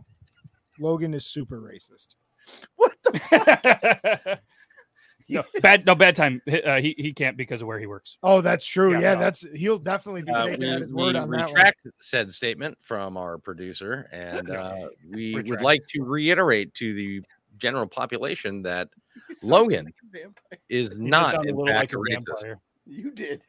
Logan 0.80 1.13
is 1.13 1.26
super 1.26 1.59
racist. 1.61 2.15
What 2.76 2.93
the 3.03 4.39
no, 5.30 5.43
bad 5.61 5.86
no 5.86 5.95
bad 5.95 6.15
time. 6.15 6.41
Uh, 6.65 6.82
he 6.82 6.95
he 6.97 7.13
can't 7.13 7.38
because 7.38 7.61
of 7.61 7.67
where 7.67 7.80
he 7.80 7.86
works. 7.86 8.17
Oh, 8.24 8.41
that's 8.41 8.65
true. 8.65 8.93
Yeah, 8.93 8.99
Yeah, 8.99 9.13
no. 9.13 9.19
that's 9.22 9.45
he'll 9.55 9.78
definitely 9.80 10.24
be 10.24 10.32
Uh, 10.32 10.45
taking 10.45 10.59
we 10.61 10.69
at 10.69 10.80
his 10.80 10.88
we 10.89 10.93
word 10.95 11.15
on 11.15 11.30
that 11.30 11.45
one. 11.45 11.53
retract 11.53 11.88
said 11.99 12.32
statement 12.32 12.78
from 12.82 13.15
our 13.15 13.38
producer, 13.38 14.09
and 14.11 14.49
uh, 14.49 14.88
we 15.09 15.36
would 15.36 15.61
like 15.61 15.82
to 15.89 16.03
reiterate 16.03 16.74
to 16.76 16.93
the 16.93 17.22
general 17.57 17.86
population 17.88 18.61
that 18.63 18.89
Logan 19.43 19.86
like 20.13 20.59
is 20.67 20.97
not 20.97 21.36
a 21.36 21.41
in 21.41 21.55
little 21.55 21.67
fact 21.67 21.93
like 21.93 21.93
a 21.93 21.97
a 21.97 21.99
racist. 22.17 22.41
vampire. 22.41 22.59
You 22.88 23.11
did. 23.11 23.43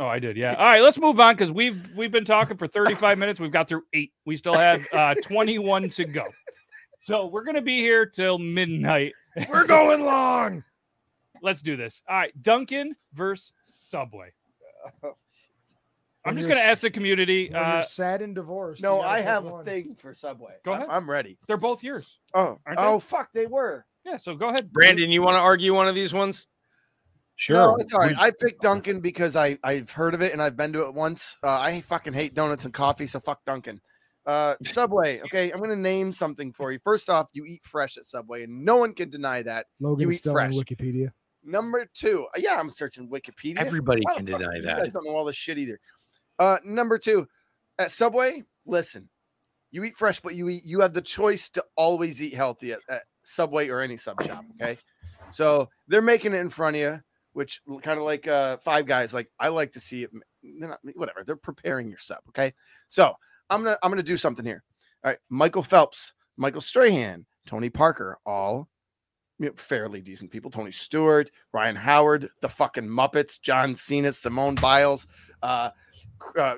Oh, 0.00 0.06
I 0.06 0.18
did. 0.18 0.36
Yeah. 0.36 0.54
All 0.54 0.64
right, 0.64 0.82
let's 0.82 0.98
move 0.98 1.20
on 1.20 1.34
because 1.34 1.52
we've 1.52 1.78
we've 1.94 2.10
been 2.10 2.24
talking 2.24 2.56
for 2.56 2.66
35 2.66 3.18
minutes. 3.18 3.38
We've 3.38 3.52
got 3.52 3.68
through 3.68 3.82
eight. 3.92 4.12
We 4.24 4.36
still 4.36 4.54
have 4.54 4.84
uh 4.92 5.14
21 5.22 5.90
to 5.90 6.04
go. 6.06 6.24
So 7.00 7.26
we're 7.26 7.44
gonna 7.44 7.60
be 7.62 7.78
here 7.80 8.06
till 8.06 8.38
midnight. 8.38 9.12
We're 9.48 9.66
going 9.66 10.02
long. 10.04 10.64
Let's 11.42 11.60
do 11.62 11.76
this. 11.76 12.02
All 12.08 12.16
right, 12.16 12.32
Dunkin' 12.42 12.94
versus 13.14 13.52
Subway. 13.64 14.32
I'm 16.24 16.36
just 16.36 16.48
gonna 16.48 16.60
ask 16.60 16.80
the 16.82 16.90
community. 16.90 17.48
When 17.50 17.62
Uh, 17.62 17.72
you're 17.74 17.82
sad 17.82 18.20
and 18.22 18.34
divorced. 18.34 18.82
No, 18.82 18.96
you 18.96 19.02
gotta 19.02 19.12
I 19.12 19.16
pick 19.18 19.26
have 19.26 19.44
a 19.46 19.50
one. 19.50 19.64
thing 19.64 19.96
for 19.98 20.14
Subway. 20.14 20.52
Go 20.64 20.72
I'm- 20.72 20.80
ahead. 20.82 20.94
I'm 20.94 21.10
ready. 21.10 21.38
they're 21.46 21.56
both 21.56 21.82
yours. 21.82 22.18
Oh, 22.34 22.58
Aren't 22.66 22.78
they? 22.78 22.84
oh, 22.84 22.98
fuck, 23.00 23.30
they 23.32 23.46
were. 23.46 23.86
Yeah. 24.04 24.16
So 24.18 24.34
go 24.34 24.48
ahead, 24.48 24.72
Brandon, 24.72 25.10
you 25.10 25.22
want 25.22 25.34
to 25.36 25.40
argue 25.40 25.74
one 25.74 25.88
of 25.88 25.94
these 25.94 26.12
ones? 26.12 26.46
Sure. 27.40 27.56
No, 27.56 27.76
it's 27.76 27.94
all 27.94 28.00
right. 28.00 28.14
I 28.18 28.32
picked 28.32 28.60
Dunkin' 28.60 29.00
because 29.00 29.34
I 29.34 29.56
I've 29.64 29.90
heard 29.90 30.12
of 30.12 30.20
it 30.20 30.34
and 30.34 30.42
I've 30.42 30.58
been 30.58 30.74
to 30.74 30.86
it 30.86 30.92
once. 30.94 31.38
Uh, 31.42 31.58
I 31.58 31.80
fucking 31.80 32.12
hate 32.12 32.34
donuts 32.34 32.66
and 32.66 32.74
coffee, 32.74 33.06
so 33.06 33.18
fuck 33.18 33.42
Dunkin'. 33.46 33.80
Uh, 34.26 34.56
Subway. 34.62 35.22
Okay, 35.22 35.50
I'm 35.50 35.58
gonna 35.58 35.74
name 35.74 36.12
something 36.12 36.52
for 36.52 36.70
you. 36.70 36.78
First 36.84 37.08
off, 37.08 37.30
you 37.32 37.46
eat 37.46 37.62
fresh 37.64 37.96
at 37.96 38.04
Subway, 38.04 38.42
and 38.42 38.62
no 38.62 38.76
one 38.76 38.92
can 38.92 39.08
deny 39.08 39.42
that. 39.42 39.64
Logan 39.80 40.00
Logan's 40.04 40.16
eat 40.16 40.18
still 40.18 40.34
fresh. 40.34 40.54
on 40.54 40.62
Wikipedia. 40.62 41.12
Number 41.42 41.86
two, 41.94 42.26
uh, 42.36 42.38
yeah, 42.38 42.60
I'm 42.60 42.70
searching 42.70 43.08
Wikipedia. 43.08 43.56
Everybody 43.56 44.02
Why 44.04 44.16
can 44.16 44.26
deny 44.26 44.38
do 44.38 44.56
You 44.58 44.62
that. 44.66 44.76
guys 44.80 44.92
don't 44.92 45.06
know 45.06 45.16
all 45.16 45.24
this 45.24 45.34
shit 45.36 45.56
either. 45.56 45.80
Uh, 46.38 46.58
number 46.62 46.98
two, 46.98 47.26
at 47.78 47.90
Subway, 47.90 48.44
listen, 48.66 49.08
you 49.70 49.82
eat 49.84 49.96
fresh, 49.96 50.20
but 50.20 50.34
you 50.34 50.50
eat. 50.50 50.62
You 50.66 50.80
have 50.80 50.92
the 50.92 51.00
choice 51.00 51.48
to 51.50 51.64
always 51.74 52.20
eat 52.20 52.34
healthy 52.34 52.72
at, 52.72 52.80
at 52.90 53.04
Subway 53.24 53.70
or 53.70 53.80
any 53.80 53.96
sub 53.96 54.22
shop. 54.22 54.44
Okay, 54.60 54.76
so 55.32 55.70
they're 55.88 56.02
making 56.02 56.34
it 56.34 56.40
in 56.40 56.50
front 56.50 56.76
of 56.76 56.82
you, 56.82 57.00
which 57.40 57.62
kind 57.82 57.98
of 57.98 58.04
like 58.04 58.28
uh 58.28 58.58
Five 58.58 58.84
Guys. 58.84 59.14
Like 59.14 59.30
I 59.40 59.48
like 59.48 59.72
to 59.72 59.80
see 59.80 60.02
it. 60.02 60.10
They're 60.58 60.68
not 60.68 60.78
whatever. 60.94 61.24
They're 61.24 61.36
preparing 61.36 61.88
your 61.88 61.98
sub. 61.98 62.18
Okay, 62.28 62.52
so 62.90 63.14
I'm 63.48 63.64
gonna 63.64 63.78
I'm 63.82 63.90
gonna 63.90 64.02
do 64.02 64.18
something 64.18 64.44
here. 64.44 64.62
All 65.02 65.10
right, 65.10 65.18
Michael 65.30 65.62
Phelps, 65.62 66.12
Michael 66.36 66.60
Strahan, 66.60 67.24
Tony 67.46 67.70
Parker, 67.70 68.18
all 68.26 68.68
you 69.38 69.46
know, 69.46 69.52
fairly 69.56 70.02
decent 70.02 70.30
people. 70.30 70.50
Tony 70.50 70.70
Stewart, 70.70 71.30
Ryan 71.54 71.76
Howard, 71.76 72.28
the 72.42 72.48
fucking 72.50 72.86
Muppets, 72.86 73.40
John 73.40 73.74
Cena, 73.74 74.12
Simone 74.12 74.56
Biles, 74.56 75.06
uh, 75.42 75.70
uh 76.36 76.56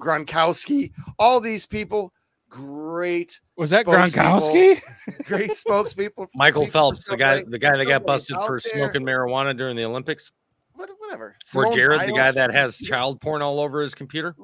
Gronkowski, 0.00 0.90
all 1.20 1.38
these 1.38 1.64
people, 1.64 2.12
great, 2.48 3.40
Was 3.56 3.70
that 3.70 3.86
Gronkowski? 3.86 4.80
great 5.24 5.50
spokespeople. 5.50 6.26
Michael 6.34 6.66
Phelps, 6.66 7.04
the 7.04 7.16
guy, 7.16 7.42
the 7.46 7.58
guy 7.58 7.76
that 7.76 7.84
got 7.86 8.04
busted 8.06 8.36
for 8.46 8.60
there. 8.62 8.72
smoking 8.74 9.02
marijuana 9.02 9.56
during 9.56 9.76
the 9.76 9.84
Olympics, 9.84 10.30
What- 10.74 10.90
whatever. 10.98 11.26
or 11.26 11.36
Simone 11.44 11.74
Jared, 11.74 12.08
the 12.08 12.12
guy 12.12 12.30
that 12.30 12.52
has 12.52 12.76
child 12.76 13.20
porn 13.20 13.42
all 13.42 13.60
over 13.60 13.80
his 13.82 13.94
computer. 13.94 14.34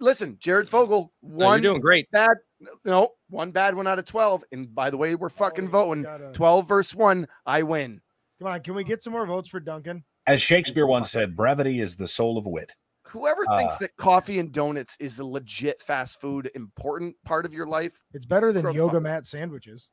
Listen, 0.00 0.36
Jared 0.40 0.68
Fogle, 0.68 1.12
No, 1.22 1.46
one 1.46 1.62
you're 1.62 1.72
doing 1.72 1.80
great. 1.80 2.10
bad, 2.10 2.36
no, 2.84 3.10
one 3.30 3.52
bad 3.52 3.76
one 3.76 3.86
out 3.86 3.98
of 4.00 4.04
twelve. 4.06 4.42
And 4.50 4.74
by 4.74 4.90
the 4.90 4.96
way, 4.96 5.14
we're 5.14 5.26
oh, 5.26 5.30
fucking 5.30 5.66
we 5.66 5.70
voting 5.70 6.02
gotta- 6.02 6.32
twelve 6.32 6.66
versus 6.68 6.96
one. 6.96 7.28
I 7.46 7.62
win. 7.62 8.00
Come 8.40 8.48
on, 8.48 8.60
can 8.62 8.74
we 8.74 8.82
get 8.84 9.02
some 9.02 9.12
more 9.12 9.24
votes 9.26 9.48
for 9.48 9.60
Dunkin'? 9.60 10.02
As 10.26 10.42
Shakespeare 10.42 10.86
once 10.86 11.10
said, 11.10 11.36
brevity 11.36 11.80
is 11.80 11.96
the 11.96 12.08
soul 12.08 12.38
of 12.38 12.44
wit. 12.46 12.74
Whoever 13.10 13.44
thinks 13.46 13.76
Uh, 13.76 13.78
that 13.80 13.96
coffee 13.96 14.38
and 14.38 14.52
donuts 14.52 14.96
is 15.00 15.18
a 15.18 15.24
legit 15.24 15.82
fast 15.82 16.20
food 16.20 16.50
important 16.54 17.16
part 17.24 17.44
of 17.46 17.52
your 17.54 17.66
life, 17.66 18.02
It's 18.12 18.26
better 18.26 18.52
than 18.52 18.72
yoga 18.72 18.94
fuck 18.94 19.02
mat 19.02 19.26
sandwiches. 19.26 19.90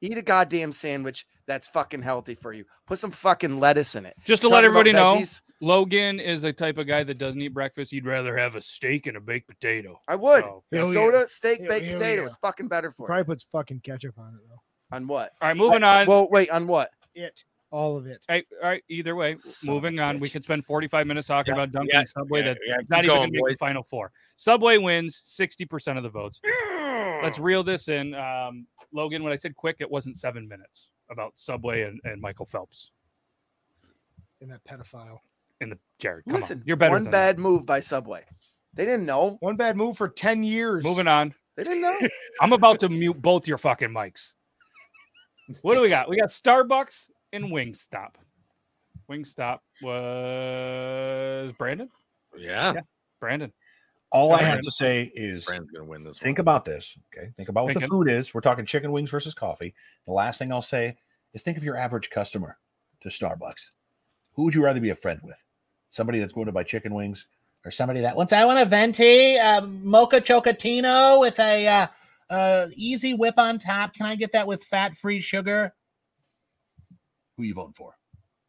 eat 0.00 0.18
a 0.18 0.22
goddamn 0.22 0.72
sandwich 0.72 1.26
that's 1.46 1.68
fucking 1.68 2.02
healthy 2.02 2.34
for 2.34 2.52
you. 2.52 2.64
Put 2.86 2.98
some 2.98 3.10
fucking 3.10 3.58
lettuce 3.60 3.94
in 3.94 4.06
it. 4.06 4.14
Just 4.24 4.42
to 4.42 4.48
Talk 4.48 4.54
let 4.54 4.64
everybody 4.64 4.92
know, 4.92 5.22
Logan 5.60 6.20
is 6.20 6.44
a 6.44 6.52
type 6.52 6.78
of 6.78 6.86
guy 6.86 7.02
that 7.04 7.18
doesn't 7.18 7.40
eat 7.40 7.48
breakfast. 7.48 7.90
He'd 7.90 8.06
rather 8.06 8.36
have 8.36 8.54
a 8.54 8.60
steak 8.60 9.06
and 9.06 9.16
a 9.16 9.20
baked 9.20 9.48
potato. 9.48 10.00
I 10.06 10.14
would. 10.16 10.44
So- 10.44 10.64
Hell 10.72 10.92
Soda, 10.92 11.18
yeah. 11.18 11.24
steak, 11.26 11.60
Hell- 11.60 11.68
baked 11.68 11.86
hell 11.86 11.98
potato. 11.98 12.22
yeah. 12.22 12.26
It's 12.28 12.36
fucking 12.36 12.68
better 12.68 12.92
for 12.92 13.04
you. 13.04 13.06
Probably 13.06 13.24
puts 13.24 13.44
fucking 13.50 13.80
ketchup 13.80 14.18
on 14.18 14.34
it 14.34 14.40
though. 14.48 14.96
On 14.96 15.06
what? 15.06 15.32
All 15.40 15.48
right, 15.48 15.56
moving 15.56 15.82
on. 15.82 16.06
Well, 16.06 16.28
wait, 16.30 16.50
on 16.50 16.66
what? 16.66 16.90
It, 17.14 17.42
all 17.70 17.96
of 17.96 18.06
it. 18.06 18.18
All 18.28 18.34
right, 18.36 18.46
all 18.62 18.68
right, 18.68 18.82
either 18.88 19.14
way, 19.14 19.36
Son 19.36 19.74
moving 19.74 19.98
on. 20.00 20.18
We 20.20 20.28
bitch. 20.28 20.32
could 20.32 20.44
spend 20.44 20.64
45 20.64 21.06
minutes 21.06 21.28
talking 21.28 21.54
Yeah, 21.54 21.62
about 21.62 21.72
Dunkin' 21.72 21.90
yeah, 21.92 22.04
Subway. 22.04 22.40
yeah, 22.40 22.46
That's 22.46 22.60
yeah, 22.66 22.76
not 22.88 22.96
keep 23.02 23.04
even 23.04 23.06
going, 23.06 23.18
going 23.18 23.32
to 23.32 23.42
make 23.44 23.54
the 23.54 23.58
final 23.58 23.82
four. 23.82 24.10
Subway 24.36 24.78
wins 24.78 25.22
60% 25.26 25.96
of 25.96 26.02
the 26.02 26.08
votes. 26.08 26.40
Let's 27.22 27.38
reel 27.38 27.62
this 27.62 27.88
in. 27.88 28.14
Um, 28.14 28.66
Logan, 28.92 29.22
when 29.22 29.32
I 29.32 29.36
said 29.36 29.54
quick, 29.56 29.76
it 29.80 29.90
wasn't 29.90 30.16
seven 30.16 30.48
minutes 30.48 30.88
about 31.10 31.32
Subway 31.36 31.82
and, 31.82 32.00
and 32.04 32.20
Michael 32.20 32.46
Phelps 32.46 32.90
In 34.40 34.48
that 34.48 34.62
pedophile. 34.64 35.18
in 35.60 35.70
the 35.70 35.78
Jared. 35.98 36.24
Come 36.26 36.34
Listen, 36.36 36.58
on, 36.58 36.64
you're 36.66 36.76
better. 36.76 36.92
one 36.92 37.02
than 37.04 37.12
bad 37.12 37.38
move 37.38 37.66
by 37.66 37.80
Subway. 37.80 38.24
They 38.74 38.84
didn't 38.84 39.06
know. 39.06 39.36
One 39.40 39.56
bad 39.56 39.76
move 39.76 39.96
for 39.96 40.08
10 40.08 40.42
years. 40.42 40.84
Moving 40.84 41.08
on. 41.08 41.34
They 41.56 41.64
didn't 41.64 41.80
know. 41.82 41.98
I'm 42.40 42.52
about 42.52 42.78
to 42.80 42.88
mute 42.88 43.20
both 43.20 43.48
your 43.48 43.58
fucking 43.58 43.88
mics. 43.88 44.32
What 45.62 45.74
do 45.74 45.80
we 45.80 45.88
got? 45.88 46.08
We 46.08 46.16
got 46.16 46.28
Starbucks 46.28 47.06
and 47.32 47.46
Wingstop. 47.46 48.14
Wingstop 49.10 49.60
was 49.82 51.52
Brandon. 51.52 51.88
Yeah, 52.36 52.74
Yeah. 52.74 52.80
Brandon. 53.20 53.52
All 54.10 54.32
I 54.32 54.42
have 54.42 54.60
to 54.62 54.70
say 54.70 55.12
is 55.14 55.44
Brand's 55.44 55.70
gonna 55.70 55.84
win 55.84 56.02
this. 56.02 56.18
think 56.18 56.38
one. 56.38 56.42
about 56.42 56.64
this. 56.64 56.96
Okay. 57.14 57.30
Think 57.36 57.50
about 57.50 57.66
what 57.66 57.74
the 57.74 57.86
food 57.86 58.08
is. 58.08 58.32
We're 58.32 58.40
talking 58.40 58.64
chicken 58.64 58.90
wings 58.90 59.10
versus 59.10 59.34
coffee. 59.34 59.74
The 60.06 60.12
last 60.12 60.38
thing 60.38 60.50
I'll 60.50 60.62
say 60.62 60.96
is 61.34 61.42
think 61.42 61.58
of 61.58 61.64
your 61.64 61.76
average 61.76 62.08
customer 62.10 62.56
to 63.02 63.08
Starbucks. 63.10 63.70
Who 64.32 64.44
would 64.44 64.54
you 64.54 64.64
rather 64.64 64.80
be 64.80 64.90
a 64.90 64.94
friend 64.94 65.20
with? 65.22 65.36
Somebody 65.90 66.20
that's 66.20 66.32
going 66.32 66.46
to 66.46 66.52
buy 66.52 66.62
chicken 66.62 66.94
wings 66.94 67.26
or 67.64 67.70
somebody 67.70 68.00
that 68.00 68.16
wants, 68.16 68.32
I 68.32 68.44
want 68.44 68.58
a 68.58 68.64
venti, 68.64 69.36
a 69.36 69.60
mocha 69.60 70.20
chocotino 70.20 71.20
with 71.20 71.38
a 71.40 71.66
uh, 71.66 71.86
uh, 72.30 72.68
easy 72.74 73.14
whip 73.14 73.38
on 73.38 73.58
top. 73.58 73.94
Can 73.94 74.06
I 74.06 74.14
get 74.14 74.32
that 74.32 74.46
with 74.46 74.64
fat 74.64 74.96
free 74.96 75.20
sugar? 75.20 75.74
Who 77.38 77.44
you 77.44 77.54
voting 77.54 77.72
for? 77.72 77.94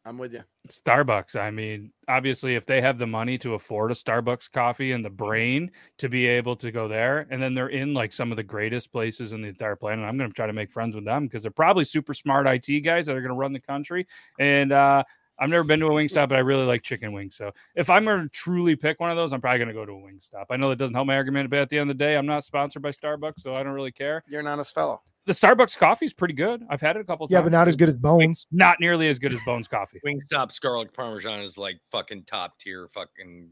I'm 0.04 0.18
with 0.18 0.32
you. 0.32 0.42
Starbucks. 0.68 1.36
I 1.36 1.50
mean, 1.50 1.92
obviously, 2.08 2.56
if 2.56 2.66
they 2.66 2.80
have 2.80 2.98
the 2.98 3.06
money 3.06 3.38
to 3.38 3.54
afford 3.54 3.92
a 3.92 3.94
Starbucks 3.94 4.50
coffee 4.50 4.92
and 4.92 5.04
the 5.04 5.10
brain 5.10 5.70
to 5.98 6.08
be 6.08 6.26
able 6.26 6.56
to 6.56 6.72
go 6.72 6.88
there, 6.88 7.26
and 7.30 7.40
then 7.40 7.54
they're 7.54 7.68
in 7.68 7.94
like 7.94 8.12
some 8.12 8.32
of 8.32 8.36
the 8.36 8.42
greatest 8.42 8.90
places 8.92 9.32
in 9.32 9.42
the 9.42 9.48
entire 9.48 9.76
planet, 9.76 10.04
I'm 10.04 10.18
going 10.18 10.30
to 10.30 10.34
try 10.34 10.46
to 10.46 10.52
make 10.52 10.72
friends 10.72 10.96
with 10.96 11.04
them 11.04 11.26
because 11.26 11.42
they're 11.42 11.52
probably 11.52 11.84
super 11.84 12.14
smart 12.14 12.46
IT 12.46 12.80
guys 12.80 13.06
that 13.06 13.16
are 13.16 13.20
going 13.20 13.30
to 13.30 13.36
run 13.36 13.52
the 13.52 13.60
country. 13.60 14.06
And 14.38 14.72
uh, 14.72 15.04
I've 15.38 15.50
never 15.50 15.64
been 15.64 15.80
to 15.80 15.86
a 15.86 15.90
Wingstop, 15.90 16.28
but 16.28 16.36
I 16.36 16.40
really 16.40 16.66
like 16.66 16.82
chicken 16.82 17.12
wings. 17.12 17.36
So 17.36 17.52
if 17.74 17.88
I'm 17.88 18.04
going 18.04 18.22
to 18.22 18.28
truly 18.30 18.76
pick 18.76 19.00
one 19.00 19.10
of 19.10 19.16
those, 19.16 19.32
I'm 19.32 19.40
probably 19.40 19.58
going 19.58 19.68
to 19.68 19.74
go 19.74 19.86
to 19.86 19.92
a 19.92 19.96
Wingstop. 19.96 20.46
I 20.50 20.56
know 20.56 20.70
that 20.70 20.76
doesn't 20.76 20.94
help 20.94 21.06
my 21.06 21.16
argument, 21.16 21.50
but 21.50 21.58
at 21.58 21.68
the 21.68 21.78
end 21.78 21.90
of 21.90 21.96
the 21.98 22.04
day, 22.04 22.16
I'm 22.16 22.26
not 22.26 22.44
sponsored 22.44 22.82
by 22.82 22.90
Starbucks, 22.90 23.40
so 23.40 23.54
I 23.54 23.62
don't 23.62 23.72
really 23.72 23.92
care. 23.92 24.22
You're 24.26 24.40
an 24.40 24.46
honest 24.46 24.74
fellow. 24.74 25.02
The 25.26 25.32
Starbucks 25.32 25.76
coffee 25.78 26.06
is 26.06 26.12
pretty 26.12 26.34
good. 26.34 26.62
I've 26.70 26.80
had 26.80 26.96
it 26.96 27.00
a 27.00 27.04
couple 27.04 27.26
Yeah, 27.30 27.38
times. 27.38 27.44
Yeah, 27.44 27.50
but 27.50 27.52
not 27.58 27.68
as 27.68 27.76
good 27.76 27.88
as 27.88 27.94
Bones. 27.94 28.46
not 28.50 28.76
nearly 28.80 29.08
as 29.08 29.18
good 29.18 29.32
as 29.32 29.38
Bones 29.44 29.68
coffee. 29.68 30.00
Wingstop's 30.06 30.58
garlic 30.58 30.92
parmesan 30.94 31.40
is 31.40 31.58
like 31.58 31.78
fucking 31.92 32.24
top 32.24 32.58
tier 32.58 32.88
fucking 32.92 33.50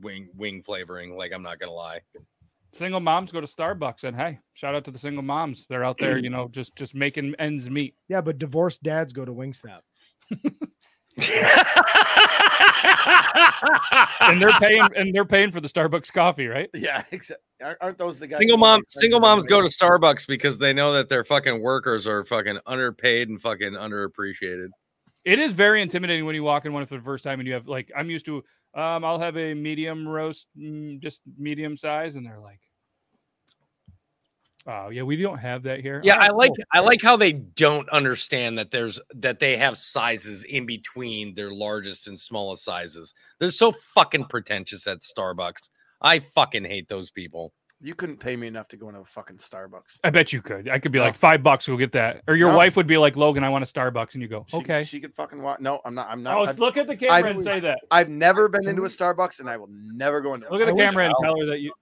wing 0.00 0.28
wing 0.34 0.62
flavoring. 0.62 1.16
Like 1.16 1.32
I'm 1.32 1.42
not 1.42 1.58
gonna 1.58 1.72
lie. 1.72 2.00
Single 2.72 3.00
moms 3.00 3.32
go 3.32 3.40
to 3.40 3.46
Starbucks, 3.46 4.04
and 4.04 4.16
hey, 4.16 4.38
shout 4.54 4.74
out 4.74 4.84
to 4.84 4.90
the 4.90 4.98
single 4.98 5.22
moms. 5.22 5.66
They're 5.68 5.84
out 5.84 5.96
there, 5.98 6.18
you 6.18 6.30
know, 6.30 6.48
just 6.48 6.76
just 6.76 6.94
making 6.94 7.34
ends 7.38 7.68
meet. 7.70 7.94
Yeah, 8.08 8.20
but 8.20 8.38
divorced 8.38 8.82
dads 8.82 9.12
go 9.12 9.24
to 9.24 9.32
Wingstop. 9.32 9.80
and 14.20 14.38
they're 14.38 14.50
paying 14.60 14.86
and 14.96 15.14
they're 15.14 15.24
paying 15.24 15.50
for 15.50 15.62
the 15.62 15.68
Starbucks 15.68 16.12
coffee, 16.12 16.46
right? 16.46 16.68
Yeah, 16.74 17.02
exactly. 17.10 17.42
Aren't 17.80 17.96
those 17.96 18.20
the 18.20 18.26
guys? 18.26 18.38
single 18.38 18.58
who 18.58 18.60
mom 18.60 18.82
single 18.88 19.20
moms 19.20 19.44
go 19.44 19.62
to 19.62 19.68
Starbucks 19.68 20.26
because 20.26 20.58
they 20.58 20.74
know 20.74 20.92
that 20.92 21.08
their 21.08 21.24
fucking 21.24 21.62
workers 21.62 22.06
are 22.06 22.26
fucking 22.26 22.58
underpaid 22.66 23.30
and 23.30 23.40
fucking 23.40 23.72
underappreciated. 23.72 24.68
It 25.24 25.38
is 25.38 25.52
very 25.52 25.80
intimidating 25.80 26.26
when 26.26 26.34
you 26.34 26.42
walk 26.42 26.66
in 26.66 26.74
one 26.74 26.84
for 26.84 26.96
the 26.96 27.02
first 27.02 27.24
time 27.24 27.40
and 27.40 27.48
you 27.48 27.54
have 27.54 27.66
like 27.66 27.90
I'm 27.96 28.10
used 28.10 28.26
to 28.26 28.44
um 28.74 29.02
I'll 29.02 29.18
have 29.18 29.38
a 29.38 29.54
medium 29.54 30.06
roast, 30.06 30.48
mm, 30.58 31.00
just 31.00 31.20
medium 31.38 31.78
size, 31.78 32.16
and 32.16 32.26
they're 32.26 32.40
like, 32.40 32.60
Oh 34.66 34.88
yeah, 34.88 35.02
we 35.02 35.16
don't 35.16 35.38
have 35.38 35.62
that 35.64 35.80
here. 35.80 36.00
Yeah, 36.02 36.16
"Oh, 36.16 36.24
I 36.24 36.28
like 36.30 36.50
cool." 36.50 36.64
I 36.72 36.80
like 36.80 37.00
how 37.02 37.16
they 37.16 37.32
don't 37.32 37.88
understand 37.90 38.58
that 38.58 38.70
there's 38.70 38.98
that 39.14 39.38
they 39.38 39.56
have 39.56 39.76
sizes 39.76 40.44
in 40.44 40.66
between 40.66 41.34
their 41.34 41.50
largest 41.52 42.08
and 42.08 42.18
smallest 42.18 42.64
sizes. 42.64 43.14
They're 43.38 43.50
so 43.52 43.70
fucking 43.72 44.24
pretentious 44.24 44.86
at 44.86 44.98
Starbucks. 45.00 45.70
I 46.02 46.18
fucking 46.18 46.64
hate 46.64 46.88
those 46.88 47.10
people. 47.10 47.52
You 47.82 47.94
couldn't 47.94 48.16
pay 48.18 48.36
me 48.36 48.46
enough 48.46 48.68
to 48.68 48.76
go 48.78 48.88
into 48.88 49.00
a 49.00 49.04
fucking 49.04 49.36
Starbucks. 49.36 49.98
I 50.02 50.08
bet 50.10 50.32
you 50.32 50.40
could. 50.40 50.66
I 50.68 50.78
could 50.78 50.92
be 50.92 50.98
No. 50.98 51.04
like 51.04 51.14
five 51.14 51.42
bucks, 51.42 51.68
we'll 51.68 51.76
get 51.76 51.92
that. 51.92 52.22
Or 52.26 52.34
your 52.34 52.48
No. 52.50 52.56
wife 52.56 52.74
would 52.74 52.86
be 52.86 52.96
like, 52.96 53.16
Logan, 53.16 53.44
I 53.44 53.50
want 53.50 53.68
a 53.68 53.70
Starbucks, 53.70 54.14
and 54.14 54.22
you 54.22 54.28
go, 54.28 54.46
She, 54.48 54.56
Okay. 54.56 54.82
She 54.84 54.98
could 54.98 55.14
fucking 55.14 55.42
walk. 55.42 55.60
No, 55.60 55.80
I'm 55.84 55.94
not. 55.94 56.08
I'm 56.10 56.22
not. 56.22 56.38
Oh, 56.38 56.44
I've, 56.46 56.58
look 56.58 56.78
at 56.78 56.86
the 56.86 56.96
camera 56.96 57.14
I've- 57.16 57.28
and 57.28 57.42
say 57.42 57.60
that. 57.60 57.78
I've 57.90 58.08
never 58.08 58.48
been 58.48 58.66
into 58.66 58.84
a 58.84 58.88
Starbucks, 58.88 59.40
and 59.40 59.48
I 59.50 59.58
will 59.58 59.68
never 59.70 60.22
go 60.22 60.32
into. 60.34 60.50
Look 60.50 60.62
at 60.62 60.66
the 60.66 60.74
wish- 60.74 60.88
camera 60.88 61.04
and 61.04 61.14
tell 61.22 61.38
her 61.38 61.44
that 61.46 61.60
you 61.60 61.72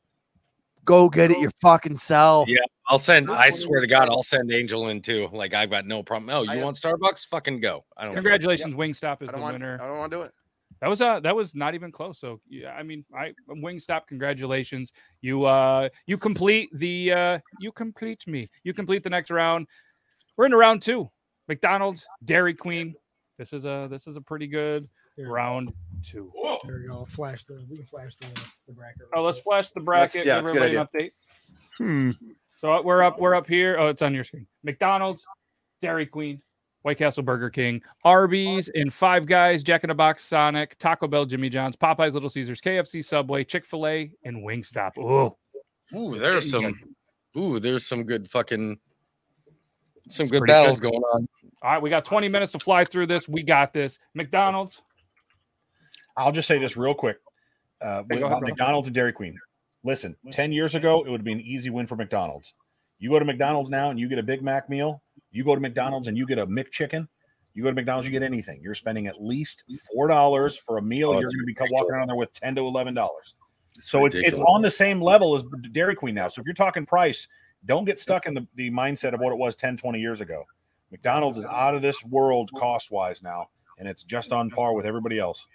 Go 0.84 1.08
get 1.08 1.30
it 1.30 1.38
your 1.40 1.50
fucking 1.60 1.96
self. 1.96 2.48
Yeah. 2.48 2.58
I'll 2.88 2.98
send. 2.98 3.30
I 3.30 3.48
swear 3.50 3.80
to 3.80 3.86
God, 3.86 4.08
I'll 4.10 4.22
send 4.22 4.52
Angel 4.52 4.88
in 4.88 5.00
too. 5.00 5.28
Like 5.32 5.54
I've 5.54 5.70
got 5.70 5.86
no 5.86 6.02
problem. 6.02 6.28
Oh, 6.30 6.40
I 6.40 6.42
you 6.42 6.58
have- 6.58 6.64
want 6.64 6.80
Starbucks? 6.80 7.26
Fucking 7.28 7.60
go. 7.60 7.84
I 7.96 8.04
don't. 8.04 8.12
care. 8.12 8.22
congratulations, 8.22 8.74
Wingstop 8.74 9.22
is 9.22 9.28
I 9.28 9.32
the 9.32 9.32
don't 9.32 9.40
want. 9.40 9.54
winner. 9.54 9.78
I 9.80 9.86
don't 9.86 9.98
want 9.98 10.10
to 10.12 10.18
do 10.18 10.22
it. 10.22 10.32
That 10.80 10.88
was 10.88 11.00
uh 11.00 11.20
that 11.20 11.34
was 11.34 11.54
not 11.54 11.74
even 11.74 11.90
close. 11.90 12.18
So 12.18 12.40
yeah, 12.48 12.72
I 12.72 12.82
mean, 12.82 13.04
I 13.16 13.32
Wingstop, 13.48 14.06
congratulations. 14.06 14.92
You 15.22 15.44
uh 15.44 15.88
you 16.06 16.18
complete 16.18 16.68
the 16.74 17.12
uh 17.12 17.38
you 17.58 17.72
complete 17.72 18.26
me. 18.26 18.50
You 18.64 18.74
complete 18.74 19.02
the 19.02 19.08
next 19.10 19.30
round. 19.30 19.66
We're 20.36 20.44
into 20.46 20.58
round 20.58 20.82
two. 20.82 21.10
McDonald's, 21.48 22.06
Dairy 22.24 22.54
Queen. 22.54 22.94
This 23.38 23.52
is 23.54 23.64
a 23.64 23.88
this 23.90 24.06
is 24.06 24.16
a 24.16 24.20
pretty 24.20 24.46
good 24.46 24.88
Here, 25.16 25.28
round 25.30 25.72
two. 26.02 26.32
there 26.66 26.78
we 26.80 26.88
go. 26.88 27.04
Flash 27.08 27.44
the. 27.44 27.64
We 27.68 27.76
can 27.78 27.86
flash 27.86 28.16
the, 28.16 28.26
the 28.66 28.72
bracket. 28.72 29.02
Oh, 29.14 29.22
let's 29.22 29.38
flash 29.40 29.70
the 29.70 29.80
bracket. 29.80 30.24
yeah, 30.26 30.40
give 30.40 30.48
everybody 30.48 30.76
an 30.76 30.86
update. 30.86 31.10
Hmm. 31.78 32.10
So 32.58 32.82
we're 32.82 33.02
up. 33.02 33.18
We're 33.20 33.34
up 33.34 33.46
here. 33.46 33.76
Oh, 33.78 33.88
it's 33.88 34.02
on 34.02 34.14
your 34.14 34.24
screen. 34.24 34.46
McDonald's, 34.64 35.24
Dairy 35.82 36.06
Queen, 36.06 36.40
White 36.82 36.98
Castle 36.98 37.22
Burger 37.22 37.50
King, 37.50 37.80
Arby's, 38.04 38.68
and 38.74 38.92
Five 38.92 39.26
Guys, 39.26 39.62
Jack 39.62 39.84
in 39.84 39.88
the 39.88 39.94
Box, 39.94 40.24
Sonic, 40.24 40.76
Taco 40.78 41.06
Bell, 41.06 41.26
Jimmy 41.26 41.48
John's, 41.48 41.76
Popeyes, 41.76 42.12
Little 42.12 42.28
Caesars, 42.28 42.60
KFC, 42.60 43.04
Subway, 43.04 43.44
Chick 43.44 43.64
Fil 43.64 43.86
A, 43.86 44.10
and 44.24 44.44
Wingstop. 44.44 44.98
Ooh, 44.98 45.36
Ooh, 45.96 46.18
there's 46.18 46.50
getting 46.50 46.74
some. 47.34 47.42
Ooh, 47.42 47.60
there's 47.60 47.86
some 47.86 48.02
good 48.04 48.28
fucking. 48.30 48.78
Some 50.08 50.24
It's 50.24 50.30
good 50.30 50.42
battles 50.46 50.80
good. 50.80 50.90
going 50.92 51.02
on. 51.02 51.28
all 51.62 51.70
right. 51.72 51.82
We 51.82 51.88
got 51.88 52.04
20 52.04 52.28
minutes 52.28 52.52
to 52.52 52.58
fly 52.58 52.84
through 52.84 53.06
this. 53.06 53.26
We 53.28 53.42
got 53.42 53.72
this. 53.72 53.98
McDonald's. 54.14 54.82
I'll 56.16 56.32
just 56.32 56.48
say 56.48 56.58
this 56.58 56.76
real 56.76 56.94
quick. 56.94 57.18
Uh, 57.80 58.02
Hey, 58.08 58.16
with 58.16 58.24
ahead. 58.24 58.42
McDonald's 58.42 58.88
and 58.88 58.94
Dairy 58.94 59.12
Queen. 59.12 59.38
Listen, 59.82 60.16
10 60.32 60.52
years 60.52 60.74
ago, 60.74 61.04
it 61.04 61.10
would 61.10 61.24
be 61.24 61.32
an 61.32 61.40
easy 61.40 61.68
win 61.68 61.86
for 61.86 61.96
McDonald's. 61.96 62.54
You 62.98 63.10
go 63.10 63.18
to 63.18 63.24
McDonald's 63.24 63.68
now 63.68 63.90
and 63.90 64.00
you 64.00 64.08
get 64.08 64.18
a 64.18 64.22
Big 64.22 64.42
Mac 64.42 64.70
meal. 64.70 65.02
You 65.30 65.44
go 65.44 65.54
to 65.54 65.60
McDonald's 65.60 66.08
and 66.08 66.16
you 66.16 66.26
get 66.26 66.38
a 66.38 66.46
McChicken. 66.46 67.06
You 67.52 67.62
go 67.62 67.68
to 67.68 67.74
McDonald's, 67.74 68.06
you 68.06 68.12
get 68.12 68.22
anything. 68.22 68.60
You're 68.62 68.74
spending 68.74 69.06
at 69.06 69.22
least 69.22 69.64
$4 69.96 70.58
for 70.60 70.78
a 70.78 70.82
meal. 70.82 71.10
Oh, 71.10 71.20
You're 71.20 71.30
going 71.30 71.46
to 71.46 71.54
be 71.54 71.56
walking 71.70 71.94
around 71.94 72.08
there 72.08 72.16
with 72.16 72.32
10 72.32 72.54
to 72.56 72.62
$11. 72.62 73.08
So 73.78 74.06
it's, 74.06 74.16
it's 74.16 74.38
on 74.38 74.62
the 74.62 74.70
same 74.70 75.00
level 75.00 75.34
as 75.34 75.44
Dairy 75.72 75.94
Queen 75.94 76.14
now. 76.14 76.28
So 76.28 76.40
if 76.40 76.46
you're 76.46 76.54
talking 76.54 76.86
price, 76.86 77.28
don't 77.66 77.84
get 77.84 77.98
stuck 77.98 78.26
in 78.26 78.34
the, 78.34 78.46
the 78.54 78.70
mindset 78.70 79.14
of 79.14 79.20
what 79.20 79.32
it 79.32 79.38
was 79.38 79.54
10, 79.56 79.76
20 79.76 80.00
years 80.00 80.20
ago. 80.20 80.44
McDonald's 80.90 81.38
is 81.38 81.46
out 81.46 81.74
of 81.74 81.82
this 81.82 82.04
world 82.04 82.50
cost 82.56 82.90
wise 82.90 83.22
now, 83.22 83.48
and 83.78 83.88
it's 83.88 84.04
just 84.04 84.32
on 84.32 84.50
par 84.50 84.74
with 84.74 84.86
everybody 84.86 85.18
else. 85.18 85.46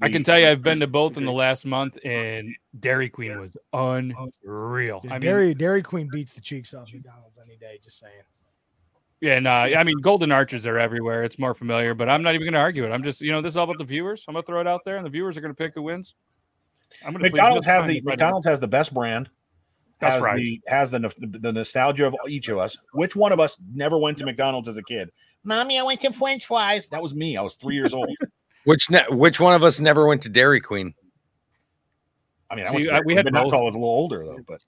I 0.00 0.08
can 0.08 0.22
tell 0.22 0.38
you, 0.38 0.46
I've 0.48 0.62
been 0.62 0.80
to 0.80 0.86
both 0.86 1.16
in 1.16 1.24
the 1.24 1.32
last 1.32 1.66
month, 1.66 1.98
and 2.04 2.54
Dairy 2.78 3.08
Queen 3.08 3.40
was 3.40 3.56
unreal. 3.72 5.00
Yeah, 5.02 5.10
I 5.10 5.14
mean, 5.14 5.20
Dairy 5.20 5.54
Dairy 5.54 5.82
Queen 5.82 6.08
beats 6.12 6.34
the 6.34 6.40
cheeks 6.40 6.72
off 6.72 6.92
McDonald's 6.92 7.38
any 7.44 7.56
day. 7.56 7.80
Just 7.82 7.98
saying. 7.98 8.12
Yeah, 9.20 9.34
and 9.34 9.48
uh, 9.48 9.50
I 9.50 9.82
mean, 9.82 9.98
golden 10.00 10.30
arches 10.30 10.64
are 10.66 10.78
everywhere. 10.78 11.24
It's 11.24 11.40
more 11.40 11.52
familiar, 11.52 11.94
but 11.94 12.08
I'm 12.08 12.22
not 12.22 12.34
even 12.34 12.44
going 12.44 12.52
to 12.52 12.60
argue 12.60 12.84
it. 12.84 12.92
I'm 12.92 13.02
just, 13.02 13.20
you 13.20 13.32
know, 13.32 13.42
this 13.42 13.54
is 13.54 13.56
all 13.56 13.64
about 13.64 13.78
the 13.78 13.84
viewers. 13.84 14.24
I'm 14.28 14.34
going 14.34 14.44
to 14.44 14.46
throw 14.46 14.60
it 14.60 14.68
out 14.68 14.82
there, 14.84 14.96
and 14.96 15.04
the 15.04 15.10
viewers 15.10 15.36
are 15.36 15.40
going 15.40 15.52
to 15.52 15.58
pick 15.58 15.74
who 15.74 15.82
wins. 15.82 16.14
I'm 17.04 17.12
gonna 17.12 17.24
plead 17.24 17.32
McDonald's 17.32 17.66
has 17.66 17.86
the 17.86 17.94
to 17.94 18.00
try 18.00 18.10
to- 18.10 18.16
McDonald's 18.16 18.46
has 18.46 18.60
the 18.60 18.68
best 18.68 18.94
brand. 18.94 19.28
That's 20.00 20.14
has 20.14 20.22
right. 20.22 20.36
The, 20.36 20.60
has 20.68 20.90
the, 20.90 21.00
the 21.18 21.38
the 21.38 21.52
nostalgia 21.52 22.06
of 22.06 22.14
each 22.28 22.48
of 22.48 22.58
us. 22.58 22.76
Which 22.92 23.16
one 23.16 23.32
of 23.32 23.40
us 23.40 23.56
never 23.74 23.98
went 23.98 24.16
to 24.18 24.24
McDonald's 24.24 24.68
as 24.68 24.76
a 24.76 24.82
kid? 24.82 25.10
Mommy, 25.42 25.78
I 25.78 25.82
went 25.82 26.00
to 26.02 26.12
French 26.12 26.46
fries. 26.46 26.88
That 26.88 27.02
was 27.02 27.14
me. 27.14 27.36
I 27.36 27.42
was 27.42 27.56
three 27.56 27.74
years 27.74 27.92
old. 27.92 28.08
Which 28.64 28.90
ne- 28.90 29.06
which 29.10 29.40
one 29.40 29.54
of 29.54 29.62
us 29.62 29.80
never 29.80 30.06
went 30.06 30.22
to 30.22 30.28
Dairy 30.28 30.60
Queen? 30.60 30.94
I 32.50 32.54
mean, 32.54 32.66
I 32.66 32.70
See, 32.70 32.74
went 32.74 32.86
to 32.86 33.02
we 33.04 33.14
had 33.14 33.24
but 33.24 33.34
both. 33.34 33.52
I 33.52 33.60
was 33.60 33.74
a 33.74 33.78
little 33.78 33.88
older 33.88 34.24
though. 34.24 34.38
But 34.46 34.60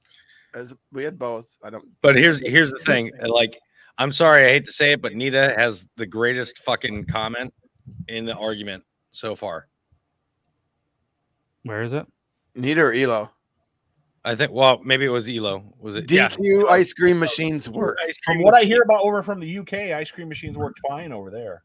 As 0.55 0.75
we 0.93 1.05
had 1.05 1.19
both. 1.19 1.57
I 1.63 1.71
don't. 1.71 1.85
But 2.03 2.17
here's 2.17 2.41
here's 2.41 2.71
the 2.71 2.79
thing. 2.87 3.11
Like, 3.27 3.59
I'm 3.99 4.13
sorry, 4.13 4.45
I 4.45 4.49
hate 4.49 4.65
to 4.67 4.73
say 4.73 4.93
it, 4.93 5.03
but 5.03 5.15
Nita 5.15 5.55
has 5.57 5.87
the 5.97 6.07
greatest 6.07 6.59
fucking 6.59 7.07
comment 7.07 7.53
in 8.09 8.25
the 8.25 8.35
argument 8.35 8.85
so 9.13 9.35
far. 9.35 9.69
Where 11.65 11.83
is 11.83 11.93
it? 11.93 12.07
Nita 12.55 12.81
or 12.81 12.93
Elo. 12.93 13.31
I 14.25 14.35
think. 14.35 14.53
Well, 14.53 14.81
maybe 14.85 15.05
it 15.05 15.11
was 15.11 15.29
Elo. 15.29 15.75
Was 15.79 15.97
it? 15.97 16.07
DQ 16.07 16.69
ice 16.69 16.93
cream 16.93 17.19
machines 17.19 17.69
work. 17.69 17.99
From 18.25 18.43
what 18.43 18.55
I 18.55 18.63
hear 18.63 18.83
about 18.83 19.03
over 19.03 19.23
from 19.23 19.41
the 19.41 19.59
UK, 19.59 19.75
ice 19.95 20.11
cream 20.11 20.29
machines 20.29 20.57
worked 20.59 20.81
fine 20.89 21.13
over 21.13 21.31
there. 21.31 21.63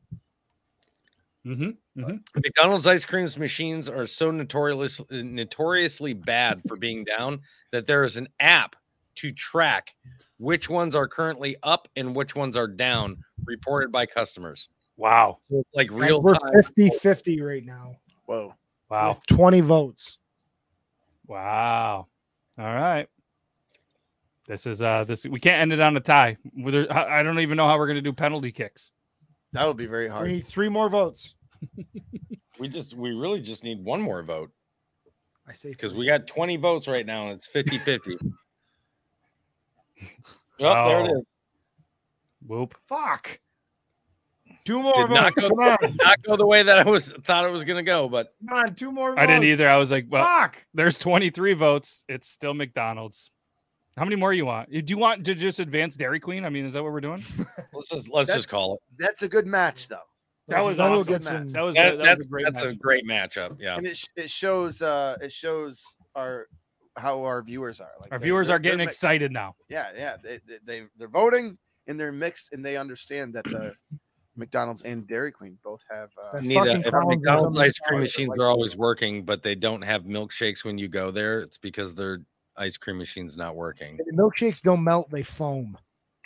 Mm-hmm. 1.46 2.16
McDonald's 2.36 2.88
ice 2.88 3.06
cream 3.06 3.30
machines 3.38 3.88
are 3.88 4.08
so 4.08 4.32
notoriously 4.32 5.24
notoriously 5.24 6.14
bad 6.14 6.62
for 6.68 6.76
being 6.76 7.04
down 7.04 7.42
that 7.72 7.86
there 7.86 8.04
is 8.04 8.18
an 8.18 8.28
app 8.40 8.76
to 9.16 9.32
track 9.32 9.94
which 10.38 10.70
ones 10.70 10.96
are 10.96 11.08
currently 11.08 11.56
up 11.64 11.88
and 11.96 12.16
which 12.16 12.36
ones 12.36 12.58
are 12.58 12.68
down, 12.68 13.18
reported 13.46 13.92
by 13.92 14.06
customers. 14.06 14.70
Wow. 14.98 15.38
So 15.50 15.60
it's 15.60 15.70
like 15.74 15.90
And 15.92 16.00
real 16.02 16.22
we're 16.22 16.34
time. 16.34 16.54
50 16.54 16.90
50 17.02 17.42
right 17.42 17.64
now 17.64 17.96
Whoa. 18.26 18.54
Wow. 18.90 19.10
with 19.10 19.26
20 19.28 19.62
votes. 19.62 20.18
Wow. 21.28 22.08
All 22.58 22.66
right. 22.66 23.08
This 24.48 24.66
is 24.66 24.82
uh 24.82 25.04
this 25.04 25.26
we 25.26 25.40
can't 25.40 25.62
end 25.62 25.74
it 25.74 25.80
on 25.80 25.96
a 25.98 26.00
tie. 26.00 26.38
I 26.66 27.20
I 27.20 27.24
don't 27.24 27.40
even 27.40 27.58
know 27.58 27.68
how 27.68 27.78
we're 27.78 27.88
gonna 27.88 28.02
do 28.02 28.14
penalty 28.14 28.52
kicks. 28.52 28.92
That 29.54 29.68
would 29.68 29.78
be 29.78 29.86
very 29.86 30.08
hard. 30.08 30.28
We 30.28 30.34
need 30.34 30.48
three 30.48 30.70
more 30.70 30.90
votes. 30.90 31.35
We 32.60 32.68
just 32.70 32.94
we 32.94 33.12
really 33.12 33.42
just 33.42 33.64
need 33.64 33.84
one 33.84 34.00
more 34.02 34.24
vote 34.24 34.50
I 35.48 35.54
say 35.54 35.70
because 35.70 35.94
we 35.94 36.06
got 36.06 36.26
20 36.26 36.56
votes 36.58 36.88
right 36.88 37.06
now 37.06 37.24
and 37.24 37.34
it's 37.34 37.48
50 37.48 37.78
50. 37.80 38.18
Oh, 40.62 40.88
there 40.88 41.06
it 41.06 41.12
Oh. 41.12 41.24
Whoop. 42.48 42.76
fuck. 42.88 43.40
Two 44.64 44.82
more 44.82 44.94
Did 44.94 45.10
votes. 45.10 45.22
not 45.22 45.36
go, 45.36 45.50
Come 45.50 45.60
on. 45.60 45.78
did 45.82 45.98
not 46.02 46.22
go 46.24 46.36
the 46.36 46.46
way 46.46 46.64
that 46.64 46.78
I 46.80 46.90
was 46.90 47.12
thought 47.24 47.46
it 47.46 47.52
was 47.52 47.64
gonna 47.64 47.84
go, 47.84 48.08
but 48.08 48.34
Come 48.48 48.58
on. 48.58 48.76
Two 48.76 48.92
more 48.92 49.12
votes. 49.12 49.20
I 49.22 49.26
didn't 49.26 49.44
either. 49.46 49.70
I 49.70 49.78
was 49.78 49.92
like, 49.92 50.06
well, 50.10 50.26
fuck. 50.26 50.58
there's 50.74 50.98
23 50.98 51.54
votes. 51.54 52.04
It's 52.08 52.30
still 52.30 52.54
McDonald's. 52.54 53.32
How 53.98 54.04
many 54.04 54.16
more 54.16 54.34
you 54.34 54.46
want? 54.46 54.70
Do 54.72 54.82
you 54.86 54.98
want 54.98 55.24
to 55.26 55.34
just 55.36 55.60
advance 55.60 55.96
Dairy 55.96 56.20
Queen? 56.20 56.44
I 56.46 56.50
mean, 56.50 56.66
is 56.66 56.74
that 56.74 56.84
what 56.84 56.92
we're 56.92 57.02
doing? 57.02 57.24
let's 57.74 57.90
just 57.90 58.10
let's 58.10 58.28
That- 58.30 58.36
just 58.38 58.50
call 58.50 58.76
it. 58.76 58.80
That's 58.98 59.22
a 59.22 59.28
good 59.30 59.46
match, 59.48 59.88
though. 59.88 59.98
That 60.48 60.64
was 60.64 60.78
Then 60.78 60.92
we'll 60.92 61.00
awesome. 61.02 61.14
get 61.14 61.24
some- 61.24 61.48
That 61.50 61.62
was, 61.62 61.76
That, 61.76 61.84
that 61.84 61.98
was 61.98 62.06
that's 62.08 62.24
a 62.26 62.28
great 62.28 62.46
that's 62.46 62.62
a 62.62 62.74
great 62.74 63.06
matchup. 63.08 63.58
Yeah. 63.60 63.78
And 63.78 63.86
it, 63.88 63.98
sh- 63.98 64.06
it 64.16 64.30
shows 64.30 64.82
uh 64.82 65.18
it 65.22 65.32
shows 65.32 65.82
our 66.16 66.48
how 66.98 67.24
our 67.24 67.42
viewers 67.44 67.82
are. 67.82 67.90
Like 68.00 68.12
Our 68.12 68.20
viewers 68.20 68.48
they're- 68.48 68.56
are 68.58 68.60
getting 68.60 68.78
they're 68.80 68.88
excited 68.88 69.32
now. 69.32 69.56
Yeah, 69.70 69.88
yeah. 69.98 70.18
They, 70.24 70.40
they 70.48 70.58
they 70.66 70.84
they're 70.98 71.08
voting 71.08 71.58
and 71.88 72.00
they're 72.00 72.12
mixed 72.12 72.54
and 72.54 72.64
they 72.64 72.78
understand 72.78 73.34
that 73.34 73.46
the 73.46 73.74
McDonald's 74.38 74.82
and 74.84 75.08
Dairy 75.08 75.32
Queen 75.32 75.58
both 75.64 75.82
have. 75.90 76.10
Uh, 76.22 76.34
That 76.34 76.44
Need 76.44 76.58
a, 76.58 76.80
if 76.80 76.94
McDonald's 76.94 77.58
ice 77.60 77.80
cream 77.80 77.98
side. 77.98 78.02
machines 78.02 78.30
Like- 78.30 78.40
are 78.40 78.48
always 78.48 78.76
working, 78.78 79.24
but 79.24 79.42
they 79.42 79.56
don't 79.56 79.82
have 79.82 80.04
milkshakes 80.04 80.64
when 80.66 80.78
you 80.78 80.88
go 80.90 81.10
there. 81.10 81.40
It's 81.40 81.58
because 81.58 81.94
their 81.96 82.20
ice 82.58 82.78
cream 82.78 82.98
machine's 82.98 83.36
not 83.38 83.56
working. 83.56 83.98
The 83.98 84.12
milkshakes 84.16 84.62
don't 84.62 84.84
melt; 84.84 85.10
they 85.10 85.24
foam. 85.24 85.78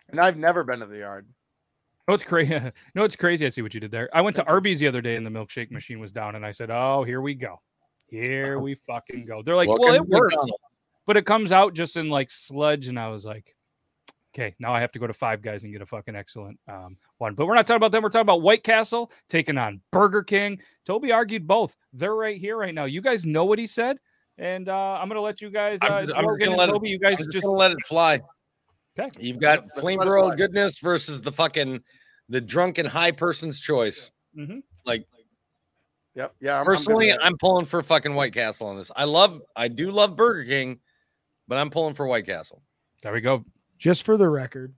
and 0.09 0.19
I've 0.19 0.37
never 0.37 0.63
been 0.63 0.79
to 0.79 0.87
the 0.87 0.99
yard. 0.99 1.27
No, 2.09 2.15
it's 2.15 2.23
crazy. 2.25 2.59
No, 2.95 3.03
it's 3.03 3.15
crazy. 3.15 3.45
I 3.45 3.49
see 3.49 3.61
what 3.61 3.73
you 3.75 3.79
did 3.79 3.91
there. 3.91 4.09
I 4.13 4.21
went 4.21 4.35
to 4.37 4.45
Arby's 4.45 4.79
the 4.79 4.87
other 4.87 4.99
day 5.01 5.15
and 5.15 5.23
the 5.25 5.29
milkshake 5.29 5.69
machine 5.69 5.99
was 5.99 6.11
down, 6.11 6.35
and 6.35 6.43
I 6.43 6.51
said, 6.51 6.71
"Oh, 6.71 7.03
here 7.03 7.21
we 7.21 7.35
go, 7.35 7.61
here 8.07 8.57
we 8.59 8.75
fucking 8.87 9.25
go." 9.27 9.43
They're 9.43 9.55
like, 9.55 9.69
"Well, 9.69 9.93
it 9.93 10.07
works," 10.07 10.35
but 11.05 11.17
it 11.17 11.25
comes 11.27 11.51
out 11.51 11.75
just 11.75 11.97
in 11.97 12.09
like 12.09 12.31
sludge, 12.31 12.87
and 12.87 12.99
I 12.99 13.09
was 13.09 13.25
like, 13.25 13.55
"Okay, 14.33 14.55
now 14.59 14.73
I 14.73 14.81
have 14.81 14.91
to 14.93 14.99
go 14.99 15.05
to 15.05 15.13
Five 15.13 15.43
Guys 15.43 15.61
and 15.61 15.71
get 15.71 15.83
a 15.83 15.85
fucking 15.85 16.15
excellent 16.15 16.59
um, 16.67 16.97
one." 17.19 17.35
But 17.35 17.45
we're 17.45 17.53
not 17.53 17.67
talking 17.67 17.77
about 17.77 17.91
them. 17.91 18.01
We're 18.01 18.09
talking 18.09 18.21
about 18.21 18.41
White 18.41 18.63
Castle 18.63 19.11
taking 19.29 19.59
on 19.59 19.79
Burger 19.91 20.23
King. 20.23 20.59
Toby 20.85 21.11
argued 21.11 21.45
both. 21.45 21.75
They're 21.93 22.15
right 22.15 22.39
here, 22.41 22.57
right 22.57 22.73
now. 22.73 22.85
You 22.85 23.01
guys 23.01 23.23
know 23.23 23.45
what 23.45 23.59
he 23.59 23.67
said, 23.67 23.97
and 24.39 24.67
uh, 24.67 24.97
I'm 24.99 25.09
gonna 25.09 25.21
let 25.21 25.41
you 25.41 25.51
guys. 25.51 25.77
Uh, 25.83 25.85
I'm 25.85 26.05
just- 26.07 26.17
I'm 26.17 26.25
gonna 26.25 26.55
let 26.55 26.69
it- 26.69 26.71
Toby, 26.71 26.89
you 26.89 26.95
I'm 27.03 27.11
guys 27.11 27.17
just, 27.19 27.31
just 27.31 27.45
gonna 27.45 27.55
let 27.55 27.69
it 27.71 27.77
fly. 27.85 28.19
Okay. 28.99 29.09
You've 29.19 29.39
got 29.39 29.63
Let's 29.63 29.79
Flame 29.79 29.99
it 30.01 30.37
goodness 30.37 30.79
versus 30.79 31.21
the 31.21 31.31
fucking 31.31 31.81
the 32.27 32.41
drunken 32.41 32.85
high 32.85 33.11
person's 33.11 33.59
choice. 33.59 34.11
Mhm. 34.37 34.61
Like 34.85 35.05
Yep. 36.15 36.35
Yeah. 36.41 36.55
I'm, 36.55 36.59
I'm 36.59 36.65
personally. 36.65 37.13
I'm 37.13 37.37
pulling 37.37 37.65
for 37.65 37.81
fucking 37.81 38.13
White 38.13 38.33
Castle 38.33 38.67
on 38.67 38.77
this. 38.77 38.91
I 38.95 39.05
love, 39.05 39.41
I 39.55 39.67
do 39.67 39.91
love 39.91 40.15
Burger 40.15 40.43
King, 40.43 40.79
but 41.47 41.57
I'm 41.57 41.69
pulling 41.69 41.93
for 41.93 42.07
White 42.07 42.25
Castle. 42.25 42.61
there 43.03 43.13
we 43.13 43.21
go. 43.21 43.45
Just 43.77 44.03
for 44.03 44.17
the 44.17 44.27
record, 44.27 44.73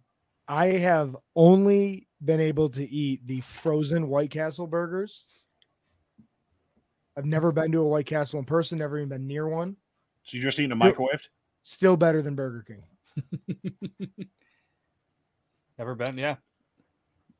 I 0.47 0.67
have 0.67 1.15
only 1.35 2.07
been 2.23 2.39
able 2.39 2.69
to 2.69 2.87
eat 2.87 3.25
the 3.25 3.41
frozen 3.41 4.07
White 4.07 4.29
Castle 4.29 4.67
burgers. 4.67 5.25
I've 7.17 7.25
never 7.25 7.51
been 7.51 7.71
to 7.71 7.79
a 7.79 7.87
White 7.87 8.05
Castle 8.05 8.39
in 8.39 8.45
person, 8.45 8.77
never 8.77 8.97
even 8.97 9.09
been 9.09 9.25
near 9.27 9.47
one. 9.47 9.75
So 10.23 10.37
you're 10.37 10.43
just 10.43 10.59
eating 10.59 10.71
a 10.71 10.75
microwaved? 10.75 11.27
Still 11.63 11.97
better 11.97 12.21
than 12.21 12.35
Burger 12.35 12.63
King. 12.67 12.83
Never 15.77 15.95
been, 15.95 16.17
yeah. 16.17 16.35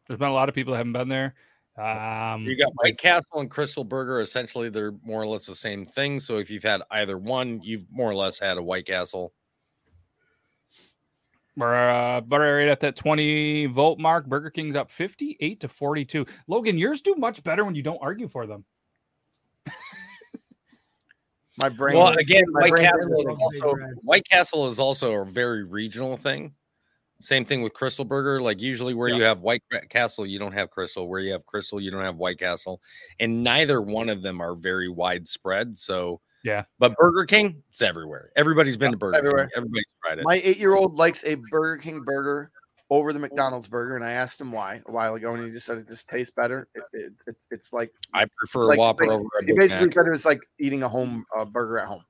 There's 0.07 0.19
been 0.19 0.29
a 0.29 0.34
lot 0.34 0.49
of 0.49 0.55
people 0.55 0.71
that 0.73 0.77
haven't 0.77 0.93
been 0.93 1.09
there. 1.09 1.36
Um, 1.77 2.43
You 2.43 2.57
got 2.57 2.71
White 2.75 2.97
Castle 2.97 3.39
and 3.39 3.49
Krystal 3.49 3.88
Burger. 3.88 4.19
Essentially, 4.19 4.69
they're 4.69 4.93
more 5.03 5.21
or 5.21 5.27
less 5.27 5.45
the 5.45 5.55
same 5.55 5.86
thing. 5.86 6.19
So 6.19 6.38
if 6.38 6.49
you've 6.49 6.63
had 6.63 6.82
either 6.91 7.17
one, 7.17 7.61
you've 7.63 7.86
more 7.91 8.09
or 8.09 8.15
less 8.15 8.39
had 8.39 8.57
a 8.57 8.63
White 8.63 8.88
Castle. 8.88 9.34
We're 11.57 11.75
uh, 11.75 12.21
but 12.21 12.39
right 12.39 12.67
at 12.67 12.79
that 12.79 12.95
20 12.95 13.67
volt 13.67 13.99
mark. 13.99 14.25
Burger 14.25 14.49
King's 14.49 14.75
up 14.75 14.89
58 14.89 15.59
to 15.59 15.67
42. 15.67 16.25
Logan, 16.47 16.77
yours 16.77 17.01
do 17.01 17.15
much 17.15 17.43
better 17.43 17.65
when 17.65 17.75
you 17.75 17.84
don't 17.84 17.99
argue 18.01 18.27
for 18.27 18.47
them. 18.47 18.65
my 21.58 21.70
brain. 21.70 21.97
Well, 21.97 22.14
again, 22.18 22.45
my 22.49 22.70
White 22.70 22.76
Castle 22.78 23.20
is 23.20 23.26
is 23.26 23.39
also 23.39 23.74
red. 23.76 23.89
White 24.02 24.30
Castle 24.30 24.68
is 24.68 24.80
also 24.80 25.14
a 25.14 25.26
very 25.26 25.64
regional 25.64 26.18
thing. 26.18 26.54
Same 27.20 27.45
thing 27.45 27.62
with 27.62 27.74
Krystal 27.74 28.08
Burger. 28.08 28.41
Like 28.41 28.60
usually, 28.60 28.93
where 28.93 29.08
you 29.10 29.22
have 29.24 29.41
White 29.41 29.62
Castle, 29.89 30.26
you 30.26 30.39
don't 30.39 30.54
have 30.54 30.70
Krystal. 30.72 31.08
Where 31.08 31.20
you 31.20 31.32
have 31.34 31.43
Krystal, 31.45 31.82
you 31.82 31.91
don't 31.91 32.04
have 32.04 32.16
White 32.18 32.39
Castle, 32.39 32.82
and 33.20 33.43
neither 33.43 33.82
one 33.82 34.10
of 34.10 34.22
them 34.24 34.41
are 34.41 34.56
very 34.56 34.89
widespread. 34.89 35.78
So 35.78 36.20
Yeah. 36.43 36.64
but 36.80 36.95
Burger 36.95 37.26
King, 37.26 37.62
it's 37.70 37.84
everywhere. 37.84 38.32
Everybody's 38.36 38.78
been 38.78 38.91
to 38.91 38.97
Burger 38.97 39.18
everywhere. 39.18 39.45
King. 39.47 39.58
Everybody's 39.58 39.86
tried 40.04 40.18
it. 40.20 40.26
My 40.26 40.41
eight-year-old 40.43 40.95
likes 40.97 41.24
a 41.24 41.36
Burger 41.52 41.78
King 41.78 42.02
burger 42.02 42.52
over 42.92 43.14
the 43.14 43.20
McDonald's 43.20 43.68
burger, 43.68 43.96
and 43.96 44.04
I 44.06 44.12
asked 44.12 44.39
him 44.39 44.52
why 44.52 44.82
a 44.86 44.92
while 44.92 45.16
ago, 45.16 45.34
and 45.34 45.44
he 45.44 45.50
just 45.50 45.66
said 45.66 45.78
it 45.80 45.88
just 45.88 46.08
tastes 46.10 46.32
better. 46.36 46.68
It, 46.76 46.84
it, 46.94 47.14
it's 47.26 47.48
it's 47.50 47.74
like 47.74 47.92
I 48.14 48.26
prefer 48.38 48.60
it's 48.60 48.68
like- 48.68 48.78
Whopper 48.80 49.06
like- 49.06 49.12
over 49.14 49.28
a 49.42 49.46
he 49.46 49.54
basically 49.54 49.88
Mac. 49.88 49.94
said 49.96 50.06
it 50.08 50.12
was 50.12 50.26
like 50.26 50.42
eating 50.60 50.84
a 50.84 50.89
home 50.89 51.26
uh, 51.39 51.46
burger 51.46 51.80
at 51.80 51.88
home, 51.88 52.04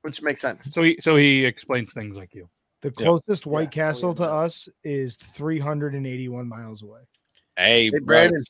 which 0.00 0.22
makes 0.22 0.40
sense. 0.42 0.68
So 0.72 0.82
he 0.82 0.96
so 1.00 1.16
he 1.16 1.44
explains 1.44 1.92
things 1.92 2.16
like 2.16 2.34
you. 2.34 2.48
The 2.80 2.88
Yeah. 2.98 3.04
closest 3.04 3.46
White 3.46 3.64
Yeah. 3.76 3.84
Castle 3.84 4.14
to 4.16 4.24
us 4.24 4.68
is 4.82 5.16
381 5.16 6.48
miles 6.48 6.82
away. 6.82 7.00
Hey, 7.56 7.84
Hey, 7.84 7.90
bro, 7.90 8.00
Brandon, 8.06 8.42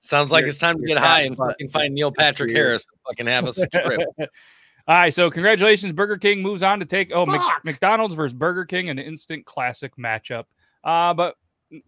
sounds 0.00 0.30
like 0.32 0.46
it's 0.46 0.58
time 0.58 0.80
to 0.80 0.86
get 0.86 0.98
high 0.98 1.22
and 1.22 1.36
fucking 1.36 1.68
find 1.68 1.94
Neil 1.94 2.10
Patrick. 2.10 2.50
Harris 2.50 2.84
to 2.84 2.90
fucking 3.06 3.26
have 3.26 3.46
us 3.46 3.58
a 3.58 3.66
trip. 3.68 4.00
All 4.88 4.96
right, 4.96 5.12
so 5.12 5.30
congratulations. 5.30 5.92
Burger 5.92 6.16
King 6.16 6.42
moves 6.42 6.62
on 6.62 6.78
to 6.78 6.84
take 6.86 7.10
oh 7.12 7.26
Mc- 7.26 7.40
Fuck. 7.40 7.64
McDonald's 7.64 8.14
versus 8.14 8.34
Burger 8.34 8.64
King, 8.64 8.88
an 8.88 8.98
instant 8.98 9.44
classic 9.44 9.96
matchup. 9.96 10.44
Uh, 10.84 11.12
but 11.12 11.34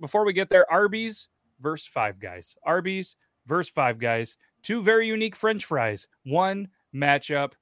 before 0.01 0.25
we 0.25 0.33
get 0.33 0.51
there, 0.51 0.71
Arby's 0.71 1.29
versus 1.61 1.87
Five 1.87 2.19
Guys. 2.19 2.57
Arby's 2.65 3.15
versus 3.47 3.71
Five 3.73 3.99
Guys. 4.01 4.37
Two 4.63 4.83
very 4.83 5.07
unique 5.07 5.37
French 5.37 5.65
fries. 5.65 6.09
One 6.25 6.69
matchup 6.95 7.53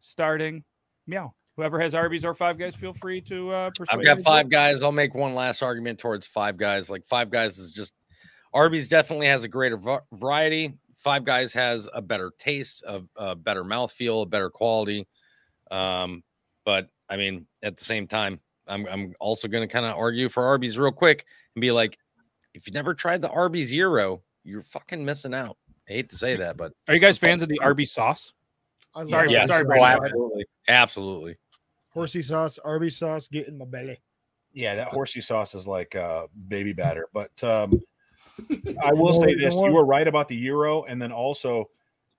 starting 0.00 0.64
meow. 1.06 1.34
Whoever 1.56 1.80
has 1.80 1.94
Arby's 1.94 2.26
or 2.26 2.34
Five 2.34 2.58
Guys, 2.58 2.74
feel 2.74 2.92
free 2.92 3.22
to 3.22 3.50
uh 3.50 3.70
persuade 3.70 4.00
I've 4.00 4.04
got 4.04 4.24
five 4.24 4.50
guys. 4.50 4.82
I'll 4.82 4.92
make 4.92 5.14
one 5.14 5.34
last 5.34 5.62
argument 5.62 5.98
towards 5.98 6.26
five 6.26 6.58
guys. 6.58 6.90
Like 6.90 7.06
five 7.06 7.30
guys 7.30 7.56
is 7.56 7.72
just 7.72 7.94
Arby's 8.52 8.90
definitely 8.90 9.28
has 9.28 9.42
a 9.44 9.48
greater 9.48 9.78
va- 9.78 10.02
variety. 10.12 10.74
Five 10.96 11.24
guys 11.24 11.52
has 11.52 11.88
a 11.92 12.02
better 12.02 12.32
taste, 12.38 12.82
a, 12.86 13.02
a 13.16 13.34
better 13.36 13.64
mouthfeel, 13.64 14.22
a 14.22 14.26
better 14.26 14.50
quality. 14.50 15.06
Um, 15.70 16.22
but 16.64 16.88
I 17.08 17.16
mean, 17.16 17.46
at 17.62 17.76
the 17.76 17.84
same 17.84 18.06
time, 18.06 18.40
I'm 18.66 18.86
I'm 18.86 19.14
also 19.20 19.48
going 19.48 19.66
to 19.66 19.72
kind 19.72 19.86
of 19.86 19.96
argue 19.96 20.28
for 20.28 20.44
Arby's 20.44 20.78
real 20.78 20.92
quick 20.92 21.24
and 21.54 21.60
be 21.60 21.70
like, 21.70 21.98
if 22.54 22.66
you 22.66 22.72
never 22.72 22.94
tried 22.94 23.20
the 23.20 23.28
Arby's 23.28 23.70
Gyro, 23.70 24.22
you're 24.44 24.62
fucking 24.62 25.04
missing 25.04 25.34
out. 25.34 25.56
I 25.88 25.92
hate 25.92 26.08
to 26.10 26.16
say 26.16 26.36
that, 26.36 26.56
but 26.56 26.72
Are 26.88 26.94
you 26.94 27.00
guys 27.00 27.18
fans 27.18 27.42
of 27.42 27.48
the 27.48 27.60
Arby's 27.60 27.92
sauce? 27.92 28.32
I 28.94 29.00
love 29.00 29.10
Sorry, 29.10 29.28
it. 29.28 29.32
yes, 29.32 29.48
sorry, 29.48 29.64
oh, 29.78 29.84
absolutely, 29.84 30.46
absolutely. 30.68 31.36
Horsey 31.90 32.22
sauce, 32.22 32.58
Arby's 32.58 32.96
sauce, 32.96 33.28
get 33.28 33.46
in 33.46 33.58
my 33.58 33.66
belly. 33.66 33.98
Yeah, 34.52 34.74
that 34.74 34.88
horsey 34.88 35.20
sauce 35.20 35.54
is 35.54 35.66
like 35.66 35.94
uh, 35.94 36.26
baby 36.48 36.72
batter. 36.74 37.06
But 37.12 37.30
um, 37.44 37.70
I 38.84 38.92
will 38.92 39.20
say 39.20 39.34
this: 39.34 39.54
you 39.54 39.60
were 39.72 39.84
right 39.84 40.06
about 40.06 40.28
the 40.28 40.40
gyro, 40.40 40.84
and 40.84 41.00
then 41.00 41.12
also, 41.12 41.70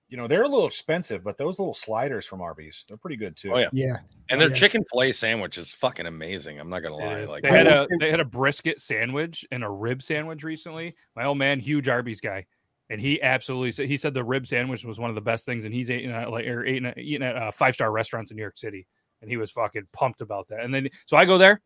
you 0.08 0.16
know, 0.16 0.26
they're 0.26 0.42
a 0.44 0.48
little 0.48 0.66
expensive, 0.66 1.22
but 1.22 1.36
those 1.38 1.58
little 1.58 1.74
sliders 1.74 2.26
from 2.26 2.40
Arby's, 2.40 2.84
they're 2.88 2.96
pretty 2.96 3.16
good 3.16 3.36
too. 3.36 3.52
Oh, 3.54 3.58
yeah. 3.58 3.68
Yeah. 3.72 3.96
And 4.30 4.40
their 4.40 4.48
Yeah. 4.48 4.54
chicken 4.56 4.84
fillet 4.90 5.12
sandwich 5.12 5.58
is 5.58 5.72
fucking 5.72 6.06
amazing. 6.06 6.58
I'm 6.58 6.68
not 6.70 6.80
gonna 6.80 6.96
lie. 6.96 7.24
Like 7.24 7.42
they 7.42 7.50
had 7.50 7.68
I 7.68 7.70
a 7.72 7.80
will 7.80 7.86
say- 7.90 7.96
they 8.00 8.10
had 8.10 8.20
a 8.20 8.24
brisket 8.24 8.80
sandwich 8.80 9.44
and 9.50 9.62
a 9.64 9.68
rib 9.68 10.02
sandwich 10.02 10.42
recently. 10.42 10.94
My 11.14 11.24
old 11.24 11.38
man, 11.38 11.60
huge 11.60 11.88
Arby's 11.88 12.20
guy, 12.20 12.46
and 12.90 13.00
he 13.00 13.20
absolutely 13.22 13.70
said 13.72 13.86
he 13.86 13.96
said 13.96 14.14
the 14.14 14.24
rib 14.24 14.46
sandwich 14.46 14.84
was 14.84 14.98
one 14.98 15.10
of 15.10 15.14
the 15.14 15.20
best 15.20 15.44
things, 15.44 15.64
and 15.66 15.74
he's 15.74 15.90
eating 15.90 16.10
at 16.10 16.30
like 16.30 16.46
or 16.46 16.64
eating 16.64 16.86
at, 16.86 16.96
eating 16.98 17.26
at 17.26 17.36
uh, 17.36 17.50
five 17.52 17.74
star 17.74 17.92
restaurants 17.92 18.30
in 18.30 18.36
New 18.36 18.42
York 18.42 18.56
City, 18.58 18.86
and 19.20 19.30
he 19.30 19.36
was 19.36 19.50
fucking 19.50 19.86
pumped 19.92 20.20
about 20.22 20.48
that. 20.48 20.60
And 20.64 20.74
then 20.74 20.88
so 21.06 21.16
I 21.18 21.24
go 21.26 21.36
there, 21.38 21.60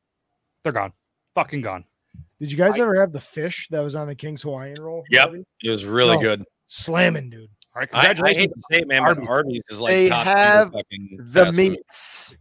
they're 0.65 0.73
gone, 0.73 0.93
fucking 1.37 1.61
gone. 1.63 1.85
Did 2.41 2.51
you 2.51 2.59
guys 2.59 2.79
ever 2.79 2.99
have 3.01 3.13
the 3.13 3.21
fish 3.21 3.69
that 3.71 3.81
was 3.81 3.95
on 3.95 4.07
the 4.09 4.15
King's 4.15 4.43
Hawaiian 4.43 4.81
roll? 4.81 5.05
Yep. 5.11 5.27
Arby's? 5.27 5.45
it 5.63 5.71
was 5.71 5.85
really 5.85 6.17
No. 6.17 6.23
good. 6.23 6.45
Slamming, 6.67 7.31
dude. 7.31 7.49
All 7.75 7.81
right, 7.81 7.89
I, 7.95 7.99
I 7.99 8.01
hate 8.03 8.17
congratulations. 8.17 8.55
to 8.55 8.75
say 8.75 8.81
it, 8.83 8.89
man, 8.89 9.01
Arby's. 9.03 9.25
but 9.27 9.31
Arby's 9.33 9.63
is 9.71 9.81
like 9.81 9.91
They 9.93 10.09
top 10.09 10.27
have 10.27 10.73
fucking 10.73 11.17
The 11.31 11.45
fast 11.45 11.47
food. 11.57 11.57
meats. 11.57 12.37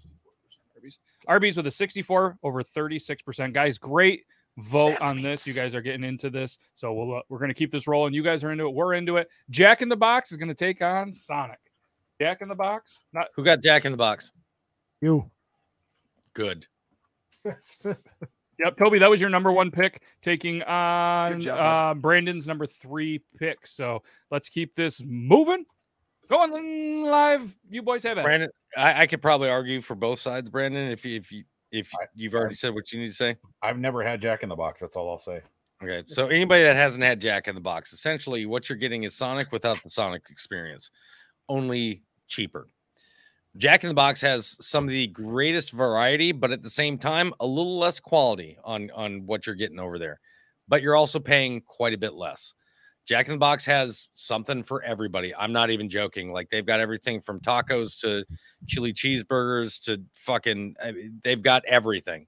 Arby's 1.28 1.56
with 1.56 1.68
a 1.68 1.72
64 1.72 2.38
over 2.44 2.64
36%. 2.64 3.54
Guys, 3.54 3.78
great 3.78 4.24
vote 4.58 5.00
on 5.00 5.22
this. 5.22 5.46
You 5.48 5.54
guys 5.54 5.74
are 5.76 5.82
getting 5.82 6.04
into 6.04 6.30
this. 6.30 6.58
So 6.76 6.92
we'll, 6.94 7.18
uh, 7.18 7.22
we're 7.30 7.38
going 7.38 7.50
to 7.50 7.54
keep 7.56 7.72
this 7.72 7.88
rolling. 7.88 8.14
You 8.14 8.24
guys 8.24 8.44
are 8.44 8.52
into 8.52 8.66
it. 8.68 8.74
We're 8.74 8.96
into 8.96 9.18
it. 9.18 9.30
Jack 9.50 9.82
in 9.82 9.88
the 9.88 9.96
Box 9.96 10.32
is 10.32 10.38
going 10.38 10.50
to 10.50 10.56
take 10.56 10.82
on 10.82 11.14
Sonic. 11.14 11.60
Jack 12.20 12.42
in 12.42 12.48
the 12.50 12.56
Box? 12.56 13.02
Not 13.14 13.28
Who 13.36 13.44
got 13.46 13.62
Jack 13.62 13.86
in 13.86 13.92
the 13.92 13.98
Box? 13.98 14.32
You. 15.00 15.30
Good. 16.34 16.66
Yep, 18.64 18.78
Toby, 18.78 19.00
that 19.00 19.10
was 19.10 19.20
your 19.20 19.30
number 19.30 19.52
one 19.52 19.72
pick, 19.72 20.04
taking 20.22 20.62
on 20.64 21.42
job, 21.42 21.58
uh, 21.58 22.00
Brandon's 22.00 22.46
number 22.46 22.68
three 22.68 23.20
pick. 23.40 23.66
So 23.66 24.04
let's 24.30 24.50
keep 24.50 24.76
this 24.76 25.02
moving. 25.04 25.66
Going 26.30 27.04
live. 27.04 27.56
You 27.70 27.82
boys 27.82 28.04
have 28.04 28.20
it. 28.20 28.24
Brandon, 28.24 28.50
I, 28.78 29.02
I 29.02 29.08
could 29.08 29.22
probably 29.22 29.50
argue 29.50 29.82
for 29.82 29.96
both 29.96 30.20
sides, 30.20 30.50
Brandon, 30.50 30.92
if 30.92 31.04
you 31.04 31.18
if 31.18 31.32
you 31.32 31.44
if 31.72 31.92
you've 32.14 32.36
already 32.36 32.54
said 32.54 32.74
what 32.74 32.92
you 32.92 33.00
need 33.02 33.08
to 33.08 33.14
say. 33.14 33.36
I've 33.64 33.80
never 33.80 34.04
had 34.04 34.22
Jack 34.22 34.44
in 34.44 34.50
the 34.50 34.56
Box. 34.56 34.80
That's 34.80 34.96
all 34.96 35.10
I'll 35.10 35.18
say. 35.18 35.42
Okay. 35.84 36.04
So 36.06 36.28
anybody 36.28 36.64
that 36.64 36.76
hasn't 36.76 37.04
had 37.04 37.20
Jack 37.20 37.48
in 37.48 37.56
the 37.56 37.62
Box, 37.62 37.94
essentially 37.94 38.46
what 38.46 38.70
you're 38.70 38.78
getting 38.78 39.04
is 39.04 39.16
Sonic 39.16 39.52
without 39.52 39.82
the 39.84 39.90
Sonic 39.90 40.24
experience, 40.30 40.92
only 41.50 42.04
cheaper. 42.28 42.68
Jack 43.58 43.84
in 43.84 43.90
the 43.90 43.94
Box 43.94 44.22
has 44.22 44.58
some 44.62 44.86
of 44.86 44.92
the 44.92 45.08
greatest 45.08 45.72
variety, 45.72 46.32
but 46.32 46.52
at 46.52 46.64
the 46.64 46.70
same 46.70 46.98
time, 46.98 47.34
a 47.40 47.46
little 47.46 47.78
less 47.78 48.00
quality 48.00 48.58
on 48.64 48.90
on 48.92 49.26
what 49.26 49.46
you're 49.46 49.56
getting 49.56 49.80
over 49.80 50.00
there. 50.00 50.20
But 50.68 50.82
you're 50.82 50.96
also 50.96 51.20
paying 51.20 51.62
quite 51.62 51.94
a 51.94 51.98
bit 51.98 52.14
less. 52.14 52.54
Jack 53.06 53.28
in 53.28 53.34
the 53.34 53.40
Box 53.40 53.66
has 53.66 54.08
something 54.14 54.64
for 54.64 54.82
everybody. 54.84 55.36
I'm 55.36 55.52
not 55.52 55.70
even 55.70 55.90
joking. 55.90 56.32
Like 56.32 56.50
they've 56.50 56.66
got 56.66 56.80
everything 56.80 57.20
from 57.20 57.42
tacos 57.42 58.00
to 58.02 58.24
chili 58.68 58.94
cheeseburgers 58.94 59.84
to 59.84 60.02
fucking. 60.14 60.76
I 60.82 60.92
mean, 60.92 61.20
they've 61.24 61.42
got 61.42 61.66
everything. 61.66 62.28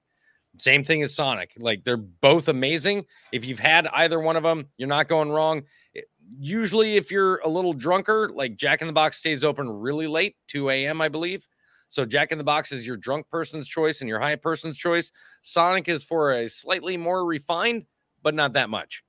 Same 0.58 0.84
thing 0.84 1.02
as 1.02 1.14
Sonic. 1.14 1.52
Like 1.58 1.82
they're 1.84 1.96
both 1.96 2.48
amazing. 2.48 3.06
If 3.32 3.44
you've 3.44 3.58
had 3.58 3.86
either 3.88 4.20
one 4.20 4.36
of 4.36 4.42
them, 4.42 4.66
you're 4.76 4.88
not 4.88 5.08
going 5.08 5.30
wrong. 5.30 5.62
It- 5.94 6.08
usually, 6.28 6.96
if 6.96 7.10
you're 7.10 7.38
a 7.38 7.48
little 7.48 7.72
drunker, 7.72 8.28
like 8.28 8.56
Jack 8.56 8.80
in 8.80 8.86
the 8.86 8.92
Box 8.92 9.16
stays 9.18 9.42
open 9.44 9.68
really 9.68 10.06
late, 10.06 10.36
2 10.48 10.70
a.m., 10.70 11.00
I 11.00 11.08
believe. 11.08 11.46
So 11.88 12.04
Jack 12.04 12.32
in 12.32 12.38
the 12.38 12.44
Box 12.44 12.72
is 12.72 12.86
your 12.86 12.96
drunk 12.96 13.28
person's 13.28 13.68
choice 13.68 14.00
and 14.00 14.08
your 14.08 14.18
high 14.20 14.36
person's 14.36 14.76
choice. 14.78 15.10
Sonic 15.42 15.88
is 15.88 16.02
for 16.04 16.32
a 16.32 16.48
slightly 16.48 16.96
more 16.96 17.24
refined, 17.24 17.84
but 18.22 18.34
not 18.34 18.52
that 18.54 18.70
much. 18.70 19.02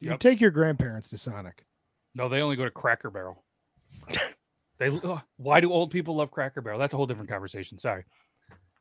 You 0.00 0.10
Yep. 0.10 0.20
take 0.20 0.40
your 0.40 0.50
grandparents 0.50 1.08
to 1.10 1.18
Sonic. 1.18 1.64
No, 2.14 2.28
they 2.28 2.40
only 2.42 2.56
go 2.56 2.64
to 2.64 2.70
Cracker 2.70 3.10
Barrel. 3.10 3.42
they 4.78 4.88
uh, 4.88 5.18
why 5.36 5.60
do 5.60 5.72
old 5.72 5.90
people 5.90 6.16
love 6.16 6.30
Cracker 6.30 6.60
Barrel? 6.60 6.78
That's 6.78 6.94
a 6.94 6.96
whole 6.96 7.06
different 7.06 7.30
conversation. 7.30 7.78
Sorry. 7.78 8.04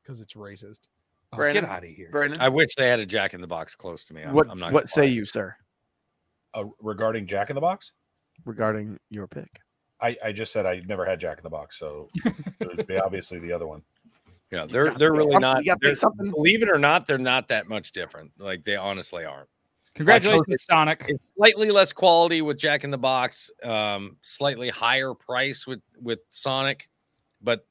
because 0.01 0.19
it's 0.21 0.33
racist. 0.33 0.81
Oh, 1.33 1.37
Brandon? 1.37 1.63
get 1.65 1.71
out 1.71 1.83
of 1.83 1.89
here. 1.89 2.09
Brandon, 2.11 2.39
I 2.41 2.49
wish 2.49 2.69
they 2.75 2.87
had 2.87 2.99
a 2.99 3.05
Jack 3.05 3.33
in 3.33 3.41
the 3.41 3.47
Box 3.47 3.75
close 3.75 4.03
to 4.05 4.13
me. 4.13 4.23
I'm, 4.23 4.33
what 4.33 4.49
I'm 4.49 4.59
not. 4.59 4.71
what 4.73 4.89
say 4.89 5.07
you, 5.07 5.25
sir, 5.25 5.55
Uh, 6.53 6.65
regarding 6.79 7.27
Jack 7.27 7.49
in 7.49 7.55
the 7.55 7.61
Box, 7.61 7.91
regarding 8.45 8.99
your 9.09 9.27
pick? 9.27 9.59
I, 10.01 10.17
I 10.23 10.31
just 10.31 10.51
said 10.51 10.65
I 10.65 10.81
never 10.85 11.05
had 11.05 11.19
Jack 11.19 11.37
in 11.37 11.43
the 11.43 11.49
Box, 11.49 11.79
so 11.79 12.09
it 12.25 12.77
would 12.77 12.87
be 12.87 12.97
obviously 12.97 13.39
the 13.39 13.51
other 13.51 13.67
one. 13.67 13.81
Yeah, 14.51 14.65
they're 14.67 14.93
they're 14.93 15.11
really 15.13 15.23
something. 15.33 15.41
not. 15.41 15.65
You 15.65 15.71
gotta 15.75 15.79
pick 15.79 15.99
they're- 15.99 16.31
Believe 16.31 16.61
it 16.61 16.69
or 16.69 16.77
not, 16.77 17.07
they're 17.07 17.17
not 17.17 17.47
that 17.47 17.67
much 17.69 17.91
different. 17.91 18.31
Like 18.37 18.63
they 18.63 18.75
honestly 18.75 19.25
aren't. 19.25 19.49
Congratulations, 19.95 20.63
Sonic. 20.63 21.05
It's 21.07 21.23
slightly 21.37 21.69
less 21.71 21.93
quality 21.93 22.41
with 22.41 22.57
Jack 22.57 22.83
in 22.83 22.89
the 22.91 22.97
Box, 22.97 23.49
um, 23.63 24.17
slightly 24.23 24.69
higher 24.69 25.13
price 25.13 25.65
with 25.65 25.81
with 25.99 26.19
Sonic, 26.29 26.89
but 27.41 27.65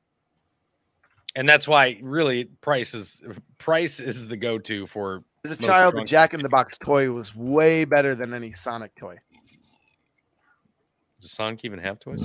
and 1.34 1.48
that's 1.48 1.66
why 1.66 1.98
really 2.02 2.44
price 2.44 2.94
is 2.94 3.22
price 3.58 4.00
is 4.00 4.26
the 4.26 4.36
go 4.36 4.58
to 4.58 4.86
for. 4.86 5.24
As 5.44 5.50
a 5.50 5.56
child, 5.56 5.96
the 5.96 6.04
Jack 6.04 6.34
in 6.34 6.42
the 6.42 6.48
Box 6.48 6.78
toy 6.78 7.10
was 7.10 7.34
way 7.34 7.84
better 7.84 8.14
than 8.14 8.32
any 8.32 8.54
Sonic 8.54 8.94
toy. 8.94 9.18
Does 11.20 11.32
Sonic 11.32 11.64
even 11.64 11.80
have 11.80 11.98
toys? 11.98 12.24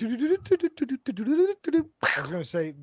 I 0.00 0.06
was 2.20 2.30
going 2.30 2.42
to 2.42 2.44
say, 2.44 2.74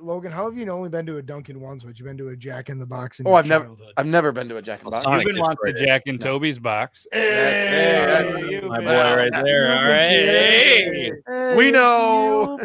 Logan, 0.00 0.32
how 0.32 0.44
have 0.44 0.56
you 0.56 0.68
only 0.70 0.88
been 0.88 1.06
to 1.06 1.18
a 1.18 1.22
Dunkin' 1.22 1.60
once, 1.60 1.82
but 1.82 1.98
you've 1.98 2.06
been 2.06 2.16
to 2.18 2.28
a 2.30 2.36
Jack 2.36 2.68
in 2.68 2.78
the 2.78 2.86
Box 2.86 3.20
in 3.20 3.26
Oh, 3.26 3.30
your 3.30 3.38
I've 3.38 3.46
never- 3.46 3.64
childhood? 3.66 3.92
I've 3.96 4.06
never 4.06 4.32
been 4.32 4.48
to 4.48 4.56
a 4.56 4.62
Jack 4.62 4.80
in 4.80 4.84
the 4.86 4.90
Box. 4.92 5.02
Sonic 5.04 5.26
You've 5.26 5.34
been 5.34 5.44
to 5.44 5.48
the 5.48 5.54
destroyed 5.54 5.82
it. 5.82 5.86
Jack 5.86 6.02
and 6.06 6.20
Toby's 6.20 6.58
box. 6.58 7.06
That's 7.12 7.64
it. 7.66 8.30
That's 8.30 8.46
You've 8.50 8.64
My 8.64 8.78
been- 8.78 8.86
boy 8.88 8.92
right 9.16 9.32
there. 9.44 9.76
All 9.76 9.84
right. 9.84 10.10
Hey. 10.10 11.12
Hey, 11.26 11.56
We 11.56 11.70
know. 11.70 12.58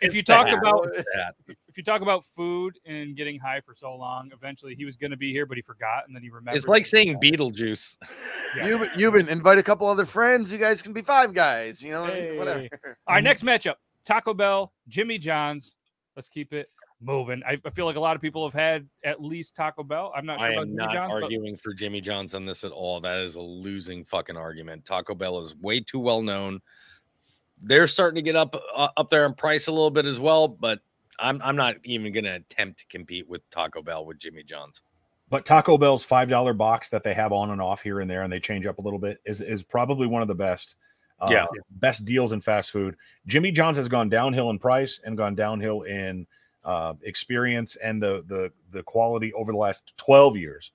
If 0.00 0.14
you 0.14 0.22
talk 0.22 0.48
about 0.48 0.88
if 1.68 1.76
you 1.76 1.84
talk 1.84 2.02
about 2.02 2.24
food 2.26 2.78
and 2.84 3.16
getting 3.16 3.38
high 3.38 3.60
for 3.60 3.74
so 3.74 3.94
long, 3.94 4.30
eventually 4.34 4.74
he 4.74 4.84
was 4.84 4.96
going 4.96 5.12
to 5.12 5.16
be 5.16 5.30
here, 5.32 5.46
but 5.46 5.56
he 5.56 5.62
forgot, 5.62 6.04
and 6.06 6.14
then 6.16 6.22
he 6.22 6.28
remembered. 6.28 6.56
It's 6.58 6.66
like 6.66 6.84
saying 6.86 7.18
Beetlejuice. 7.22 7.96
Yeah. 8.56 8.66
You've, 8.66 8.88
you've 8.96 9.14
been 9.14 9.28
invite 9.28 9.58
a 9.58 9.62
couple 9.62 9.86
other 9.86 10.04
friends. 10.04 10.50
You 10.52 10.58
guys 10.58 10.82
can 10.82 10.92
be 10.92 11.02
five 11.02 11.32
guys. 11.32 11.80
You 11.80 11.92
know, 11.92 12.06
Hey. 12.06 12.36
whatever. 12.36 12.66
All 13.06 13.14
right, 13.14 13.22
next 13.22 13.44
matchup: 13.44 13.74
Taco 14.04 14.34
Bell, 14.34 14.72
Jimmy 14.88 15.18
John's. 15.18 15.76
Let's 16.20 16.28
keep 16.28 16.52
it 16.52 16.68
moving. 17.00 17.40
I, 17.48 17.56
I 17.64 17.70
feel 17.70 17.86
like 17.86 17.96
a 17.96 18.00
lot 18.00 18.14
of 18.14 18.20
people 18.20 18.46
have 18.46 18.52
had 18.52 18.86
at 19.04 19.22
least 19.22 19.56
Taco 19.56 19.82
Bell. 19.82 20.12
I'm 20.14 20.26
not 20.26 20.38
sure 20.38 20.48
I 20.48 20.52
about 20.52 20.60
am 20.64 20.66
Jimmy 20.66 20.76
not 20.76 20.92
John's, 20.92 21.12
but 21.14 21.22
arguing 21.22 21.56
for 21.56 21.72
Jimmy 21.72 22.02
John's 22.02 22.34
on 22.34 22.44
this 22.44 22.62
at 22.62 22.72
all. 22.72 23.00
That 23.00 23.22
is 23.22 23.36
a 23.36 23.40
losing 23.40 24.04
fucking 24.04 24.36
argument. 24.36 24.84
Taco 24.84 25.14
Bell 25.14 25.38
is 25.38 25.56
way 25.56 25.80
too 25.80 25.98
well 25.98 26.20
known. 26.20 26.60
They're 27.62 27.88
starting 27.88 28.16
to 28.16 28.22
get 28.22 28.36
up 28.36 28.54
uh, 28.76 28.88
up 28.98 29.08
there 29.08 29.24
in 29.24 29.32
price 29.32 29.66
a 29.66 29.72
little 29.72 29.90
bit 29.90 30.04
as 30.04 30.20
well, 30.20 30.46
but 30.46 30.80
I'm 31.18 31.40
I'm 31.40 31.56
not 31.56 31.76
even 31.84 32.12
going 32.12 32.24
to 32.24 32.34
attempt 32.34 32.80
to 32.80 32.86
compete 32.90 33.26
with 33.26 33.48
Taco 33.48 33.80
Bell 33.80 34.04
with 34.04 34.18
Jimmy 34.18 34.42
John's. 34.42 34.82
But 35.30 35.46
Taco 35.46 35.78
Bell's 35.78 36.04
five 36.04 36.28
dollar 36.28 36.52
box 36.52 36.90
that 36.90 37.02
they 37.02 37.14
have 37.14 37.32
on 37.32 37.48
and 37.48 37.62
off 37.62 37.80
here 37.80 38.00
and 38.00 38.10
there, 38.10 38.24
and 38.24 38.30
they 38.30 38.40
change 38.40 38.66
up 38.66 38.76
a 38.76 38.82
little 38.82 38.98
bit, 38.98 39.20
is 39.24 39.40
is 39.40 39.62
probably 39.62 40.06
one 40.06 40.20
of 40.20 40.28
the 40.28 40.34
best. 40.34 40.76
Uh, 41.20 41.26
Yeah. 41.30 41.46
best 41.72 42.04
deals 42.04 42.32
in 42.32 42.40
fast 42.40 42.70
food. 42.70 42.96
Jimmy 43.26 43.52
John's 43.52 43.76
has 43.76 43.88
gone 43.88 44.08
downhill 44.08 44.50
in 44.50 44.58
price 44.58 45.00
and 45.04 45.16
gone 45.16 45.34
downhill 45.34 45.82
in 45.82 46.26
uh, 46.64 46.94
experience 47.02 47.76
and 47.76 48.02
the 48.02 48.24
the 48.26 48.52
the 48.70 48.82
quality 48.82 49.32
over 49.34 49.52
the 49.52 49.58
last 49.58 49.94
twelve 49.96 50.36
years. 50.36 50.72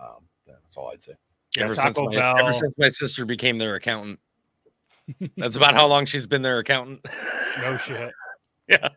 Um, 0.00 0.24
that's 0.46 0.76
all 0.76 0.90
I'd 0.92 1.02
say. 1.02 1.12
Yeah, 1.56 1.64
ever 1.64 1.74
since 1.74 1.98
my, 1.98 2.14
Bell. 2.14 2.38
ever 2.38 2.52
since 2.52 2.74
my 2.78 2.88
sister 2.88 3.24
became 3.24 3.58
their 3.58 3.74
accountant. 3.74 4.20
That's 5.36 5.56
about 5.56 5.74
how 5.74 5.86
long 5.86 6.04
she's 6.04 6.26
been 6.26 6.42
their 6.42 6.58
accountant. 6.58 7.04
no 7.60 7.76
shit. 7.78 8.12
Yeah. 8.68 8.88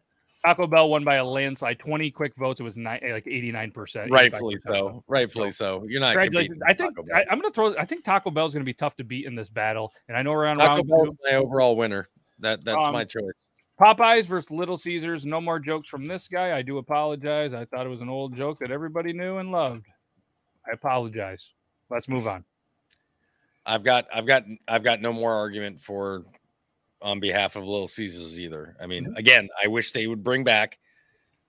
Taco 0.45 0.65
Bell 0.65 0.89
won 0.89 1.03
by 1.03 1.15
a 1.15 1.25
landslide. 1.25 1.77
20 1.79 2.09
quick 2.11 2.33
votes. 2.35 2.59
It 2.59 2.63
was 2.63 2.75
ni- 2.75 2.83
like 2.83 3.25
89%. 3.25 4.09
Rightfully 4.09 4.57
so. 4.65 5.03
Rightfully 5.07 5.51
so. 5.51 5.83
You're 5.87 5.99
not 5.99 6.13
Congratulations. 6.13 6.59
I 6.67 6.73
think 6.73 6.95
I, 7.13 7.23
I'm 7.29 7.39
going 7.39 7.51
to 7.51 7.55
throw. 7.55 7.75
I 7.77 7.85
think 7.85 8.03
Taco 8.03 8.31
Bell's 8.31 8.53
going 8.53 8.63
to 8.65 8.69
be 8.69 8.73
tough 8.73 8.95
to 8.97 9.03
beat 9.03 9.25
in 9.25 9.35
this 9.35 9.49
battle. 9.49 9.93
And 10.07 10.17
I 10.17 10.23
know 10.23 10.31
we're 10.31 10.47
on 10.47 10.57
Taco 10.57 10.67
round 10.75 10.87
Bell's 10.87 11.07
two. 11.09 11.17
my 11.29 11.35
overall 11.37 11.75
winner. 11.75 12.09
That 12.39 12.63
that's 12.65 12.85
Um, 12.85 12.93
my 12.93 13.03
choice. 13.05 13.49
Popeyes 13.79 14.25
versus 14.25 14.49
Little 14.51 14.77
Caesars. 14.77 15.25
No 15.25 15.41
more 15.41 15.59
jokes 15.59 15.89
from 15.89 16.07
this 16.07 16.27
guy. 16.27 16.55
I 16.57 16.61
do 16.61 16.77
apologize. 16.79 17.53
I 17.53 17.65
thought 17.65 17.85
it 17.85 17.89
was 17.89 18.01
an 18.01 18.09
old 18.09 18.35
joke 18.35 18.59
that 18.61 18.71
everybody 18.71 19.13
knew 19.13 19.37
and 19.37 19.51
loved. 19.51 19.85
I 20.67 20.71
apologize. 20.73 21.51
Let's 21.89 22.07
move 22.07 22.27
on. 22.27 22.43
I've 23.65 23.83
got 23.83 24.07
I've 24.13 24.25
got 24.25 24.43
I've 24.67 24.83
got 24.83 25.01
no 25.01 25.13
more 25.13 25.33
argument 25.33 25.81
for 25.81 26.25
on 27.01 27.19
behalf 27.19 27.55
of 27.55 27.65
Little 27.65 27.87
Caesars 27.87 28.39
either. 28.39 28.75
I 28.79 28.87
mean, 28.87 29.13
again, 29.17 29.49
I 29.63 29.67
wish 29.67 29.91
they 29.91 30.07
would 30.07 30.23
bring 30.23 30.43
back 30.43 30.79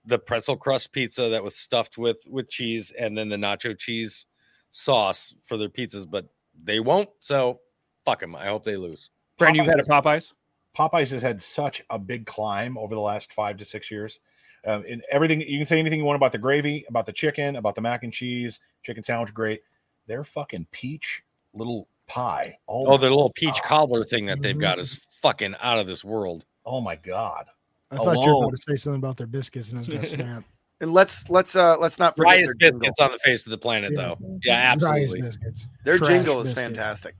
the 0.04 0.18
pretzel 0.18 0.56
crust 0.56 0.92
pizza 0.92 1.28
that 1.28 1.44
was 1.44 1.54
stuffed 1.54 1.96
with 1.96 2.26
with 2.28 2.48
cheese 2.48 2.92
and 2.98 3.16
then 3.16 3.28
the 3.28 3.36
nacho 3.36 3.78
cheese 3.78 4.26
sauce 4.70 5.34
for 5.42 5.56
their 5.56 5.68
pizzas, 5.68 6.10
but 6.10 6.26
they 6.64 6.80
won't. 6.80 7.08
So 7.20 7.60
fuck 8.04 8.20
them. 8.20 8.34
I 8.34 8.46
hope 8.46 8.64
they 8.64 8.76
lose. 8.76 9.10
Brand, 9.38 9.56
you've 9.56 9.66
had 9.66 9.78
a 9.78 9.84
Popeyes? 9.84 10.32
Popeyes 10.76 11.10
has 11.10 11.22
had 11.22 11.40
such 11.42 11.82
a 11.90 11.98
big 11.98 12.26
climb 12.26 12.78
over 12.78 12.94
the 12.94 13.00
last 13.00 13.32
five 13.32 13.56
to 13.58 13.64
six 13.64 13.90
years. 13.90 14.18
Um, 14.64 14.84
in 14.84 15.02
everything 15.10 15.40
you 15.40 15.58
can 15.58 15.66
say 15.66 15.78
anything 15.78 15.98
you 15.98 16.04
want 16.04 16.16
about 16.16 16.32
the 16.32 16.38
gravy, 16.38 16.84
about 16.88 17.06
the 17.06 17.12
chicken, 17.12 17.56
about 17.56 17.74
the 17.74 17.80
mac 17.80 18.04
and 18.04 18.12
cheese, 18.12 18.60
chicken 18.82 19.02
sandwich, 19.02 19.34
great. 19.34 19.62
Their 20.06 20.24
fucking 20.24 20.66
peach 20.70 21.22
little 21.52 21.88
pie. 22.12 22.58
Oh, 22.68 22.86
Oh, 22.86 22.90
my, 22.92 22.96
the 22.98 23.08
little 23.10 23.32
peach 23.34 23.54
God. 23.54 23.62
cobbler 23.64 24.04
thing 24.04 24.26
that 24.26 24.42
they've 24.42 24.58
got 24.58 24.78
is 24.78 25.00
fucking 25.22 25.54
out 25.60 25.78
of 25.78 25.86
this 25.86 26.04
world. 26.04 26.44
oh 26.66 26.80
my 26.80 26.96
god. 26.96 27.46
I 27.90 27.96
thought 27.96 28.12
you 28.14 28.20
were 28.20 28.32
Alone. 28.32 28.44
about 28.44 28.56
to 28.56 28.62
say 28.68 28.76
something 28.76 28.98
about 28.98 29.16
their 29.18 29.26
biscuits, 29.26 29.68
and 29.70 29.78
I 29.78 29.80
was 29.80 29.88
going 29.88 30.00
to 30.02 30.06
snap. 30.06 30.44
And 30.80 30.92
let's 30.92 31.28
let's 31.30 31.54
uh 31.54 31.76
let's 31.78 31.98
not 31.98 32.16
forget 32.16 32.36
Driest 32.38 32.46
their 32.46 32.54
jingle. 32.54 32.80
biscuits 32.80 33.00
on 33.00 33.12
the 33.12 33.18
face 33.18 33.46
of 33.46 33.50
the 33.50 33.58
planet, 33.58 33.92
Yeah. 33.92 34.00
though. 34.00 34.38
Yeah, 34.42 34.74
Fries 34.78 34.82
absolutely. 34.82 35.20
biscuits. 35.22 35.68
Their 35.84 35.98
Trash 35.98 36.08
jingle 36.08 36.40
is 36.40 36.54
biscuits. 36.54 36.76
fantastic. 36.76 37.14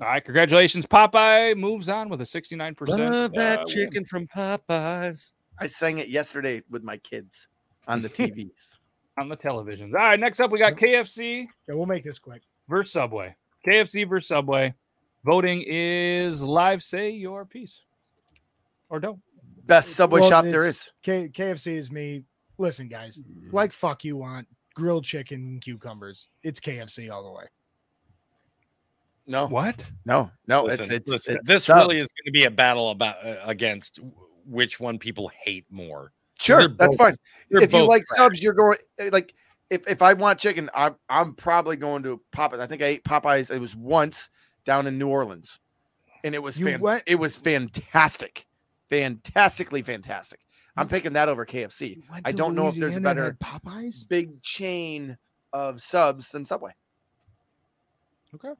All 0.00 0.06
right, 0.08 0.24
congratulations. 0.24 0.86
Popeye 0.86 1.56
moves 1.56 1.88
on 1.88 2.08
with 2.08 2.20
a 2.20 2.24
69%. 2.24 2.88
Love 2.88 3.32
that 3.34 3.58
uh, 3.60 3.64
win. 3.66 3.74
chicken 3.76 4.04
from 4.06 4.26
Popeyes. 4.28 5.32
I 5.58 5.66
sang 5.66 5.98
it 5.98 6.08
yesterday 6.08 6.62
with 6.70 6.82
my 6.82 6.96
kids 6.98 7.48
on 7.86 8.00
the 8.02 8.08
TVs. 8.18 8.78
on 9.18 9.28
the 9.28 9.36
televisions. 9.36 9.88
All 9.94 10.00
right, 10.00 10.18
next 10.18 10.40
up 10.40 10.50
we 10.50 10.58
got 10.58 10.74
KFC 10.74 11.46
Yeah, 11.68 11.74
we'll 11.74 11.86
make 11.86 12.04
this 12.04 12.18
quick. 12.18 12.42
versus 12.68 12.92
Subway. 12.92 13.36
KFC 13.66 14.08
versus 14.08 14.28
Subway. 14.28 14.74
Voting 15.24 15.62
is 15.66 16.42
live. 16.42 16.82
Say 16.82 17.10
your 17.10 17.44
piece, 17.44 17.82
or 18.88 18.98
don't. 19.00 19.20
Best 19.66 19.92
Subway 19.92 20.20
Well, 20.20 20.30
shop 20.30 20.44
there 20.44 20.66
is. 20.66 20.90
K- 21.02 21.28
KFC 21.28 21.74
is 21.74 21.92
me. 21.92 22.24
Listen, 22.58 22.88
guys, 22.88 23.22
like 23.52 23.72
fuck 23.72 24.04
you 24.04 24.16
want 24.16 24.46
grilled 24.74 25.04
chicken 25.04 25.60
cucumbers. 25.62 26.28
It's 26.42 26.58
KFC 26.60 27.10
all 27.10 27.22
the 27.24 27.30
way. 27.30 27.44
No, 29.26 29.46
What? 29.46 29.88
no, 30.04 30.30
no. 30.48 30.64
Listen, 30.64 30.86
it's 30.86 30.90
it's, 30.92 31.08
listen, 31.10 31.36
it's 31.36 31.48
this 31.48 31.64
subs. 31.64 31.80
really 31.82 31.96
is 31.96 32.02
going 32.02 32.26
to 32.26 32.32
be 32.32 32.44
a 32.44 32.50
battle 32.50 32.90
about 32.90 33.24
uh, 33.24 33.36
against 33.44 34.00
which 34.46 34.80
one 34.80 34.98
people 34.98 35.30
hate 35.44 35.64
more. 35.70 36.12
sure. 36.40 36.66
That's 36.68 36.96
both- 36.96 37.08
fine. 37.08 37.16
If 37.50 37.72
you 37.72 37.86
like 37.86 38.02
trash. 38.04 38.18
subs, 38.18 38.42
you're 38.42 38.52
going 38.52 38.78
eh, 38.98 39.10
like 39.12 39.32
if, 39.72 39.88
if 39.88 40.02
I 40.02 40.12
want 40.12 40.38
chicken, 40.38 40.68
I'm 40.74 40.96
I'm 41.08 41.34
probably 41.34 41.76
going 41.76 42.02
to 42.04 42.20
Popeyes. 42.34 42.60
I 42.60 42.66
think 42.66 42.82
I 42.82 42.86
ate 42.86 43.04
Popeyes. 43.04 43.50
It 43.50 43.58
was 43.60 43.74
once 43.74 44.28
down 44.64 44.86
in 44.86 44.98
New 44.98 45.08
Orleans, 45.08 45.58
and 46.24 46.34
it 46.34 46.42
was 46.42 46.58
You 46.58 46.66
fan- 46.66 46.80
went- 46.80 47.02
it 47.06 47.16
was 47.16 47.36
fantastic, 47.36 48.46
fantastically 48.88 49.82
fantastic. 49.82 50.40
I'm 50.76 50.88
picking 50.88 51.12
that 51.14 51.28
over 51.28 51.44
KFC. 51.44 52.02
I 52.24 52.32
don't 52.32 52.54
know 52.54 52.68
if 52.68 52.76
there's 52.76 52.96
a 52.96 53.00
better 53.00 53.36
Popeyes. 53.42 54.08
big 54.08 54.42
chain 54.42 55.18
of 55.52 55.80
subs 55.82 56.30
than 56.30 56.46
Subway. 56.46 56.72
Okay. 58.34 58.52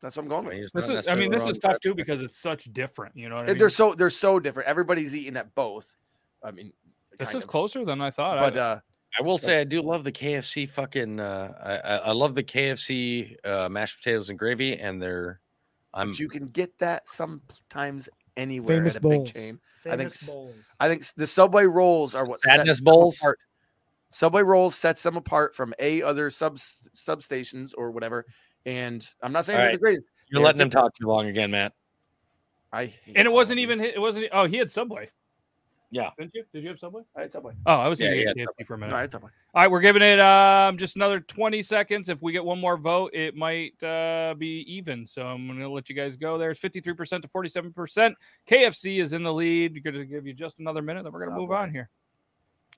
That's 0.00 0.16
what 0.16 0.22
I'm 0.22 0.28
going 0.28 0.46
with. 0.46 0.72
This 0.72 0.88
is. 0.88 1.08
I 1.08 1.14
mean, 1.14 1.30
this 1.30 1.46
is 1.46 1.58
tough 1.58 1.78
too 1.80 1.94
because 1.94 2.22
it's 2.22 2.38
such 2.38 2.64
different. 2.72 3.16
You 3.16 3.28
know 3.28 3.36
what 3.36 3.44
I 3.44 3.48
mean? 3.48 3.58
They're 3.58 3.68
so 3.68 3.92
they're 3.94 4.08
so 4.10 4.40
different. 4.40 4.68
Everybody's 4.68 5.14
eating 5.14 5.36
at 5.36 5.54
both. 5.54 5.94
I 6.42 6.52
mean, 6.52 6.72
this 7.18 7.34
is 7.34 7.42
of. 7.42 7.48
closer 7.48 7.84
than 7.84 8.00
I 8.00 8.10
thought. 8.10 8.38
But 8.38 8.56
uh, 8.56 8.80
I 9.18 9.22
will 9.22 9.38
say 9.38 9.60
I 9.60 9.64
do 9.64 9.82
love 9.82 10.04
the 10.04 10.12
KFC 10.12 10.68
fucking. 10.68 11.18
Uh, 11.20 11.52
I, 11.62 11.76
I 11.76 11.96
I 11.96 12.12
love 12.12 12.34
the 12.34 12.42
KFC 12.44 13.34
uh, 13.44 13.68
mashed 13.68 13.98
potatoes 13.98 14.30
and 14.30 14.38
gravy, 14.38 14.78
and 14.78 15.00
they're. 15.02 15.40
I'm 15.92 16.10
but 16.10 16.20
you 16.20 16.28
can 16.28 16.46
get 16.46 16.78
that 16.78 17.06
sometimes 17.08 18.08
anywhere 18.36 18.76
Famous 18.78 18.94
at 18.96 19.04
a 19.04 19.08
big 19.08 19.18
bowls. 19.18 19.32
chain. 19.32 19.58
I 19.86 19.96
think 19.96 20.12
bowls. 20.26 20.54
I 20.78 20.88
think 20.88 21.04
the 21.16 21.26
Subway 21.26 21.66
rolls 21.66 22.14
are 22.14 22.24
what 22.24 22.40
set 22.40 22.58
sadness 22.58 22.78
them 22.78 22.84
bowls. 22.84 23.18
apart. 23.18 23.38
Subway 24.12 24.42
rolls 24.42 24.76
sets 24.76 25.02
them 25.02 25.16
apart 25.16 25.54
from 25.54 25.74
a 25.80 26.02
other 26.02 26.30
sub 26.30 26.58
substations 26.58 27.72
or 27.76 27.90
whatever. 27.90 28.24
And 28.66 29.08
I'm 29.22 29.32
not 29.32 29.44
saying 29.46 29.56
All 29.58 29.62
they're 29.62 29.70
right. 29.70 29.74
the 29.74 29.78
greatest. 29.80 30.02
You're 30.28 30.40
Yeah, 30.40 30.46
letting 30.46 30.58
them 30.58 30.70
talk 30.70 30.94
too 30.96 31.06
long 31.06 31.26
again, 31.26 31.50
Matt. 31.50 31.72
I 32.72 32.94
And 33.16 33.26
it 33.26 33.32
wasn't 33.32 33.58
even. 33.58 33.80
It 33.80 34.00
wasn't. 34.00 34.26
Oh, 34.32 34.46
he 34.46 34.56
had 34.56 34.70
Subway. 34.70 35.10
Yeah. 35.92 36.10
Didn't 36.18 36.34
you? 36.34 36.44
Did 36.52 36.62
you 36.62 36.68
have 36.68 36.78
Subway? 36.78 37.02
I 37.16 37.22
had 37.22 37.32
Subway. 37.32 37.52
Oh, 37.66 37.74
I 37.74 37.88
was 37.88 38.00
Yeah, 38.00 38.10
thinking 38.10 38.32
he 38.34 38.40
yeah, 38.42 38.46
had 38.58 38.66
for 38.66 38.74
a 38.74 38.78
minute. 38.78 38.92
No, 38.92 38.98
I 38.98 39.00
had 39.02 39.12
Subway. 39.12 39.30
All 39.54 39.62
right, 39.62 39.70
we're 39.70 39.80
giving 39.80 40.02
it 40.02 40.20
um 40.20 40.78
just 40.78 40.94
another 40.96 41.18
20 41.20 41.62
seconds. 41.62 42.08
If 42.08 42.22
we 42.22 42.30
get 42.32 42.44
one 42.44 42.60
more 42.60 42.76
vote, 42.76 43.12
it 43.12 43.34
might 43.34 43.82
uh, 43.82 44.34
be 44.38 44.64
even. 44.72 45.06
So 45.06 45.22
I'm 45.26 45.46
going 45.48 45.58
to 45.58 45.68
let 45.68 45.88
you 45.88 45.96
guys 45.96 46.16
go 46.16 46.38
there. 46.38 46.52
It's 46.52 46.60
53% 46.60 47.22
to 47.22 47.28
47%. 47.28 48.14
KFC 48.48 49.00
is 49.00 49.12
in 49.12 49.24
the 49.24 49.32
lead. 49.32 49.74
We're 49.74 49.92
going 49.92 50.00
to 50.00 50.08
give 50.10 50.26
you 50.26 50.32
just 50.32 50.60
another 50.60 50.82
minute, 50.82 51.02
then 51.02 51.12
we're 51.12 51.24
going 51.26 51.32
to 51.34 51.40
move 51.40 51.50
on 51.50 51.70
here. 51.72 51.90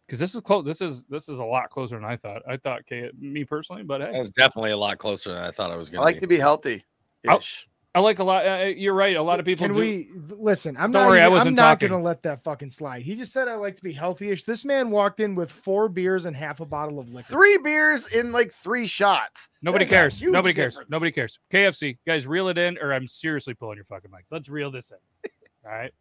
Cuz 0.08 0.18
this 0.18 0.34
is 0.34 0.40
close. 0.40 0.64
This 0.64 0.80
is 0.80 1.04
this 1.04 1.28
is 1.28 1.38
a 1.38 1.44
lot 1.44 1.70
closer 1.70 1.94
than 1.96 2.04
I 2.04 2.16
thought. 2.16 2.42
I 2.48 2.56
thought 2.56 2.84
K 2.86 3.10
me 3.18 3.44
personally, 3.44 3.82
but 3.82 4.00
hey. 4.04 4.12
That 4.12 4.18
was 4.18 4.30
definitely 4.30 4.72
a 4.72 4.76
lot 4.76 4.98
closer 4.98 5.32
than 5.32 5.42
I 5.42 5.50
thought 5.50 5.70
I 5.70 5.76
was 5.76 5.90
going 5.90 5.98
to 5.98 6.02
I 6.02 6.06
like 6.06 6.16
be. 6.16 6.20
to 6.20 6.26
be 6.26 6.38
healthy. 6.38 6.84
I'll- 7.28 7.38
Ish. 7.38 7.68
I 7.94 8.00
like 8.00 8.20
a 8.20 8.24
lot 8.24 8.46
uh, 8.46 8.64
you're 8.74 8.94
right. 8.94 9.14
A 9.16 9.22
lot 9.22 9.38
of 9.38 9.44
people 9.44 9.66
Can 9.66 9.74
do- 9.74 9.80
we 9.80 10.08
listen? 10.30 10.76
I'm 10.78 10.92
Don't 10.92 11.02
not. 11.02 11.08
worry, 11.10 11.20
I 11.20 11.28
wasn't 11.28 11.48
I'm 11.48 11.54
not 11.56 11.62
talking. 11.74 11.90
gonna 11.90 12.02
let 12.02 12.22
that 12.22 12.42
fucking 12.42 12.70
slide. 12.70 13.02
He 13.02 13.14
just 13.14 13.32
said 13.32 13.48
I 13.48 13.54
like 13.56 13.76
to 13.76 13.82
be 13.82 13.92
healthy-ish. 13.92 14.44
This 14.44 14.64
man 14.64 14.90
walked 14.90 15.20
in 15.20 15.34
with 15.34 15.52
four 15.52 15.90
beers 15.90 16.24
and 16.24 16.34
half 16.34 16.60
a 16.60 16.64
bottle 16.64 16.98
of 16.98 17.10
liquor. 17.10 17.28
Three 17.30 17.58
beers 17.58 18.10
in 18.14 18.32
like 18.32 18.50
three 18.50 18.86
shots. 18.86 19.48
Nobody 19.60 19.84
That's 19.84 19.90
cares. 19.90 20.18
huge 20.18 20.32
Nobody 20.32 20.54
cares. 20.54 20.78
Nobody 20.88 21.12
cares. 21.12 21.38
KFC, 21.52 21.98
guys, 22.06 22.26
reel 22.26 22.48
it 22.48 22.56
in, 22.56 22.78
or 22.78 22.94
I'm 22.94 23.06
seriously 23.06 23.52
pulling 23.52 23.76
your 23.76 23.84
fucking 23.84 24.10
mic. 24.10 24.24
Let's 24.30 24.48
reel 24.48 24.70
this 24.70 24.90
in. 24.90 25.30
All 25.66 25.72
right, 25.76 25.92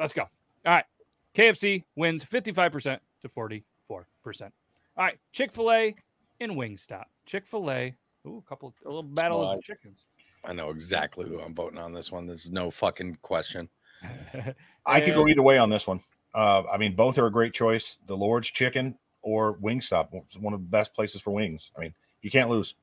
let's 0.00 0.12
go. 0.12 0.22
All 0.22 0.72
right, 0.72 0.84
KFC 1.36 1.84
wins 1.94 2.24
55% 2.24 2.98
to 3.22 3.28
44%. 3.28 3.62
All 3.88 4.50
right, 4.96 5.18
Chick 5.30 5.52
Fil 5.52 5.70
A 5.70 5.94
and 6.40 6.52
Wingstop. 6.52 7.04
Chick 7.26 7.46
Fil 7.46 7.70
A. 7.70 7.94
Ooh, 8.26 8.42
a 8.44 8.48
couple, 8.48 8.74
a 8.84 8.88
little 8.88 9.04
battle 9.04 9.38
Well, 9.38 9.50
of 9.52 9.56
the 9.58 9.62
chickens. 9.62 10.04
I 10.46 10.52
know 10.52 10.70
exactly 10.70 11.28
who 11.28 11.40
I'm 11.40 11.54
voting 11.54 11.78
on 11.78 11.92
this 11.92 12.12
one. 12.12 12.26
There's 12.26 12.50
no 12.50 12.70
fucking 12.70 13.18
question. 13.22 13.68
I 14.86 15.00
could 15.00 15.14
go 15.14 15.26
either 15.26 15.42
way 15.42 15.58
on 15.58 15.68
this 15.70 15.86
one. 15.86 16.00
Uh, 16.34 16.62
I 16.72 16.76
mean, 16.76 16.94
both 16.94 17.18
are 17.18 17.26
a 17.26 17.32
great 17.32 17.52
choice. 17.52 17.96
The 18.06 18.16
Lord's 18.16 18.48
Chicken 18.48 18.96
or 19.22 19.56
Wingstop, 19.58 20.08
it's 20.12 20.36
one 20.36 20.54
of 20.54 20.60
the 20.60 20.66
best 20.66 20.94
places 20.94 21.20
for 21.20 21.32
wings. 21.32 21.72
I 21.76 21.80
mean, 21.80 21.94
you 22.22 22.30
can't 22.30 22.48
lose. 22.48 22.74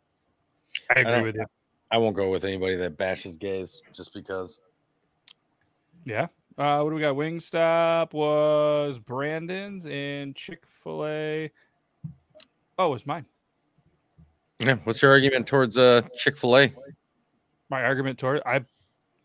I 0.94 1.00
agree 1.00 1.12
don't- 1.12 1.24
with 1.24 1.36
you. 1.36 1.46
I 1.92 1.98
won't 1.98 2.16
go 2.16 2.32
with 2.32 2.44
anybody 2.44 2.76
that 2.78 2.98
bashes 2.98 3.36
gays 3.38 3.82
just 3.94 4.14
because. 4.16 4.58
Yeah. 6.06 6.28
Uh, 6.58 6.82
what 6.82 6.90
do 6.90 6.96
we 6.96 7.02
got? 7.02 7.16
Wingstop 7.16 8.14
was 8.14 8.98
Brandon's 8.98 9.86
and 9.86 10.36
Chick 10.36 10.64
Fil 10.84 11.06
A. 11.06 11.52
Oh, 12.80 12.96
it's 12.96 13.06
mine. 13.06 13.26
Yeah. 14.60 14.78
What's 14.86 15.04
your 15.04 15.12
argument 15.12 15.46
towards 15.46 15.78
uh 15.78 16.02
Chick 16.16 16.36
Fil 16.36 16.58
A? 16.58 16.74
My 17.74 17.86
argument 17.86 18.20
toward 18.20 18.40
I, 18.46 18.64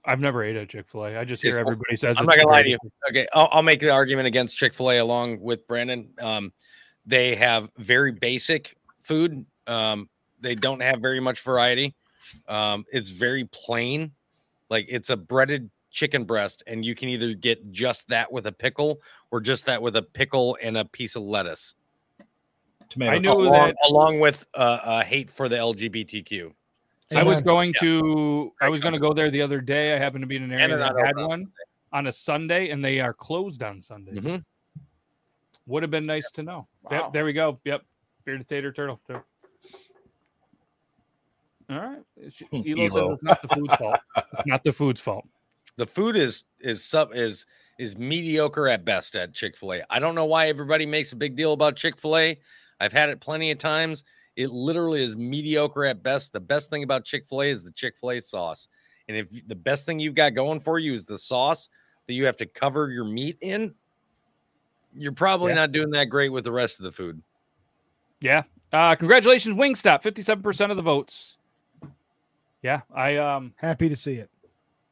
I've 0.07 0.21
never 0.21 0.43
ate 0.43 0.57
at 0.57 0.71
Chick 0.71 0.89
Fil 0.89 1.05
A. 1.05 1.19
I 1.19 1.25
just 1.27 1.43
hear 1.43 1.59
everybody 1.59 1.97
says. 1.97 2.17
I'm 2.17 2.25
it's 2.25 2.35
not 2.35 2.43
gonna 2.43 2.49
lie 2.49 2.63
to 2.63 2.69
you. 2.71 2.79
Okay, 3.11 3.29
I'll, 3.35 3.47
I'll 3.53 3.63
make 3.63 3.81
the 3.81 3.91
argument 3.91 4.27
against 4.27 4.57
Chick 4.57 4.73
Fil 4.73 4.91
A 4.91 4.97
along 4.97 5.39
with 5.41 5.69
Brandon. 5.69 6.09
Um, 6.19 6.55
they 7.05 7.35
have 7.35 7.69
very 7.77 8.11
basic 8.11 8.75
food. 9.03 9.45
Um, 9.67 10.09
they 10.41 10.55
don't 10.55 10.81
have 10.81 11.01
very 11.01 11.21
much 11.21 11.43
variety. 11.43 11.95
Um, 12.49 12.87
it's 12.91 13.11
very 13.11 13.45
plain, 13.45 14.13
like 14.71 14.87
it's 14.89 15.11
a 15.11 15.17
breaded 15.19 15.69
chicken 15.91 16.25
breast, 16.25 16.63
and 16.67 16.83
you 16.87 16.95
can 16.95 17.11
either 17.11 17.35
get 17.35 17.71
just 17.71 18.09
that 18.09 18.33
with 18.33 18.47
a 18.47 18.53
pickle 18.53 19.03
or 19.31 19.43
just 19.43 19.67
that 19.67 19.83
with 19.83 19.95
a 19.95 20.03
pickle 20.03 20.57
and 20.63 20.79
a 20.79 20.87
piece 20.87 21.17
of 21.17 21.23
lettuce. 21.23 21.75
Tomato. 22.89 23.13
I 23.13 23.19
knew 23.19 23.33
along, 23.33 23.53
that- 23.53 23.77
along 23.91 24.21
with 24.21 24.47
uh, 24.55 24.61
uh, 24.83 25.05
hate 25.05 25.29
for 25.29 25.51
the 25.51 25.57
LGBTQ. 25.57 26.55
I 27.17 27.23
was 27.23 27.41
going 27.41 27.73
Yeah. 27.77 27.81
to 27.83 28.53
I 28.61 28.69
was 28.69 28.81
going 28.81 28.93
to 28.95 29.01
go 29.01 29.13
there 29.15 29.31
the 29.31 29.41
other 29.43 29.61
day. 29.61 29.95
I 29.95 29.99
happened 29.99 30.23
to 30.23 30.27
be 30.27 30.37
in 30.37 30.43
an 30.43 30.53
area 30.53 30.77
that 30.77 30.95
had 30.97 31.15
open 31.17 31.29
one 31.29 31.53
on 31.93 32.07
a 32.07 32.13
Sunday, 32.13 32.69
and 32.71 32.85
they 32.85 33.01
are 33.01 33.15
closed 33.15 33.63
on 33.63 33.81
Sundays. 33.83 34.19
Mhm. 34.19 34.45
Would 35.67 35.83
have 35.83 35.91
been 35.91 36.07
nice 36.07 36.31
to 36.33 36.43
know. 36.43 36.67
Wow. 36.83 36.91
Yep, 37.05 37.13
there 37.13 37.25
we 37.25 37.33
go. 37.33 37.61
Yep, 37.65 37.83
bearded 38.25 38.49
tater 38.49 38.73
turtle. 38.73 39.01
All 41.71 41.79
right, 41.79 41.99
It's- 42.17 42.43
Hmm, 42.51 42.63
Elo 42.67 42.89
says 42.89 42.97
Elo. 42.97 43.13
it's 43.13 43.23
not 43.23 43.43
the 43.43 43.49
food's 43.49 43.75
fault. 43.77 44.01
It's 44.33 44.47
not 44.47 44.65
the 44.65 44.73
food's 44.73 45.01
fault. 45.01 45.27
the 45.77 45.87
food 45.87 46.17
is 46.17 46.45
is 46.61 46.83
sub 46.85 47.15
is 47.15 47.47
is 47.79 47.97
mediocre 47.97 48.67
at 48.69 48.85
best 48.85 49.15
at 49.15 49.33
Chick-fil-A. 49.33 49.83
I 49.89 49.99
don't 50.01 50.15
know 50.17 50.25
why 50.25 50.49
everybody 50.49 50.87
makes 50.87 51.13
a 51.13 51.17
big 51.17 51.37
deal 51.37 51.53
about 51.53 51.77
Chick-fil-A. 51.77 52.41
I've 52.81 52.93
had 52.93 53.09
it 53.11 53.21
plenty 53.21 53.51
of 53.53 53.59
times. 53.59 54.03
It 54.39 54.51
literally 54.53 55.03
is 55.03 55.16
mediocre 55.16 55.84
at 55.84 56.01
best. 56.05 56.32
The 56.32 56.39
best 56.39 56.70
thing 56.70 56.84
about 56.84 57.05
Chick-fil-A 57.05 57.51
is 57.51 57.64
the 57.64 57.72
Chick-fil-A 57.72 58.20
sauce. 58.20 58.68
And 59.09 59.16
if 59.16 59.49
the 59.49 59.57
best 59.57 59.84
thing 59.84 59.99
you've 59.99 60.14
got 60.14 60.30
going 60.36 60.61
for 60.61 60.78
you 60.78 60.95
is 60.95 61.05
the 61.05 61.18
sauce 61.18 61.68
that 62.07 62.12
you 62.12 62.24
have 62.24 62.36
to 62.36 62.47
cover 62.47 62.89
your 62.89 63.05
meat 63.05 63.36
in, 63.41 63.74
you're 64.95 65.11
probably 65.11 65.51
Yeah. 65.51 65.57
not 65.57 65.72
doing 65.72 65.91
that 65.91 66.05
great 66.05 66.28
with 66.28 66.45
the 66.45 66.53
rest 66.53 66.78
of 66.78 66.84
the 66.84 66.93
food. 66.93 67.20
Yeah. 68.20 68.45
Uh, 68.72 68.95
congratulations, 68.95 69.57
Wingstop. 69.57 70.05
Fifty-seven 70.05 70.41
percent 70.43 70.70
of 70.70 70.76
the 70.76 70.82
votes. 70.84 71.36
Yeah, 72.62 72.82
I 72.95 73.16
um 73.16 73.55
Happy 73.57 73.89
to 73.89 73.97
see 73.97 74.14
it. 74.14 74.30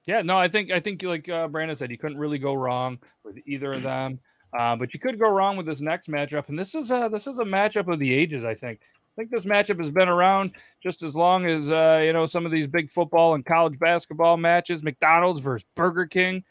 Yeah, 0.06 0.22
no, 0.22 0.36
I 0.36 0.48
think 0.48 0.72
I 0.72 0.80
think 0.80 1.04
like 1.04 1.28
uh, 1.28 1.46
Brandon 1.46 1.76
said, 1.76 1.92
you 1.92 1.98
couldn't 1.98 2.18
really 2.18 2.38
go 2.38 2.54
wrong 2.54 2.98
with 3.22 3.36
either 3.46 3.72
of 3.74 3.82
them. 3.82 4.18
Uh, 4.56 4.74
but 4.76 4.94
you 4.94 4.98
could 5.00 5.18
go 5.18 5.28
wrong 5.28 5.56
with 5.56 5.66
this 5.66 5.80
next 5.80 6.08
matchup, 6.08 6.48
and 6.48 6.58
this 6.58 6.74
is 6.74 6.90
a 6.90 7.08
this 7.12 7.26
is 7.28 7.38
a 7.38 7.44
matchup 7.44 7.92
of 7.92 7.98
the 8.00 8.12
ages. 8.12 8.42
I 8.44 8.54
think. 8.54 8.80
I 9.16 9.22
think 9.22 9.30
this 9.30 9.46
matchup 9.46 9.78
has 9.78 9.90
been 9.90 10.08
around 10.08 10.52
just 10.82 11.02
as 11.02 11.14
long 11.16 11.46
as 11.46 11.70
uh, 11.70 12.02
you 12.04 12.12
know 12.12 12.26
some 12.26 12.44
of 12.44 12.52
these 12.52 12.66
big 12.66 12.90
football 12.92 13.34
and 13.34 13.44
college 13.46 13.78
basketball 13.78 14.36
matches. 14.36 14.82
McDonald's 14.82 15.40
versus 15.40 15.66
Burger 15.74 16.06
King. 16.06 16.44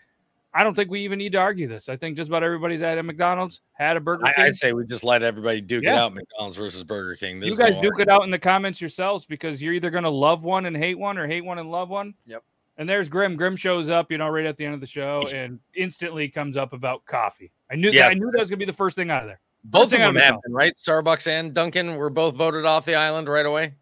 I 0.52 0.64
don't 0.64 0.74
think 0.74 0.90
we 0.90 1.02
even 1.02 1.20
need 1.20 1.34
to 1.34 1.38
argue 1.38 1.68
this. 1.68 1.90
I 1.90 1.98
think 1.98 2.16
just 2.16 2.30
about 2.30 2.42
everybody's 2.42 2.82
at 2.82 2.98
a 2.98 3.04
McDonald's 3.04 3.60
had 3.74 3.98
a 3.98 4.00
Burger 4.00 4.26
I, 4.26 4.34
King. 4.34 4.46
I'd 4.46 4.56
say 4.56 4.72
we 4.74 4.86
just 4.86 5.04
let 5.04 5.22
everybody 5.22 5.60
duke 5.60 5.84
it 5.84 5.90
out 5.90 6.14
McDonald's 6.14 6.56
versus 6.56 6.84
Burger 6.84 7.16
King. 7.16 7.44
you 7.44 7.58
guys 7.58 7.76
duke 7.78 8.00
it 8.00 8.08
out 8.08 8.24
in 8.24 8.32
the 8.32 8.40
comments 8.40 8.80
yourselves 8.80 9.26
because 9.26 9.62
you're 9.62 9.74
either 9.74 9.90
going 9.92 10.06
to 10.06 10.10
love 10.10 10.44
one 10.44 10.66
and 10.66 10.76
hate 10.76 10.98
one 10.98 11.18
or 11.18 11.28
hate 11.28 11.44
one 11.44 11.60
and 11.60 11.70
love 11.70 11.90
one. 11.90 12.14
Yep. 12.26 12.42
And 12.78 12.88
there's 12.90 13.10
Grim. 13.10 13.36
Grim 13.36 13.58
shows 13.58 13.90
up, 13.90 14.12
you 14.12 14.18
know, 14.18 14.30
right 14.30 14.46
at 14.46 14.56
the 14.58 14.66
end 14.66 14.74
of 14.74 14.80
the 14.80 14.88
show 14.88 15.28
and 15.34 15.60
instantly 15.76 16.30
comes 16.30 16.56
up 16.56 16.72
about 16.72 17.06
coffee. 17.06 17.52
I 17.70 17.76
knew 17.76 17.92
Yeah. 17.92 18.04
that 18.04 18.12
I 18.12 18.14
knew 18.14 18.32
that 18.32 18.40
was 18.40 18.50
going 18.50 18.60
to 18.60 18.66
be 18.66 18.72
the 18.72 18.76
first 18.76 18.96
thing 18.96 19.12
out 19.12 19.24
of 19.24 19.28
there. 19.28 19.42
Both 19.72 19.86
of 19.86 19.90
thing 19.92 20.00
them 20.02 20.14
my 20.16 20.22
have 20.22 20.40
right? 20.50 20.76
Starbucks 20.76 21.28
and 21.28 21.54
Dunkin' 21.54 21.96
were 21.96 22.10
both 22.10 22.36
voted 22.36 22.66
off 22.66 22.86
the 22.86 22.96
island 22.96 23.28
right 23.28 23.46
away. 23.46 23.74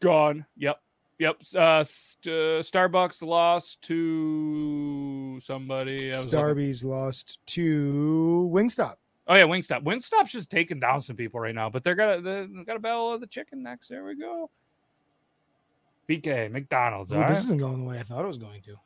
Gone. 0.00 0.46
Yep. 0.56 0.80
Yep. 1.18 1.36
Uh, 1.56 1.82
st- 1.84 2.32
uh, 2.32 2.62
Starbucks 2.62 3.22
lost 3.22 3.82
to 3.82 5.40
somebody. 5.42 6.14
I 6.14 6.18
Starby's 6.18 6.84
lost 6.84 7.40
to 7.48 8.48
Wingstop. 8.54 8.94
Oh 9.26 9.34
yeah, 9.34 9.42
Wingstop. 9.42 9.82
Wingstop's 9.84 10.30
just 10.30 10.50
taking 10.50 10.78
down 10.78 11.00
some 11.02 11.16
people 11.16 11.40
right 11.40 11.54
now, 11.54 11.68
but 11.68 11.82
they're 11.82 11.96
gonna 11.96 12.20
they 12.22 12.46
got 12.64 12.76
a 12.76 12.78
battle 12.78 13.12
of 13.12 13.20
the 13.20 13.26
chicken 13.26 13.62
next. 13.62 13.88
There 13.88 14.04
we 14.04 14.16
go. 14.16 14.48
BK 16.08 16.50
McDonald's. 16.50 17.12
Ooh, 17.12 17.16
all 17.16 17.22
this 17.22 17.28
right. 17.30 17.36
isn't 17.44 17.58
going 17.58 17.80
the 17.80 17.88
way 17.90 17.98
I 17.98 18.02
thought 18.04 18.24
it 18.24 18.28
was 18.28 18.38
going 18.38 18.62
to. 18.62 18.76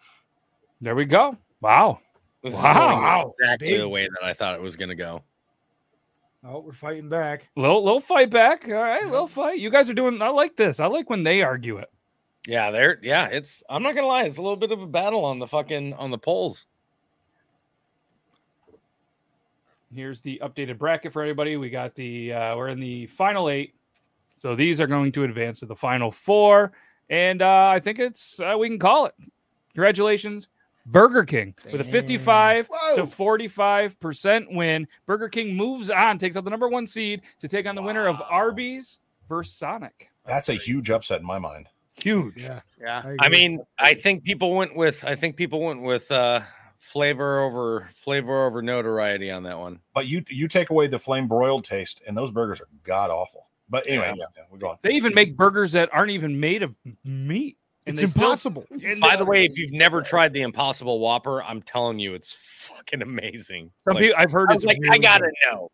There 0.80 0.94
we 0.96 1.04
go. 1.04 1.36
Wow. 1.60 2.00
This 2.42 2.54
Wow. 2.54 2.60
is 3.28 3.36
going 3.36 3.50
exactly 3.50 3.68
Big- 3.68 3.80
the 3.80 3.88
way 3.88 4.04
that 4.08 4.26
I 4.26 4.32
thought 4.32 4.54
it 4.56 4.60
was 4.60 4.74
going 4.74 4.88
to 4.88 4.96
go. 4.96 5.22
Oh, 6.44 6.60
we're 6.60 6.72
fighting 6.72 7.08
back. 7.08 7.48
Little 7.56 7.84
little 7.84 8.00
fight 8.00 8.30
back. 8.30 8.64
All 8.66 8.74
right, 8.74 9.04
little 9.04 9.28
fight. 9.28 9.58
You 9.60 9.70
guys 9.70 9.88
are 9.88 9.94
doing. 9.94 10.20
I 10.20 10.28
like 10.28 10.56
this. 10.56 10.80
I 10.80 10.86
like 10.86 11.08
when 11.08 11.22
they 11.22 11.42
argue 11.42 11.78
it. 11.78 11.88
Yeah, 12.46 12.72
they're 12.72 12.98
Yeah, 13.02 13.28
it's. 13.28 13.62
I'm 13.68 13.82
not 13.84 13.94
gonna 13.94 14.08
lie. 14.08 14.24
It's 14.24 14.38
a 14.38 14.42
little 14.42 14.56
bit 14.56 14.72
of 14.72 14.82
a 14.82 14.86
battle 14.86 15.24
on 15.24 15.38
the 15.38 15.46
fucking 15.46 15.94
on 15.94 16.10
the 16.10 16.18
polls. 16.18 16.64
Here's 19.94 20.20
the 20.20 20.40
updated 20.42 20.78
bracket 20.78 21.12
for 21.12 21.22
everybody. 21.22 21.56
We 21.56 21.70
got 21.70 21.94
the. 21.94 22.32
uh 22.32 22.56
We're 22.56 22.68
in 22.68 22.80
the 22.80 23.06
final 23.06 23.48
eight, 23.48 23.74
so 24.40 24.56
these 24.56 24.80
are 24.80 24.86
going 24.88 25.12
to 25.12 25.24
advance 25.24 25.60
to 25.60 25.66
the 25.66 25.76
final 25.76 26.10
four, 26.10 26.72
and 27.08 27.40
uh 27.40 27.68
I 27.68 27.78
think 27.78 28.00
it's 28.00 28.40
uh, 28.40 28.56
we 28.58 28.68
can 28.68 28.80
call 28.80 29.06
it. 29.06 29.14
Congratulations, 29.74 30.48
Burger 30.86 31.24
King 31.24 31.54
with 31.64 31.80
a 31.80 31.84
Damn. 31.84 31.92
55 31.92 32.68
to 32.96 33.04
45% 33.04 34.54
win. 34.54 34.86
Burger 35.06 35.28
King 35.28 35.54
moves 35.56 35.90
on, 35.90 36.18
takes 36.18 36.36
out 36.36 36.44
the 36.44 36.50
number 36.50 36.68
one 36.68 36.86
seed 36.86 37.22
to 37.40 37.48
take 37.48 37.66
on 37.66 37.74
the 37.74 37.82
winner 37.82 38.06
of 38.08 38.18
Wow. 38.18 38.26
Arby's 38.30 38.98
versus 39.28 39.54
Sonic. 39.54 40.08
That's 40.26 40.48
a 40.48 40.54
huge 40.54 40.90
upset 40.90 41.20
in 41.20 41.26
my 41.26 41.38
mind. 41.38 41.68
Huge. 41.94 42.42
Yeah. 42.42 42.60
Yeah. 42.80 43.02
I 43.04 43.12
agree. 43.12 43.28
mean, 43.30 43.60
I 43.78 43.94
think 43.94 44.24
people 44.24 44.54
went 44.54 44.74
with. 44.74 45.04
I 45.04 45.14
think 45.14 45.36
people 45.36 45.60
went 45.60 45.82
with 45.82 46.10
uh 46.10 46.40
flavor 46.78 47.40
over 47.40 47.88
flavor 47.94 48.44
over 48.46 48.60
notoriety 48.62 49.30
on 49.30 49.42
that 49.44 49.58
one. 49.58 49.78
But 49.94 50.06
you 50.06 50.24
you 50.28 50.48
take 50.48 50.70
away 50.70 50.88
the 50.88 50.98
flame 50.98 51.28
broiled 51.28 51.64
taste, 51.64 52.02
and 52.06 52.16
those 52.16 52.30
burgers 52.30 52.60
are 52.60 52.68
god 52.82 53.10
awful. 53.10 53.46
But 53.68 53.86
anyway, 53.86 54.14
yeah, 54.16 54.24
yeah, 54.36 54.42
we're 54.50 54.58
going. 54.58 54.76
They 54.82 54.92
even 54.94 55.14
make 55.14 55.36
burgers 55.36 55.72
that 55.72 55.90
aren't 55.92 56.10
even 56.10 56.38
made 56.40 56.62
of 56.62 56.74
meat. 57.04 57.56
And 57.86 57.94
it's 57.94 58.00
they 58.02 58.06
still- 58.06 58.22
impossible. 58.22 58.66
By 59.00 59.16
the 59.16 59.24
way, 59.24 59.44
if 59.44 59.56
you've 59.58 59.72
never 59.72 60.02
tried 60.02 60.32
the 60.32 60.42
Impossible 60.42 61.00
Whopper, 61.00 61.42
I'm 61.42 61.62
telling 61.62 61.98
you, 61.98 62.14
it's 62.14 62.34
fucking 62.40 63.02
amazing. 63.02 63.70
some 63.84 63.94
Like, 63.94 64.04
people, 64.04 64.18
I've 64.18 64.32
heard 64.32 64.50
I 64.50 64.54
it's 64.54 64.64
was 64.64 64.66
like, 64.74 64.78
I 64.90 64.98
gotta 64.98 65.24
good. 65.24 65.34
know, 65.52 65.70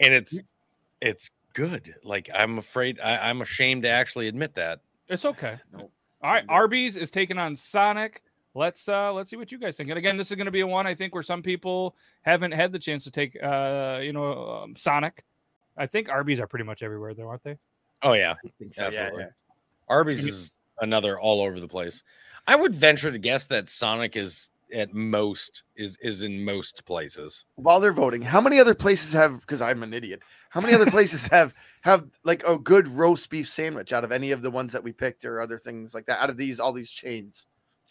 and 0.00 0.14
it's 0.14 0.40
it's 1.00 1.30
good. 1.54 1.94
Like 2.04 2.28
I'm 2.34 2.58
afraid 2.58 3.00
I, 3.00 3.16
I'm 3.30 3.42
ashamed 3.42 3.82
to 3.82 3.88
actually 3.88 4.28
admit 4.28 4.54
that. 4.54 4.80
It's 5.08 5.24
okay. 5.24 5.56
Nope. 5.72 5.90
All 6.22 6.32
right, 6.32 6.44
Nope. 6.46 6.54
Arby's 6.54 6.96
is 6.96 7.10
taking 7.10 7.38
on 7.38 7.56
Sonic. 7.56 8.22
Let's 8.54 8.88
uh 8.88 9.12
let's 9.12 9.30
see 9.30 9.36
what 9.36 9.50
you 9.52 9.58
guys 9.58 9.76
think. 9.76 9.88
And 9.90 9.98
again, 9.98 10.16
this 10.16 10.30
is 10.30 10.36
going 10.36 10.46
to 10.46 10.50
be 10.52 10.60
a 10.60 10.66
one 10.66 10.86
I 10.86 10.94
think 10.94 11.14
where 11.14 11.22
some 11.22 11.42
people 11.42 11.94
haven't 12.22 12.52
had 12.52 12.72
the 12.72 12.78
chance 12.78 13.04
to 13.04 13.10
take 13.10 13.36
uh 13.42 13.98
you 14.02 14.12
know 14.12 14.62
um, 14.62 14.76
Sonic. 14.76 15.24
I 15.76 15.86
think 15.86 16.08
Arby's 16.08 16.40
are 16.40 16.46
pretty 16.48 16.64
much 16.64 16.82
everywhere 16.82 17.14
though, 17.14 17.28
aren't 17.28 17.44
they? 17.44 17.56
Oh 18.02 18.12
yeah, 18.14 18.32
I 18.44 18.48
think 18.58 18.74
so. 18.74 18.82
Yeah, 18.82 18.88
Absolutely. 18.88 19.22
yeah. 19.24 19.30
Arby's 19.88 20.24
Mhm. 20.24 20.28
is 20.28 20.52
another 20.80 21.18
all 21.18 21.40
over 21.40 21.60
the 21.60 21.68
place. 21.68 22.02
I 22.46 22.56
would 22.56 22.74
venture 22.74 23.12
to 23.12 23.18
guess 23.18 23.46
that 23.46 23.68
Sonic 23.68 24.16
is 24.16 24.50
at 24.72 24.92
most 24.92 25.64
is 25.76 25.96
is 26.00 26.22
in 26.22 26.44
most 26.44 26.84
places. 26.84 27.44
While 27.56 27.80
they're 27.80 27.92
voting, 27.92 28.22
how 28.22 28.40
many 28.40 28.60
other 28.60 28.74
places 28.74 29.12
have? 29.12 29.40
Because 29.40 29.60
I'm 29.60 29.82
an 29.82 29.94
idiot. 29.94 30.22
How 30.50 30.60
many 30.60 30.74
other 30.74 30.90
places 30.90 31.26
have 31.28 31.54
have 31.82 32.06
like 32.24 32.42
a 32.46 32.58
good 32.58 32.88
roast 32.88 33.30
beef 33.30 33.48
sandwich 33.48 33.92
out 33.92 34.04
of 34.04 34.12
any 34.12 34.30
of 34.30 34.42
the 34.42 34.50
ones 34.50 34.72
that 34.72 34.82
we 34.82 34.92
picked 34.92 35.24
or 35.24 35.40
other 35.40 35.58
things 35.58 35.94
like 35.94 36.06
that? 36.06 36.20
Out 36.20 36.30
of 36.30 36.36
these, 36.36 36.60
all 36.60 36.72
these 36.72 36.90
chains. 36.90 37.46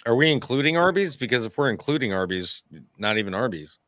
Are 0.06 0.16
we 0.16 0.32
including 0.32 0.78
Arby's? 0.78 1.16
Because 1.16 1.44
if 1.44 1.58
we're 1.58 1.72
including 1.72 2.14
Arby's, 2.14 2.62
not 2.98 3.18
even 3.18 3.34
Arby's. 3.34 3.80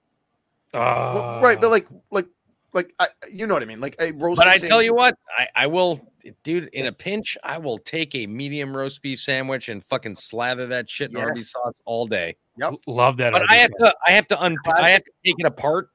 Uh, 0.73 1.11
Well, 1.15 1.41
right, 1.41 1.61
but 1.61 1.69
like 1.69 1.87
like 2.11 2.27
like 2.73 2.93
I, 2.99 3.07
you 3.31 3.47
know 3.47 3.53
what 3.53 3.63
I 3.63 3.67
mean? 3.67 3.79
Like 3.79 3.95
a 3.99 4.11
roast. 4.13 4.37
But 4.37 4.47
I 4.47 4.57
beef 4.57 4.67
tell 4.67 4.81
you 4.81 4.93
what, 4.93 5.17
I, 5.37 5.47
I 5.55 5.67
will, 5.67 6.08
dude. 6.43 6.69
In 6.73 6.87
a 6.87 6.91
pinch, 6.91 7.37
I 7.43 7.57
will 7.57 7.77
take 7.77 8.15
a 8.15 8.27
medium 8.27 8.75
roast 8.75 9.01
beef 9.01 9.21
sandwich 9.21 9.69
and 9.69 9.83
fucking 9.85 10.15
slather 10.15 10.67
that 10.67 10.89
shit 10.89 11.11
in 11.11 11.17
Arby's 11.17 11.51
sauce 11.51 11.81
all 11.85 12.05
day. 12.05 12.35
Yep, 12.57 12.75
love 12.87 13.17
that. 13.17 13.31
But 13.31 13.49
I 13.49 13.55
have 13.55 13.71
one. 13.77 13.91
to, 13.91 13.97
I 14.07 14.11
have 14.11 14.27
to 14.27 14.41
un, 14.41 14.55
I 14.75 14.89
have 14.89 15.03
to 15.03 15.11
take 15.25 15.35
it 15.37 15.45
apart 15.45 15.89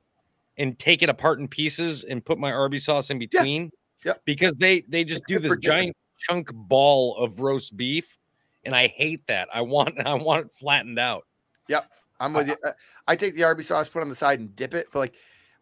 and 0.57 0.79
take 0.79 1.03
it 1.03 1.09
apart 1.09 1.41
in 1.41 1.49
pieces 1.49 2.05
and 2.05 2.25
put 2.25 2.39
my 2.39 2.53
Arby's 2.53 2.85
sauce 2.85 3.11
in 3.11 3.19
between. 3.19 3.71
Yep. 4.05 4.23
Because 4.25 4.53
they 4.59 4.83
they 4.89 5.05
just 5.05 5.23
do 5.27 5.39
this 5.39 5.49
for 5.49 5.57
dinner. 5.57 5.79
giant 5.79 5.97
chunk 6.19 6.51
ball 6.53 7.17
of 7.17 7.41
roast 7.41 7.77
beef, 7.77 8.19
and 8.65 8.75
I 8.75 8.89
hate 8.89 9.27
that. 9.29 9.49
I 9.53 9.63
want 9.63 9.99
I 10.07 10.15
want 10.15 10.47
it 10.47 10.53
flattened 10.53 10.99
out. 10.99 11.27
Yep, 11.69 11.91
I'm 12.21 12.33
with 12.35 12.49
you. 12.49 12.57
Uh, 12.65 12.73
I 13.07 13.17
take 13.17 13.35
the 13.35 13.45
Arby's 13.45 13.69
sauce, 13.69 13.89
put 13.89 14.01
it 14.01 14.03
on 14.03 14.09
the 14.09 14.15
side, 14.15 14.41
and 14.41 14.55
dip 14.55 14.75
it. 14.75 14.89
But 14.93 14.99
like, 14.99 15.15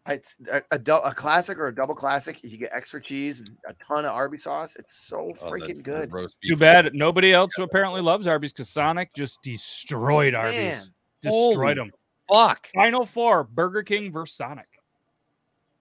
I, 0.05 0.19
a, 0.51 0.61
a, 0.71 0.79
dou- 0.79 0.99
a 1.03 1.13
classic 1.13 1.57
or 1.57 1.67
a 1.67 1.73
double 1.75 1.95
classic, 1.95 2.39
you 2.43 2.57
get 2.57 2.71
extra 2.73 3.01
cheese 3.01 3.39
and 3.39 3.51
a 3.67 3.73
ton 3.83 4.03
of 4.05 4.11
Arby 4.11 4.37
sauce. 4.37 4.75
It's 4.77 4.93
so 5.07 5.31
Oh, 5.41 5.49
freaking 5.51 5.77
the 5.77 5.81
good. 5.83 6.11
roast 6.11 6.35
Too 6.45 6.57
bad 6.57 6.93
nobody 6.93 7.31
else 7.31 7.51
apparently 7.57 8.01
loves 8.01 8.27
Arby's 8.27 8.51
because 8.51 8.69
Sonic 8.69 9.13
just 9.13 9.41
destroyed 9.43 10.35
Arby's. 10.35 10.57
Man. 10.57 10.93
Destroyed 11.21 11.55
Holy 11.55 11.73
them. 11.75 11.91
Fuck. 12.33 12.67
Final 12.75 13.05
four: 13.05 13.45
Burger 13.45 13.81
King 13.83 14.11
versus 14.11 14.35
Sonic. 14.35 14.67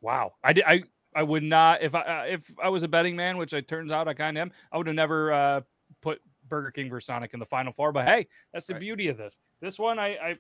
Wow, 0.01 0.35
I 0.45 0.53
did. 0.53 0.65
I 0.65 0.83
I 1.15 1.23
would 1.23 1.43
not 1.43 1.83
if 1.83 1.95
I 1.95 2.01
uh, 2.01 2.25
if 2.29 2.51
I 2.63 2.69
was 2.69 2.83
a 2.85 2.89
betting 2.89 3.17
man, 3.17 3.37
which 3.39 3.53
it 3.53 3.67
turns 3.69 3.91
out 3.93 4.09
I 4.09 4.15
kind 4.15 4.37
of 4.37 4.43
am. 4.43 4.53
I 4.71 4.77
would 4.79 4.87
have 4.87 4.97
never 4.97 5.33
uh, 5.33 5.61
put 6.01 6.21
Burger 6.49 6.71
King 6.71 6.89
versus 6.91 7.07
Sonic 7.07 7.35
in 7.35 7.41
the 7.41 7.47
final 7.47 7.73
four. 7.73 7.93
But 7.93 8.07
hey, 8.07 8.29
that's 8.53 8.67
the 8.67 8.75
Right. 8.75 8.81
beauty 8.81 9.09
of 9.09 9.17
this. 9.17 9.39
This 9.61 9.79
one, 9.79 9.99
I, 9.99 10.09
I 10.15 10.37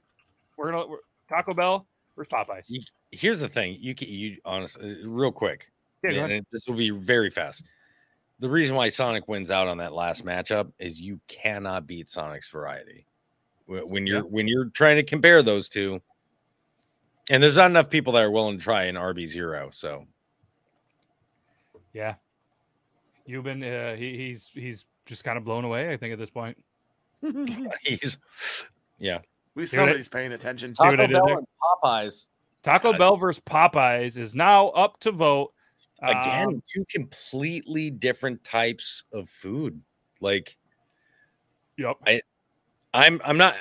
we're 0.57 0.70
gonna 0.72 0.87
we're, 0.87 0.99
Taco 1.28 1.55
Bell 1.55 1.87
versus 2.17 2.33
Popeyes. 2.33 2.65
You- 2.69 2.83
Here's 3.11 3.41
the 3.41 3.49
thing. 3.49 3.77
You 3.79 3.95
can 3.95 4.09
you 4.09 4.39
honestly 4.45 5.05
real 5.07 5.33
quick. 5.33 5.71
Yeah, 6.03 6.13
go 6.13 6.19
ahead. 6.19 6.31
it- 6.31 6.47
this 6.51 6.67
will 6.67 6.77
be 6.77 6.91
very 6.91 7.31
fast. 7.31 7.63
The 8.39 8.49
reason 8.49 8.75
why 8.75 8.89
Sonic 8.89 9.29
wins 9.29 9.51
out 9.51 9.69
on 9.69 9.79
that 9.79 9.93
last 9.93 10.25
matchup 10.25 10.73
is 10.79 11.01
you 11.01 11.21
cannot 11.29 11.87
beat 11.87 12.09
Sonic's 12.11 12.49
variety 12.49 13.07
when 13.67 14.07
you're 14.07 14.25
when 14.25 14.49
you're 14.49 14.67
trying 14.71 14.97
to 14.97 15.03
compare 15.03 15.43
those 15.43 15.69
two. 15.69 16.01
And 17.31 17.41
there's 17.43 17.57
not 17.57 17.71
enough 17.71 17.89
people 17.89 18.15
that 18.15 18.23
are 18.23 18.31
willing 18.31 18.59
to 18.59 18.65
try 18.65 18.85
an 18.85 18.97
RB 18.97 19.29
zero. 19.29 19.71
So 19.71 20.07
Yeah, 21.93 22.15
Euban, 23.29 23.63
uh, 23.63 23.97
he, 23.97 24.17
he's 24.17 24.49
he's 24.53 24.85
just 25.07 25.23
kind 25.25 25.39
of 25.39 25.45
blown 25.45 25.65
away. 25.65 25.93
I 25.93 25.97
think 25.97 26.13
at 26.13 26.19
this 26.19 26.31
point. 26.31 26.57
he's 27.85 28.19
yeah. 28.99 29.19
We 29.55 29.65
See 29.65 29.77
what 29.77 29.83
I- 29.83 29.87
somebody's 29.87 30.09
paying 30.09 30.33
attention. 30.33 30.75
See 30.75 30.85
what 30.87 31.01
I 31.01 31.07
did 31.07 31.17
there? 31.17 31.39
and 31.39 31.47
Popeyes 31.83 32.27
Taco 32.63 32.93
God. 32.93 32.99
Bell 32.99 33.17
versus 33.17 33.43
Popeyes 33.45 34.17
is 34.17 34.35
now 34.35 34.69
up 34.69 34.99
to 35.01 35.11
vote. 35.13 35.53
again. 36.03 36.47
Um, 36.49 36.63
two 36.73 36.85
completely 36.91 37.91
different 37.91 38.43
types 38.45 39.05
of 39.13 39.29
food. 39.29 39.81
Like 40.21 40.57
yep. 41.77 41.97
I'm 42.95 43.21
I'm 43.25 43.37
not 43.39 43.57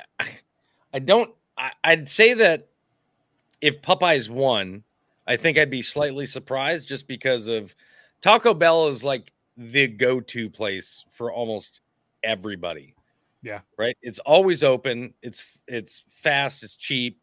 I 0.93 0.99
don't 0.99 1.31
I, 1.57 1.71
I'd 1.83 2.09
say 2.09 2.33
that 2.35 2.67
if 3.61 3.81
Popeyes 3.81 4.29
won, 4.29 4.83
I 5.27 5.37
think 5.37 5.57
I'd 5.57 5.69
be 5.69 5.81
slightly 5.81 6.25
surprised 6.25 6.87
just 6.87 7.07
because 7.07 7.47
of 7.47 7.75
Taco 8.21 8.53
Bell 8.53 8.87
is 8.87 9.03
like 9.03 9.31
the 9.57 9.87
go-to 9.87 10.49
place 10.49 11.05
for 11.11 11.31
almost 11.31 11.81
everybody. 12.23 12.95
Yeah. 13.43 13.61
Right? 13.77 13.97
It's 14.01 14.19
always 14.19 14.63
open, 14.63 15.13
it's 15.21 15.59
it's 15.67 16.03
fast, 16.09 16.63
it's 16.63 16.75
cheap. 16.75 17.19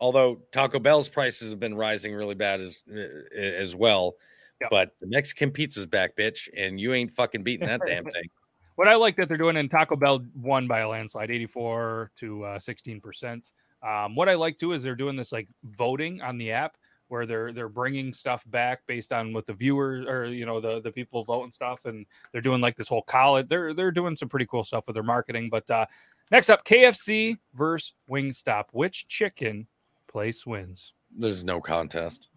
Although 0.00 0.42
Taco 0.52 0.78
Bell's 0.78 1.08
prices 1.08 1.50
have 1.50 1.60
been 1.60 1.74
rising 1.74 2.14
really 2.14 2.34
bad 2.34 2.60
as 2.60 2.82
uh, 2.90 3.36
as 3.36 3.74
well. 3.74 4.16
Yep. 4.60 4.70
But 4.70 4.90
the 5.00 5.06
Mexican 5.06 5.50
pizza's 5.50 5.86
back, 5.86 6.16
bitch, 6.16 6.48
and 6.56 6.80
you 6.80 6.94
ain't 6.94 7.10
fucking 7.10 7.42
beating 7.42 7.66
that 7.66 7.80
damn 7.86 8.04
thing. 8.12 8.30
What 8.76 8.88
I 8.88 8.94
like 8.94 9.16
that 9.16 9.28
they're 9.28 9.36
doing, 9.38 9.56
and 9.56 9.70
Taco 9.70 9.96
Bell 9.96 10.24
won 10.34 10.66
by 10.66 10.80
a 10.80 10.88
landslide, 10.88 11.30
84 11.30 12.10
to 12.16 12.44
uh, 12.44 12.58
16%. 12.58 13.52
Um, 13.82 14.14
what 14.14 14.28
I 14.28 14.34
like 14.34 14.58
too 14.58 14.72
is 14.72 14.82
they're 14.82 14.94
doing 14.94 15.16
this 15.16 15.32
like 15.32 15.48
voting 15.64 16.20
on 16.20 16.38
the 16.38 16.52
app 16.52 16.76
where 17.08 17.26
they're 17.26 17.52
they're 17.52 17.68
bringing 17.68 18.12
stuff 18.12 18.42
back 18.46 18.80
based 18.86 19.12
on 19.12 19.32
what 19.32 19.46
the 19.46 19.52
viewers 19.52 20.06
or 20.06 20.26
you 20.26 20.46
know 20.46 20.60
the 20.60 20.80
the 20.80 20.90
people 20.90 21.24
vote 21.24 21.44
and 21.44 21.54
stuff, 21.54 21.84
and 21.84 22.06
they're 22.32 22.40
doing 22.40 22.60
like 22.60 22.76
this 22.76 22.88
whole 22.88 23.02
college. 23.02 23.48
They're 23.48 23.74
they're 23.74 23.90
doing 23.90 24.16
some 24.16 24.28
pretty 24.28 24.46
cool 24.46 24.64
stuff 24.64 24.86
with 24.86 24.94
their 24.94 25.02
marketing. 25.02 25.48
But 25.50 25.70
uh, 25.70 25.86
next 26.30 26.50
up, 26.50 26.64
KFC 26.64 27.38
versus 27.54 27.92
Wingstop. 28.10 28.64
Which 28.72 29.08
chicken 29.08 29.66
place 30.08 30.46
wins? 30.46 30.92
There's 31.16 31.44
no 31.44 31.60
contest. 31.60 32.28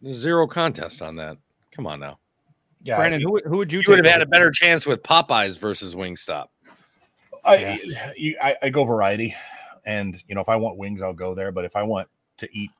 There's 0.00 0.18
zero 0.18 0.46
contest 0.46 1.02
on 1.02 1.16
that. 1.16 1.38
Come 1.70 1.86
on 1.86 2.00
now. 2.00 2.18
Yeah, 2.82 2.96
Brandon, 2.96 3.20
who, 3.22 3.40
who 3.46 3.56
would 3.56 3.72
you? 3.72 3.80
You 3.80 3.84
would 3.88 4.04
have 4.04 4.12
had 4.12 4.22
a 4.22 4.26
better 4.26 4.50
chance 4.50 4.86
with 4.86 5.02
Popeyes 5.02 5.58
versus 5.58 5.94
Wingstop. 5.94 6.48
I, 7.44 8.12
you, 8.16 8.36
I, 8.42 8.56
I 8.62 8.70
go 8.70 8.84
variety, 8.84 9.34
and 9.84 10.22
you 10.28 10.34
know 10.34 10.40
if 10.40 10.48
I 10.48 10.56
want 10.56 10.76
wings, 10.76 11.02
I'll 11.02 11.12
go 11.12 11.34
there. 11.34 11.50
But 11.52 11.64
if 11.64 11.76
I 11.76 11.82
want 11.82 12.08
to 12.38 12.48
eat, 12.52 12.70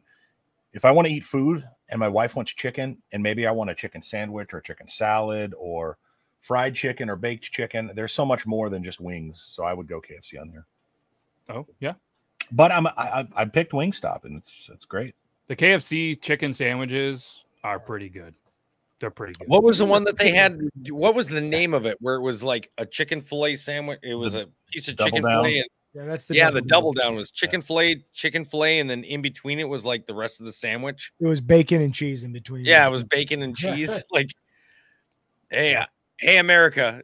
if 0.74 0.84
I 0.84 0.90
want 0.90 1.06
to 1.08 1.14
eat 1.14 1.24
food, 1.24 1.64
and 1.88 1.98
my 1.98 2.08
wife 2.08 2.36
wants 2.36 2.52
chicken, 2.52 2.98
and 3.12 3.22
maybe 3.22 3.46
I 3.46 3.50
want 3.50 3.70
a 3.70 3.74
chicken 3.74 4.02
sandwich 4.02 4.52
or 4.52 4.58
a 4.58 4.62
chicken 4.62 4.88
salad 4.88 5.54
or 5.56 5.96
fried 6.40 6.74
chicken 6.74 7.08
or 7.08 7.16
baked 7.16 7.44
chicken, 7.50 7.90
there's 7.94 8.12
so 8.12 8.26
much 8.26 8.44
more 8.46 8.68
than 8.68 8.84
just 8.84 9.00
wings. 9.00 9.48
So 9.52 9.64
I 9.64 9.72
would 9.72 9.86
go 9.88 10.00
KFC 10.00 10.38
on 10.40 10.50
there. 10.50 10.66
Oh 11.48 11.66
yeah, 11.80 11.94
But 12.52 12.72
I'm 12.72 12.86
I, 12.86 12.92
I, 12.96 13.28
I 13.36 13.44
picked 13.46 13.72
Wingstop, 13.72 14.24
and 14.24 14.36
it's 14.36 14.68
it's 14.72 14.84
great. 14.84 15.14
the 15.48 15.56
KFC 15.56 16.20
chicken 16.20 16.52
sandwiches 16.54 17.40
are 17.62 17.78
pretty 17.78 18.08
good. 18.08 18.34
They're 19.00 19.10
pretty 19.10 19.34
good. 19.34 19.48
What 19.48 19.62
was 19.62 19.78
the 19.78 19.84
one 19.84 20.04
that 20.04 20.16
they 20.16 20.30
had? 20.32 20.58
What 20.90 21.14
was 21.14 21.28
the 21.28 21.40
name 21.40 21.74
of 21.74 21.84
it? 21.86 21.98
Where 22.00 22.14
it 22.14 22.22
was 22.22 22.42
like 22.42 22.70
a 22.78 22.86
chicken 22.86 23.20
fillet 23.20 23.56
sandwich. 23.56 23.98
It 24.02 24.14
was 24.14 24.34
a 24.34 24.46
piece 24.72 24.88
of 24.88 24.96
Double 24.96 25.10
chicken 25.10 25.22
down? 25.22 25.44
fillet. 25.44 25.58
And, 25.58 25.68
Yeah, 25.94 26.06
that's 26.06 26.24
the 26.24 26.34
yeah, 26.34 26.50
the 26.50 26.60
double 26.60 26.92
down 26.92 27.14
was 27.14 27.30
chicken 27.30 27.62
fillet, 27.62 28.04
chicken 28.12 28.44
fillet, 28.44 28.80
and 28.80 28.90
then 28.90 29.04
in 29.04 29.22
between 29.22 29.60
it 29.60 29.68
was 29.68 29.84
like 29.84 30.06
the 30.06 30.14
rest 30.14 30.40
of 30.40 30.46
the 30.46 30.52
sandwich. 30.52 31.12
It 31.20 31.26
was 31.26 31.40
bacon 31.40 31.82
and 31.82 31.94
cheese 31.94 32.24
in 32.24 32.32
between. 32.32 32.64
Yeah, 32.64 32.86
it 32.88 32.90
was 32.90 33.04
bacon 33.04 33.42
and 33.42 33.56
cheese. 33.56 34.02
like, 34.10 34.30
hey, 35.50 35.76
uh, 35.76 35.84
hey, 36.18 36.38
America, 36.38 37.00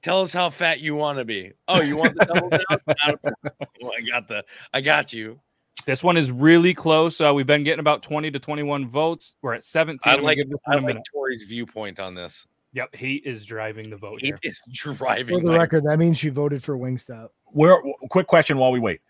tell 0.00 0.20
us 0.20 0.32
how 0.32 0.48
fat 0.48 0.78
you 0.78 0.94
want 0.94 1.18
to 1.18 1.24
be. 1.24 1.52
Oh, 1.66 1.80
you 1.80 1.96
want 1.96 2.14
the 2.14 2.26
double 2.26 2.50
down? 2.50 2.60
Not 2.70 2.80
a 2.86 3.18
problem. 3.18 3.34
Well, 3.82 3.92
I 3.98 4.08
got 4.08 4.28
the, 4.28 4.44
I 4.72 4.80
got 4.80 5.12
you. 5.12 5.40
This 5.86 6.04
one 6.04 6.16
is 6.16 6.30
really 6.30 6.74
close. 6.74 7.20
Uh, 7.20 7.32
we've 7.34 7.46
been 7.46 7.64
getting 7.64 7.80
about 7.80 8.02
20 8.04 8.30
to 8.30 8.38
21 8.38 8.88
votes. 8.88 9.34
We're 9.42 9.54
at 9.54 9.64
17. 9.64 9.98
I 10.04 10.12
I'm 10.12 10.16
gonna 10.18 10.26
like, 10.26 10.38
I 10.66 10.74
like 10.74 10.84
minute. 10.84 11.02
Tori's 11.12 11.44
viewpoint 11.44 11.98
on 11.98 12.14
this. 12.14 12.46
Yep, 12.72 12.94
hate 12.94 13.22
is 13.26 13.44
driving 13.44 13.90
the 13.90 13.96
vote 13.96 14.20
It 14.22 14.26
here. 14.26 14.38
is 14.42 14.60
For 14.80 14.92
driving. 14.94 15.44
the 15.44 15.50
my- 15.52 15.56
record, 15.58 15.84
that 15.84 15.98
means 15.98 16.18
she 16.18 16.28
voted 16.28 16.62
for 16.62 16.76
Wingstop. 16.78 17.28
Where 17.46 17.82
quick 18.10 18.26
question 18.28 18.58
while 18.58 18.70
we 18.72 18.78
wait. 18.78 19.00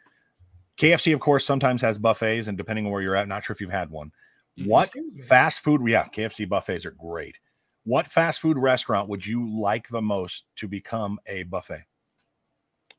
KFC, 0.78 1.12
of 1.12 1.20
course, 1.20 1.44
sometimes 1.44 1.82
has 1.82 1.98
buffets, 1.98 2.48
and 2.48 2.56
depending 2.56 2.86
on 2.86 2.92
where 2.92 3.02
you're 3.02 3.16
at, 3.16 3.28
not 3.28 3.44
sure 3.44 3.52
if 3.52 3.60
you've 3.60 3.70
had 3.70 3.90
one. 3.90 4.10
Mhm. 4.58 4.66
What 4.66 4.90
fast 5.24 5.60
food? 5.60 5.82
Yeah, 5.86 6.04
KFC 6.08 6.48
buffets 6.48 6.86
are 6.86 6.92
great. 6.92 7.36
What 7.84 8.06
fast 8.06 8.40
food 8.40 8.56
restaurant 8.56 9.08
would 9.10 9.24
you 9.26 9.46
like 9.60 9.88
the 9.88 10.00
most 10.00 10.44
to 10.56 10.68
become 10.68 11.18
a 11.26 11.42
buffet? 11.42 11.84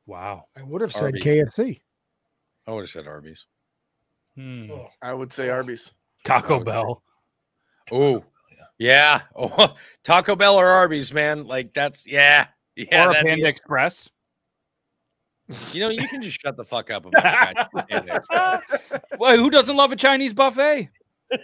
Wow. 0.06 0.46
I 0.56 0.62
would 0.64 0.82
have 0.82 0.94
said 0.94 1.06
Arby's. 1.06 1.24
KFC. 1.24 1.82
I 2.68 2.72
would 2.72 2.82
have 2.82 2.90
said 2.90 3.08
Arby's. 3.08 3.46
Hmm. 4.36 4.70
Oh, 4.72 4.90
I 5.02 5.14
would 5.14 5.32
say 5.34 5.50
Arby's. 5.50 5.92
Taco 6.24 6.64
Bell. 6.64 7.02
Oh, 7.92 8.24
yeah. 8.82 9.22
Oh, 9.36 9.76
Taco 10.04 10.36
Bell 10.36 10.56
or 10.56 10.68
Arby's, 10.68 11.14
man. 11.14 11.46
Like 11.46 11.74
that's 11.74 12.06
yeah, 12.08 12.48
yeah. 12.76 13.06
or 13.06 13.12
a 13.12 13.14
that'd 13.14 13.26
be 13.26 13.30
Panda. 13.32 13.48
Express. 13.48 14.10
You 15.74 15.82
know, 15.82 15.90
you 15.90 16.08
can 16.08 16.22
just 16.22 16.40
shut 16.42 16.56
the 16.58 16.64
fuck 16.66 16.90
up 16.92 17.06
about 17.06 17.56
the 17.74 17.84
Panda 17.90 18.16
Express. 18.16 19.02
well, 19.20 19.36
who 19.38 19.50
doesn't 19.50 19.76
love 19.76 19.92
a 19.92 19.96
Chinese 19.96 20.34
buffet? 20.34 20.90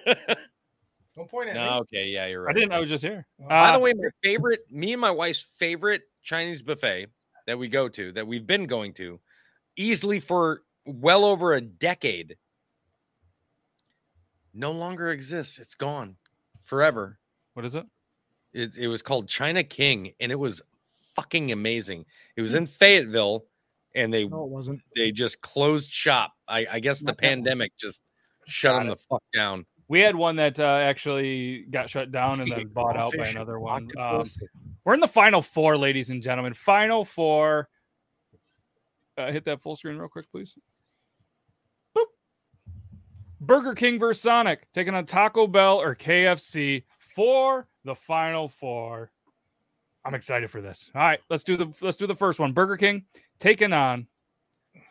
Don't 1.16 1.30
point 1.30 1.50
at 1.50 1.56
No, 1.56 1.64
me. 1.66 1.80
okay, 1.82 2.06
yeah, 2.08 2.28
you're 2.28 2.44
right. 2.44 2.56
I 2.56 2.60
didn't. 2.60 2.72
I 2.74 2.80
was 2.80 2.90
just 2.90 3.04
here. 3.04 3.26
Uh, 3.44 3.48
By 3.48 3.72
the 3.72 3.78
Uh, 3.78 3.82
way, 3.82 3.94
my 3.94 4.10
favorite, 4.24 4.62
me 4.72 4.94
and 4.94 5.02
my 5.02 5.12
wife's 5.12 5.42
favorite 5.58 6.04
Chinese 6.24 6.62
buffet 6.62 7.08
that 7.48 7.58
we 7.58 7.68
go 7.68 7.90
to, 7.90 8.12
that 8.14 8.28
we've 8.28 8.46
been 8.48 8.66
going 8.68 8.94
to, 8.96 9.20
easily 9.76 10.20
for 10.20 10.62
well 10.86 11.26
over 11.26 11.54
a 11.54 11.62
decade, 11.62 12.38
no 14.54 14.72
longer 14.72 15.12
exists. 15.12 15.58
It's 15.60 15.76
gone 15.76 16.16
forever. 16.64 17.18
What 17.58 17.66
is 17.66 17.74
it? 17.74 17.88
It, 18.54 18.78
it 18.78 18.88
was 18.88 19.02
called 19.02 19.28
China 19.28 19.64
King, 19.64 20.14
and 20.20 20.32
it 20.32 20.36
was 20.38 20.62
fucking 21.16 21.52
amazing. 21.52 22.06
It 22.36 22.42
was 22.44 22.54
in 22.54 22.68
Fayetteville, 22.68 23.46
and 23.96 24.14
they 24.14 24.28
No, 24.28 24.44
it 24.44 24.50
wasn't. 24.52 24.82
they 24.96 25.12
just 25.12 25.42
closed 25.42 25.90
shop. 25.90 26.34
I, 26.48 26.68
I 26.74 26.80
guess 26.80 27.00
the 27.00 27.06
Not 27.08 27.18
that 27.18 27.24
one. 27.26 27.30
pandemic 27.32 27.72
just 27.76 28.04
shut 28.46 28.74
Got 28.74 28.80
them 28.84 28.88
it. 28.90 28.90
the 28.92 29.02
fuck 29.10 29.24
down. 29.34 29.66
We 29.88 30.02
had 30.02 30.16
one 30.16 30.36
that 30.36 30.60
uh, 30.60 30.64
actually 30.84 31.64
got 31.72 31.90
shut 31.90 32.12
down 32.12 32.42
and 32.42 32.52
then 32.52 32.68
bought 32.68 32.96
out 32.96 33.12
by 33.18 33.24
Fish, 33.24 33.34
another 33.34 33.60
one. 33.60 33.88
Um, 33.98 34.04
octopus. 34.04 34.38
we're 34.86 34.94
in 34.94 35.00
the 35.00 35.08
final 35.08 35.42
four, 35.42 35.80
ladies 35.80 36.12
and 36.12 36.22
gentlemen. 36.22 36.54
Final 36.54 37.06
four. 37.06 37.70
Uh, 39.18 39.32
hit 39.32 39.46
that 39.46 39.64
full 39.64 39.76
screen 39.76 39.98
real 39.98 40.10
quick, 40.10 40.30
please. 40.32 40.54
Boop. 41.98 42.04
Burger 43.42 43.74
King 43.74 43.98
versus 43.98 44.22
Sonic 44.22 44.68
taking 44.74 44.94
on 44.94 45.08
Taco 45.08 45.48
Bell 45.48 45.82
or 45.82 45.96
KFC 45.96 46.84
for 47.18 47.68
the 47.84 47.96
final 47.96 48.48
four. 48.48 49.10
I'm 50.06 50.14
excited 50.14 50.52
for 50.52 50.62
this. 50.62 50.92
All 50.94 51.02
right, 51.02 51.20
let's 51.32 51.44
do 51.44 51.58
the 51.58 51.68
let's 51.82 51.98
do 51.98 52.06
the 52.06 52.16
first 52.16 52.40
one. 52.40 52.54
Burger 52.54 52.78
King 52.78 53.06
taking 53.40 53.74
on 53.74 54.06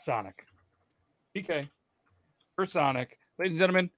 Sonic. 0.03 0.45
PK 1.35 1.69
for 2.57 2.67
Sonic, 2.67 3.19
ladies 3.39 3.53
and 3.53 3.61
gentlemen. 3.61 3.91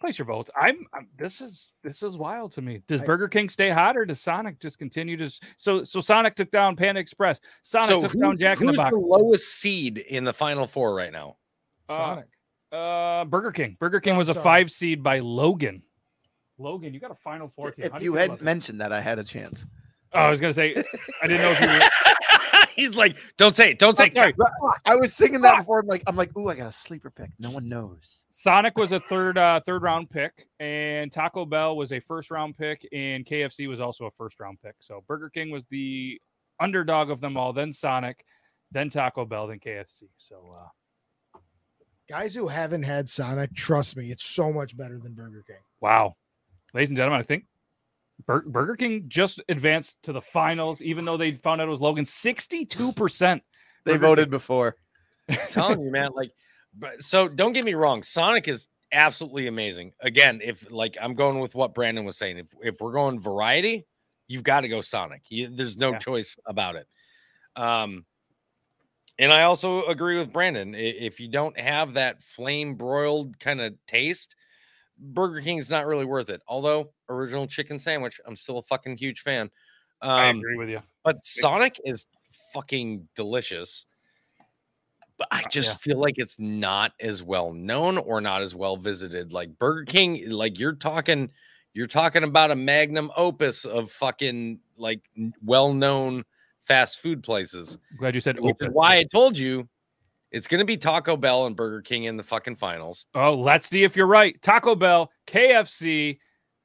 Place 0.00 0.18
your 0.18 0.24
vote. 0.26 0.48
I'm, 0.60 0.86
I'm. 0.94 1.08
This 1.18 1.40
is 1.42 1.72
this 1.82 2.02
is 2.02 2.16
wild 2.16 2.52
to 2.52 2.62
me. 2.62 2.82
Does 2.88 3.02
I- 3.02 3.04
Burger 3.04 3.28
King 3.28 3.48
stay 3.50 3.68
hot 3.70 3.96
or 3.98 4.04
does 4.06 4.20
Sonic 4.20 4.58
just 4.60 4.78
continue 4.78 5.16
to? 5.18 5.30
So 5.58 5.84
so 5.84 6.00
Sonic 6.00 6.34
took 6.36 6.50
down 6.50 6.76
Panda 6.76 7.00
Express. 7.00 7.38
Sonic 7.62 8.00
took 8.00 8.18
down 8.18 8.36
Jack 8.38 8.60
in 8.60 8.66
the 8.66 8.72
who's 8.72 8.78
Box. 8.78 8.90
the 8.92 8.98
lowest 8.98 9.54
seed 9.60 9.98
in 9.98 10.24
the 10.24 10.32
final 10.32 10.66
four 10.66 10.94
right 10.94 11.12
now? 11.12 11.36
Uh, 11.88 11.96
Sonic. 11.96 12.26
Uh, 12.72 13.24
Burger 13.26 13.52
King. 13.52 13.76
Burger 13.78 14.00
King 14.00 14.14
Oh, 14.14 14.18
was 14.18 14.30
a 14.30 14.34
five 14.34 14.70
seed 14.72 15.02
by 15.02 15.20
Logan. 15.20 15.82
Logan, 16.58 16.94
you 16.94 17.00
got 17.00 17.10
a 17.10 17.16
final 17.16 17.48
four 17.54 17.72
team. 17.72 17.86
If 17.86 17.92
How 17.92 17.98
do 17.98 18.04
you 18.04 18.12
feel 18.12 18.20
hadn't 18.20 18.38
that? 18.38 18.44
mentioned 18.44 18.80
that, 18.80 18.92
I 18.92 19.00
had 19.00 19.18
a 19.18 19.24
chance. 19.24 19.64
oh, 20.12 20.20
I 20.20 20.30
was 20.30 20.40
gonna 20.40 20.54
say 20.54 20.74
I 21.22 21.26
didn't 21.26 21.42
know 21.42 21.50
if 21.52 21.60
you. 21.60 21.66
Were, 21.66 21.80
He's 22.76 22.96
like, 22.96 23.16
don't 23.36 23.54
say 23.54 23.70
it, 23.70 23.78
don't 23.78 23.96
say 23.96 24.10
it. 24.12 24.34
I 24.84 24.96
was 24.96 25.14
thinking 25.14 25.40
that 25.42 25.58
before. 25.58 25.78
I'm 25.78 25.86
like, 25.86 26.02
I'm 26.08 26.16
like, 26.16 26.36
ooh, 26.36 26.48
I 26.48 26.56
got 26.56 26.68
a 26.68 26.72
sleeper 26.72 27.08
pick. 27.10 27.30
No 27.38 27.50
one 27.50 27.68
knows. 27.68 28.24
Sonic 28.30 28.76
was 28.76 28.90
a 28.90 28.98
third 28.98 29.38
uh, 29.38 29.60
third 29.64 29.82
round 29.82 30.10
pick, 30.10 30.48
and 30.58 31.12
Taco 31.12 31.44
Bell 31.46 31.76
was 31.76 31.92
a 31.92 32.00
first 32.00 32.32
round 32.32 32.56
pick, 32.56 32.86
and 32.92 33.24
KFC 33.24 33.68
was 33.68 33.80
also 33.80 34.06
a 34.06 34.10
first 34.10 34.40
round 34.40 34.58
pick. 34.60 34.74
So 34.80 35.04
Burger 35.06 35.30
King 35.30 35.50
was 35.50 35.64
the 35.66 36.20
underdog 36.58 37.10
of 37.10 37.20
them 37.20 37.36
all. 37.36 37.52
Then 37.52 37.72
Sonic, 37.72 38.24
then 38.72 38.90
Taco 38.90 39.24
Bell, 39.24 39.46
then 39.46 39.60
KFC. 39.60 40.04
So 40.18 40.56
uh, 40.58 41.38
Guys 42.08 42.34
who 42.34 42.48
haven't 42.48 42.82
had 42.82 43.08
Sonic, 43.08 43.54
trust 43.54 43.96
me, 43.96 44.10
it's 44.10 44.24
so 44.24 44.52
much 44.52 44.76
better 44.76 44.98
than 44.98 45.14
Burger 45.14 45.42
King. 45.46 45.56
wow, 45.80 46.14
ladies 46.74 46.90
and 46.90 46.96
gentlemen, 46.96 47.20
I 47.20 47.24
think 47.24 47.46
Bur- 48.26 48.44
Burger 48.46 48.76
King 48.76 49.04
just 49.08 49.40
advanced 49.48 50.02
to 50.02 50.12
the 50.12 50.20
finals, 50.20 50.82
even 50.82 51.04
though 51.04 51.16
they 51.16 51.32
found 51.32 51.60
out 51.60 51.68
it 51.68 51.70
was 51.70 51.80
Logan. 51.80 52.04
Sixty 52.04 52.64
two 52.64 52.92
percent. 52.92 53.42
They 53.84 53.92
Burger 53.92 54.06
voted 54.06 54.30
before. 54.30 54.76
I'm 55.28 55.38
telling 55.50 55.80
you, 55.80 55.90
man. 55.90 56.10
Like, 56.14 56.32
but 56.78 57.02
so 57.02 57.28
don't 57.28 57.52
get 57.52 57.64
me 57.64 57.74
wrong. 57.74 58.02
Sonic 58.02 58.48
is 58.48 58.68
absolutely 58.92 59.46
amazing. 59.46 59.92
Again, 60.00 60.40
if 60.42 60.70
like 60.70 60.96
I'm 61.00 61.14
going 61.14 61.38
with 61.40 61.54
what 61.54 61.74
Brandon 61.74 62.04
was 62.04 62.16
saying, 62.16 62.38
if 62.38 62.48
if 62.62 62.80
we're 62.80 62.92
going 62.92 63.20
variety, 63.20 63.86
you've 64.28 64.44
got 64.44 64.60
to 64.60 64.68
go 64.68 64.80
Sonic. 64.80 65.22
You, 65.28 65.48
there's 65.54 65.76
no 65.76 65.92
Yeah. 65.92 65.98
choice 65.98 66.36
about 66.46 66.76
it. 66.76 66.86
Um, 67.56 68.04
and 69.18 69.32
I 69.32 69.42
also 69.44 69.84
agree 69.84 70.18
with 70.18 70.32
Brandon. 70.32 70.74
If 70.74 71.20
you 71.20 71.28
don't 71.28 71.58
have 71.58 71.94
that 71.94 72.22
flame 72.22 72.74
broiled 72.74 73.38
kind 73.38 73.60
of 73.60 73.74
taste, 73.86 74.34
Burger 74.98 75.40
King's 75.40 75.70
not 75.70 75.86
really 75.86 76.04
worth 76.04 76.28
it. 76.28 76.40
Although 76.46 76.92
original 77.08 77.46
chicken 77.46 77.78
sandwich, 77.78 78.20
I'm 78.26 78.36
still 78.36 78.58
a 78.58 78.62
fucking 78.62 78.96
huge 78.96 79.20
fan. 79.20 79.50
I 80.00 80.28
Um, 80.28 80.38
agree 80.38 80.56
with 80.56 80.68
you. 80.68 80.80
but 81.02 81.24
Sonic 81.24 81.80
is 81.84 82.06
fucking 82.52 83.08
delicious. 83.16 83.86
But 85.16 85.28
I 85.30 85.44
just 85.48 85.68
yeah. 85.68 85.74
feel 85.92 85.98
like 86.00 86.14
it's 86.18 86.38
not 86.40 86.92
as 87.00 87.22
well 87.22 87.52
known 87.52 87.98
or 87.98 88.20
not 88.20 88.42
as 88.42 88.54
well 88.54 88.76
visited. 88.76 89.32
Like 89.32 89.56
Burger 89.58 89.84
King, 89.84 90.28
like 90.30 90.58
you're 90.58 90.74
talking, 90.74 91.30
you're 91.72 91.86
talking 91.86 92.24
about 92.24 92.50
a 92.50 92.56
magnum 92.56 93.12
opus 93.16 93.64
of 93.64 93.92
fucking 93.92 94.58
like 94.76 95.00
well 95.42 95.72
known 95.72 96.24
fast 96.62 96.98
food 97.00 97.22
places, 97.22 97.78
Glad 97.98 98.14
you 98.16 98.20
said 98.20 98.40
which 98.40 98.56
is 98.60 98.68
why 98.70 98.96
I 98.96 99.04
told 99.04 99.38
you 99.38 99.68
it's 100.34 100.48
going 100.48 100.58
to 100.58 100.64
be 100.64 100.76
Taco 100.76 101.16
Bell 101.16 101.46
and 101.46 101.54
Burger 101.54 101.80
King 101.80 102.04
in 102.04 102.16
the 102.16 102.22
fucking 102.24 102.56
finals. 102.56 103.06
Oh, 103.14 103.34
let's 103.34 103.68
see 103.68 103.84
if 103.84 103.96
you're 103.96 104.08
right. 104.08 104.40
Taco 104.42 104.74
Bell, 104.74 105.12
KFC. 105.28 106.18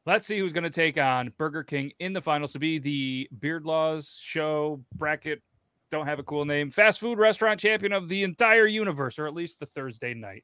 Let's 0.07 0.25
see 0.25 0.39
who's 0.39 0.53
going 0.53 0.63
to 0.63 0.71
take 0.71 0.97
on 0.97 1.31
Burger 1.37 1.63
King 1.63 1.91
in 1.99 2.11
the 2.11 2.21
finals 2.21 2.51
to 2.53 2.59
be 2.59 2.79
the 2.79 3.29
Beard 3.39 3.65
Laws 3.65 4.17
show 4.19 4.83
bracket. 4.95 5.43
Don't 5.91 6.07
have 6.07 6.17
a 6.17 6.23
cool 6.23 6.45
name. 6.45 6.71
Fast 6.71 6.99
food 6.99 7.19
restaurant 7.19 7.59
champion 7.59 7.93
of 7.93 8.09
the 8.09 8.23
entire 8.23 8.65
universe, 8.65 9.19
or 9.19 9.27
at 9.27 9.35
least 9.35 9.59
the 9.59 9.67
Thursday 9.67 10.15
night. 10.15 10.43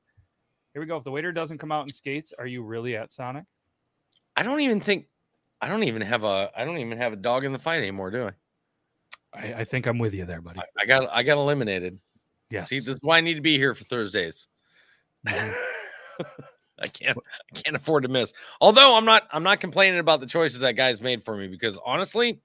Here 0.74 0.82
we 0.82 0.86
go. 0.86 0.98
If 0.98 1.04
the 1.04 1.10
waiter 1.10 1.32
doesn't 1.32 1.58
come 1.58 1.72
out 1.72 1.88
in 1.88 1.94
skates, 1.94 2.32
are 2.38 2.46
you 2.46 2.62
really 2.62 2.96
at 2.96 3.12
Sonic? 3.12 3.46
I 4.36 4.44
don't 4.44 4.60
even 4.60 4.80
think, 4.80 5.08
I 5.60 5.68
don't 5.68 5.84
even 5.84 6.04
have 6.04 6.24
a, 6.24 6.52
I 6.56 6.64
don't 6.64 6.78
even 6.78 7.00
have 7.00 7.14
a 7.14 7.18
dog 7.18 7.44
in 7.44 7.54
the 7.54 7.60
fight 7.60 7.80
anymore, 7.80 8.12
do 8.12 8.28
I? 8.28 8.32
I, 9.34 9.54
I 9.62 9.64
think 9.64 9.88
I'm 9.88 9.98
with 9.98 10.14
you 10.14 10.26
there, 10.26 10.42
buddy. 10.42 10.60
I, 10.60 10.84
I 10.84 10.86
got, 10.86 11.10
I 11.12 11.24
got 11.24 11.40
eliminated. 11.40 11.98
Yes. 12.50 12.70
See, 12.70 12.80
this 12.80 12.90
is 12.96 13.00
why 13.02 13.18
I 13.18 13.22
need 13.22 13.36
to 13.36 13.42
be 13.42 13.58
here 13.58 13.74
for 13.74 13.84
Thursdays. 13.86 14.48
Mhm. 15.28 15.56
I 16.80 16.88
can't 16.88 17.18
I 17.18 17.60
can't 17.60 17.76
afford 17.76 18.04
to 18.04 18.10
miss. 18.10 18.34
Although 18.60 18.98
I'm 18.98 19.06
not 19.06 19.24
I'm 19.32 19.44
not 19.44 19.60
complaining 19.60 20.00
about 20.00 20.20
the 20.20 20.26
choices 20.28 20.60
that 20.60 20.74
guys 20.74 21.02
made 21.02 21.24
for 21.24 21.36
me 21.38 21.48
because 21.48 21.80
honestly, 21.86 22.42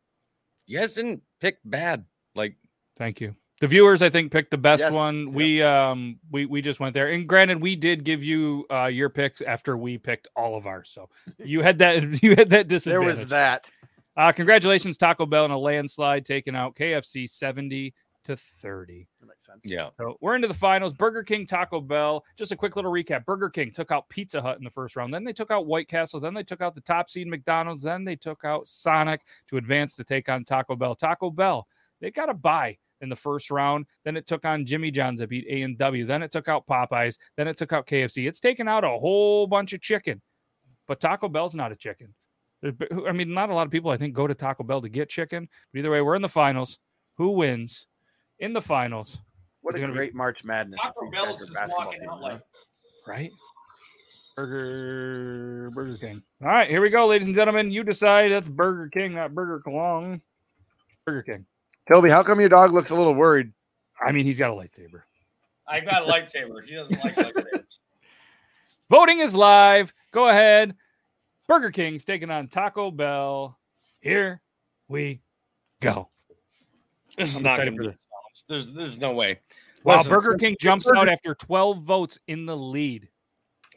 you 0.67 0.79
guys 0.79 0.95
didn't 0.95 1.23
pick 1.41 1.59
bad. 1.65 2.05
Like 2.35 2.57
Thank 2.97 3.21
you. 3.21 3.35
The 3.61 3.67
viewers, 3.67 4.01
I 4.01 4.09
think, 4.09 4.33
picked 4.33 4.51
the 4.53 4.57
best 4.57 4.81
Yes. 4.81 4.93
one. 4.93 5.27
Yep. 5.27 5.35
We 5.35 5.63
um 5.63 6.19
we 6.31 6.47
we 6.47 6.63
just 6.63 6.81
went 6.81 6.95
there. 6.95 7.11
And 7.11 7.29
granted, 7.29 7.61
we 7.61 7.77
did 7.77 8.05
give 8.05 8.23
you 8.23 8.67
uh 8.71 8.87
your 8.87 9.09
picks 9.11 9.41
after 9.43 9.77
we 9.77 9.99
picked 9.99 10.29
all 10.37 10.57
of 10.57 10.67
ours. 10.67 10.91
So 10.95 11.09
you 11.39 11.61
had 11.63 11.79
that 11.81 12.03
you 12.23 12.37
had 12.37 12.51
that 12.51 12.69
disadvantage. 12.69 12.85
There 12.85 13.01
disadvantage. 13.03 13.19
was 13.19 13.27
that. 13.29 13.71
Uh 14.17 14.33
congratulations, 14.33 14.97
Taco 14.97 15.27
Bell 15.27 15.45
in 15.45 15.51
a 15.51 15.59
landslide, 15.59 16.25
taking 16.25 16.55
out 16.57 16.75
KFC 16.77 17.29
70 17.29 17.93
to 18.25 18.37
30. 18.37 19.09
That 19.47 19.55
makes 19.57 19.65
sense. 19.65 19.73
yeah. 19.73 19.91
So 19.97 20.17
we're 20.21 20.35
into 20.35 20.49
the 20.49 20.55
finals. 20.55 20.93
Burger 20.93 21.23
King, 21.23 21.47
Taco 21.47 21.81
Bell. 21.81 22.25
Just 22.37 22.53
a 22.53 22.57
quick 22.57 22.77
little 22.77 22.93
recap. 22.93 23.25
Burger 23.25 23.49
King 23.51 23.73
took 23.73 23.91
out 23.91 24.09
Pizza 24.09 24.41
Hut 24.41 24.59
in 24.59 24.65
the 24.65 24.71
first 24.71 24.97
round. 24.97 25.13
Then 25.13 25.25
they 25.25 25.33
took 25.33 25.51
out 25.51 25.67
White 25.67 25.89
Castle. 25.89 26.21
Then 26.21 26.35
they 26.35 26.43
took 26.43 26.61
out 26.61 26.75
the 26.75 26.81
top 26.81 27.11
seed 27.11 27.27
McDonald's. 27.27 27.83
Then 27.83 28.05
they 28.05 28.17
took 28.17 28.45
out 28.45 28.69
Sonic 28.69 29.23
to 29.49 29.57
advance 29.57 29.95
to 29.97 30.05
take 30.05 30.29
on 30.29 30.45
Taco 30.45 30.77
Bell. 30.77 30.95
Taco 30.95 31.31
Bell, 31.31 31.67
they 32.01 32.11
got 32.11 32.29
a 32.29 32.35
bye 32.35 32.77
in 33.01 33.09
the 33.09 33.17
first 33.17 33.51
round. 33.51 33.87
Then 34.05 34.17
it 34.17 34.27
took 34.27 34.45
on 34.45 34.67
Jimmy 34.67 34.91
John's 34.91 35.21
that 35.21 35.31
beat 35.31 35.47
A 35.49 35.63
and 35.63 35.79
W. 35.79 36.05
Then 36.05 36.23
it 36.23 36.33
took 36.33 36.49
out 36.49 36.67
Popeyes. 36.67 37.17
Then 37.37 37.49
it 37.49 37.57
took 37.57 37.73
out 37.73 37.87
KFC. 37.87 38.29
It's 38.29 38.41
taken 38.41 38.69
out 38.69 38.85
a 38.85 38.89
whole 38.89 39.47
bunch 39.47 39.73
of 39.73 39.81
chicken. 39.81 40.21
But 40.87 41.01
Taco 41.01 41.29
Bell's 41.29 41.55
not 41.55 41.73
a 41.73 41.77
chicken. 41.77 42.15
There's, 42.61 42.75
I 43.07 43.13
mean, 43.13 43.33
not 43.33 43.49
a 43.49 43.55
lot 43.55 43.67
of 43.67 43.73
people 43.73 43.91
I 43.91 43.97
think 43.97 44.13
go 44.13 44.27
to 44.27 44.35
Taco 44.35 44.65
Bell 44.65 44.83
to 44.83 44.89
get 44.89 45.09
chicken. 45.09 45.49
But 45.73 45.79
either 45.79 45.91
way, 45.91 46.03
we're 46.03 46.17
in 46.17 46.23
the 46.23 46.29
finals. 46.29 46.79
Who 47.17 47.31
wins 47.31 47.87
in 48.39 48.53
the 48.53 48.61
finals? 48.61 49.19
What 49.63 49.75
It's 49.75 49.79
a 49.79 49.81
gonna 49.83 49.93
be- 49.93 49.99
great 49.99 50.15
March 50.15 50.43
Madness. 50.45 50.81
Taco 50.81 51.11
Bell's 51.11 51.39
just 51.39 51.53
basketball 51.53 51.87
walking 51.87 52.01
team, 52.01 52.09
out 52.11 52.21
like- 52.21 52.41
right? 53.07 53.31
Burger 54.37 55.71
Burger 55.75 55.99
King. 55.99 56.23
All 56.43 56.49
right, 56.49 56.71
here 56.71 56.81
we 56.81 56.89
go, 56.91 57.07
ladies 57.07 57.27
and 57.27 57.37
gentlemen. 57.37 57.71
You 57.71 57.85
decide 57.85 58.33
that's 58.33 58.49
Burger 58.49 58.89
King, 58.89 59.15
not 59.15 59.35
Burger 59.35 59.63
Klong. 59.67 60.21
Burger 61.05 61.23
King. 61.23 61.47
Toby, 61.93 62.09
how 62.11 62.23
come 62.23 62.41
your 62.41 62.49
dog 62.49 62.73
looks 62.73 62.91
a 62.91 62.95
little 62.95 63.15
worried? 63.15 63.53
I 64.05 64.13
mean, 64.13 64.25
he's 64.25 64.39
got 64.39 64.51
a 64.51 64.55
lightsaber. 64.55 65.03
I 65.69 65.81
got 65.81 66.03
a 66.03 66.11
lightsaber. 66.11 66.65
He 66.65 66.75
doesn't 66.75 66.99
like 67.05 67.17
lightsabers. 67.17 67.79
Voting 68.91 69.21
is 69.21 69.35
live. 69.35 69.93
Go 70.11 70.29
ahead. 70.29 70.75
Burger 71.47 71.71
King's 71.71 72.05
taking 72.05 72.31
on 72.31 72.49
Taco 72.49 72.91
Bell. 72.91 73.59
Here 74.01 74.41
we 74.89 75.21
go. 75.81 76.09
This 77.19 77.31
is 77.31 77.37
I'm 77.39 77.43
not 77.43 77.59
excited 77.61 77.71
gonna 77.77 77.83
be 77.83 77.87
a 77.89 77.91
challenge. 77.91 77.99
There's 78.49 78.73
there's 78.73 78.99
no 78.99 79.13
way. 79.13 79.41
Wow, 79.85 79.99
Listen, 79.99 80.11
Burger 80.11 80.37
King 80.37 80.57
jumps 80.61 80.85
Burger- 80.87 80.97
out 80.99 81.09
after 81.09 81.35
12 81.35 81.83
votes 81.83 82.19
in 82.29 82.45
the 82.47 82.57
lead. 82.57 83.09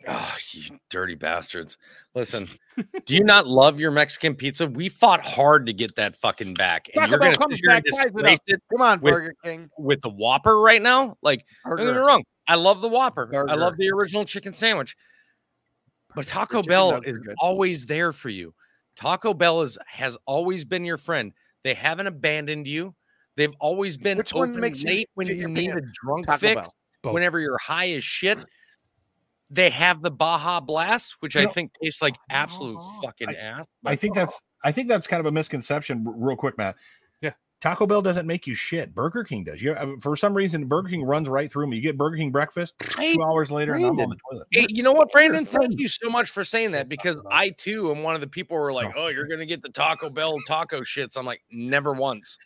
Oh, 0.05 0.35
you 0.51 0.77
dirty 0.89 1.15
bastards. 1.15 1.77
Listen, 2.13 2.49
do 3.05 3.15
you 3.15 3.23
not 3.23 3.47
love 3.47 3.79
your 3.79 3.91
Mexican 3.91 4.35
pizza? 4.35 4.67
We 4.67 4.89
fought 4.89 5.21
hard 5.21 5.65
to 5.67 5.73
get 5.73 5.95
that 5.95 6.17
fucking 6.17 6.55
back. 6.55 6.87
And 6.89 6.95
Taco 6.95 7.09
you're 7.11 7.19
Bell 7.19 7.27
gonna, 7.33 7.37
comes 7.37 7.59
you're 7.61 7.69
gonna 7.71 7.81
back, 7.81 8.05
it 8.05 8.13
disgrace 8.13 8.39
it 8.47 8.61
Come 8.69 8.81
on, 8.81 8.99
With- 8.99 9.13
Burger 9.13 9.33
King. 9.45 9.69
with 9.77 10.01
the 10.01 10.09
Whopper 10.09 10.59
right 10.59 10.81
now? 10.81 11.15
Like, 11.21 11.45
don't 11.65 11.77
get 11.77 11.85
me 11.87 11.91
wrong. 11.93 12.23
I 12.49 12.55
love 12.55 12.81
the 12.81 12.89
Whopper. 12.89 13.31
I 13.49 13.55
love 13.55 13.77
the 13.77 13.89
original 13.91 14.25
chicken 14.25 14.53
sandwich. 14.53 14.97
But 16.15 16.27
Taco 16.27 16.61
Bell 16.61 16.99
is 17.05 17.17
good. 17.17 17.35
always 17.39 17.85
there 17.85 18.11
for 18.11 18.29
you. 18.29 18.53
Taco 18.97 19.33
Bell 19.33 19.61
is 19.61 19.77
has 19.87 20.17
always 20.25 20.65
been 20.65 20.83
your 20.83 20.97
friend. 20.97 21.31
They 21.63 21.73
haven't 21.73 22.07
abandoned 22.07 22.67
you. 22.67 22.93
They've 23.35 23.53
always 23.59 23.97
been 23.97 24.17
Which 24.17 24.33
one 24.33 24.49
open 24.51 24.61
makes 24.61 24.83
you 24.83 24.89
late 24.89 25.09
when 25.15 25.27
shit 25.27 25.37
you 25.37 25.41
your 25.41 25.49
need 25.49 25.71
a 25.71 25.81
drunk 26.03 26.25
Taco 26.27 26.37
fix. 26.37 26.69
Bell. 27.03 27.13
Whenever 27.13 27.39
you're 27.39 27.57
high 27.57 27.89
as 27.91 28.03
shit, 28.03 28.37
they 29.49 29.69
have 29.69 30.01
the 30.01 30.11
Baja 30.11 30.59
Blast, 30.59 31.15
which 31.19 31.35
I 31.35 31.45
know- 31.45 31.51
think 31.51 31.71
tastes 31.81 32.01
like 32.01 32.15
absolute 32.29 32.79
fucking 33.03 33.29
I- 33.29 33.33
ass. 33.35 33.65
I 33.85 33.91
but- 33.91 33.99
think 33.99 34.15
that's 34.15 34.39
I 34.65 34.71
think 34.71 34.87
that's 34.87 35.07
kind 35.07 35.19
of 35.19 35.25
a 35.25 35.31
misconception. 35.31 36.05
r- 36.07 36.13
Real 36.15 36.37
quick, 36.37 36.57
Matt. 36.57 36.75
Yeah. 37.21 37.31
Taco 37.59 37.85
Bell 37.85 38.01
doesn't 38.01 38.25
make 38.25 38.47
you 38.47 38.55
shit. 38.55 38.95
Burger 38.95 39.25
King 39.25 39.43
does. 39.43 39.61
You 39.61 39.73
uh, 39.73 39.87
for 40.01 40.15
some 40.15 40.33
reason 40.33 40.67
Burger 40.67 40.87
King 40.89 41.03
runs 41.03 41.27
right 41.27 41.51
through 41.51 41.67
me. 41.67 41.75
You 41.75 41.81
get 41.81 41.97
Burger 41.97 42.15
King 42.17 42.31
breakfast 42.31 42.73
I- 42.97 43.13
two 43.15 43.21
hours 43.23 43.51
later, 43.51 43.73
and 43.73 43.85
I'm 43.85 43.99
on 43.99 44.09
the 44.09 44.17
toilet. 44.31 44.47
Hey, 44.51 44.67
you 44.69 44.81
know 44.83 44.93
what, 44.93 45.11
Brandon? 45.11 45.45
Thank 45.45 45.79
you 45.79 45.89
so 45.89 46.09
much 46.09 46.29
for 46.29 46.45
saying 46.45 46.71
that 46.71 46.87
because 46.87 47.19
I 47.29 47.49
too 47.49 47.91
am 47.91 48.03
one 48.03 48.15
of 48.15 48.21
the 48.21 48.27
people 48.27 48.55
who 48.55 48.63
are 48.63 48.71
like, 48.73 48.93
"Oh, 48.95 49.07
you're 49.07 49.27
gonna 49.27 49.45
get 49.45 49.61
the 49.61 49.69
Taco 49.69 50.09
Bell 50.09 50.39
taco 50.47 50.79
shits." 50.81 51.17
I'm 51.17 51.25
like, 51.25 51.41
never 51.51 51.91
once. 51.91 52.37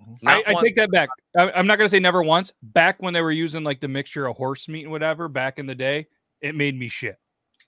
Mm-hmm. 0.00 0.28
I, 0.28 0.42
I 0.46 0.54
take 0.62 0.76
that 0.76 0.90
back. 0.90 1.08
I, 1.36 1.50
I'm 1.52 1.66
not 1.66 1.76
gonna 1.76 1.88
say 1.88 2.00
never 2.00 2.22
once. 2.22 2.52
Back 2.62 3.02
when 3.02 3.14
they 3.14 3.22
were 3.22 3.32
using 3.32 3.64
like 3.64 3.80
the 3.80 3.88
mixture 3.88 4.26
of 4.26 4.36
horse 4.36 4.68
meat 4.68 4.82
and 4.82 4.92
whatever, 4.92 5.28
back 5.28 5.58
in 5.58 5.66
the 5.66 5.74
day, 5.74 6.06
it 6.40 6.54
made 6.54 6.78
me 6.78 6.88
shit. 6.88 7.18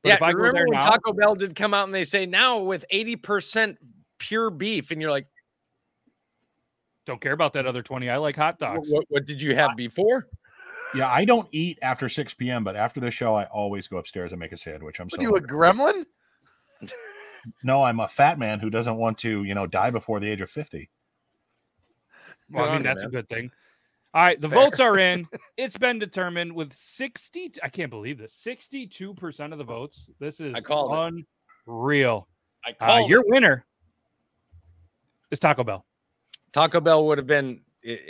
But 0.03 0.11
yeah, 0.11 0.15
if 0.17 0.23
I 0.23 0.31
remember 0.31 0.67
when 0.69 0.81
now, 0.81 0.91
Taco 0.91 1.13
Bell 1.13 1.35
did 1.35 1.55
come 1.55 1.75
out 1.75 1.85
and 1.85 1.95
they 1.95 2.05
say 2.05 2.27
now 2.27 2.59
with 2.59 2.85
80% 2.93 3.77
pure 4.19 4.51
beef, 4.51 4.91
and 4.91 5.01
you're 5.01 5.11
like, 5.11 5.27
don't 7.07 7.21
care 7.21 7.33
about 7.33 7.53
that 7.53 7.67
other 7.67 7.83
20. 7.83 8.11
I 8.11 8.17
like 8.17 8.37
hot 8.37 8.59
dogs. 8.59 8.91
what, 8.91 9.05
what 9.09 9.27
did 9.27 9.41
you 9.41 9.55
have 9.55 9.77
before? 9.77 10.27
Yeah, 10.95 11.09
I 11.09 11.25
don't 11.25 11.49
eat 11.53 11.79
after 11.83 12.09
6 12.09 12.35
p.m., 12.35 12.65
but 12.65 12.77
after 12.77 13.01
the 13.01 13.11
show, 13.11 13.35
I 13.35 13.45
always 13.45 13.89
go 13.89 13.97
upstairs 13.97 14.33
and 14.33 14.39
make 14.39 14.53
a 14.53 14.57
sandwich. 14.57 15.01
I'm 15.01 15.07
What 15.07 15.21
so 15.21 15.27
are 15.27 15.31
you 15.31 15.37
a 15.37 15.41
gremlin? 15.41 16.05
no, 17.65 17.83
I'm 17.83 18.01
a 18.01 18.09
fat 18.09 18.39
man 18.39 18.61
who 18.61 18.71
doesn't 18.71 18.97
want 18.97 19.19
to, 19.19 19.43
you 19.45 19.55
know, 19.55 19.67
die 19.67 19.91
before 19.91 20.21
the 20.21 20.29
age 20.29 20.41
of 20.41 20.51
50. 20.51 20.91
Well, 22.53 22.65
I 22.65 22.69
on 22.69 22.73
mean, 22.77 22.83
you, 22.83 22.89
that's 22.89 23.03
a 23.03 23.09
good 23.09 23.29
thing. 23.29 23.51
All 24.15 24.23
right, 24.23 24.41
the 24.41 24.49
Fair. 24.49 24.59
votes 24.59 24.81
are 24.81 24.99
in. 24.99 25.27
It's 25.57 25.79
been 25.79 25.99
determined 25.99 26.53
with 26.53 26.73
60. 26.73 27.53
I 27.63 27.69
can't 27.69 27.91
believe 27.91 28.19
this. 28.19 28.35
62% 28.45 29.53
of 29.53 29.59
the 29.59 29.65
votes. 29.65 30.09
This 30.19 30.41
is 30.41 30.55
I 30.55 30.61
called 30.61 30.93
it. 31.15 31.25
unreal. 31.67 32.27
I 32.65 32.71
Uh, 32.71 32.87
called 32.87 33.11
your 33.11 33.23
winner 33.27 33.65
is 35.31 35.39
Taco 35.39 35.63
Bell. 35.65 35.85
Taco 36.53 36.81
Bell 36.81 37.07
would 37.07 37.19
have 37.19 37.27
been 37.27 37.61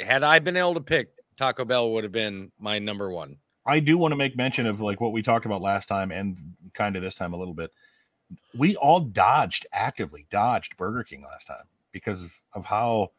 had 0.05 0.23
I 0.23 0.39
been 0.39 0.56
able 0.56 0.74
to 0.74 0.81
pick. 0.81 1.10
Taco 1.36 1.64
Bell 1.64 1.93
would 1.93 2.05
have 2.05 2.12
been 2.12 2.51
my 2.59 2.78
number 2.78 3.10
one. 3.10 3.36
I 3.66 3.78
do 3.81 3.97
want 3.97 4.12
to 4.12 4.16
make 4.16 4.36
mention 4.36 4.66
of 4.66 4.81
like 4.81 5.01
what 5.01 5.12
we 5.12 5.23
talked 5.23 5.47
about 5.47 5.62
last 5.62 5.86
time 5.89 6.10
and 6.10 6.36
kind 6.74 6.97
of 6.97 7.02
this 7.02 7.14
time 7.14 7.32
a 7.32 7.36
little 7.36 7.55
bit. 7.55 7.70
We 8.56 8.77
all 8.77 9.01
dodged 9.01 9.66
actively 9.73 10.27
dodged 10.31 10.77
Burger 10.77 11.05
King 11.05 11.23
last 11.23 11.47
time 11.47 11.64
because 11.93 12.23
of, 12.23 12.32
of 12.55 12.64
how 12.64 13.10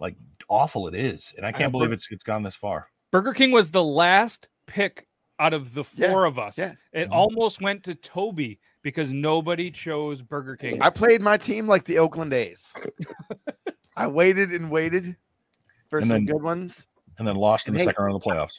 like 0.00 0.16
awful 0.48 0.88
it 0.88 0.94
is, 0.94 1.32
and 1.36 1.46
I 1.46 1.52
can't 1.52 1.72
know, 1.72 1.78
believe 1.78 1.90
Bur- 1.90 1.94
it's 1.94 2.08
it's 2.10 2.24
gone 2.24 2.42
this 2.42 2.54
far. 2.56 2.88
Burger 3.12 3.32
King 3.34 3.52
was 3.52 3.70
the 3.70 3.82
last 3.84 4.48
pick 4.66 5.06
out 5.38 5.52
of 5.54 5.74
the 5.74 5.84
Yeah, 5.94 6.10
four 6.10 6.24
of 6.24 6.38
us. 6.38 6.58
yeah. 6.58 6.72
It 6.92 7.08
Mhm. 7.08 7.12
almost 7.12 7.60
went 7.60 7.84
to 7.84 7.94
Toby 7.94 8.58
because 8.82 9.12
nobody 9.12 9.70
chose 9.70 10.22
Burger 10.22 10.56
King. 10.56 10.80
I 10.82 10.90
played 10.90 11.20
my 11.20 11.36
team 11.36 11.66
like 11.66 11.84
the 11.84 11.98
Oakland 11.98 12.32
A's. 12.32 12.72
I 13.96 14.06
waited 14.06 14.50
and 14.50 14.70
waited 14.70 15.16
for 15.88 15.98
And 15.98 16.08
some 16.08 16.24
then- 16.24 16.26
good 16.26 16.42
ones. 16.42 16.86
And 17.18 17.26
then 17.28 17.36
lost 17.36 17.68
in 17.68 17.74
the 17.74 17.80
Hey. 17.80 17.86
second 17.86 18.02
round 18.04 18.16
of 18.16 18.22
the 18.22 18.30
playoffs. 18.30 18.58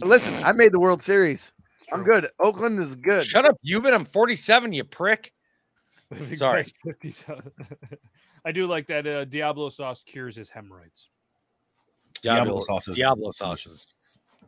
Listen, 0.00 0.34
I 0.44 0.52
made 0.52 0.70
the 0.72 0.78
World 0.80 1.02
Series. 1.02 1.52
I'm 1.92 2.04
good. 2.04 2.30
Oakland 2.38 2.78
is 2.78 2.94
good. 2.94 3.26
Shut 3.26 3.44
up, 3.44 3.56
Euban. 3.66 3.92
I'm 3.94 4.04
47, 4.04 4.72
you 4.72 4.84
prick. 4.84 5.32
Sorry. 6.34 6.64
57. 6.84 7.50
I 8.48 8.52
do 8.52 8.66
like 8.66 8.86
that 8.86 9.06
uh, 9.06 9.26
Diablo 9.26 9.68
sauce 9.68 10.02
cures 10.06 10.34
his 10.34 10.48
hemorrhoids. 10.48 11.10
Diablo 12.22 12.44
Diablo, 12.44 12.60
sauce 12.64 12.88
is- 12.88 12.96
Diablo 12.96 13.30
sauce 13.30 13.66
is 13.66 13.86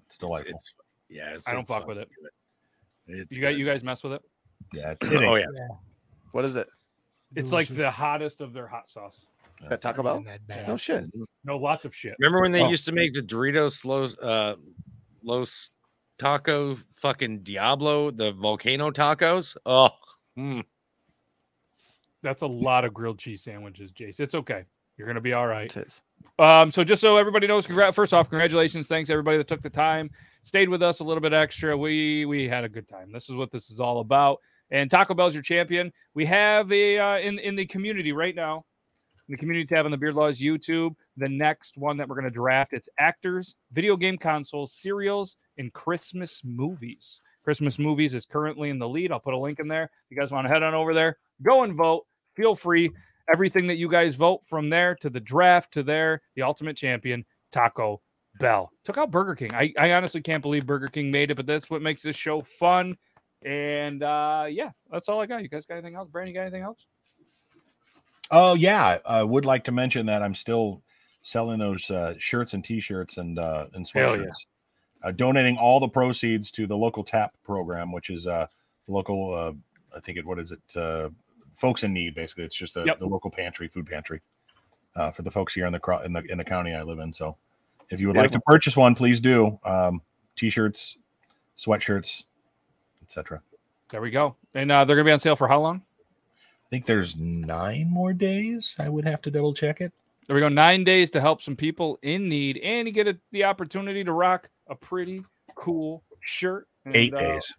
It's 0.07 0.17
delightful. 0.17 0.55
It's, 0.55 0.75
yeah, 1.11 1.35
it's, 1.35 1.47
I 1.47 1.53
don't 1.53 1.61
it's 1.61 1.71
fuck 1.71 1.87
with 1.87 1.99
it. 1.99 2.09
It's 3.07 3.37
You 3.37 3.43
guys, 3.43 3.53
good. 3.53 3.59
you 3.59 3.67
guys 3.67 3.85
mess 3.85 4.03
with 4.03 4.15
it? 4.15 4.23
yeah, 4.73 4.93
it, 4.93 4.99
oh 5.03 5.35
it 5.35 5.41
ain't- 5.41 5.55
yeah. 5.55 5.77
What 6.33 6.47
is 6.47 6.57
it? 6.57 6.67
It's 7.37 7.53
like 7.53 7.69
the 7.69 7.91
hottest 7.91 8.41
of 8.41 8.55
their 8.55 8.67
hot 8.67 8.91
sauce. 8.91 9.27
At 9.71 9.83
Taco 9.83 10.03
Bell? 10.03 10.15
Not 10.17 10.25
that 10.25 10.47
bad. 10.47 10.67
No 10.69 10.79
shit. 10.79 11.05
No, 11.45 11.59
lots 11.59 11.85
of 11.85 11.95
shit. 11.95 12.15
Remember 12.19 12.41
when 12.41 12.53
they 12.53 12.63
Oh. 12.63 12.71
used 12.71 12.87
to 12.87 12.93
make 12.93 13.13
the 13.13 13.21
Doritos 13.21 13.85
Los 13.85 14.17
uh 14.19 14.55
Los 15.23 15.71
Taco 16.19 16.79
fucking 16.97 17.41
Diablo, 17.41 18.11
the 18.11 18.33
volcano 18.33 18.91
tacos? 18.91 19.59
Oh, 19.67 19.91
mm. 20.39 20.65
That's 22.23 22.43
a 22.43 22.47
lot 22.47 22.85
of 22.85 22.93
grilled 22.93 23.19
cheese 23.19 23.43
sandwiches, 23.43 23.93
Jace. 23.93 24.21
It's 24.21 24.35
okay. 24.35 24.65
You're 24.97 25.07
gonna 25.07 25.21
be 25.21 25.33
all 25.33 25.47
right. 25.47 25.75
It 25.75 25.87
is. 25.87 26.03
Um, 26.39 26.71
so 26.71 26.85
just 26.85 27.01
so 27.01 27.17
everybody 27.17 27.47
knows, 27.47 27.67
congrat 27.67 27.95
first 27.95 28.13
off, 28.13 28.29
congratulations. 28.29 28.87
Thanks 28.87 29.09
everybody 29.09 29.39
that 29.39 29.49
took 29.49 29.63
the 29.63 29.71
time, 29.71 30.11
stayed 30.43 30.69
with 30.69 30.83
us 30.83 31.01
a 31.01 31.05
little 31.05 31.23
bit 31.23 31.33
extra. 31.33 31.77
We 31.77 32.27
we 32.27 32.49
had 32.49 32.65
a 32.65 32.69
good 32.69 32.89
time. 32.89 33.11
This 33.13 33.31
is 33.31 33.37
what 33.37 33.51
this 33.51 33.71
is 33.71 33.81
all 33.81 34.01
about. 34.01 34.41
And 34.71 34.91
Taco 34.91 35.15
Bell's 35.15 35.35
your 35.35 35.43
champion. 35.43 35.93
We 36.15 36.27
have 36.27 36.71
a 36.71 36.99
uh, 36.99 37.19
in 37.19 37.39
in 37.39 37.57
the 37.57 37.67
community 37.67 38.13
right 38.13 38.35
now, 38.35 38.65
in 39.29 39.33
the 39.33 39.39
community 39.39 39.67
tab 39.67 39.85
on 39.85 39.91
the 39.91 39.97
Beard 39.97 40.15
Laws 40.15 40.39
YouTube. 40.39 40.95
The 41.17 41.29
next 41.29 41.77
one 41.77 41.97
that 41.97 42.09
we're 42.09 42.17
going 42.17 42.25
to 42.25 42.31
draft 42.31 42.73
it's 42.73 42.89
actors, 42.99 43.55
video 43.73 43.97
game 43.97 44.19
consoles, 44.19 44.73
cereals, 44.73 45.37
and 45.59 45.73
Christmas 45.73 46.43
movies. 46.45 47.21
Christmas 47.43 47.79
movies 47.79 48.15
is 48.15 48.27
currently 48.27 48.71
in 48.71 48.79
the 48.79 48.89
lead. 48.89 49.13
I'll 49.13 49.21
put 49.21 49.35
a 49.35 49.39
link 49.39 49.61
in 49.61 49.69
there. 49.69 49.85
If 49.85 50.11
you 50.11 50.17
guys 50.17 50.31
want 50.31 50.47
to 50.47 50.53
head 50.53 50.63
on 50.63 50.75
over 50.75 50.95
there, 50.95 51.17
go 51.43 51.63
and 51.63 51.75
vote. 51.75 52.07
Feel 52.41 52.55
free 52.55 52.91
everything 53.31 53.67
that 53.67 53.77
you 53.77 53.89
guys 53.89 54.15
vote 54.15 54.43
from 54.45 54.71
there 54.71 54.95
to 54.97 55.11
the 55.11 55.21
draft 55.21 55.73
to 55.75 55.83
there, 55.83 56.23
the 56.37 56.43
ultimate 56.43 56.75
champion, 56.75 57.25
Taco 57.53 58.01
Bell. 58.39 58.73
Took 58.85 58.97
out 58.97 59.11
Burger 59.11 59.35
King. 59.35 59.55
I, 59.55 59.75
I 59.79 59.93
honestly 59.93 60.23
can't 60.23 60.41
believe 60.41 60.67
Burger 60.67 60.89
King 60.89 61.11
made 61.11 61.31
it, 61.31 61.35
but 61.35 61.45
that's 61.45 61.69
what 61.69 61.83
makes 61.83 62.03
this 62.03 62.17
show 62.17 62.41
fun. 62.43 62.97
And 63.45 64.03
uh 64.03 64.47
yeah, 64.49 64.71
that's 64.91 65.09
all 65.09 65.21
I 65.21 65.27
got. 65.27 65.43
You 65.43 65.49
guys 65.49 65.67
got 65.67 65.75
anything 65.75 65.97
else? 65.97 66.09
Brandon, 66.11 66.35
you 66.35 66.41
got 66.41 66.47
anything 66.47 66.63
else? 66.63 66.79
Oh 68.31 68.55
yeah, 68.55 68.99
I 69.05 69.23
would 69.23 69.45
like 69.45 69.65
to 69.65 69.73
mention 69.73 70.07
that 70.07 70.23
I'm 70.23 70.35
still 70.35 70.83
selling 71.23 71.59
those 71.59 71.91
uh, 71.91 72.15
shirts 72.19 72.55
and 72.55 72.65
T-shirts 72.65 73.19
and 73.19 73.39
uh, 73.39 73.67
and 73.75 73.87
sweatshirts. 73.87 74.25
yeah. 74.25 75.09
Uh, 75.09 75.13
donating 75.13 75.57
all 75.57 75.81
the 75.81 75.89
proceeds 75.89 76.51
to 76.51 76.67
the 76.67 76.77
local 76.77 77.03
TAP 77.03 77.35
program, 77.43 77.93
which 77.93 78.11
is 78.11 78.27
uh, 78.27 78.47
local. 78.87 79.35
Uh, 79.35 79.53
I 79.97 80.01
think 80.01 80.19
it. 80.19 80.27
What 80.27 80.39
is 80.39 80.53
it? 80.53 80.77
Uh, 80.77 81.09
folks 81.61 81.83
in 81.85 81.93
need. 81.93 82.15
Basically, 82.15 82.45
it's 82.45 82.57
just 82.57 82.75
the, 82.75 82.85
Yep. 82.85 82.99
the 82.99 83.07
local 83.07 83.31
pantry, 83.31 83.69
food 83.69 83.87
pantry, 83.87 84.21
uh, 84.97 85.11
for 85.11 85.23
the 85.23 85.31
folks 85.31 85.55
here 85.55 85.67
in 85.67 85.73
the 85.73 86.01
in 86.05 86.13
the 86.13 86.23
in 86.31 86.39
the 86.39 86.45
county 86.45 86.75
I 86.75 86.83
live 86.83 86.99
in. 86.99 87.13
So, 87.13 87.37
if 87.91 88.01
you 88.01 88.07
would 88.09 88.17
like 88.17 88.33
to 88.33 88.41
purchase 88.41 88.77
one, 88.77 88.95
please 88.95 89.21
do. 89.21 89.59
Um, 89.65 90.01
T-shirts, 90.37 90.97
sweatshirts, 91.57 92.25
etc. 93.03 93.43
There 93.91 94.01
we 94.01 94.11
go. 94.11 94.37
And 94.55 94.73
uh 94.73 94.85
they're 94.85 94.97
gonna 94.97 95.05
be 95.05 95.13
on 95.13 95.21
sale 95.21 95.37
for 95.37 95.49
how 95.49 95.61
long? 95.61 95.83
I 96.37 96.69
think 96.71 96.87
there's 96.87 97.17
nine 97.17 97.89
more 97.91 98.13
days. 98.13 98.77
I 98.79 98.89
would 98.89 99.05
have 99.05 99.21
to 99.23 99.31
double 99.31 99.53
check 99.53 99.81
it. 99.81 99.93
There 100.27 100.35
we 100.35 100.41
go. 100.41 100.49
Nine 100.49 100.85
days 100.85 101.11
to 101.11 101.21
help 101.21 101.43
some 101.43 101.57
people 101.57 101.99
in 102.03 102.29
need, 102.29 102.59
and 102.59 102.87
you 102.87 102.95
get 102.95 103.09
a, 103.09 103.19
the 103.33 103.43
opportunity 103.45 104.05
to 104.05 104.13
rock 104.13 104.49
a 104.69 104.77
pretty 104.77 105.25
cool 105.57 106.05
shirt. 106.21 106.69
And, 106.85 106.95
Eight 106.97 107.13
uh, 107.13 107.19
days. 107.19 107.53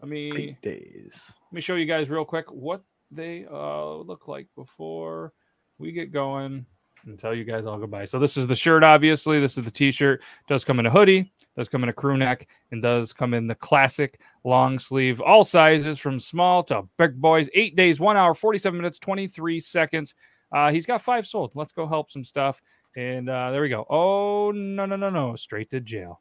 Let 0.00 0.08
me 0.08 0.32
Eight 0.36 0.62
days. 0.62 1.32
let 1.50 1.56
me 1.56 1.60
show 1.60 1.74
you 1.74 1.84
guys 1.86 2.08
real 2.08 2.24
quick 2.24 2.50
what 2.50 2.82
they 3.14 3.46
uh 3.50 3.94
look 3.96 4.28
like 4.28 4.48
before 4.56 5.32
we 5.78 5.92
get 5.92 6.12
going 6.12 6.66
and 7.04 7.18
tell 7.18 7.34
you 7.34 7.44
guys 7.44 7.66
all 7.66 7.78
goodbye. 7.78 8.04
So 8.04 8.18
this 8.18 8.36
is 8.36 8.46
the 8.46 8.54
shirt, 8.54 8.84
obviously. 8.84 9.40
This 9.40 9.58
is 9.58 9.64
the 9.64 9.70
t-shirt. 9.70 10.22
Does 10.48 10.64
come 10.64 10.78
in 10.78 10.86
a 10.86 10.90
hoodie, 10.90 11.32
does 11.56 11.68
come 11.68 11.82
in 11.82 11.88
a 11.88 11.92
crew 11.92 12.16
neck, 12.16 12.48
and 12.70 12.82
does 12.82 13.12
come 13.12 13.34
in 13.34 13.46
the 13.46 13.54
classic 13.54 14.20
long 14.44 14.78
sleeve, 14.78 15.20
all 15.20 15.44
sizes 15.44 15.98
from 15.98 16.20
small 16.20 16.62
to 16.64 16.82
big 16.98 17.20
boys. 17.20 17.48
Eight 17.54 17.76
days, 17.76 18.00
one 18.00 18.16
hour, 18.16 18.34
47 18.34 18.76
minutes, 18.76 18.98
23 18.98 19.60
seconds. 19.60 20.14
Uh, 20.52 20.70
he's 20.70 20.86
got 20.86 21.02
five 21.02 21.26
sold. 21.26 21.52
Let's 21.54 21.72
go 21.72 21.86
help 21.86 22.10
some 22.10 22.24
stuff. 22.24 22.60
And 22.94 23.28
uh, 23.28 23.50
there 23.50 23.62
we 23.62 23.68
go. 23.68 23.86
Oh 23.88 24.52
no, 24.52 24.86
no, 24.86 24.96
no, 24.96 25.10
no. 25.10 25.34
Straight 25.34 25.70
to 25.70 25.80
jail. 25.80 26.20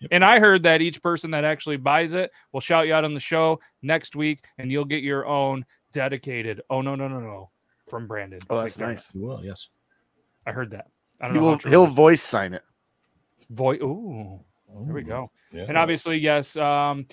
Yep. 0.00 0.08
And 0.12 0.24
I 0.24 0.40
heard 0.40 0.62
that 0.64 0.82
each 0.82 1.02
person 1.02 1.30
that 1.30 1.44
actually 1.44 1.78
buys 1.78 2.12
it 2.12 2.30
will 2.52 2.60
shout 2.60 2.86
you 2.86 2.92
out 2.92 3.04
on 3.04 3.14
the 3.14 3.20
show 3.20 3.60
next 3.82 4.14
week, 4.14 4.44
and 4.58 4.70
you'll 4.70 4.84
get 4.84 5.02
your 5.02 5.26
own 5.26 5.64
dedicated. 5.96 6.60
Oh 6.70 6.82
no, 6.82 6.94
no, 6.94 7.08
no, 7.08 7.18
no, 7.20 7.50
from 7.88 8.06
Brandon. 8.06 8.38
Oh, 8.50 8.60
that's 8.62 8.76
McDermott. 8.76 8.80
nice. 8.80 9.14
You 9.14 9.22
will, 9.22 9.44
yes. 9.44 9.68
I 10.46 10.52
heard 10.52 10.70
that. 10.70 10.88
I 11.20 11.24
don't 11.26 11.34
he 11.34 11.40
know. 11.40 11.46
Will, 11.46 11.58
he'll 11.58 11.84
it 11.86 11.88
is. 11.88 11.94
voice 11.94 12.22
sign 12.22 12.52
it. 12.54 12.62
Voi- 13.50 13.76
Ooh, 13.82 14.38
there 14.84 14.94
we 14.94 15.02
go. 15.02 15.30
Yeah. 15.52 15.64
And 15.68 15.76
obviously, 15.78 16.18
yes. 16.18 16.54
Um, 16.56 17.06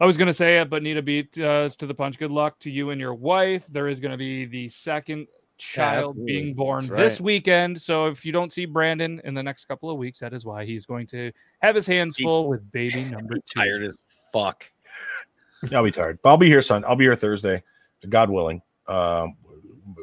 I 0.00 0.06
was 0.06 0.16
going 0.16 0.28
to 0.28 0.32
say 0.34 0.60
it, 0.60 0.70
but 0.70 0.82
Nita 0.84 1.02
beat 1.02 1.36
us 1.38 1.74
to 1.76 1.86
the 1.86 1.94
punch. 1.94 2.18
Good 2.18 2.30
luck 2.30 2.58
to 2.60 2.70
you 2.70 2.90
and 2.90 3.00
your 3.00 3.14
wife. 3.14 3.66
There 3.68 3.88
is 3.88 3.98
going 3.98 4.12
to 4.12 4.16
be 4.16 4.44
the 4.44 4.68
second 4.68 5.26
child 5.56 6.10
absolutely. 6.10 6.32
being 6.32 6.54
born 6.54 6.86
That's 6.86 6.96
this 6.96 7.20
weekend. 7.20 7.82
So 7.82 8.06
if 8.06 8.24
you 8.24 8.30
don't 8.30 8.52
see 8.52 8.64
Brandon 8.64 9.20
in 9.24 9.34
the 9.34 9.42
next 9.42 9.64
couple 9.64 9.90
of 9.90 9.98
weeks, 9.98 10.20
that 10.20 10.32
is 10.32 10.44
why 10.44 10.64
he's 10.64 10.86
going 10.86 11.08
to 11.08 11.32
have 11.62 11.74
his 11.74 11.86
hands 11.88 12.16
He- 12.16 12.22
full 12.22 12.48
with 12.48 12.70
baby 12.70 13.02
number 13.04 13.34
two. 13.46 13.60
tired 13.60 13.82
as 13.84 13.98
fuck. 14.32 14.70
I'll 15.72 15.82
be 15.82 15.90
tired, 15.90 16.20
but 16.22 16.30
I'll 16.30 16.36
be 16.36 16.46
here 16.46 16.62
son. 16.62 16.84
I'll 16.84 16.94
be 16.94 17.04
here 17.06 17.16
Thursday, 17.16 17.64
God 18.08 18.30
willing. 18.30 18.62
Um, 18.86 19.36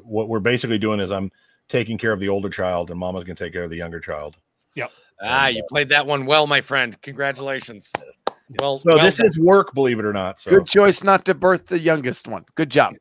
what 0.03 0.27
we're 0.29 0.39
basically 0.39 0.77
doing 0.77 0.99
is 0.99 1.11
I'm 1.11 1.31
taking 1.69 1.97
care 1.97 2.11
of 2.11 2.19
the 2.19 2.29
older 2.29 2.49
child, 2.49 2.91
and 2.91 2.99
Mama's 2.99 3.23
going 3.23 3.35
to 3.35 3.43
take 3.43 3.53
care 3.53 3.63
of 3.63 3.69
the 3.69 3.77
younger 3.77 3.99
child. 3.99 4.37
Yep. 4.75 4.91
Ah, 5.21 5.47
you 5.47 5.63
played 5.69 5.89
that 5.89 6.05
one 6.05 6.25
well, 6.25 6.45
my 6.47 6.61
friend. 6.61 6.99
Congratulations. 7.01 7.91
Well, 8.59 8.79
So 8.79 8.95
well 8.95 9.03
this 9.03 9.17
done. 9.17 9.27
is 9.27 9.39
work, 9.39 9.73
believe 9.73 9.97
it 9.99 10.05
or 10.05 10.13
not. 10.13 10.39
So 10.39 10.51
Good 10.51 10.67
choice 10.67 11.03
not 11.03 11.25
to 11.25 11.33
birth 11.33 11.65
the 11.67 11.79
youngest 11.79 12.27
one. 12.27 12.45
Good 12.55 12.69
job. 12.69 12.95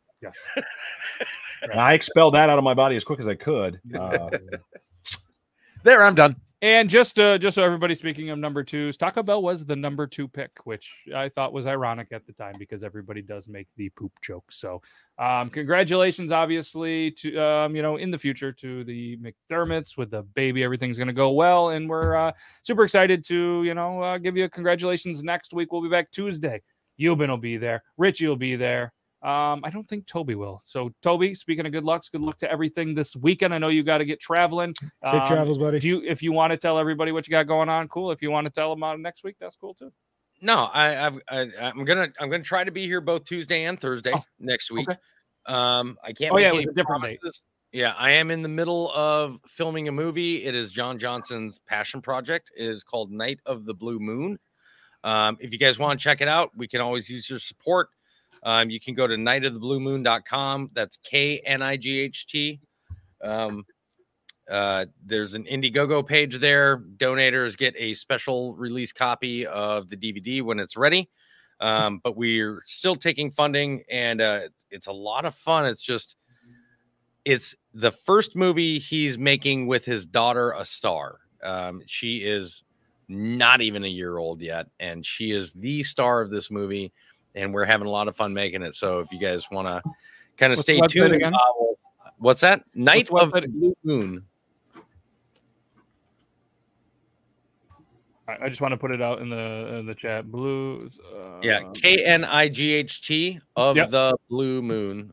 and 1.63 1.73
I 1.75 1.95
expelled 1.95 2.35
that 2.35 2.49
out 2.49 2.57
of 2.59 2.65
my 2.65 2.75
body 2.75 2.97
as 2.97 3.05
quick 3.05 3.21
as 3.21 3.27
I 3.27 3.35
could. 3.35 3.81
Uh, 3.95 4.31
There, 5.83 6.03
I'm 6.03 6.15
done. 6.15 6.37
And 6.63 6.89
just 6.89 7.21
uh, 7.21 7.37
just 7.37 7.57
so 7.57 7.63
everybody 7.63 7.95
speaking 7.95 8.31
of 8.31 8.39
number 8.39 8.65
twos, 8.65 8.97
Taco 8.97 9.23
Bell 9.23 9.43
was 9.43 9.67
the 9.67 9.77
number 9.77 10.07
two 10.07 10.27
pick, 10.27 10.51
which 10.65 10.91
I 11.15 11.29
thought 11.29 11.53
was 11.53 11.67
ironic 11.67 12.09
at 12.11 12.27
the 12.27 12.33
time 12.33 12.55
because 12.59 12.83
everybody 12.83 13.21
does 13.21 13.49
make 13.49 13.67
the 13.77 13.91
poop 13.91 14.13
joke. 14.23 14.51
So, 14.51 14.81
um, 15.19 15.51
congratulations, 15.51 16.33
obviously, 16.33 17.11
to 17.11 17.39
um, 17.39 17.77
you 17.77 17.83
know 17.83 17.97
in 17.97 18.11
the 18.11 18.19
future 18.19 18.51
to 18.51 18.83
the 18.85 19.19
McDermotts 19.19 19.99
with 19.99 20.11
the 20.11 20.23
baby. 20.23 20.65
Everything's 20.65 20.97
going 20.97 21.09
to 21.09 21.13
go 21.13 21.33
well, 21.33 21.69
and 21.71 21.87
we're 21.87 22.17
uh, 22.17 22.33
super 22.63 22.85
excited 22.85 23.27
to 23.27 23.63
you 23.63 23.75
know 23.75 24.01
uh, 24.03 24.17
give 24.17 24.35
you 24.35 24.49
congratulations 24.49 25.23
next 25.23 25.53
week. 25.53 25.71
We'll 25.71 25.83
be 25.83 25.91
back 25.91 26.11
Tuesday. 26.13 26.63
Eubin 26.97 27.29
will 27.29 27.37
be 27.37 27.59
there. 27.59 27.83
Richie 27.99 28.27
will 28.27 28.37
be 28.37 28.57
there. 28.57 28.94
Um, 29.25 29.63
I 29.65 29.71
don't 29.71 29.89
think 29.89 30.07
Toby 30.07 30.35
will. 30.35 30.61
So, 30.67 30.91
Toby, 31.03 31.35
speaking 31.35 31.65
of 31.65 31.73
good 31.73 31.83
lucks, 31.85 32.11
good 32.11 32.21
luck 32.21 32.37
to 32.41 32.51
everything 32.53 32.95
this 32.95 33.17
weekend. 33.17 33.55
I 33.55 33.59
know 33.59 33.69
you 33.69 33.83
got 33.83 33.99
to 33.99 34.05
get 34.05 34.21
traveling. 34.21 34.75
Safe 35.07 35.15
Um, 35.23 35.27
travels, 35.27 35.57
buddy. 35.57 35.79
if 35.79 35.85
you 35.85 36.03
if 36.05 36.23
you 36.23 36.31
want 36.33 36.51
to 36.51 36.59
tell 36.59 36.79
everybody 36.79 37.11
what 37.11 37.27
you 37.27 37.31
got 37.31 37.47
going 37.47 37.71
on, 37.71 37.89
cool. 37.89 38.11
If 38.11 38.21
you 38.21 38.31
want 38.31 38.47
to 38.47 38.53
tell 38.53 38.69
them 38.71 38.83
on 38.83 39.01
next 39.01 39.25
week, 39.25 39.37
that's 39.41 39.57
cool 39.57 39.73
too. 39.75 39.91
No, 40.43 40.65
I, 40.65 41.07
I've, 41.07 41.19
I, 41.31 41.39
I'm 41.59 41.85
gonna, 41.87 42.09
I'm 42.21 42.29
gonna 42.29 42.43
try 42.43 42.65
to 42.65 42.71
be 42.71 42.85
here 42.87 43.01
both 43.01 43.25
Tuesday 43.25 43.65
and 43.65 43.81
Thursday 43.81 44.13
Oh, 44.15 44.21
next 44.39 44.71
week. 44.71 44.91
okay. 44.91 44.99
Um, 45.47 45.97
I 46.05 46.13
can't. 46.13 46.33
Oh, 46.33 46.37
make 46.37 46.43
yeah, 46.43 46.49
it 46.51 46.55
any 46.57 46.65
different 46.67 47.05
date. 47.05 47.21
promises. 47.21 47.43
Yeah, 47.73 47.95
I 47.97 48.11
am 48.11 48.31
in 48.31 48.43
the 48.43 48.49
middle 48.49 48.93
of 48.93 49.39
filming 49.49 49.89
a 49.89 49.93
movie. 49.93 50.45
It 50.45 50.55
is 50.55 50.71
John 50.71 50.99
Johnson's 50.99 51.61
passion 51.67 52.03
project. 52.03 52.51
It 52.57 52.67
is 52.69 52.85
called 52.85 53.11
Night 53.11 53.41
of 53.47 53.65
the 53.65 53.73
Blue 53.75 53.99
Moon. 53.99 54.39
Um, 55.03 55.37
if 55.41 55.53
you 55.53 55.59
guys 55.59 55.79
want 55.79 55.99
to 55.99 56.03
check 56.05 56.21
it 56.21 56.29
out, 56.29 56.51
we 56.57 56.69
can 56.69 56.81
always 56.81 57.09
use 57.09 57.29
your 57.29 57.39
support. 57.39 57.89
Um, 58.45 58.71
you 58.71 58.79
can 58.79 58.95
go 58.95 59.07
to 59.07 59.17
knightofthebluemoon.com. 59.17 60.71
That's 60.75 60.99
K 60.99 61.39
N 61.41 61.63
I 61.63 61.77
G 61.77 62.01
H 62.01 62.27
T. 62.27 62.61
Um, 63.23 63.65
uh, 64.51 64.85
there's 65.05 65.35
an 65.35 65.45
Indiegogo 65.45 66.07
page 66.07 66.39
there. 66.39 66.79
Donators 66.79 67.57
get 67.57 67.75
a 67.79 67.95
special 67.95 68.55
release 68.57 68.93
copy 68.93 69.47
of 69.47 69.89
the 69.89 69.97
DVD 69.97 70.43
when 70.43 70.59
it's 70.61 70.77
ready. 70.77 71.09
Um, 71.61 72.01
but 72.03 72.17
we're 72.17 72.63
still 72.67 72.97
taking 72.97 73.31
funding, 73.31 73.85
and 73.91 74.21
uh, 74.21 74.41
it's, 74.71 74.89
a 74.89 74.93
lot 74.93 75.25
of 75.25 75.35
fun. 75.35 75.65
It's 75.67 75.83
just, 75.83 76.17
it's 77.25 77.55
the 77.73 77.93
first 77.93 78.37
movie 78.37 78.79
he's 78.79 79.17
making 79.17 79.67
with 79.67 79.85
his 79.85 80.05
daughter, 80.05 80.53
a 80.53 80.65
star. 80.65 81.21
Um, 81.43 81.81
she 81.87 82.19
is 82.19 82.65
not 83.09 83.61
even 83.61 83.85
a 83.85 83.89
year 83.89 84.19
old 84.19 84.43
yet, 84.43 84.67
and 84.81 85.07
she 85.07 85.31
is 85.31 85.53
the 85.53 85.85
star 85.85 86.21
of 86.21 86.31
this 86.31 86.51
movie. 86.51 86.93
And 87.35 87.53
we're 87.53 87.65
having 87.65 87.87
a 87.87 87.91
lot 87.91 88.09
of 88.09 88.17
fun 88.17 88.33
making 88.33 88.63
it. 88.63 88.75
So 88.75 89.01
if 89.01 89.11
you 89.11 89.19
guys 89.19 89.51
want 89.51 89.67
to 89.67 89.83
kind 90.37 90.53
of 90.53 90.59
What's 90.59 90.63
stay 90.67 90.81
tuned, 90.89 91.15
again? 91.15 91.33
Will- 91.59 91.79
what's 92.19 92.41
that? 92.41 92.65
Night 92.75 93.11
What's 93.11 93.35
of? 93.35 93.43
Blue 93.53 93.75
Moon. 93.83 94.25
I, 98.27 98.45
I 98.45 98.49
just 98.49 98.61
want 98.61 98.73
to 98.73 98.79
put 98.79 98.91
it 98.91 99.03
out 99.03 99.21
in 99.21 99.29
the 99.29 99.77
in 99.79 99.87
the 99.87 99.95
chat. 99.95 100.31
Blues. 100.31 100.99
Uh, 101.15 101.41
Yeah, 101.43 101.63
K 101.75 102.05
N 102.05 102.25
I 102.25 102.49
G 102.49 102.73
H 102.73 103.03
T 103.03 103.41
of 103.57 103.77
Yep. 103.77 103.91
the 103.91 104.17
Blue 104.31 104.63
Moon, 104.63 105.13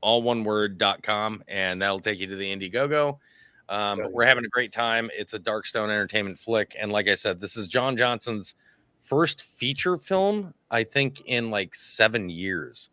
all 0.00 0.22
one 0.22 0.44
word 0.44 0.78
dot 0.78 1.02
com, 1.02 1.44
and 1.46 1.80
that'll 1.80 2.00
take 2.00 2.18
you 2.18 2.26
to 2.26 2.36
the 2.36 2.50
Indiegogo. 2.56 3.18
Um, 3.68 3.98
but 3.98 4.12
we're 4.12 4.24
having 4.24 4.44
a 4.44 4.48
great 4.48 4.72
time. 4.72 5.10
It's 5.16 5.34
a 5.34 5.38
Darkstone 5.38 5.84
Entertainment 5.90 6.40
flick, 6.40 6.74
and 6.80 6.90
like 6.90 7.06
I 7.06 7.14
said, 7.14 7.40
this 7.40 7.56
is 7.56 7.68
John 7.68 7.96
Johnson's 7.96 8.54
first 9.02 9.42
feature 9.42 9.96
film, 9.98 10.54
I 10.70 10.84
think, 10.84 11.22
in 11.26 11.50
like 11.50 11.74
seven 11.74 12.28
years. 12.30 12.90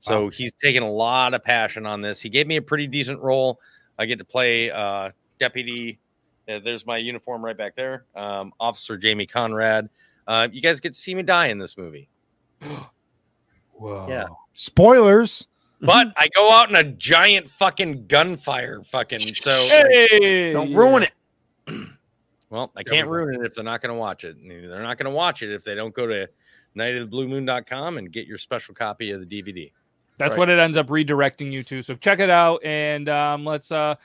So 0.00 0.24
Wow. 0.24 0.30
he's 0.30 0.54
taken 0.54 0.82
a 0.82 0.90
lot 0.90 1.34
of 1.34 1.42
passion 1.42 1.86
on 1.86 2.00
this. 2.02 2.20
He 2.20 2.28
gave 2.28 2.46
me 2.46 2.56
a 2.56 2.62
pretty 2.62 2.86
decent 2.86 3.20
role. 3.20 3.60
I 3.98 4.06
get 4.06 4.18
to 4.18 4.24
play 4.24 4.70
uh, 4.70 5.10
deputy. 5.38 5.98
uh, 6.48 6.60
there's 6.62 6.86
my 6.86 6.96
uniform 6.98 7.44
right 7.44 7.56
back 7.56 7.74
there, 7.74 8.04
um, 8.14 8.52
Officer 8.60 8.96
Jamie 8.96 9.26
Conrad. 9.26 9.88
Uh, 10.28 10.46
you 10.52 10.60
guys 10.62 10.78
get 10.80 10.92
to 10.92 10.98
see 10.98 11.14
me 11.14 11.22
die 11.22 11.46
in 11.46 11.58
this 11.58 11.76
movie. 11.76 12.08
Whoa. 13.72 14.06
Yeah. 14.08 14.24
Spoilers. 14.54 15.48
But 15.80 16.08
I 16.16 16.28
go 16.28 16.50
out 16.50 16.70
in 16.70 16.76
a 16.76 16.84
giant 16.84 17.50
fucking 17.50 18.06
gunfire, 18.06 18.82
fucking. 18.84 19.20
So, 19.20 19.50
Hey, 19.50 20.52
Don't 20.52 20.70
yeah. 20.70 20.78
ruin 20.78 21.02
it. 21.02 21.12
Well, 22.56 22.72
I 22.74 22.82
can't 22.82 23.06
ruin 23.08 23.34
it 23.34 23.44
if 23.46 23.54
they're 23.54 23.62
not 23.62 23.82
going 23.82 23.92
to 23.94 23.98
watch 23.98 24.24
it. 24.24 24.36
They're 24.42 24.82
not 24.82 24.96
going 24.96 25.04
to 25.04 25.14
watch 25.14 25.42
it 25.42 25.52
if 25.52 25.62
they 25.62 25.74
don't 25.74 25.94
go 25.94 26.06
to 26.06 26.26
knightofthebluemoon.com 26.74 27.98
and 27.98 28.10
get 28.10 28.26
your 28.26 28.38
special 28.38 28.74
copy 28.74 29.10
of 29.10 29.20
the 29.20 29.26
DVD. 29.26 29.70
That's 30.18 30.30
Right. 30.30 30.38
what 30.38 30.48
it 30.48 30.58
ends 30.58 30.78
up 30.78 30.86
redirecting 30.86 31.52
you 31.52 31.62
to. 31.64 31.82
So 31.82 31.94
check 31.96 32.18
it 32.18 32.30
out 32.30 32.64
and 32.64 33.10
um, 33.10 33.44
let's 33.44 33.70
uh 33.70 33.96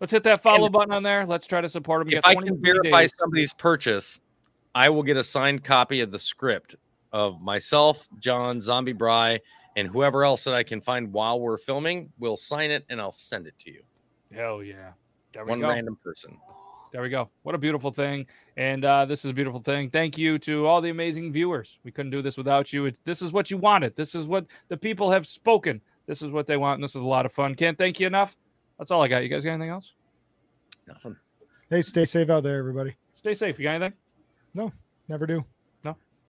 let's 0.00 0.10
hit 0.10 0.22
that 0.22 0.42
follow 0.42 0.64
And- 0.66 0.72
button 0.72 0.92
on 0.94 1.02
there. 1.02 1.26
Let's 1.26 1.46
try 1.46 1.60
to 1.60 1.68
support 1.68 2.06
them. 2.06 2.16
If 2.16 2.24
I 2.24 2.34
can 2.34 2.58
verify 2.62 3.04
somebody's 3.18 3.52
purchase, 3.52 4.20
I 4.74 4.88
will 4.88 5.02
get 5.02 5.18
a 5.18 5.24
signed 5.24 5.62
copy 5.64 6.00
of 6.00 6.10
the 6.10 6.18
script 6.18 6.76
of 7.12 7.42
myself, 7.42 8.08
John, 8.20 8.60
Zombie 8.62 8.94
Bry, 8.94 9.40
and 9.76 9.86
whoever 9.86 10.24
else 10.24 10.44
that 10.44 10.54
I 10.54 10.62
can 10.62 10.80
find 10.80 11.12
while 11.12 11.38
we're 11.40 11.58
filming. 11.58 12.10
We'll 12.18 12.38
sign 12.38 12.70
it 12.70 12.86
and 12.88 12.98
I'll 13.00 13.12
send 13.12 13.46
it 13.46 13.54
to 13.66 13.70
you. 13.70 13.82
Hell 14.34 14.62
yeah. 14.62 14.92
There 15.32 15.44
we 15.44 15.50
One 15.50 15.60
go. 15.60 15.68
random 15.68 15.98
person. 16.02 16.38
There 16.92 17.02
we 17.02 17.10
go. 17.10 17.28
What 17.42 17.54
a 17.54 17.58
beautiful 17.58 17.90
thing. 17.90 18.26
And 18.56 18.84
uh, 18.84 19.04
this 19.04 19.24
is 19.24 19.30
a 19.30 19.34
beautiful 19.34 19.60
thing. 19.60 19.90
Thank 19.90 20.16
you 20.16 20.38
to 20.40 20.66
all 20.66 20.80
the 20.80 20.90
amazing 20.90 21.32
viewers. 21.32 21.78
We 21.84 21.90
couldn't 21.90 22.10
do 22.10 22.22
this 22.22 22.36
without 22.36 22.72
you. 22.72 22.86
It, 22.86 22.96
this 23.04 23.22
is 23.22 23.32
what 23.32 23.50
you 23.50 23.58
wanted. 23.58 23.94
This 23.96 24.14
is 24.14 24.26
what 24.26 24.46
the 24.68 24.76
people 24.76 25.10
have 25.10 25.26
spoken. 25.26 25.80
This 26.06 26.22
is 26.22 26.32
what 26.32 26.46
they 26.46 26.56
want. 26.56 26.76
And 26.76 26.84
this 26.84 26.94
is 26.94 27.02
a 27.02 27.06
lot 27.06 27.26
of 27.26 27.32
fun. 27.32 27.54
Can't 27.54 27.76
thank 27.76 28.00
you 28.00 28.06
enough. 28.06 28.36
That's 28.78 28.90
all 28.90 29.02
I 29.02 29.08
got. 29.08 29.22
You 29.22 29.28
guys 29.28 29.44
got 29.44 29.52
anything 29.52 29.70
else? 29.70 29.92
Nothing. 30.86 31.16
Hey, 31.68 31.82
stay 31.82 32.04
safe 32.04 32.30
out 32.30 32.42
there, 32.42 32.58
everybody. 32.58 32.96
Stay 33.14 33.34
safe. 33.34 33.58
You 33.58 33.64
got 33.64 33.74
anything? 33.74 33.94
No, 34.54 34.72
never 35.08 35.26
do. 35.26 35.44